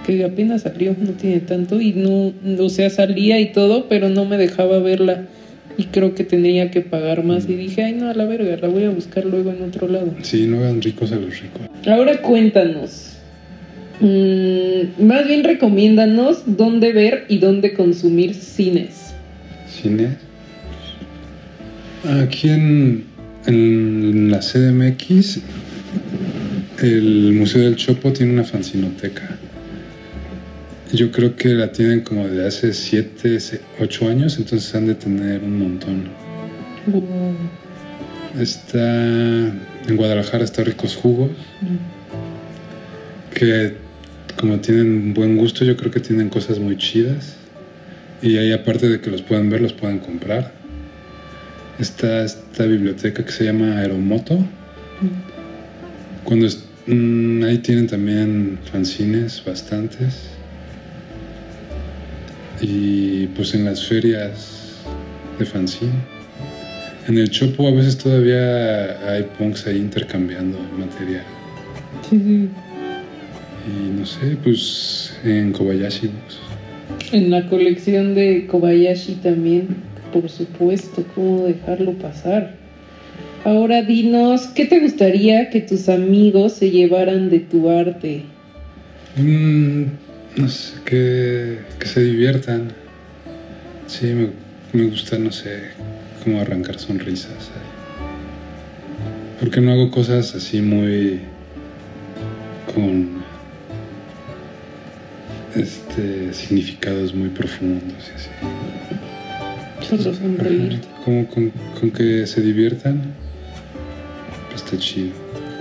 que 0.07 0.25
apenas 0.25 0.63
salió, 0.63 0.95
no 1.01 1.13
tiene 1.13 1.41
tanto, 1.41 1.81
y 1.81 1.93
no, 1.93 2.33
o 2.63 2.69
sea, 2.69 2.91
salía 2.91 3.41
y 3.41 3.53
todo, 3.53 3.87
pero 3.89 4.09
no 4.09 4.25
me 4.25 4.37
dejaba 4.37 4.79
verla. 4.81 5.27
Y 5.79 5.85
creo 5.85 6.15
que 6.15 6.25
tendría 6.25 6.71
que 6.71 6.83
pagar 6.83 7.25
más. 7.25 7.49
Y 7.49 7.55
dije, 7.55 7.83
ay, 7.85 7.95
no, 7.95 8.11
a 8.11 8.15
la 8.15 8.27
verga, 8.27 8.55
la 8.61 8.69
voy 8.69 8.85
a 8.85 8.91
buscar 8.91 9.25
luego 9.25 9.51
en 9.51 9.63
otro 9.63 9.89
lado. 9.89 10.13
Sí, 10.21 10.47
no 10.47 10.59
hagan 10.59 10.83
ricos 10.83 11.11
a 11.13 11.17
los 11.17 11.41
ricos. 11.41 11.63
Ahora 11.87 12.21
cuéntanos. 12.21 13.17
Mm, 14.01 15.05
más 15.05 15.27
bien 15.27 15.45
recomiéndanos 15.45 16.43
dónde 16.47 16.93
ver 16.93 17.27
y 17.29 17.39
dónde 17.39 17.75
consumir 17.75 18.35
cines. 18.35 19.15
Cine. 19.69 20.17
Aquí 22.23 22.49
en, 22.49 23.05
en 23.47 24.31
la 24.31 24.41
CDMX, 24.41 25.41
el 26.83 27.33
Museo 27.35 27.63
del 27.63 27.77
Chopo 27.77 28.11
tiene 28.13 28.33
una 28.33 28.45
fanzinoteca. 28.45 29.37
Yo 30.93 31.13
creo 31.13 31.37
que 31.37 31.51
la 31.51 31.71
tienen 31.71 32.01
como 32.01 32.27
de 32.27 32.47
hace 32.47 32.73
7, 32.73 33.39
8 33.81 34.09
años, 34.09 34.39
entonces 34.39 34.75
han 34.75 34.87
de 34.87 34.95
tener 34.95 35.43
un 35.45 35.59
montón. 35.59 36.05
Está 38.41 39.49
en 39.89 39.97
Guadalajara, 39.97 40.43
está 40.43 40.65
Ricos 40.65 40.97
Jugos, 40.97 41.31
que 43.33 43.75
como 44.39 44.59
tienen 44.61 45.15
buen 45.15 45.37
gusto, 45.37 45.65
yo 45.65 45.77
creo 45.77 45.91
que 45.91 46.01
tienen 46.01 46.29
cosas 46.29 46.59
muy 46.59 46.77
chidas. 46.77 47.37
Y 48.23 48.37
ahí 48.37 48.53
aparte 48.53 48.89
de 48.89 49.01
que 49.01 49.11
los 49.11 49.23
pueden 49.23 49.49
ver, 49.51 49.61
los 49.61 49.73
pueden 49.73 49.99
comprar. 49.99 50.53
Está 51.79 52.25
esta 52.25 52.67
biblioteca 52.67 53.25
que 53.25 53.33
se 53.33 53.45
llama 53.45 53.79
Aeromoto. 53.79 54.39
Cuando 56.25 56.47
mm, 56.87 57.45
ahí 57.45 57.59
tienen 57.59 57.87
también 57.87 58.59
fanzines 58.71 59.43
bastantes. 59.45 60.29
y 62.63 63.27
pues 63.29 63.55
en 63.55 63.65
las 63.65 63.87
ferias 63.87 64.77
de 65.39 65.47
fanzine. 65.47 65.93
En 67.09 67.17
el 67.17 67.31
Chopo 67.31 67.67
a 67.67 67.71
veces 67.73 67.97
todavía 67.97 69.11
hay 69.11 69.23
punks 69.39 69.67
ahí 69.67 69.79
intercambiando 69.79 70.59
material. 70.79 71.25
Y 73.71 73.99
no 73.99 74.07
sé, 74.07 74.37
pues 74.43 75.13
en 75.25 75.53
Kobayashi 75.53 76.09
Books. 76.09 76.39
En 77.13 77.31
la 77.31 77.47
colección 77.49 78.15
de 78.15 78.47
Kobayashi 78.47 79.15
también, 79.17 79.69
por 80.13 80.29
supuesto, 80.29 81.05
¿cómo 81.15 81.45
dejarlo 81.45 81.93
pasar? 81.95 82.55
Ahora 83.45 83.83
dinos, 83.83 84.49
¿qué 84.49 84.67
te 84.67 84.81
gustaría 84.81 85.51
que 85.51 85.61
tus 85.61 85.89
amigos 85.89 86.55
se 86.55 86.71
llevaran 86.71 87.31
de 87.31 87.41
tu 87.41 87.71
arte? 87.71 88.23
Mm, 89.17 89.85
no 90.37 90.49
sé, 90.49 90.75
que, 90.85 91.59
que 91.79 91.87
se 91.87 92.03
diviertan. 92.03 92.73
Sí, 93.87 94.07
me, 94.07 94.29
me 94.73 94.91
gusta, 94.91 95.19
no 95.19 95.33
sé, 95.33 95.61
como 96.23 96.41
arrancar 96.41 96.79
sonrisas. 96.79 97.33
ahí. 97.33 97.71
Porque 99.41 99.61
no 99.61 99.73
hago 99.73 99.91
cosas 99.91 100.35
así 100.35 100.61
muy 100.61 101.21
con 102.75 103.21
este 105.57 106.33
significados 106.33 107.15
muy 107.15 107.29
profundos 107.29 108.11
y 108.11 108.15
así. 108.15 108.29
Solo 109.97 110.15
sonreír. 110.15 110.81
Ajá, 110.81 111.05
Como 111.05 111.27
con, 111.27 111.53
con 111.79 111.91
que 111.91 112.27
se 112.27 112.41
diviertan, 112.43 113.15
pues 114.49 114.63
está 114.63 114.79
chido. 114.79 115.13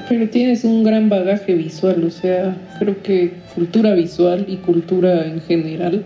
Pero 0.07 0.27
tienes 0.29 0.63
un 0.63 0.83
gran 0.83 1.07
bagaje 1.09 1.53
visual, 1.53 2.03
o 2.03 2.09
sea, 2.09 2.57
creo 2.79 3.01
que 3.03 3.33
cultura 3.53 3.93
visual 3.93 4.45
y 4.47 4.57
cultura 4.57 5.27
en 5.27 5.39
general, 5.41 6.05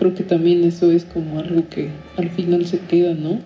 creo 0.00 0.14
que 0.14 0.24
también 0.24 0.64
eso 0.64 0.90
es 0.90 1.04
como 1.04 1.38
algo 1.38 1.68
que 1.68 1.88
al 2.16 2.28
final 2.30 2.66
se 2.66 2.80
queda, 2.80 3.14
¿no? 3.14 3.40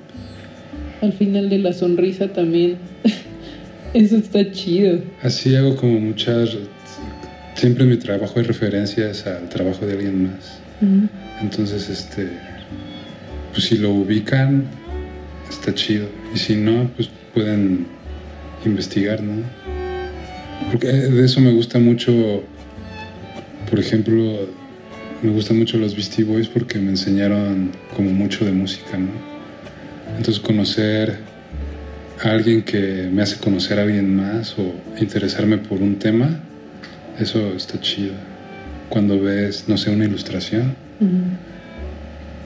Al 1.02 1.12
final 1.12 1.50
de 1.50 1.58
la 1.58 1.74
sonrisa 1.74 2.28
también, 2.28 2.76
eso 3.94 4.16
está 4.16 4.50
chido. 4.52 5.00
Así 5.22 5.54
hago 5.54 5.76
como 5.76 6.00
muchas... 6.00 6.56
Siempre 7.60 7.84
en 7.84 7.90
mi 7.90 7.98
trabajo 7.98 8.38
hay 8.38 8.46
referencias 8.46 9.26
al 9.26 9.50
trabajo 9.50 9.84
de 9.84 9.92
alguien 9.92 10.28
más. 10.28 10.58
Entonces, 11.42 11.90
este, 11.90 12.26
pues 13.52 13.66
si 13.66 13.76
lo 13.76 13.90
ubican, 13.90 14.64
está 15.46 15.74
chido. 15.74 16.08
Y 16.34 16.38
si 16.38 16.56
no, 16.56 16.90
pues 16.96 17.10
pueden 17.34 17.86
investigar, 18.64 19.22
¿no? 19.22 19.42
Porque 20.70 20.86
de 20.86 21.22
eso 21.22 21.42
me 21.42 21.52
gusta 21.52 21.78
mucho, 21.78 22.42
por 23.68 23.78
ejemplo, 23.78 24.48
me 25.22 25.30
gustan 25.30 25.58
mucho 25.58 25.76
los 25.76 25.94
Beastie 25.94 26.24
Boys 26.24 26.48
porque 26.48 26.78
me 26.78 26.88
enseñaron 26.88 27.72
como 27.94 28.10
mucho 28.10 28.46
de 28.46 28.52
música, 28.52 28.96
¿no? 28.96 29.10
Entonces 30.16 30.40
conocer 30.40 31.18
a 32.24 32.30
alguien 32.30 32.62
que 32.62 33.10
me 33.12 33.20
hace 33.20 33.36
conocer 33.36 33.78
a 33.78 33.82
alguien 33.82 34.16
más 34.16 34.58
o 34.58 34.72
interesarme 34.98 35.58
por 35.58 35.82
un 35.82 35.98
tema, 35.98 36.40
eso 37.20 37.54
está 37.54 37.80
chido. 37.80 38.12
Cuando 38.88 39.20
ves, 39.20 39.64
no 39.68 39.76
sé, 39.76 39.90
una 39.90 40.04
ilustración, 40.04 40.74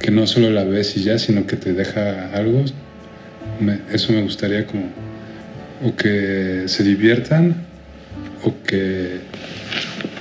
que 0.01 0.11
no 0.11 0.27
solo 0.27 0.51
la 0.51 0.65
ves 0.65 0.97
y 0.97 1.03
ya, 1.03 1.19
sino 1.19 1.47
que 1.47 1.57
te 1.57 1.73
deja 1.73 2.31
algo, 2.35 2.65
me- 3.61 3.79
eso 3.93 4.13
me 4.13 4.23
gustaría 4.23 4.67
como, 4.67 4.85
o 5.83 5.95
que 5.97 6.65
se 6.67 6.83
diviertan, 6.85 7.55
o 8.45 8.53
que 8.67 9.21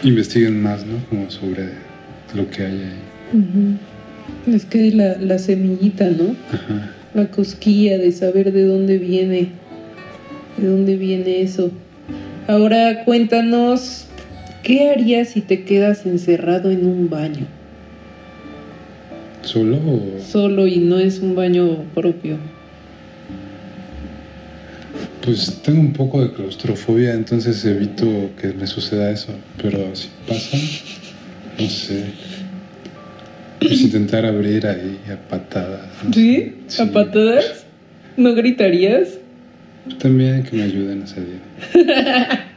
investiguen 0.04 0.62
más, 0.62 0.86
¿no? 0.86 0.98
Como 1.10 1.30
sobre 1.30 1.70
lo 2.34 2.50
que 2.50 2.64
hay 2.66 2.72
ahí. 2.84 4.54
Es 4.56 4.66
que 4.66 4.92
la, 4.92 5.18
la 5.18 5.38
semillita, 5.40 6.06
¿no? 6.10 6.36
Ajá. 6.52 6.92
La 7.14 7.28
cosquilla 7.28 7.98
de 7.98 8.12
saber 8.12 8.52
de 8.54 8.64
dónde 8.66 8.98
viene, 8.98 9.50
de 10.58 10.68
dónde 10.68 10.96
viene 10.96 11.42
eso. 11.42 11.72
Ahora 12.48 13.04
cuéntanos, 13.06 14.03
¿qué 14.64 14.90
harías 14.90 15.30
si 15.30 15.42
te 15.42 15.64
quedas 15.64 16.06
encerrado 16.06 16.72
en 16.72 16.86
un 16.86 17.10
baño? 17.10 17.46
¿Solo 19.44 19.76
o...? 19.78 20.20
Solo 20.26 20.68
y 20.68 20.78
no 20.78 20.98
es 21.00 21.20
un 21.20 21.36
baño 21.36 21.84
propio. 21.94 22.38
Pues 25.22 25.62
tengo 25.64 25.80
un 25.80 25.94
poco 25.94 26.22
de 26.22 26.32
claustrofobia, 26.32 27.14
entonces 27.14 27.64
evito 27.66 28.32
que 28.42 28.54
me 28.54 28.68
suceda 28.68 29.12
eso. 29.12 29.34
Pero 29.62 29.96
si 29.96 30.10
pasa, 30.28 30.58
no 31.60 31.70
sé. 31.70 32.06
Pues 33.60 33.82
intentar 33.82 34.26
abrir 34.26 34.68
ahí 34.68 35.00
a 35.10 35.16
patadas. 35.30 35.88
no 36.04 36.14
¿Sí? 36.14 36.56
sé. 36.68 36.84
¿A 36.84 36.92
patadas? 36.92 37.66
¿No 38.18 38.34
gritarías? 38.34 39.18
También 40.00 40.44
que 40.44 40.58
me 40.58 40.64
ayuden 40.64 41.04
a 41.04 41.08
salir. 41.08 41.40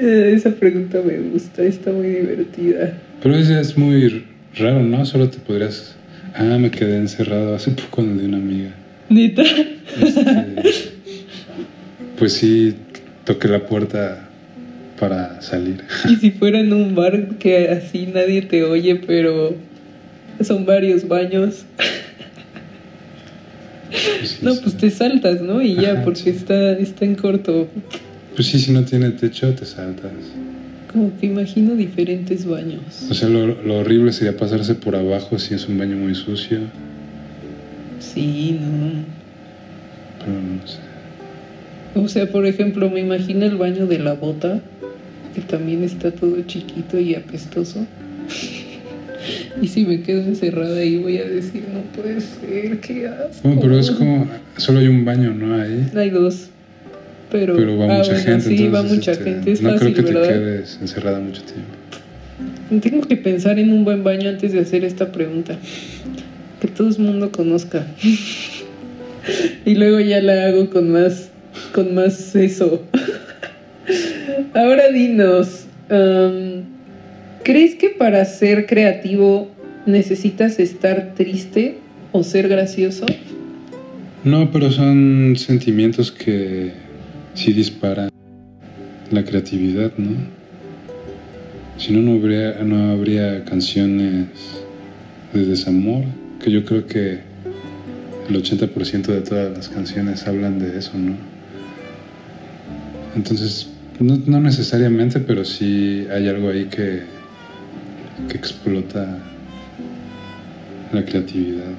Eh, 0.00 0.32
Esa 0.34 0.50
pregunta 0.50 1.00
me 1.04 1.18
gusta, 1.18 1.62
está 1.62 1.90
muy 1.92 2.08
divertida. 2.08 2.94
Pero 3.22 3.36
eso 3.36 3.58
es 3.58 3.76
muy 3.76 4.24
raro, 4.56 4.82
¿no? 4.82 5.04
Solo 5.04 5.28
te 5.28 5.38
podrías... 5.38 5.94
Ah, 6.34 6.56
me 6.58 6.70
quedé 6.70 6.96
encerrado 6.96 7.54
hace 7.54 7.72
poco 7.72 7.88
con 7.90 8.10
el 8.10 8.18
de 8.18 8.24
una 8.26 8.36
amiga. 8.38 8.70
¿Neta? 9.08 9.42
Este, 9.42 10.62
pues 12.18 12.34
sí, 12.34 12.74
toqué 13.24 13.48
la 13.48 13.66
puerta 13.66 14.28
para 14.98 15.42
salir. 15.42 15.82
Y 16.08 16.16
si 16.16 16.30
fuera 16.30 16.60
en 16.60 16.72
un 16.72 16.94
bar 16.94 17.36
que 17.38 17.68
así 17.70 18.06
nadie 18.06 18.42
te 18.42 18.62
oye, 18.62 18.94
pero 19.06 19.54
son 20.40 20.64
varios 20.64 21.08
baños. 21.08 21.64
Pues 23.90 24.30
sí, 24.30 24.38
No, 24.42 24.54
sí. 24.54 24.60
pues 24.62 24.76
te 24.76 24.90
saltas, 24.90 25.40
¿no? 25.40 25.60
Y 25.60 25.74
ya, 25.74 25.94
Ajá, 25.94 26.04
porque 26.04 26.20
sí. 26.20 26.30
está, 26.30 26.72
está 26.78 27.04
en 27.04 27.16
corto. 27.16 27.68
Pues 28.40 28.48
sí, 28.48 28.58
si 28.58 28.72
no 28.72 28.82
tiene 28.84 29.10
techo, 29.10 29.52
te 29.52 29.66
saltas. 29.66 30.12
Como 30.90 31.14
que 31.18 31.26
imagino 31.26 31.74
diferentes 31.76 32.46
baños. 32.46 33.06
O 33.10 33.12
sea, 33.12 33.28
lo, 33.28 33.46
lo 33.48 33.80
horrible 33.80 34.14
sería 34.14 34.34
pasarse 34.34 34.74
por 34.74 34.96
abajo 34.96 35.38
si 35.38 35.52
es 35.52 35.68
un 35.68 35.76
baño 35.76 35.98
muy 35.98 36.14
sucio, 36.14 36.60
Sí, 37.98 38.58
no. 38.58 39.04
pero 40.20 40.32
no 40.40 40.66
sé. 40.66 40.78
O 41.94 42.08
sea, 42.08 42.32
por 42.32 42.46
ejemplo, 42.46 42.88
me 42.88 43.00
imagino 43.00 43.44
el 43.44 43.56
baño 43.58 43.86
de 43.86 43.98
la 43.98 44.14
bota, 44.14 44.62
que 45.34 45.42
también 45.42 45.84
está 45.84 46.10
todo 46.10 46.40
chiquito 46.46 46.98
y 46.98 47.14
apestoso. 47.16 47.86
Y 49.60 49.68
si 49.68 49.84
me 49.84 50.00
quedo 50.00 50.22
encerrada 50.22 50.78
ahí 50.78 50.96
voy 50.96 51.18
a 51.18 51.24
decir, 51.28 51.64
no 51.70 51.80
puede 51.94 52.22
ser, 52.22 52.80
qué 52.80 53.06
asco. 53.06 53.40
Bueno, 53.42 53.60
pero 53.60 53.78
es 53.78 53.90
como, 53.90 54.26
solo 54.56 54.78
hay 54.78 54.88
un 54.88 55.04
baño, 55.04 55.34
¿no? 55.34 55.60
Ahí. 55.60 55.90
Hay 55.94 56.08
dos. 56.08 56.48
Pero, 57.30 57.56
Pero 57.56 57.78
va 57.78 57.86
mucha 57.86 58.16
gente. 58.16 58.40
sí, 58.40 58.68
va 58.68 58.80
entonces, 58.80 58.96
mucha 58.96 59.12
este, 59.12 59.24
gente. 59.24 59.52
Es 59.52 59.62
no 59.62 59.70
fácil, 59.70 59.92
creo 59.92 60.04
que 60.04 60.12
¿verdad? 60.12 60.28
te 60.28 60.34
quedes 60.34 60.78
encerrada 60.80 61.20
mucho 61.20 61.42
tiempo. 61.42 62.82
Tengo 62.82 63.06
que 63.06 63.16
pensar 63.16 63.58
en 63.58 63.72
un 63.72 63.84
buen 63.84 64.02
baño 64.02 64.28
antes 64.28 64.52
de 64.52 64.60
hacer 64.60 64.84
esta 64.84 65.12
pregunta. 65.12 65.56
Que 66.60 66.68
todo 66.68 66.88
el 66.88 66.98
mundo 66.98 67.30
conozca. 67.30 67.86
y 69.64 69.74
luego 69.74 70.00
ya 70.00 70.20
la 70.20 70.46
hago 70.46 70.70
con 70.70 70.90
más, 70.90 71.30
con 71.72 71.94
más 71.94 72.34
eso. 72.34 72.84
Ahora 74.54 74.88
dinos, 74.90 75.66
¿crees 77.42 77.74
que 77.74 77.90
para 77.90 78.24
ser 78.24 78.66
creativo 78.66 79.50
necesitas 79.86 80.58
estar 80.58 81.14
triste 81.14 81.78
o 82.12 82.22
ser 82.22 82.48
gracioso? 82.48 83.06
No, 84.22 84.50
pero 84.52 84.70
son 84.70 85.34
sentimientos 85.36 86.12
que 86.12 86.72
sí 87.34 87.52
disparan 87.52 88.10
la 89.10 89.24
creatividad, 89.24 89.92
¿no? 89.96 90.16
Si 91.78 91.92
no, 91.92 92.00
no 92.02 92.18
habría, 92.18 92.62
no 92.62 92.92
habría 92.92 93.44
canciones 93.44 94.28
de 95.32 95.46
desamor, 95.46 96.04
que 96.42 96.50
yo 96.50 96.64
creo 96.64 96.86
que 96.86 97.20
el 98.28 98.42
80% 98.42 99.06
de 99.06 99.20
todas 99.22 99.56
las 99.56 99.68
canciones 99.68 100.26
hablan 100.26 100.58
de 100.58 100.78
eso, 100.78 100.92
¿no? 100.96 101.14
Entonces, 103.16 103.68
no, 103.98 104.16
no 104.26 104.40
necesariamente, 104.40 105.20
pero 105.20 105.44
sí 105.44 106.06
hay 106.12 106.28
algo 106.28 106.50
ahí 106.50 106.66
que, 106.66 107.02
que 108.28 108.36
explota 108.36 109.18
la 110.92 111.04
creatividad. 111.04 111.72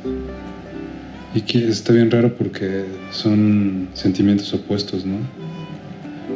Y 1.34 1.42
que 1.42 1.70
está 1.70 1.94
bien 1.94 2.12
raro 2.12 2.36
porque 2.36 2.86
son 3.12 3.90
sentimientos 3.94 4.54
opuestos, 4.54 5.06
¿no? 5.06 5.18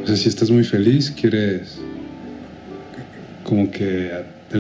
O 0.06 0.08
sea, 0.08 0.18
si 0.18 0.30
estás 0.30 0.52
muy 0.52 0.64
feliz, 0.64 1.10
quieres 1.20 1.80
como 3.44 3.72
que 3.72 4.12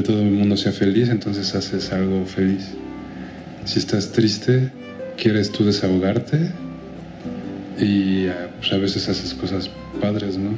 todo 0.03 0.19
el 0.23 0.31
mundo 0.31 0.57
sea 0.57 0.71
feliz, 0.71 1.09
entonces 1.09 1.53
haces 1.53 1.91
algo 1.91 2.25
feliz. 2.25 2.71
Si 3.63 3.77
estás 3.77 4.11
triste, 4.11 4.71
quieres 5.21 5.51
tú 5.51 5.63
desahogarte 5.63 6.49
y 7.79 8.25
pues, 8.57 8.73
a 8.73 8.77
veces 8.77 9.07
haces 9.07 9.35
cosas 9.35 9.69
padres, 10.01 10.35
¿no? 10.35 10.49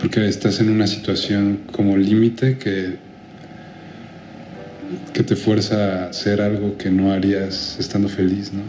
Porque 0.00 0.26
estás 0.26 0.58
en 0.58 0.70
una 0.70 0.88
situación 0.88 1.60
como 1.70 1.96
límite 1.96 2.58
que 2.58 2.96
que 5.12 5.22
te 5.22 5.36
fuerza 5.36 6.06
a 6.06 6.08
hacer 6.08 6.40
algo 6.40 6.76
que 6.76 6.90
no 6.90 7.12
harías 7.12 7.76
estando 7.78 8.08
feliz, 8.08 8.52
¿no? 8.52 8.62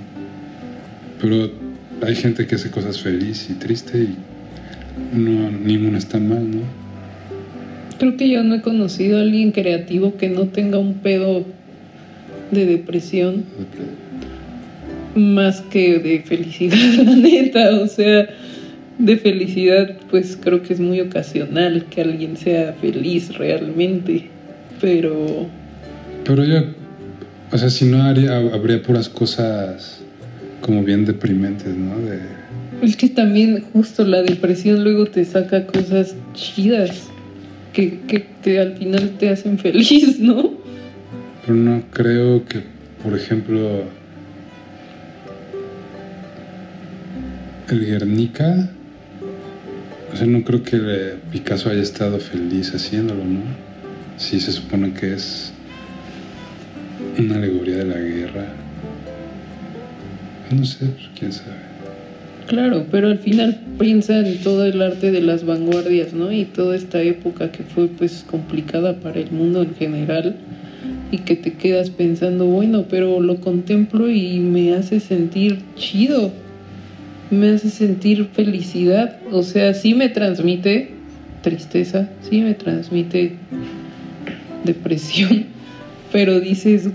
Pero 1.20 1.52
hay 2.06 2.16
gente 2.16 2.46
que 2.46 2.54
hace 2.54 2.70
cosas 2.70 3.02
feliz 3.02 3.50
y 3.50 3.54
triste 3.54 3.98
y 3.98 4.18
no, 5.14 5.52
ninguna 5.52 5.98
está 5.98 6.20
mal, 6.20 6.50
¿no? 6.50 6.62
Creo 7.98 8.16
que 8.16 8.30
yo 8.30 8.44
no 8.44 8.56
he 8.56 8.62
conocido 8.62 9.18
a 9.18 9.22
alguien 9.22 9.52
creativo 9.52 10.16
que 10.16 10.30
no 10.30 10.48
tenga 10.48 10.78
un 10.78 10.96
pedo 10.96 11.46
de 12.52 12.66
depresión 12.66 13.44
más 15.16 15.62
que 15.62 16.00
de 16.00 16.22
felicidad, 16.22 16.78
la 17.04 17.16
neta. 17.16 17.80
O 17.82 17.88
sea, 17.88 18.28
de 18.98 19.18
felicidad, 19.18 19.98
pues 20.10 20.38
creo 20.42 20.62
que 20.62 20.74
es 20.74 20.80
muy 20.80 21.00
ocasional 21.02 21.86
que 21.86 22.02
alguien 22.02 22.38
sea 22.38 22.74
feliz 22.74 23.36
realmente. 23.38 24.30
Pero. 24.80 25.48
Pero 26.24 26.46
yo. 26.46 26.64
O 27.52 27.58
sea, 27.58 27.70
si 27.70 27.86
no 27.86 28.04
haría, 28.04 28.38
habría 28.38 28.82
puras 28.82 29.10
cosas 29.10 30.02
como 30.62 30.84
bien 30.84 31.06
deprimentes, 31.06 31.76
¿no? 31.76 32.00
De... 32.00 32.39
Es 32.82 32.96
que 32.96 33.10
también 33.10 33.62
justo 33.74 34.06
la 34.06 34.22
depresión 34.22 34.84
luego 34.84 35.06
te 35.06 35.26
saca 35.26 35.66
cosas 35.66 36.16
chidas 36.34 37.10
que, 37.74 38.00
que, 38.42 38.60
al 38.60 38.78
final 38.78 39.12
te 39.18 39.30
hacen 39.30 39.58
feliz, 39.58 40.20
¿no? 40.20 40.54
Pero 41.46 41.56
no 41.56 41.84
creo 41.92 42.46
que, 42.46 42.62
por 43.04 43.16
ejemplo, 43.16 43.84
el 47.70 47.86
Guernica, 47.86 48.70
o 50.12 50.16
sea, 50.16 50.26
no 50.26 50.44
creo 50.44 50.64
que 50.64 51.16
Picasso 51.32 51.70
haya 51.70 51.82
estado 51.82 52.20
feliz 52.20 52.74
haciéndolo, 52.74 53.24
¿no? 53.24 53.42
Sí 54.18 54.40
se 54.40 54.52
supone 54.52 54.94
que 54.94 55.14
es 55.14 55.54
una 57.18 57.36
alegoría 57.36 57.78
de 57.78 57.86
la 57.86 57.98
guerra. 57.98 58.46
No 60.52 60.66
sé, 60.66 60.86
pues, 60.86 61.10
quién 61.18 61.32
sabe. 61.32 61.69
Claro, 62.50 62.88
pero 62.90 63.10
al 63.10 63.20
final 63.20 63.60
piensa 63.78 64.26
en 64.26 64.40
todo 64.40 64.66
el 64.66 64.82
arte 64.82 65.12
de 65.12 65.22
las 65.22 65.46
vanguardias, 65.46 66.14
¿no? 66.14 66.32
Y 66.32 66.46
toda 66.46 66.76
esta 66.76 67.00
época 67.00 67.52
que 67.52 67.62
fue 67.62 67.86
pues 67.90 68.26
complicada 68.28 69.00
para 69.02 69.20
el 69.20 69.30
mundo 69.30 69.62
en 69.62 69.76
general 69.76 70.36
y 71.12 71.20
que 71.20 71.36
te 71.36 71.54
quedas 71.54 71.92
pensando, 71.92 72.48
bueno, 72.48 72.86
pero 72.90 73.20
lo 73.20 73.40
contemplo 73.40 74.10
y 74.10 74.40
me 74.40 74.74
hace 74.74 75.00
sentir 75.00 75.60
chido, 75.76 76.32
me 77.30 77.52
hace 77.52 77.70
sentir 77.70 78.26
felicidad, 78.34 79.20
o 79.32 79.44
sea, 79.44 79.76
sí 79.76 79.94
me 79.94 80.10
transmite 80.10 80.90
tristeza, 81.44 82.10
sí 82.28 82.42
me 82.42 82.56
transmite 82.56 83.34
depresión, 84.64 85.46
pero 86.12 86.40
dices, 86.40 86.90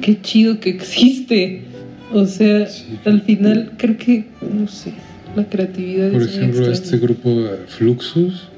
qué 0.00 0.20
chido 0.22 0.60
que 0.60 0.70
existe. 0.70 1.71
O 2.12 2.26
sea, 2.26 2.68
al 3.04 3.22
final 3.22 3.72
creo 3.76 3.96
que, 3.96 4.26
no 4.40 4.68
sé, 4.68 4.92
la 5.34 5.44
creatividad 5.44 6.12
Por 6.12 6.22
ejemplo, 6.22 6.70
este 6.70 6.98
grupo 6.98 7.48
Fluxus, 7.68 8.48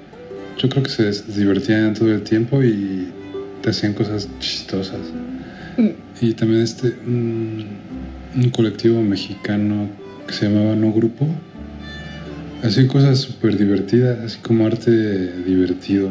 yo 0.59 0.69
creo 0.69 0.83
que 0.83 0.91
se 0.91 1.11
divertían 1.33 1.95
todo 1.95 2.13
el 2.13 2.23
tiempo 2.23 2.63
y 2.63 3.09
te 3.63 3.71
hacían 3.71 3.95
cosas 3.95 4.29
chistosas. 4.41 5.01
Mm. 5.77 5.89
Y 6.21 6.33
también 6.35 6.63
este, 6.63 6.95
un, 7.07 7.65
un, 8.37 8.51
colectivo 8.51 9.03
mexicano 9.03 9.89
que 10.27 10.33
se 10.33 10.49
llamaba 10.49 10.75
No 10.75 10.93
Grupo, 10.93 11.27
hacían 12.63 12.89
cosas 12.89 13.19
súper 13.19 13.57
divertidas, 13.57 14.19
así 14.21 14.39
como 14.41 14.67
arte 14.67 14.91
divertido. 15.45 16.11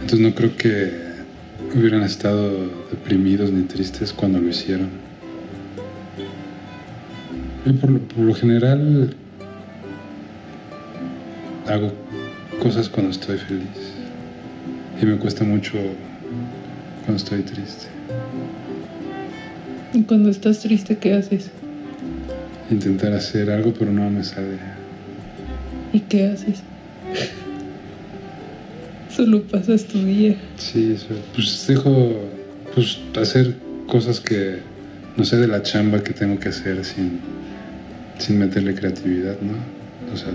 Entonces 0.00 0.20
no 0.20 0.34
creo 0.34 0.56
que 0.56 1.08
hubieran 1.76 2.02
estado 2.02 2.70
deprimidos 2.90 3.50
ni 3.52 3.64
tristes 3.64 4.12
cuando 4.12 4.40
lo 4.40 4.48
hicieron. 4.48 5.07
Yo 7.68 7.74
por, 7.74 7.90
lo 8.16 8.34
general 8.34 9.14
hago 11.66 11.92
cosas 12.62 12.88
cuando 12.88 13.12
estoy 13.12 13.36
feliz 13.36 13.92
y 15.02 15.04
me 15.04 15.18
cuesta 15.18 15.44
mucho 15.44 15.76
cuando 17.04 17.22
estoy 17.22 17.42
triste. 17.42 17.88
¿Y 19.92 20.02
cuando 20.04 20.30
estás 20.30 20.60
triste 20.60 20.96
qué 20.96 21.12
haces? 21.12 21.50
Intentar 22.70 23.12
hacer 23.12 23.50
algo 23.50 23.74
pero 23.78 23.92
no 23.92 24.08
me 24.08 24.24
sale. 24.24 24.56
¿Y 25.92 26.00
qué 26.00 26.28
haces? 26.28 26.62
Solo 29.14 29.42
pasas 29.42 29.84
tu 29.84 30.02
día. 30.02 30.36
Sí, 30.56 30.92
eso. 30.92 31.08
pues 31.34 31.66
dejo 31.66 32.14
pues, 32.74 32.98
hacer 33.20 33.54
cosas 33.86 34.20
que 34.20 34.60
no 35.18 35.24
sé 35.26 35.36
de 35.36 35.48
la 35.48 35.62
chamba 35.62 36.02
que 36.02 36.14
tengo 36.14 36.38
que 36.38 36.48
hacer 36.48 36.82
sin 36.82 37.20
sin 38.18 38.38
meterle 38.38 38.74
creatividad, 38.74 39.36
¿no? 39.40 39.54
O 40.12 40.16
sea, 40.16 40.32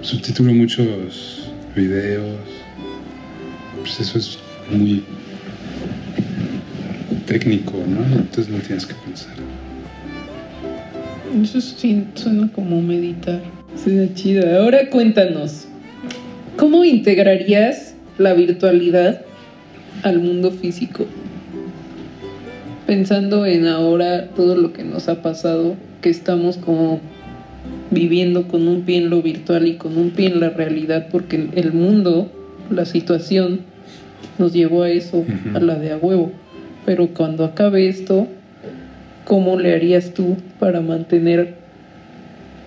subtitulo 0.00 0.52
muchos 0.52 1.50
videos, 1.74 2.38
pues 3.80 4.00
eso 4.00 4.18
es 4.18 4.38
muy 4.70 5.02
técnico, 7.26 7.72
¿no? 7.86 8.04
Entonces 8.16 8.48
no 8.48 8.58
tienes 8.60 8.86
que 8.86 8.94
pensar. 8.94 9.34
Eso 11.42 11.60
sí, 11.60 12.04
suena 12.14 12.50
como 12.52 12.80
meditar. 12.80 13.42
Suena 13.82 14.12
chido. 14.14 14.60
Ahora 14.60 14.88
cuéntanos, 14.90 15.66
¿cómo 16.56 16.84
integrarías 16.84 17.94
la 18.16 18.34
virtualidad 18.34 19.22
al 20.02 20.20
mundo 20.20 20.50
físico? 20.50 21.06
Pensando 22.86 23.44
en 23.44 23.66
ahora 23.66 24.28
todo 24.28 24.56
lo 24.56 24.72
que 24.72 24.84
nos 24.84 25.08
ha 25.08 25.20
pasado 25.22 25.76
que 26.00 26.10
estamos 26.10 26.56
como 26.56 27.00
viviendo 27.90 28.48
con 28.48 28.68
un 28.68 28.82
pie 28.82 28.98
en 28.98 29.10
lo 29.10 29.22
virtual 29.22 29.66
y 29.66 29.74
con 29.76 29.96
un 29.96 30.10
pie 30.10 30.26
en 30.28 30.40
la 30.40 30.50
realidad, 30.50 31.08
porque 31.10 31.48
el 31.54 31.72
mundo, 31.72 32.30
la 32.70 32.84
situación, 32.84 33.60
nos 34.38 34.52
llevó 34.52 34.82
a 34.82 34.90
eso, 34.90 35.24
a 35.54 35.60
la 35.60 35.76
de 35.76 35.92
a 35.92 35.96
huevo. 35.96 36.32
Pero 36.86 37.08
cuando 37.08 37.44
acabe 37.44 37.88
esto, 37.88 38.28
¿cómo 39.24 39.58
le 39.58 39.74
harías 39.74 40.14
tú 40.14 40.36
para 40.58 40.80
mantener 40.80 41.56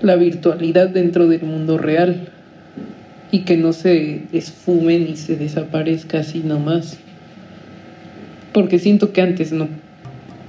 la 0.01 0.15
virtualidad 0.15 0.89
dentro 0.89 1.27
del 1.27 1.43
mundo 1.43 1.77
real? 1.77 2.29
Y 3.31 3.39
que 3.39 3.55
no 3.55 3.71
se 3.73 4.23
esfume 4.33 4.99
ni 4.99 5.15
se 5.15 5.37
desaparezca 5.37 6.19
así 6.19 6.39
nomás. 6.39 6.99
Porque 8.53 8.79
siento 8.79 9.13
que 9.13 9.21
antes 9.21 9.53
no, 9.53 9.69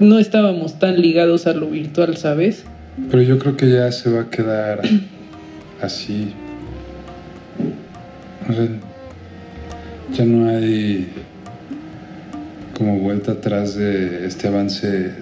no 0.00 0.18
estábamos 0.18 0.80
tan 0.80 1.00
ligados 1.00 1.46
a 1.46 1.52
lo 1.52 1.68
virtual, 1.68 2.16
¿sabes? 2.16 2.64
Pero 3.10 3.22
yo 3.22 3.38
creo 3.38 3.56
que 3.56 3.70
ya 3.70 3.90
se 3.90 4.10
va 4.10 4.22
a 4.22 4.30
quedar 4.30 4.82
así. 5.80 6.32
ya 10.12 10.24
no 10.26 10.48
hay 10.48 11.08
como 12.76 12.98
vuelta 12.98 13.32
atrás 13.32 13.74
de 13.76 14.26
este 14.26 14.48
avance 14.48 15.12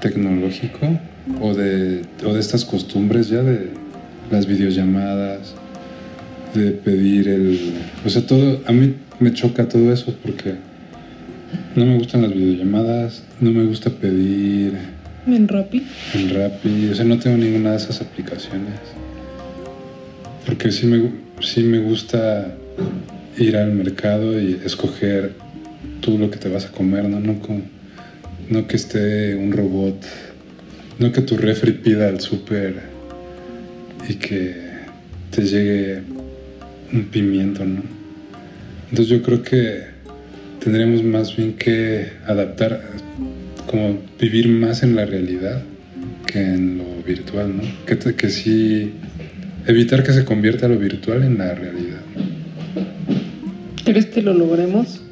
tecnológico 0.00 1.00
o 1.40 1.54
de, 1.54 2.02
o 2.24 2.34
de 2.34 2.40
estas 2.40 2.64
costumbres 2.64 3.28
ya 3.28 3.42
de 3.42 3.70
las 4.30 4.46
videollamadas, 4.46 5.54
de 6.54 6.70
pedir 6.70 7.28
el... 7.28 7.74
O 8.04 8.08
sea, 8.08 8.26
todo, 8.26 8.60
a 8.66 8.72
mí 8.72 8.94
me 9.18 9.32
choca 9.32 9.68
todo 9.68 9.92
eso 9.92 10.14
porque 10.22 10.54
no 11.74 11.84
me 11.84 11.98
gustan 11.98 12.22
las 12.22 12.32
videollamadas, 12.32 13.22
no 13.40 13.50
me 13.50 13.64
gusta 13.64 13.90
pedir 13.90 14.91
¿En 15.26 15.46
Rappi? 15.48 15.86
En 16.14 16.34
Rappi, 16.34 16.88
o 16.88 16.94
sea, 16.94 17.04
no 17.04 17.18
tengo 17.18 17.36
ninguna 17.36 17.70
de 17.72 17.76
esas 17.76 18.00
aplicaciones. 18.00 18.80
Porque 20.44 20.72
sí 20.72 20.86
me, 20.86 21.10
sí 21.40 21.62
me 21.62 21.78
gusta 21.78 22.54
ir 23.38 23.56
al 23.56 23.72
mercado 23.72 24.40
y 24.40 24.60
escoger 24.64 25.32
tú 26.00 26.18
lo 26.18 26.30
que 26.30 26.38
te 26.38 26.48
vas 26.48 26.66
a 26.66 26.72
comer, 26.72 27.04
¿no? 27.04 27.20
No, 27.20 27.38
con, 27.40 27.62
no 28.50 28.66
que 28.66 28.76
esté 28.76 29.36
un 29.36 29.52
robot, 29.52 30.04
no 30.98 31.12
que 31.12 31.22
tu 31.22 31.36
refri 31.36 31.72
pida 31.72 32.08
al 32.08 32.20
súper 32.20 32.82
y 34.08 34.14
que 34.14 34.54
te 35.30 35.42
llegue 35.42 36.02
un 36.92 37.04
pimiento, 37.04 37.64
¿no? 37.64 37.82
Entonces 38.90 39.08
yo 39.08 39.22
creo 39.22 39.42
que 39.42 39.84
tendríamos 40.62 41.02
más 41.02 41.34
bien 41.34 41.54
que 41.54 42.12
adaptar, 42.26 42.82
como 43.66 43.98
vivir 44.18 44.48
más 44.48 44.82
en 44.82 44.96
la 44.96 45.04
realidad 45.04 45.62
que 46.26 46.40
en 46.40 46.78
lo 46.78 47.02
virtual, 47.06 47.56
¿no? 47.56 47.62
Que, 47.86 47.98
que 48.14 48.30
sí, 48.30 48.92
evitar 49.66 50.02
que 50.02 50.12
se 50.12 50.24
convierta 50.24 50.68
lo 50.68 50.78
virtual 50.78 51.22
en 51.22 51.38
la 51.38 51.54
realidad. 51.54 52.00
¿Crees 53.84 54.06
que 54.06 54.22
lo 54.22 54.32
logremos? 54.32 55.02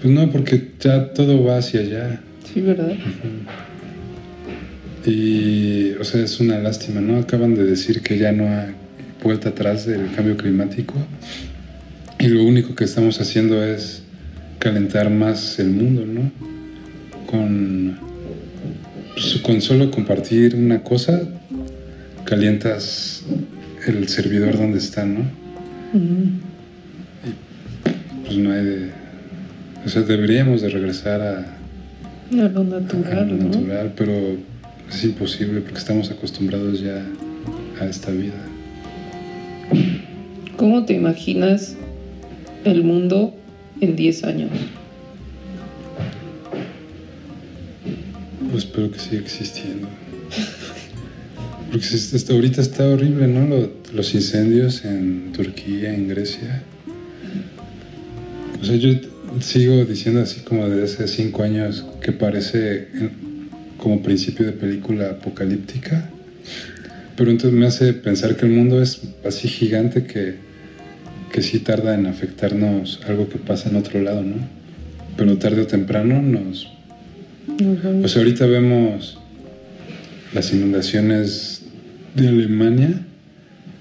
Pues 0.00 0.12
no, 0.12 0.30
porque 0.30 0.72
ya 0.80 1.12
todo 1.12 1.44
va 1.44 1.58
hacia 1.58 1.80
allá. 1.80 2.20
Sí, 2.52 2.60
¿verdad? 2.60 2.94
Y, 5.04 5.92
o 5.92 6.04
sea, 6.04 6.22
es 6.22 6.38
una 6.40 6.58
lástima, 6.58 7.00
¿no? 7.00 7.18
Acaban 7.18 7.54
de 7.54 7.64
decir 7.64 8.02
que 8.02 8.18
ya 8.18 8.32
no 8.32 8.44
hay 8.44 8.72
vuelta 9.22 9.50
atrás 9.50 9.86
del 9.86 10.10
cambio 10.14 10.36
climático 10.36 10.94
y 12.18 12.28
lo 12.28 12.44
único 12.44 12.74
que 12.74 12.84
estamos 12.84 13.20
haciendo 13.20 13.64
es 13.64 14.02
calentar 14.58 15.10
más 15.10 15.58
el 15.58 15.70
mundo, 15.70 16.06
¿no? 16.06 16.30
Con, 17.32 17.98
pues, 19.14 19.40
con 19.42 19.60
solo 19.60 19.90
compartir 19.90 20.54
una 20.54 20.82
cosa, 20.84 21.22
calientas 22.24 23.24
el 23.86 24.06
servidor 24.08 24.56
donde 24.58 24.78
está, 24.78 25.04
¿no? 25.06 25.20
Y 27.24 28.24
pues 28.24 28.36
no 28.36 28.52
hay 28.52 28.64
de... 28.64 28.90
O 29.84 29.88
sea, 29.88 30.02
deberíamos 30.02 30.60
de 30.60 30.68
regresar 30.68 31.20
a, 31.22 31.38
A 32.38 32.48
lo 32.48 32.64
natural, 32.64 33.18
a 33.18 33.24
lo 33.24 33.34
¿no? 33.34 33.44
natural, 33.44 33.92
pero 33.96 34.12
es 34.90 35.04
imposible 35.04 35.62
porque 35.62 35.78
estamos 35.78 36.10
acostumbrados 36.10 36.80
ya 36.80 37.02
a 37.80 37.86
esta 37.86 38.10
vida. 38.12 38.34
¿Cómo 40.58 40.84
te 40.84 40.92
imaginas 40.92 41.76
el 42.64 42.84
mundo 42.84 43.34
en 43.80 43.96
10 43.96 44.24
años? 44.24 44.50
Pues 48.52 48.64
espero 48.64 48.90
que 48.90 48.98
siga 48.98 49.22
existiendo. 49.22 49.88
Porque 51.70 51.86
hasta 51.86 52.32
ahorita 52.34 52.60
está 52.60 52.86
horrible, 52.86 53.26
¿no? 53.26 53.46
Lo- 53.46 53.70
los 53.94 54.14
incendios 54.14 54.84
en 54.84 55.32
Turquía, 55.32 55.94
en 55.94 56.08
Grecia. 56.08 56.62
O 58.60 58.64
sea, 58.64 58.76
yo 58.76 58.90
sigo 59.40 59.84
diciendo 59.86 60.20
así 60.20 60.40
como 60.40 60.68
desde 60.68 60.84
hace 61.04 61.08
cinco 61.08 61.42
años 61.42 61.84
que 62.02 62.12
parece 62.12 62.88
como 63.78 64.02
principio 64.02 64.44
de 64.46 64.52
película 64.52 65.10
apocalíptica. 65.12 66.08
Pero 67.16 67.30
entonces 67.30 67.58
me 67.58 67.66
hace 67.66 67.92
pensar 67.94 68.36
que 68.36 68.46
el 68.46 68.52
mundo 68.52 68.80
es 68.82 69.00
así 69.24 69.48
gigante 69.48 70.04
que, 70.04 70.34
que 71.32 71.42
sí 71.42 71.58
tarda 71.58 71.94
en 71.94 72.06
afectarnos 72.06 73.00
algo 73.08 73.28
que 73.28 73.38
pasa 73.38 73.70
en 73.70 73.76
otro 73.76 74.00
lado, 74.00 74.22
¿no? 74.22 74.36
Pero 75.16 75.36
tarde 75.38 75.62
o 75.62 75.66
temprano 75.66 76.22
nos 76.22 76.68
Pues 78.00 78.16
ahorita 78.16 78.46
vemos 78.46 79.18
las 80.32 80.52
inundaciones 80.52 81.62
de 82.14 82.28
Alemania, 82.28 83.00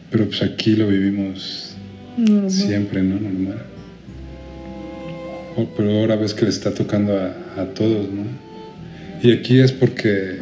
pero 0.10 0.26
pues 0.26 0.42
aquí 0.42 0.76
lo 0.76 0.88
vivimos 0.88 1.76
siempre, 2.48 3.02
¿no? 3.02 3.20
Normal. 3.20 3.64
Pero 5.78 6.00
ahora 6.00 6.16
ves 6.16 6.34
que 6.34 6.44
le 6.44 6.52
está 6.52 6.74
tocando 6.74 7.18
a, 7.18 7.62
a 7.62 7.66
todos, 7.74 8.08
¿no? 8.12 8.24
Y 9.24 9.32
aquí 9.32 9.60
es 9.60 9.72
porque 9.72 10.40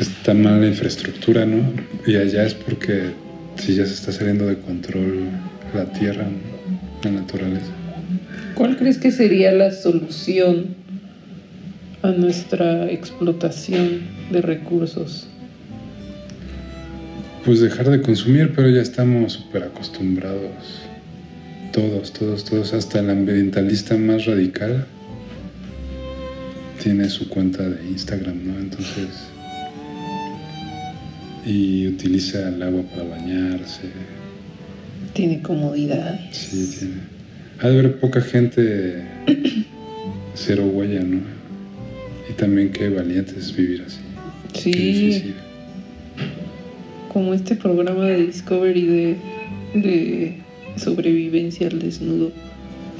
está 0.00 0.34
mal 0.34 0.60
la 0.60 0.66
infraestructura, 0.66 1.46
¿no? 1.46 1.62
Y 2.06 2.16
allá 2.16 2.44
es 2.44 2.54
porque 2.54 3.10
si 3.56 3.74
ya 3.74 3.86
se 3.86 3.94
está 3.94 4.12
saliendo 4.12 4.46
de 4.46 4.58
control 4.58 5.28
la 5.74 5.84
tierra, 5.92 6.24
¿no? 6.24 7.10
la 7.10 7.20
naturaleza. 7.20 7.72
¿Cuál 8.54 8.76
crees 8.76 8.98
que 8.98 9.10
sería 9.10 9.52
la 9.52 9.70
solución 9.70 10.81
a 12.02 12.10
nuestra 12.10 12.90
explotación 12.90 14.02
de 14.30 14.42
recursos? 14.42 15.28
Pues 17.44 17.60
dejar 17.60 17.90
de 17.90 18.02
consumir, 18.02 18.52
pero 18.54 18.68
ya 18.68 18.82
estamos 18.82 19.34
súper 19.34 19.64
acostumbrados. 19.64 20.82
Todos, 21.72 22.12
todos, 22.12 22.44
todos, 22.44 22.74
hasta 22.74 23.00
el 23.00 23.10
ambientalista 23.10 23.96
más 23.96 24.26
radical 24.26 24.86
tiene 26.82 27.08
su 27.08 27.28
cuenta 27.28 27.68
de 27.68 27.88
Instagram, 27.88 28.46
¿no? 28.46 28.58
Entonces, 28.58 29.28
y 31.46 31.86
utiliza 31.86 32.48
el 32.48 32.62
agua 32.62 32.82
para 32.82 33.04
bañarse. 33.04 33.82
Tiene 35.14 35.40
comodidades. 35.40 36.36
Sí, 36.36 36.76
tiene. 36.78 36.94
Ha 37.60 37.68
de 37.68 37.78
haber 37.78 38.00
poca 38.00 38.20
gente 38.20 39.02
cero 40.34 40.66
huella, 40.66 41.02
¿no? 41.02 41.41
Y 42.28 42.32
también 42.34 42.70
qué 42.70 42.88
valiente 42.88 43.34
es 43.38 43.54
vivir 43.54 43.84
así. 43.86 43.98
Sí, 44.54 45.34
como 47.12 47.34
este 47.34 47.56
programa 47.56 48.06
de 48.06 48.26
Discovery 48.26 48.86
de, 48.86 49.16
de 49.74 50.34
sobrevivencia 50.76 51.68
al 51.68 51.78
desnudo. 51.78 52.32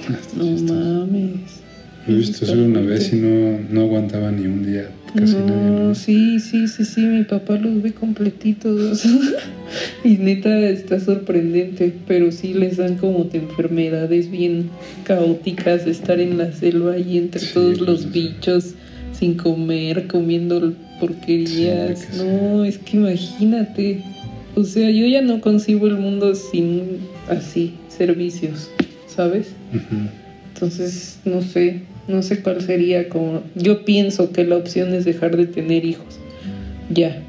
Está 0.00 0.36
No 0.36 1.06
mames. 1.06 1.62
Lo 2.06 2.14
he 2.14 2.18
visto 2.18 2.44
solo 2.44 2.64
una 2.64 2.80
vez 2.80 3.12
y 3.12 3.16
no, 3.16 3.60
no 3.70 3.82
aguantaba 3.82 4.32
ni 4.32 4.46
un 4.46 4.66
día, 4.66 4.90
casi 5.14 5.34
nadie. 5.36 5.46
No, 5.46 5.88
¿no? 5.88 5.94
sí, 5.94 6.40
sí, 6.40 6.66
sí, 6.66 6.84
sí, 6.84 7.00
mi 7.02 7.22
papá 7.22 7.56
los 7.58 7.80
ve 7.80 7.92
completitos. 7.92 9.04
y 10.04 10.16
neta 10.16 10.68
está 10.68 10.98
sorprendente, 10.98 11.92
pero 12.08 12.32
sí 12.32 12.54
les 12.54 12.78
dan 12.78 12.96
como 12.96 13.22
de 13.24 13.38
enfermedades 13.38 14.32
bien 14.32 14.68
caóticas 15.04 15.84
de 15.84 15.92
estar 15.92 16.18
en 16.18 16.38
la 16.38 16.52
selva 16.52 16.98
y 16.98 17.18
entre 17.18 17.40
Sí, 17.40 17.50
todos 17.54 17.80
los 17.80 18.10
bichos 18.10 18.74
sin 19.22 19.34
comer, 19.34 20.08
comiendo 20.08 20.74
porquerías. 20.98 22.00
Sí, 22.00 22.18
no, 22.18 22.64
es 22.64 22.76
que 22.78 22.96
imagínate. 22.96 24.02
O 24.56 24.64
sea, 24.64 24.90
yo 24.90 25.06
ya 25.06 25.22
no 25.22 25.40
concibo 25.40 25.86
el 25.86 25.94
mundo 25.94 26.34
sin 26.34 26.98
así, 27.28 27.74
servicios, 27.86 28.68
¿sabes? 29.06 29.52
Entonces, 30.52 31.20
no 31.24 31.40
sé, 31.40 31.82
no 32.08 32.20
sé 32.22 32.40
cuál 32.40 32.62
sería 32.62 33.08
como... 33.08 33.44
Yo 33.54 33.84
pienso 33.84 34.32
que 34.32 34.42
la 34.42 34.56
opción 34.56 34.92
es 34.92 35.04
dejar 35.04 35.36
de 35.36 35.46
tener 35.46 35.84
hijos. 35.84 36.18
Ya, 36.90 37.22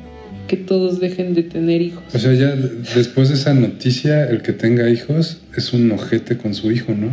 que 0.48 0.58
todos 0.58 1.00
dejen 1.00 1.36
de 1.36 1.44
tener 1.44 1.84
hijos. 1.84 2.04
O 2.12 2.18
sea, 2.18 2.34
ya 2.34 2.56
después 2.96 3.30
de 3.30 3.36
esa 3.36 3.54
noticia, 3.54 4.28
el 4.28 4.42
que 4.42 4.54
tenga 4.54 4.90
hijos 4.90 5.42
es 5.56 5.74
un 5.74 5.92
ojete 5.92 6.38
con 6.38 6.56
su 6.56 6.72
hijo, 6.72 6.96
¿no? 6.96 7.10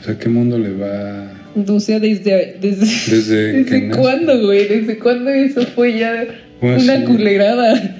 O 0.00 0.04
sea, 0.04 0.18
¿qué 0.18 0.30
mundo 0.30 0.58
le 0.58 0.72
va...? 0.72 1.43
O 1.68 1.80
sea, 1.80 2.00
desde... 2.00 2.56
¿Desde, 2.60 2.86
Desde 3.14 3.52
¿desde 3.64 3.88
cuándo, 3.90 4.40
güey? 4.46 4.66
¿Desde 4.66 4.98
cuándo 4.98 5.30
eso 5.30 5.62
fue 5.74 5.98
ya 5.98 6.26
Bueno, 6.60 6.82
una 6.82 6.96
sí. 6.98 7.04
culerada? 7.04 7.96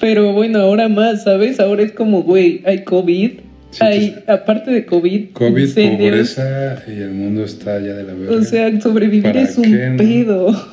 Pero 0.00 0.32
bueno, 0.32 0.60
ahora 0.60 0.88
más, 0.88 1.24
¿sabes? 1.24 1.58
Ahora 1.60 1.82
es 1.82 1.92
como, 1.92 2.22
güey, 2.22 2.62
hay 2.64 2.84
COVID. 2.84 3.30
Sí, 3.70 3.78
hay, 3.82 4.10
pues, 4.10 4.28
aparte 4.28 4.70
de 4.70 4.84
COVID, 4.86 5.30
COVID, 5.32 5.62
incendios. 5.62 6.34
pobreza 6.34 6.82
y 6.86 6.92
el 7.00 7.10
mundo 7.10 7.44
está 7.44 7.80
ya 7.80 7.94
de 7.94 8.04
la 8.04 8.12
verga. 8.12 8.36
O 8.36 8.42
sea, 8.42 8.80
sobrevivir 8.80 9.22
¿Para 9.24 9.40
es 9.42 9.56
un 9.58 9.64
qué, 9.64 9.88
no? 9.90 9.96
pedo. 9.96 10.68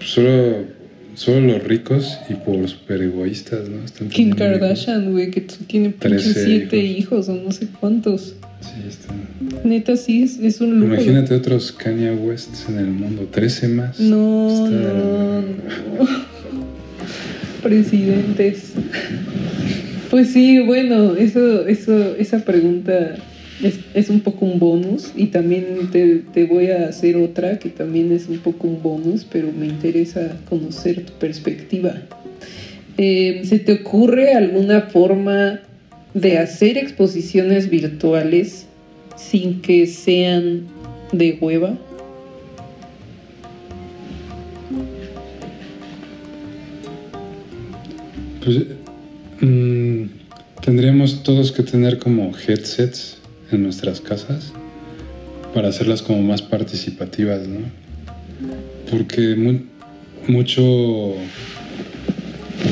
Solo, 0.00 0.64
solo 1.18 1.40
los 1.40 1.64
ricos 1.64 2.16
y 2.30 2.34
por 2.34 2.68
super 2.68 3.02
egoístas, 3.02 3.68
¿no? 3.68 3.84
Están 3.84 4.08
Kim. 4.08 4.30
Kardashian, 4.30 5.10
güey, 5.10 5.30
que 5.30 5.40
tiene 5.40 5.90
pinches 5.90 6.32
13 6.34 6.44
siete 6.44 6.76
hijos. 6.78 7.28
hijos. 7.28 7.28
o 7.28 7.34
no 7.34 7.50
sé 7.50 7.66
cuántos. 7.80 8.34
Sí, 8.60 8.88
están... 8.88 9.18
Neta, 9.64 9.96
sí, 9.96 10.22
es, 10.22 10.38
es 10.38 10.60
un 10.60 10.78
lujo. 10.78 10.94
Imagínate 10.94 11.34
otros 11.34 11.72
Kanye 11.72 12.12
Wests 12.12 12.66
en 12.68 12.78
el 12.78 12.86
mundo, 12.86 13.28
13 13.30 13.68
más. 13.68 13.98
No, 13.98 14.48
Está 14.48 14.70
no, 14.70 15.40
no. 15.42 15.48
Presidentes. 17.62 18.72
Pues 20.10 20.32
sí, 20.32 20.60
bueno, 20.60 21.16
eso, 21.16 21.66
eso, 21.66 22.14
esa 22.14 22.44
pregunta 22.44 23.16
es, 23.62 23.80
es 23.94 24.10
un 24.10 24.20
poco 24.20 24.46
un 24.46 24.58
bonus 24.58 25.12
y 25.16 25.26
también 25.26 25.90
te, 25.90 26.22
te 26.32 26.44
voy 26.44 26.70
a 26.70 26.88
hacer 26.88 27.16
otra 27.16 27.58
que 27.58 27.68
también 27.70 28.12
es 28.12 28.28
un 28.28 28.38
poco 28.38 28.68
un 28.68 28.82
bonus, 28.82 29.26
pero 29.30 29.50
me 29.52 29.66
interesa 29.66 30.36
conocer 30.48 31.04
tu 31.04 31.12
perspectiva. 31.14 32.02
Eh, 32.96 33.42
¿Se 33.44 33.58
te 33.58 33.72
ocurre 33.72 34.34
alguna 34.34 34.82
forma 34.82 35.60
de 36.14 36.38
hacer 36.38 36.78
exposiciones 36.78 37.70
virtuales 37.70 38.66
sin 39.16 39.60
que 39.60 39.86
sean 39.86 40.62
de 41.12 41.38
hueva? 41.40 41.76
Pues 48.44 48.58
mm, 49.40 50.04
tendríamos 50.64 51.22
todos 51.22 51.52
que 51.52 51.62
tener 51.62 51.98
como 51.98 52.32
headsets 52.36 53.17
en 53.52 53.62
nuestras 53.62 54.00
casas 54.00 54.52
para 55.54 55.68
hacerlas 55.68 56.02
como 56.02 56.22
más 56.22 56.42
participativas, 56.42 57.46
¿no? 57.48 57.58
Porque 58.90 59.34
mu- 59.36 59.60
mucho, 60.32 61.14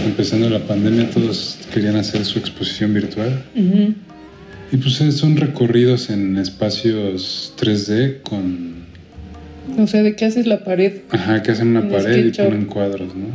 empezando 0.07 0.49
la 0.51 0.61
pandemia, 0.61 1.11
todos 1.11 1.59
querían 1.73 1.97
hacer 1.97 2.25
su 2.25 2.39
exposición 2.39 2.93
virtual. 2.95 3.43
Y 4.73 4.77
pues 4.79 4.95
son 4.95 5.37
recorridos 5.37 6.11
en 6.11 6.37
espacios 6.37 7.53
3D 7.59 8.23
con... 8.23 8.77
O 9.79 9.87
sea, 9.87 10.03
¿de 10.03 10.15
qué 10.17 10.25
haces 10.27 10.47
la 10.47 10.65
pared? 10.65 11.01
Ajá, 11.11 11.43
que 11.43 11.53
hacen 11.53 11.69
una 11.69 11.81
En 11.81 11.89
pared 11.89 12.27
y 12.27 12.31
ponen 12.31 12.65
cuadros, 12.67 13.15
¿no? 13.15 13.27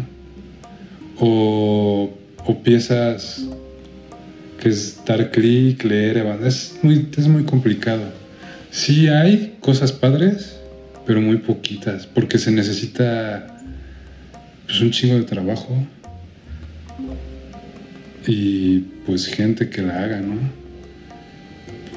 O, 1.20 2.10
o 2.46 2.64
piezas 2.64 3.46
que 4.62 4.70
es 4.70 5.04
dar 5.06 5.32
clic, 5.32 5.84
leer. 5.84 6.18
Es 6.46 6.80
muy, 6.82 7.08
es 7.18 7.28
muy 7.28 7.44
complicado. 7.44 8.04
Sí 8.70 9.08
hay 9.08 9.58
cosas 9.60 9.92
padres, 9.92 10.58
pero 11.06 11.20
muy 11.20 11.38
poquitas, 11.38 12.06
porque 12.06 12.38
se 12.38 12.52
necesita 12.52 13.48
pues, 14.68 14.80
un 14.80 14.92
chingo 14.92 15.16
de 15.16 15.24
trabajo 15.24 15.76
y 18.26 18.80
pues 19.06 19.26
gente 19.26 19.70
que 19.70 19.82
la 19.82 20.04
haga, 20.04 20.22
¿no? 20.22 20.36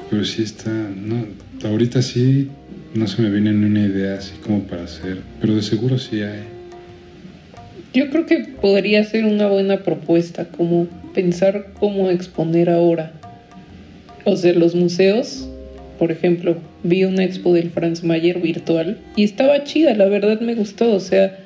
Pero 0.09 0.25
sí 0.25 0.43
está, 0.43 0.71
no, 0.71 1.25
ahorita 1.63 2.01
sí 2.01 2.49
no 2.93 3.07
se 3.07 3.21
me 3.21 3.29
viene 3.29 3.53
ni 3.53 3.65
una 3.65 3.81
idea 3.81 4.15
así 4.15 4.33
como 4.43 4.63
para 4.63 4.83
hacer, 4.83 5.19
pero 5.39 5.55
de 5.55 5.61
seguro 5.61 5.99
sí 5.99 6.21
hay. 6.21 6.43
Yo 7.93 8.09
creo 8.09 8.25
que 8.25 8.39
podría 8.61 9.03
ser 9.03 9.25
una 9.25 9.47
buena 9.47 9.83
propuesta, 9.83 10.45
como 10.45 10.87
pensar 11.15 11.67
cómo 11.79 12.11
exponer 12.11 12.69
ahora. 12.69 13.13
O 14.25 14.35
sea, 14.35 14.53
los 14.53 14.75
museos, 14.75 15.49
por 15.97 16.11
ejemplo, 16.11 16.57
vi 16.83 17.05
una 17.05 17.23
expo 17.23 17.53
del 17.53 17.71
Franz 17.71 18.03
Mayer 18.03 18.39
virtual 18.39 18.99
y 19.15 19.23
estaba 19.23 19.63
chida, 19.63 19.95
la 19.95 20.05
verdad 20.05 20.41
me 20.41 20.53
gustó, 20.53 20.93
o 20.93 20.99
sea, 20.99 21.39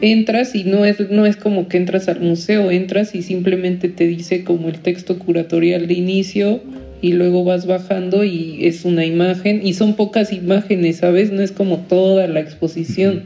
entras 0.00 0.54
y 0.54 0.64
no 0.64 0.84
es, 0.84 1.00
no 1.10 1.26
es 1.26 1.36
como 1.36 1.68
que 1.68 1.78
entras 1.78 2.08
al 2.08 2.20
museo, 2.20 2.70
entras 2.70 3.14
y 3.14 3.22
simplemente 3.22 3.88
te 3.88 4.06
dice 4.06 4.44
como 4.44 4.68
el 4.68 4.80
texto 4.80 5.18
curatorial 5.18 5.88
de 5.88 5.94
inicio 5.94 6.60
y 7.00 7.12
luego 7.12 7.44
vas 7.44 7.66
bajando 7.66 8.24
y 8.24 8.66
es 8.66 8.84
una 8.84 9.04
imagen. 9.04 9.64
Y 9.64 9.74
son 9.74 9.94
pocas 9.94 10.32
imágenes, 10.32 10.98
¿sabes? 10.98 11.32
No 11.32 11.42
es 11.42 11.52
como 11.52 11.78
toda 11.78 12.26
la 12.26 12.40
exposición, 12.40 13.24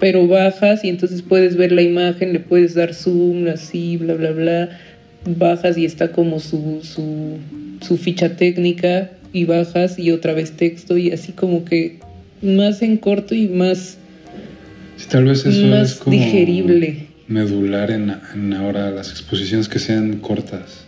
pero 0.00 0.26
bajas 0.26 0.84
y 0.84 0.88
entonces 0.88 1.22
puedes 1.22 1.56
ver 1.56 1.72
la 1.72 1.82
imagen, 1.82 2.32
le 2.32 2.40
puedes 2.40 2.74
dar 2.74 2.94
zoom, 2.94 3.48
así, 3.48 3.96
bla, 3.96 4.14
bla, 4.14 4.30
bla, 4.30 4.78
bajas 5.26 5.76
y 5.78 5.84
está 5.84 6.12
como 6.12 6.40
su, 6.40 6.80
su, 6.82 7.38
su 7.86 7.96
ficha 7.96 8.36
técnica 8.36 9.10
y 9.32 9.44
bajas 9.44 9.98
y 9.98 10.10
otra 10.10 10.32
vez 10.34 10.52
texto 10.52 10.96
y 10.96 11.10
así 11.10 11.32
como 11.32 11.64
que 11.64 11.96
más 12.42 12.82
en 12.82 12.96
corto 12.98 13.34
y 13.34 13.48
más 13.48 13.96
tal 15.10 15.24
vez 15.24 15.44
eso 15.44 15.66
más 15.66 15.92
es 15.92 15.94
como 15.96 16.16
digerible. 16.16 17.06
medular 17.28 17.90
en, 17.90 18.14
en 18.34 18.52
ahora 18.54 18.90
las 18.90 19.10
exposiciones 19.10 19.68
que 19.68 19.78
sean 19.78 20.18
cortas. 20.18 20.84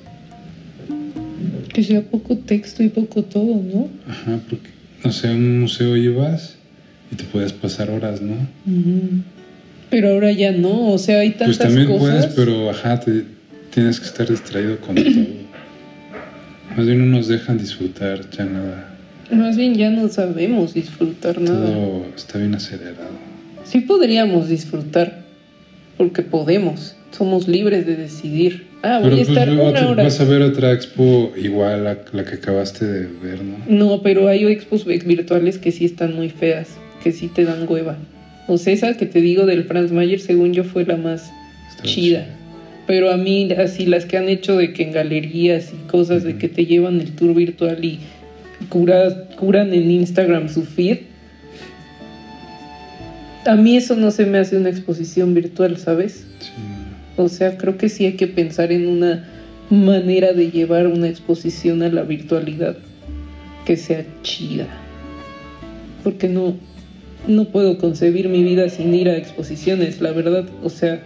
Que 1.72 1.82
sea 1.82 2.00
poco 2.02 2.36
texto 2.38 2.82
y 2.82 2.88
poco 2.88 3.22
todo, 3.22 3.62
¿no? 3.62 3.88
Ajá, 4.08 4.38
porque, 4.48 4.68
no 5.04 5.12
sé, 5.12 5.28
a 5.28 5.32
un 5.32 5.60
museo 5.60 5.96
ibas 5.96 6.56
y 7.12 7.16
te 7.16 7.24
podías 7.24 7.52
pasar 7.52 7.90
horas, 7.90 8.22
¿no? 8.22 8.34
Pero 9.90 10.10
ahora 10.10 10.32
ya 10.32 10.52
no, 10.52 10.92
o 10.92 10.98
sea, 10.98 11.20
hay 11.20 11.30
tantas 11.30 11.46
Pues 11.48 11.58
también 11.58 11.86
cosas. 11.88 12.00
puedes, 12.00 12.26
pero 12.34 12.70
ajá, 12.70 13.00
te, 13.00 13.24
tienes 13.76 14.00
que 14.00 14.06
estar 14.06 14.26
distraído 14.26 14.80
con 14.80 14.94
todo. 14.94 15.04
Más 16.78 16.86
bien 16.86 16.98
no 16.98 17.04
nos 17.18 17.28
dejan 17.28 17.58
disfrutar 17.58 18.30
ya 18.30 18.46
nada. 18.46 18.96
Más 19.30 19.58
bien 19.58 19.74
ya 19.74 19.90
no 19.90 20.08
sabemos 20.08 20.72
disfrutar 20.72 21.38
nada. 21.42 21.66
Todo 21.66 22.06
está 22.16 22.38
bien 22.38 22.54
acelerado. 22.54 23.10
Sí 23.64 23.80
podríamos 23.80 24.48
disfrutar, 24.48 25.18
porque 25.98 26.22
podemos, 26.22 26.96
somos 27.10 27.48
libres 27.48 27.84
de 27.84 27.96
decidir. 27.96 28.66
Ah, 28.82 29.00
voy 29.02 29.08
a 29.08 29.16
pues, 29.16 29.28
estar 29.28 29.46
luego 29.46 29.68
una 29.68 29.90
hora. 29.90 30.04
vas 30.04 30.20
a 30.20 30.24
ver 30.24 30.40
otra 30.40 30.72
expo 30.72 31.34
igual 31.36 31.86
a 31.86 31.98
la 32.12 32.24
que 32.24 32.36
acabaste 32.36 32.86
de 32.86 33.08
ver, 33.22 33.42
¿no? 33.42 33.58
No, 33.68 34.00
pero 34.00 34.28
hay 34.28 34.46
expos 34.46 34.86
virtuales 34.86 35.58
que 35.58 35.70
sí 35.70 35.84
están 35.84 36.14
muy 36.14 36.30
feas, 36.30 36.68
que 37.04 37.12
sí 37.12 37.28
te 37.28 37.44
dan 37.44 37.66
hueva. 37.68 37.98
O 38.48 38.56
sea, 38.56 38.72
esa 38.72 38.96
que 38.96 39.04
te 39.04 39.20
digo 39.20 39.44
del 39.44 39.64
Franz 39.64 39.92
Mayer, 39.92 40.20
según 40.20 40.54
yo, 40.54 40.64
fue 40.64 40.86
la 40.86 40.96
más 40.96 41.30
Está 41.68 41.82
chida. 41.82 42.26
Pero 42.86 43.10
a 43.10 43.16
mí, 43.16 43.48
así 43.52 43.86
las 43.86 44.04
que 44.04 44.16
han 44.16 44.28
hecho 44.28 44.56
de 44.56 44.72
que 44.72 44.84
en 44.84 44.92
galerías 44.92 45.72
y 45.72 45.88
cosas 45.88 46.22
de 46.22 46.38
que 46.38 46.48
te 46.48 46.66
llevan 46.66 47.00
el 47.00 47.12
tour 47.12 47.34
virtual 47.34 47.84
y 47.84 47.98
cura- 48.68 49.28
curan 49.36 49.74
en 49.74 49.90
Instagram 49.90 50.48
su 50.48 50.62
feed, 50.62 50.98
a 53.44 53.56
mí 53.56 53.76
eso 53.76 53.96
no 53.96 54.10
se 54.10 54.26
me 54.26 54.38
hace 54.38 54.56
una 54.56 54.70
exposición 54.70 55.34
virtual, 55.34 55.76
¿sabes? 55.78 56.26
Sí. 56.40 56.50
O 57.16 57.28
sea, 57.28 57.56
creo 57.56 57.76
que 57.76 57.88
sí 57.88 58.04
hay 58.04 58.12
que 58.12 58.26
pensar 58.26 58.72
en 58.72 58.86
una 58.88 59.24
manera 59.70 60.32
de 60.32 60.50
llevar 60.50 60.86
una 60.86 61.08
exposición 61.08 61.82
a 61.82 61.88
la 61.88 62.02
virtualidad 62.02 62.76
que 63.64 63.76
sea 63.76 64.04
chida. 64.22 64.66
Porque 66.04 66.28
no, 66.28 66.54
no 67.26 67.46
puedo 67.46 67.78
concebir 67.78 68.28
mi 68.28 68.44
vida 68.44 68.68
sin 68.68 68.94
ir 68.94 69.08
a 69.08 69.16
exposiciones, 69.16 70.00
la 70.00 70.12
verdad. 70.12 70.46
O 70.62 70.68
sea, 70.70 71.02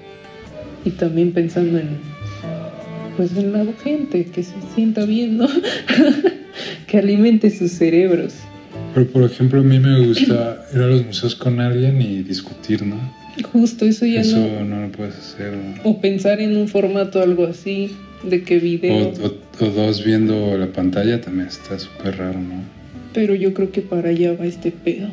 y 0.84 0.90
también 0.90 1.32
pensando 1.32 1.78
en, 1.78 1.88
pues 3.16 3.36
en 3.36 3.52
la 3.52 3.64
gente, 3.82 4.24
que 4.26 4.42
se 4.42 4.54
sienta 4.74 5.04
bien, 5.04 5.38
¿no? 5.38 5.46
que 6.86 6.98
alimente 6.98 7.50
sus 7.50 7.72
cerebros. 7.72 8.34
Pero 8.94 9.06
por 9.08 9.22
ejemplo, 9.24 9.60
a 9.60 9.62
mí 9.64 9.78
me 9.78 10.06
gusta 10.06 10.66
ir 10.74 10.80
a 10.80 10.86
los 10.86 11.04
museos 11.06 11.34
con 11.34 11.60
alguien 11.60 12.00
y 12.02 12.22
discutir, 12.22 12.82
¿no? 12.82 12.96
Justo 13.52 13.84
eso 13.84 14.04
ya 14.06 14.20
Eso 14.22 14.38
no. 14.38 14.64
no 14.64 14.80
lo 14.86 14.92
puedes 14.92 15.14
hacer. 15.16 15.52
¿no? 15.52 15.74
O 15.84 16.00
pensar 16.00 16.40
en 16.40 16.56
un 16.56 16.66
formato 16.66 17.22
algo 17.22 17.46
así, 17.46 17.90
de 18.24 18.42
que 18.42 18.58
video. 18.58 19.08
O, 19.08 19.26
o- 19.26 19.64
o 19.64 19.70
dos 19.70 20.04
viendo 20.04 20.56
la 20.58 20.66
pantalla 20.68 21.20
también 21.20 21.48
está 21.48 21.78
súper 21.78 22.16
raro, 22.18 22.40
¿no? 22.40 22.62
Pero 23.14 23.34
yo 23.34 23.54
creo 23.54 23.70
que 23.70 23.82
para 23.82 24.08
allá 24.10 24.34
va 24.34 24.46
este 24.46 24.70
pedo. 24.72 25.08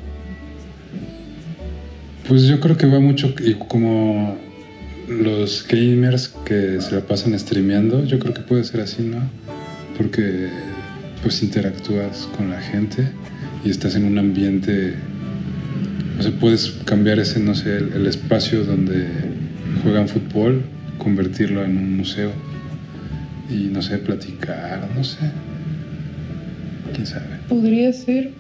Pues 2.28 2.44
yo 2.48 2.60
creo 2.60 2.78
que 2.78 2.88
va 2.88 3.00
mucho 3.00 3.34
y 3.46 3.54
como 3.54 4.38
los 5.08 5.66
gamers 5.68 6.30
que 6.46 6.82
se 6.82 6.96
la 6.96 7.02
pasan 7.02 7.38
streameando, 7.40 8.04
yo 8.06 8.20
creo 8.20 8.34
que 8.34 8.42
puede 8.42 8.64
ser 8.64 8.82
así, 8.82 9.04
¿no? 9.04 9.20
Porque 9.98 10.50
pues 11.24 11.42
interactúas 11.42 12.28
con 12.36 12.50
la 12.50 12.62
gente 12.62 13.08
y 13.64 13.70
estás 13.70 13.96
en 13.96 14.06
un 14.06 14.18
ambiente, 14.18 14.94
o 16.20 16.24
sea, 16.24 16.32
puedes 16.40 16.72
cambiar 16.86 17.20
ese, 17.20 17.40
no 17.40 17.56
sé, 17.56 17.78
el, 17.78 18.06
espacio 18.06 18.64
donde 18.64 19.08
juegan 19.82 20.08
fútbol, 20.08 20.64
convertirlo 20.98 21.64
en 21.64 21.78
un 21.78 21.98
museo 21.98 22.32
y, 23.50 23.70
no 23.72 23.82
sé, 23.82 23.98
platicar, 23.98 24.90
no 24.96 25.04
sé, 25.04 25.32
quién 26.94 27.08
sabe. 27.08 27.26
Podría 27.48 27.94
ser 27.94 28.32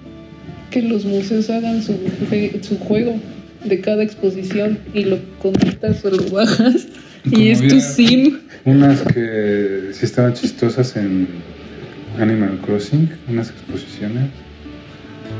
que 0.70 0.82
los 0.82 1.06
museos 1.06 1.50
hagan 1.50 1.82
su 1.82 2.78
juego 2.80 3.20
de 3.64 3.82
cada 3.82 4.04
exposición 4.04 4.80
y 4.94 5.06
lo 5.06 5.18
conectas 5.40 6.04
o 6.06 6.10
lo 6.12 6.30
bajas 6.32 6.88
Como 7.24 7.38
y 7.38 7.50
es 7.50 7.68
tu 7.68 7.80
sim. 7.80 8.38
Unas 8.66 9.02
que 9.02 9.90
sí 9.94 10.06
estaban 10.06 10.34
chistosas 10.34 10.96
en 10.96 11.28
Animal 12.20 12.60
Crossing, 12.66 13.10
unas 13.28 13.50
exposiciones. 13.50 14.30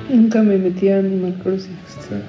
Nunca 0.10 0.42
me 0.44 0.58
metí 0.58 0.90
a 0.90 1.00
Animal 1.00 1.36
Crossing. 1.44 1.76
Está- 1.88 2.22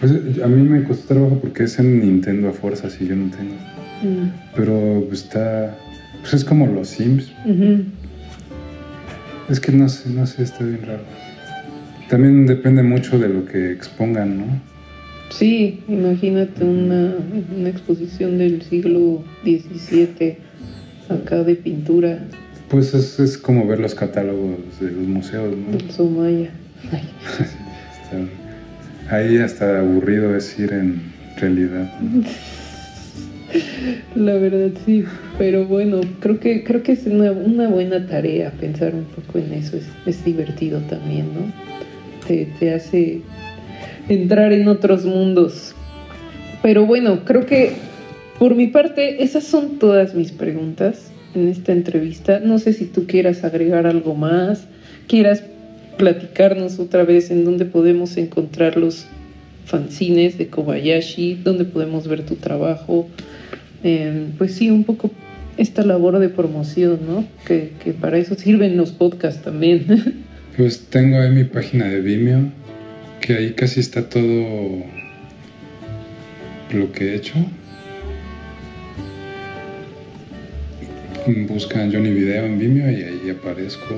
Pues 0.00 0.12
a 0.42 0.46
mí 0.48 0.68
me 0.68 0.82
costó 0.84 1.14
trabajo 1.14 1.38
porque 1.40 1.64
es 1.64 1.78
en 1.78 2.00
Nintendo 2.00 2.48
a 2.48 2.52
fuerzas 2.52 2.96
y 3.00 3.06
yo 3.06 3.16
no 3.16 3.30
tengo. 3.30 3.54
Mm, 4.02 4.30
Pero 4.56 5.08
está. 5.12 5.76
Pues 6.20 6.34
es 6.34 6.44
como 6.44 6.66
los 6.66 6.88
Sims. 6.88 7.30
Es 9.48 9.60
que 9.60 9.72
no 9.72 9.88
sé, 9.88 10.10
no 10.10 10.26
sé, 10.26 10.42
está 10.42 10.64
bien 10.64 10.80
raro. 10.86 11.02
También 12.08 12.46
depende 12.46 12.82
mucho 12.82 13.18
de 13.18 13.28
lo 13.28 13.44
que 13.44 13.70
expongan, 13.72 14.38
¿no? 14.38 14.44
Sí, 15.38 15.80
imagínate 15.88 16.64
una, 16.64 17.16
una 17.56 17.68
exposición 17.68 18.38
del 18.38 18.62
siglo 18.62 19.24
XVII 19.42 20.36
acá 21.08 21.42
de 21.42 21.56
pintura 21.56 22.20
Pues 22.68 22.94
es, 22.94 23.18
es 23.18 23.36
como 23.36 23.66
ver 23.66 23.80
los 23.80 23.96
catálogos 23.96 24.58
de 24.80 24.92
los 24.92 25.06
museos, 25.06 25.54
¿no? 25.56 25.76
en 25.76 25.90
Somaya. 25.90 26.50
Ahí 29.10 29.38
hasta 29.38 29.80
aburrido 29.80 30.36
es 30.36 30.56
ir 30.58 30.72
en 30.72 31.02
realidad. 31.36 31.92
¿no? 32.00 32.22
La 34.14 34.34
verdad 34.34 34.70
sí, 34.86 35.04
pero 35.36 35.66
bueno, 35.66 36.00
creo 36.20 36.38
que 36.38 36.62
creo 36.62 36.82
que 36.84 36.92
es 36.92 37.06
una, 37.06 37.32
una 37.32 37.68
buena 37.68 38.06
tarea 38.06 38.52
pensar 38.52 38.94
un 38.94 39.04
poco 39.04 39.38
en 39.38 39.52
eso, 39.52 39.76
es, 39.76 39.84
es 40.06 40.24
divertido 40.24 40.78
también, 40.82 41.26
¿no? 41.34 41.52
Te, 42.26 42.46
te 42.58 42.72
hace 42.72 43.20
entrar 44.08 44.52
en 44.52 44.68
otros 44.68 45.04
mundos. 45.04 45.74
Pero 46.62 46.86
bueno, 46.86 47.24
creo 47.24 47.46
que 47.46 47.72
por 48.38 48.54
mi 48.54 48.68
parte 48.68 49.22
esas 49.22 49.44
son 49.44 49.78
todas 49.78 50.14
mis 50.14 50.32
preguntas 50.32 51.10
en 51.34 51.48
esta 51.48 51.72
entrevista. 51.72 52.40
No 52.40 52.58
sé 52.58 52.72
si 52.72 52.86
tú 52.86 53.06
quieras 53.06 53.44
agregar 53.44 53.86
algo 53.86 54.14
más, 54.14 54.66
quieras 55.08 55.42
platicarnos 55.98 56.78
otra 56.78 57.04
vez 57.04 57.30
en 57.30 57.44
dónde 57.44 57.64
podemos 57.64 58.16
encontrar 58.16 58.76
los 58.76 59.06
fanzines 59.66 60.38
de 60.38 60.48
Kobayashi, 60.48 61.40
dónde 61.42 61.64
podemos 61.64 62.08
ver 62.08 62.24
tu 62.26 62.36
trabajo. 62.36 63.08
Eh, 63.82 64.28
pues 64.38 64.54
sí, 64.54 64.70
un 64.70 64.84
poco 64.84 65.10
esta 65.56 65.84
labor 65.84 66.18
de 66.18 66.28
promoción, 66.28 67.00
¿no? 67.06 67.24
Que, 67.46 67.72
que 67.82 67.92
para 67.92 68.18
eso 68.18 68.34
sirven 68.34 68.76
los 68.76 68.92
podcasts 68.92 69.42
también. 69.42 70.24
Pues 70.56 70.86
tengo 70.88 71.18
ahí 71.18 71.32
mi 71.32 71.42
página 71.42 71.86
de 71.86 72.00
Vimeo, 72.00 72.48
que 73.24 73.32
ahí 73.34 73.52
casi 73.52 73.80
está 73.80 74.06
todo 74.06 74.84
lo 76.74 76.92
que 76.92 77.04
he 77.12 77.14
hecho. 77.14 77.34
Buscan 81.48 81.90
Johnny 81.90 82.10
Video 82.10 82.44
en 82.44 82.58
Vimeo 82.58 82.90
y 82.90 83.02
ahí 83.02 83.30
aparezco. 83.30 83.94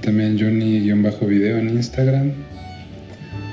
También 0.00 0.38
Johnny-video 0.38 1.58
en 1.58 1.68
Instagram 1.68 2.32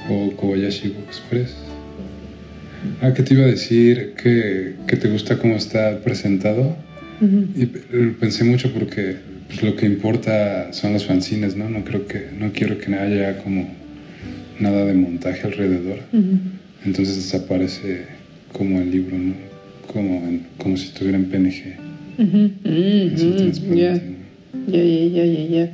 o 0.09 0.31
Kobayashi 0.37 0.95
Express. 1.07 1.55
Ah, 3.01 3.13
que 3.13 3.21
te 3.23 3.33
iba 3.33 3.43
a 3.43 3.47
decir 3.47 4.13
que, 4.15 4.75
que 4.87 4.95
te 4.95 5.09
gusta 5.09 5.37
cómo 5.37 5.57
está 5.57 5.99
presentado. 5.99 6.77
Ujú. 7.19 7.47
Y 7.53 7.65
pe- 7.65 7.81
pensé 8.17 8.45
mucho 8.45 8.71
porque 8.73 9.17
pues 9.47 9.61
lo 9.61 9.75
que 9.75 9.85
importa 9.85 10.71
son 10.71 10.93
los 10.93 11.05
fanzines, 11.05 11.57
¿no? 11.57 11.67
No 11.69 11.83
creo 11.83 12.07
que, 12.07 12.27
no 12.39 12.53
quiero 12.53 12.77
que 12.77 12.95
haya 12.95 13.39
como 13.43 13.67
nada 14.59 14.85
de 14.85 14.93
montaje 14.93 15.47
alrededor. 15.47 15.99
Entonces 16.85 17.15
desaparece 17.15 18.05
como 18.53 18.79
el 18.79 18.91
libro, 18.91 19.17
¿no? 19.17 19.33
Como, 19.87 20.21
como 20.57 20.77
si 20.77 20.87
estuviera 20.87 21.17
en 21.17 21.25
PNG. 21.25 21.75
Ya, 23.75 23.93
ya, 24.67 24.83
ya, 24.83 25.25
ya, 25.25 25.45
ya. 25.47 25.71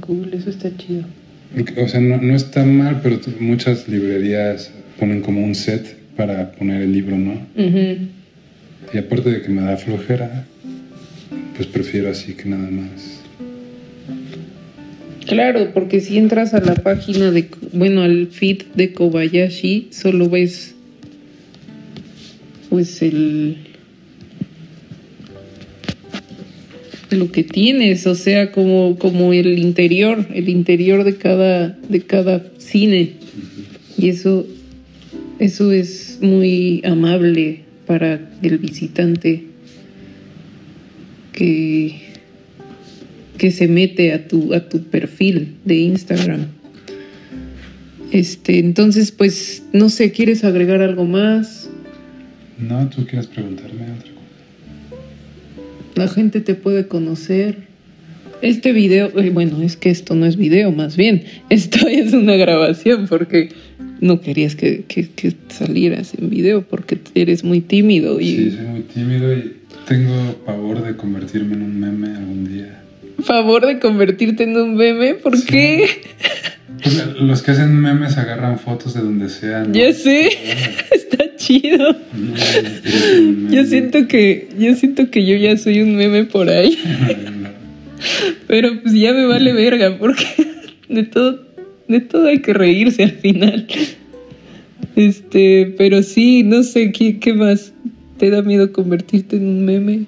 cool, 0.00 0.30
eso 0.32 0.50
está 0.50 0.74
chido. 0.76 1.04
o 1.82 1.88
sea, 1.88 2.00
no, 2.00 2.16
no 2.18 2.34
está 2.34 2.64
mal, 2.64 3.00
pero 3.02 3.20
muchas 3.40 3.88
librerías 3.88 4.70
ponen 4.98 5.20
como 5.20 5.44
un 5.44 5.54
set 5.54 5.96
para 6.16 6.52
poner 6.52 6.82
el 6.82 6.92
libro, 6.92 7.16
¿no? 7.16 7.34
Y 8.92 8.98
aparte 8.98 9.30
de 9.30 9.42
que 9.42 9.48
me 9.50 9.62
da 9.62 9.76
flojera, 9.76 10.44
pues 11.56 11.68
prefiero 11.68 12.10
así 12.10 12.32
que 12.32 12.48
nada 12.48 12.68
más. 12.70 13.17
Claro, 15.28 15.72
porque 15.74 16.00
si 16.00 16.16
entras 16.16 16.54
a 16.54 16.60
la 16.60 16.74
página 16.74 17.30
de, 17.30 17.50
bueno, 17.74 18.02
al 18.02 18.28
feed 18.28 18.62
de 18.74 18.94
Kobayashi, 18.94 19.88
solo 19.90 20.30
ves, 20.30 20.74
pues 22.70 23.02
el, 23.02 23.58
lo 27.10 27.30
que 27.30 27.44
tienes, 27.44 28.06
o 28.06 28.14
sea, 28.14 28.52
como, 28.52 28.96
como 28.98 29.34
el 29.34 29.58
interior, 29.58 30.26
el 30.32 30.48
interior 30.48 31.04
de 31.04 31.16
cada, 31.16 31.78
de 31.88 32.00
cada 32.00 32.42
cine. 32.56 33.12
Y 33.98 34.08
eso, 34.08 34.46
eso 35.38 35.72
es 35.72 36.20
muy 36.22 36.80
amable 36.86 37.64
para 37.86 38.30
el 38.42 38.56
visitante 38.56 39.44
que 41.34 42.07
que 43.38 43.52
se 43.52 43.68
mete 43.68 44.12
a 44.12 44.28
tu, 44.28 44.52
a 44.52 44.68
tu 44.68 44.82
perfil 44.82 45.54
de 45.64 45.76
Instagram. 45.76 46.46
Este, 48.10 48.58
entonces, 48.58 49.12
pues, 49.12 49.62
no 49.72 49.88
sé, 49.88 50.12
¿quieres 50.12 50.44
agregar 50.44 50.82
algo 50.82 51.04
más? 51.04 51.70
No, 52.58 52.88
tú 52.88 53.06
quieres 53.06 53.28
preguntarme 53.28 53.82
otra 53.82 54.12
cosa. 54.12 55.02
La 55.94 56.08
gente 56.08 56.40
te 56.40 56.54
puede 56.54 56.88
conocer. 56.88 57.68
Este 58.40 58.72
video, 58.72 59.18
eh, 59.18 59.30
bueno, 59.30 59.62
es 59.62 59.76
que 59.76 59.90
esto 59.90 60.14
no 60.14 60.24
es 60.24 60.36
video, 60.36 60.70
más 60.70 60.96
bien, 60.96 61.24
esto 61.50 61.88
es 61.88 62.12
una 62.12 62.36
grabación 62.36 63.06
porque 63.08 63.50
no 64.00 64.20
querías 64.20 64.54
que, 64.54 64.84
que, 64.86 65.08
que 65.08 65.32
salieras 65.48 66.14
en 66.16 66.30
video 66.30 66.62
porque 66.62 66.98
eres 67.14 67.42
muy 67.42 67.60
tímido. 67.60 68.20
Y... 68.20 68.36
Sí, 68.36 68.50
soy 68.52 68.66
muy 68.66 68.82
tímido 68.82 69.36
y 69.36 69.54
tengo 69.88 70.36
pavor 70.46 70.84
de 70.84 70.96
convertirme 70.96 71.54
en 71.54 71.62
un 71.62 71.80
meme 71.80 72.16
algún 72.16 72.48
día 72.48 72.84
favor 73.22 73.66
de 73.66 73.78
convertirte 73.78 74.44
en 74.44 74.56
un 74.56 74.76
meme? 74.76 75.14
¿Por 75.14 75.44
qué? 75.44 75.88
Los 77.20 77.42
que 77.42 77.50
hacen 77.50 77.80
memes 77.80 78.16
agarran 78.18 78.58
fotos 78.58 78.94
de 78.94 79.00
donde 79.00 79.28
sea. 79.28 79.66
Ya 79.72 79.92
sé, 79.92 80.28
está 80.92 81.36
chido. 81.36 81.96
yo 83.50 83.64
siento 83.64 84.06
que 84.06 84.48
yo 84.58 84.74
siento 84.74 85.10
que 85.10 85.26
yo 85.26 85.36
ya 85.36 85.56
soy 85.56 85.80
un 85.80 85.96
meme 85.96 86.24
por 86.24 86.48
ahí. 86.48 86.78
Pero 88.46 88.80
pues 88.80 88.94
ya 88.94 89.12
me 89.12 89.26
vale 89.26 89.52
verga 89.52 89.96
porque 89.98 90.24
de 90.88 91.02
todo 91.02 91.46
de 91.88 92.00
todo 92.00 92.28
hay 92.28 92.40
que 92.40 92.52
reírse 92.52 93.02
al 93.02 93.12
final. 93.12 93.66
Este, 94.94 95.74
pero 95.78 96.02
sí, 96.02 96.42
no 96.42 96.62
sé 96.62 96.92
qué, 96.92 97.18
qué 97.18 97.32
más 97.32 97.72
te 98.18 98.30
da 98.30 98.42
miedo 98.42 98.72
convertirte 98.72 99.36
en 99.36 99.46
un 99.46 99.64
meme 99.64 100.06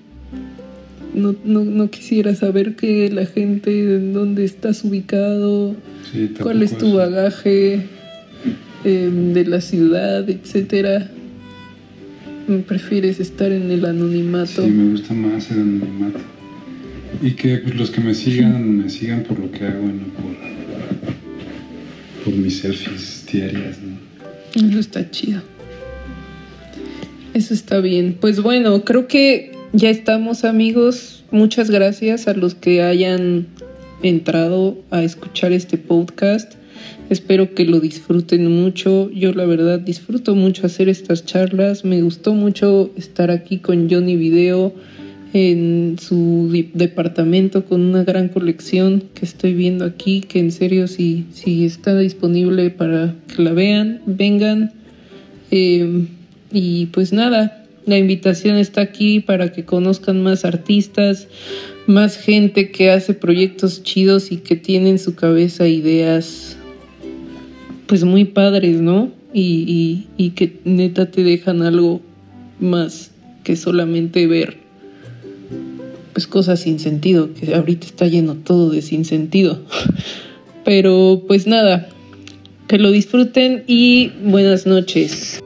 no, 1.15 1.35
no, 1.45 1.65
no 1.65 1.91
quisiera 1.91 2.35
saber 2.35 2.77
que 2.77 3.11
la 3.11 3.27
gente, 3.27 3.97
en 3.97 4.12
dónde 4.12 4.45
estás 4.45 4.85
ubicado, 4.85 5.74
cuál 6.41 6.62
es 6.62 6.77
tu 6.77 6.95
bagaje 6.95 7.87
em, 8.85 9.32
de 9.32 9.45
la 9.45 9.61
ciudad, 9.61 10.28
etcétera. 10.28 11.11
¿Prefieres 12.66 13.20
estar 13.20 13.53
en 13.53 13.70
el 13.70 13.85
anonimato? 13.85 14.65
Sí, 14.65 14.70
me 14.70 14.91
gusta 14.91 15.15
más 15.15 15.51
el 15.51 15.61
anonimato. 15.61 16.19
Y 17.23 17.32
que 17.32 17.59
pues, 17.59 17.77
los 17.77 17.91
que 17.91 18.01
me 18.01 18.15
sigan, 18.15 18.78
me 18.78 18.91
sigan 18.91 19.23
por 19.23 19.39
lo 19.39 19.51
que 19.53 19.65
hago, 19.65 19.85
no 19.85 20.05
por, 20.15 20.37
por 22.24 22.35
mis 22.35 22.59
selfies 22.59 23.27
diarias. 23.31 23.78
¿no? 23.81 24.69
Eso 24.69 24.81
está 24.81 25.09
chido. 25.11 25.43
Eso 27.35 27.55
está 27.55 27.81
bien. 27.81 28.16
Pues 28.20 28.41
bueno, 28.41 28.85
creo 28.85 29.07
que 29.07 29.53
ya 29.73 29.91
estamos 29.91 30.45
amigos. 30.45 31.25
Muchas 31.31 31.71
gracias 31.71 32.27
a 32.27 32.35
los 32.35 32.55
que 32.55 32.83
hayan 32.83 33.47
entrado 34.03 34.79
a 34.91 35.03
escuchar 35.03 35.53
este 35.53 35.79
podcast. 35.79 36.55
Espero 37.09 37.55
que 37.55 37.65
lo 37.65 37.81
disfruten 37.81 38.51
mucho. 38.51 39.11
Yo 39.11 39.33
la 39.33 39.45
verdad 39.45 39.81
disfruto 39.81 40.35
mucho 40.35 40.67
hacer 40.67 40.89
estas 40.89 41.25
charlas. 41.25 41.85
Me 41.85 42.03
gustó 42.03 42.35
mucho 42.35 42.91
estar 42.97 43.31
aquí 43.31 43.59
con 43.59 43.91
Johnny 43.91 44.17
Video 44.17 44.73
en 45.33 45.97
su 46.01 46.51
departamento 46.75 47.65
con 47.65 47.83
una 47.83 48.03
gran 48.03 48.29
colección 48.29 49.05
que 49.15 49.25
estoy 49.25 49.55
viendo 49.55 49.85
aquí, 49.85 50.23
que 50.23 50.41
en 50.41 50.51
serio 50.51 50.89
si, 50.89 51.27
si 51.33 51.65
está 51.65 51.97
disponible 51.97 52.71
para 52.71 53.15
que 53.29 53.43
la 53.43 53.53
vean, 53.53 54.01
vengan. 54.07 54.73
Eh, 55.53 56.07
y 56.53 56.87
pues 56.87 57.13
nada, 57.13 57.60
la 57.86 57.98
invitación 57.98 58.57
está 58.57 58.82
aquí 58.82 59.20
para 59.20 59.52
que 59.52 59.65
conozcan 59.65 60.23
más 60.23 60.44
artistas, 60.44 61.28
más 61.86 62.16
gente 62.16 62.70
que 62.70 62.90
hace 62.90 63.15
proyectos 63.15 63.82
chidos 63.82 64.32
y 64.32 64.39
que 64.39 64.57
tiene 64.57 64.90
en 64.90 64.98
su 64.98 65.15
cabeza 65.15 65.66
ideas 65.66 66.57
pues 67.86 68.05
muy 68.05 68.24
padres, 68.24 68.81
¿no? 68.81 69.11
Y, 69.32 70.07
y, 70.16 70.31
que 70.31 70.59
neta 70.65 71.11
te 71.11 71.23
dejan 71.23 71.62
algo 71.62 72.01
más 72.59 73.11
que 73.44 73.57
solamente 73.57 74.27
ver 74.27 74.59
pues 76.12 76.27
cosas 76.27 76.61
sin 76.61 76.81
sentido, 76.81 77.32
que 77.35 77.55
ahorita 77.55 77.86
está 77.86 78.07
lleno 78.07 78.35
todo 78.35 78.70
de 78.70 78.82
sin 78.82 79.05
sentido. 79.05 79.61
Pero 80.65 81.24
pues 81.27 81.47
nada, 81.47 81.89
que 82.66 82.78
lo 82.78 82.90
disfruten 82.90 83.65
y 83.66 84.11
buenas 84.24 84.66
noches. 84.66 85.40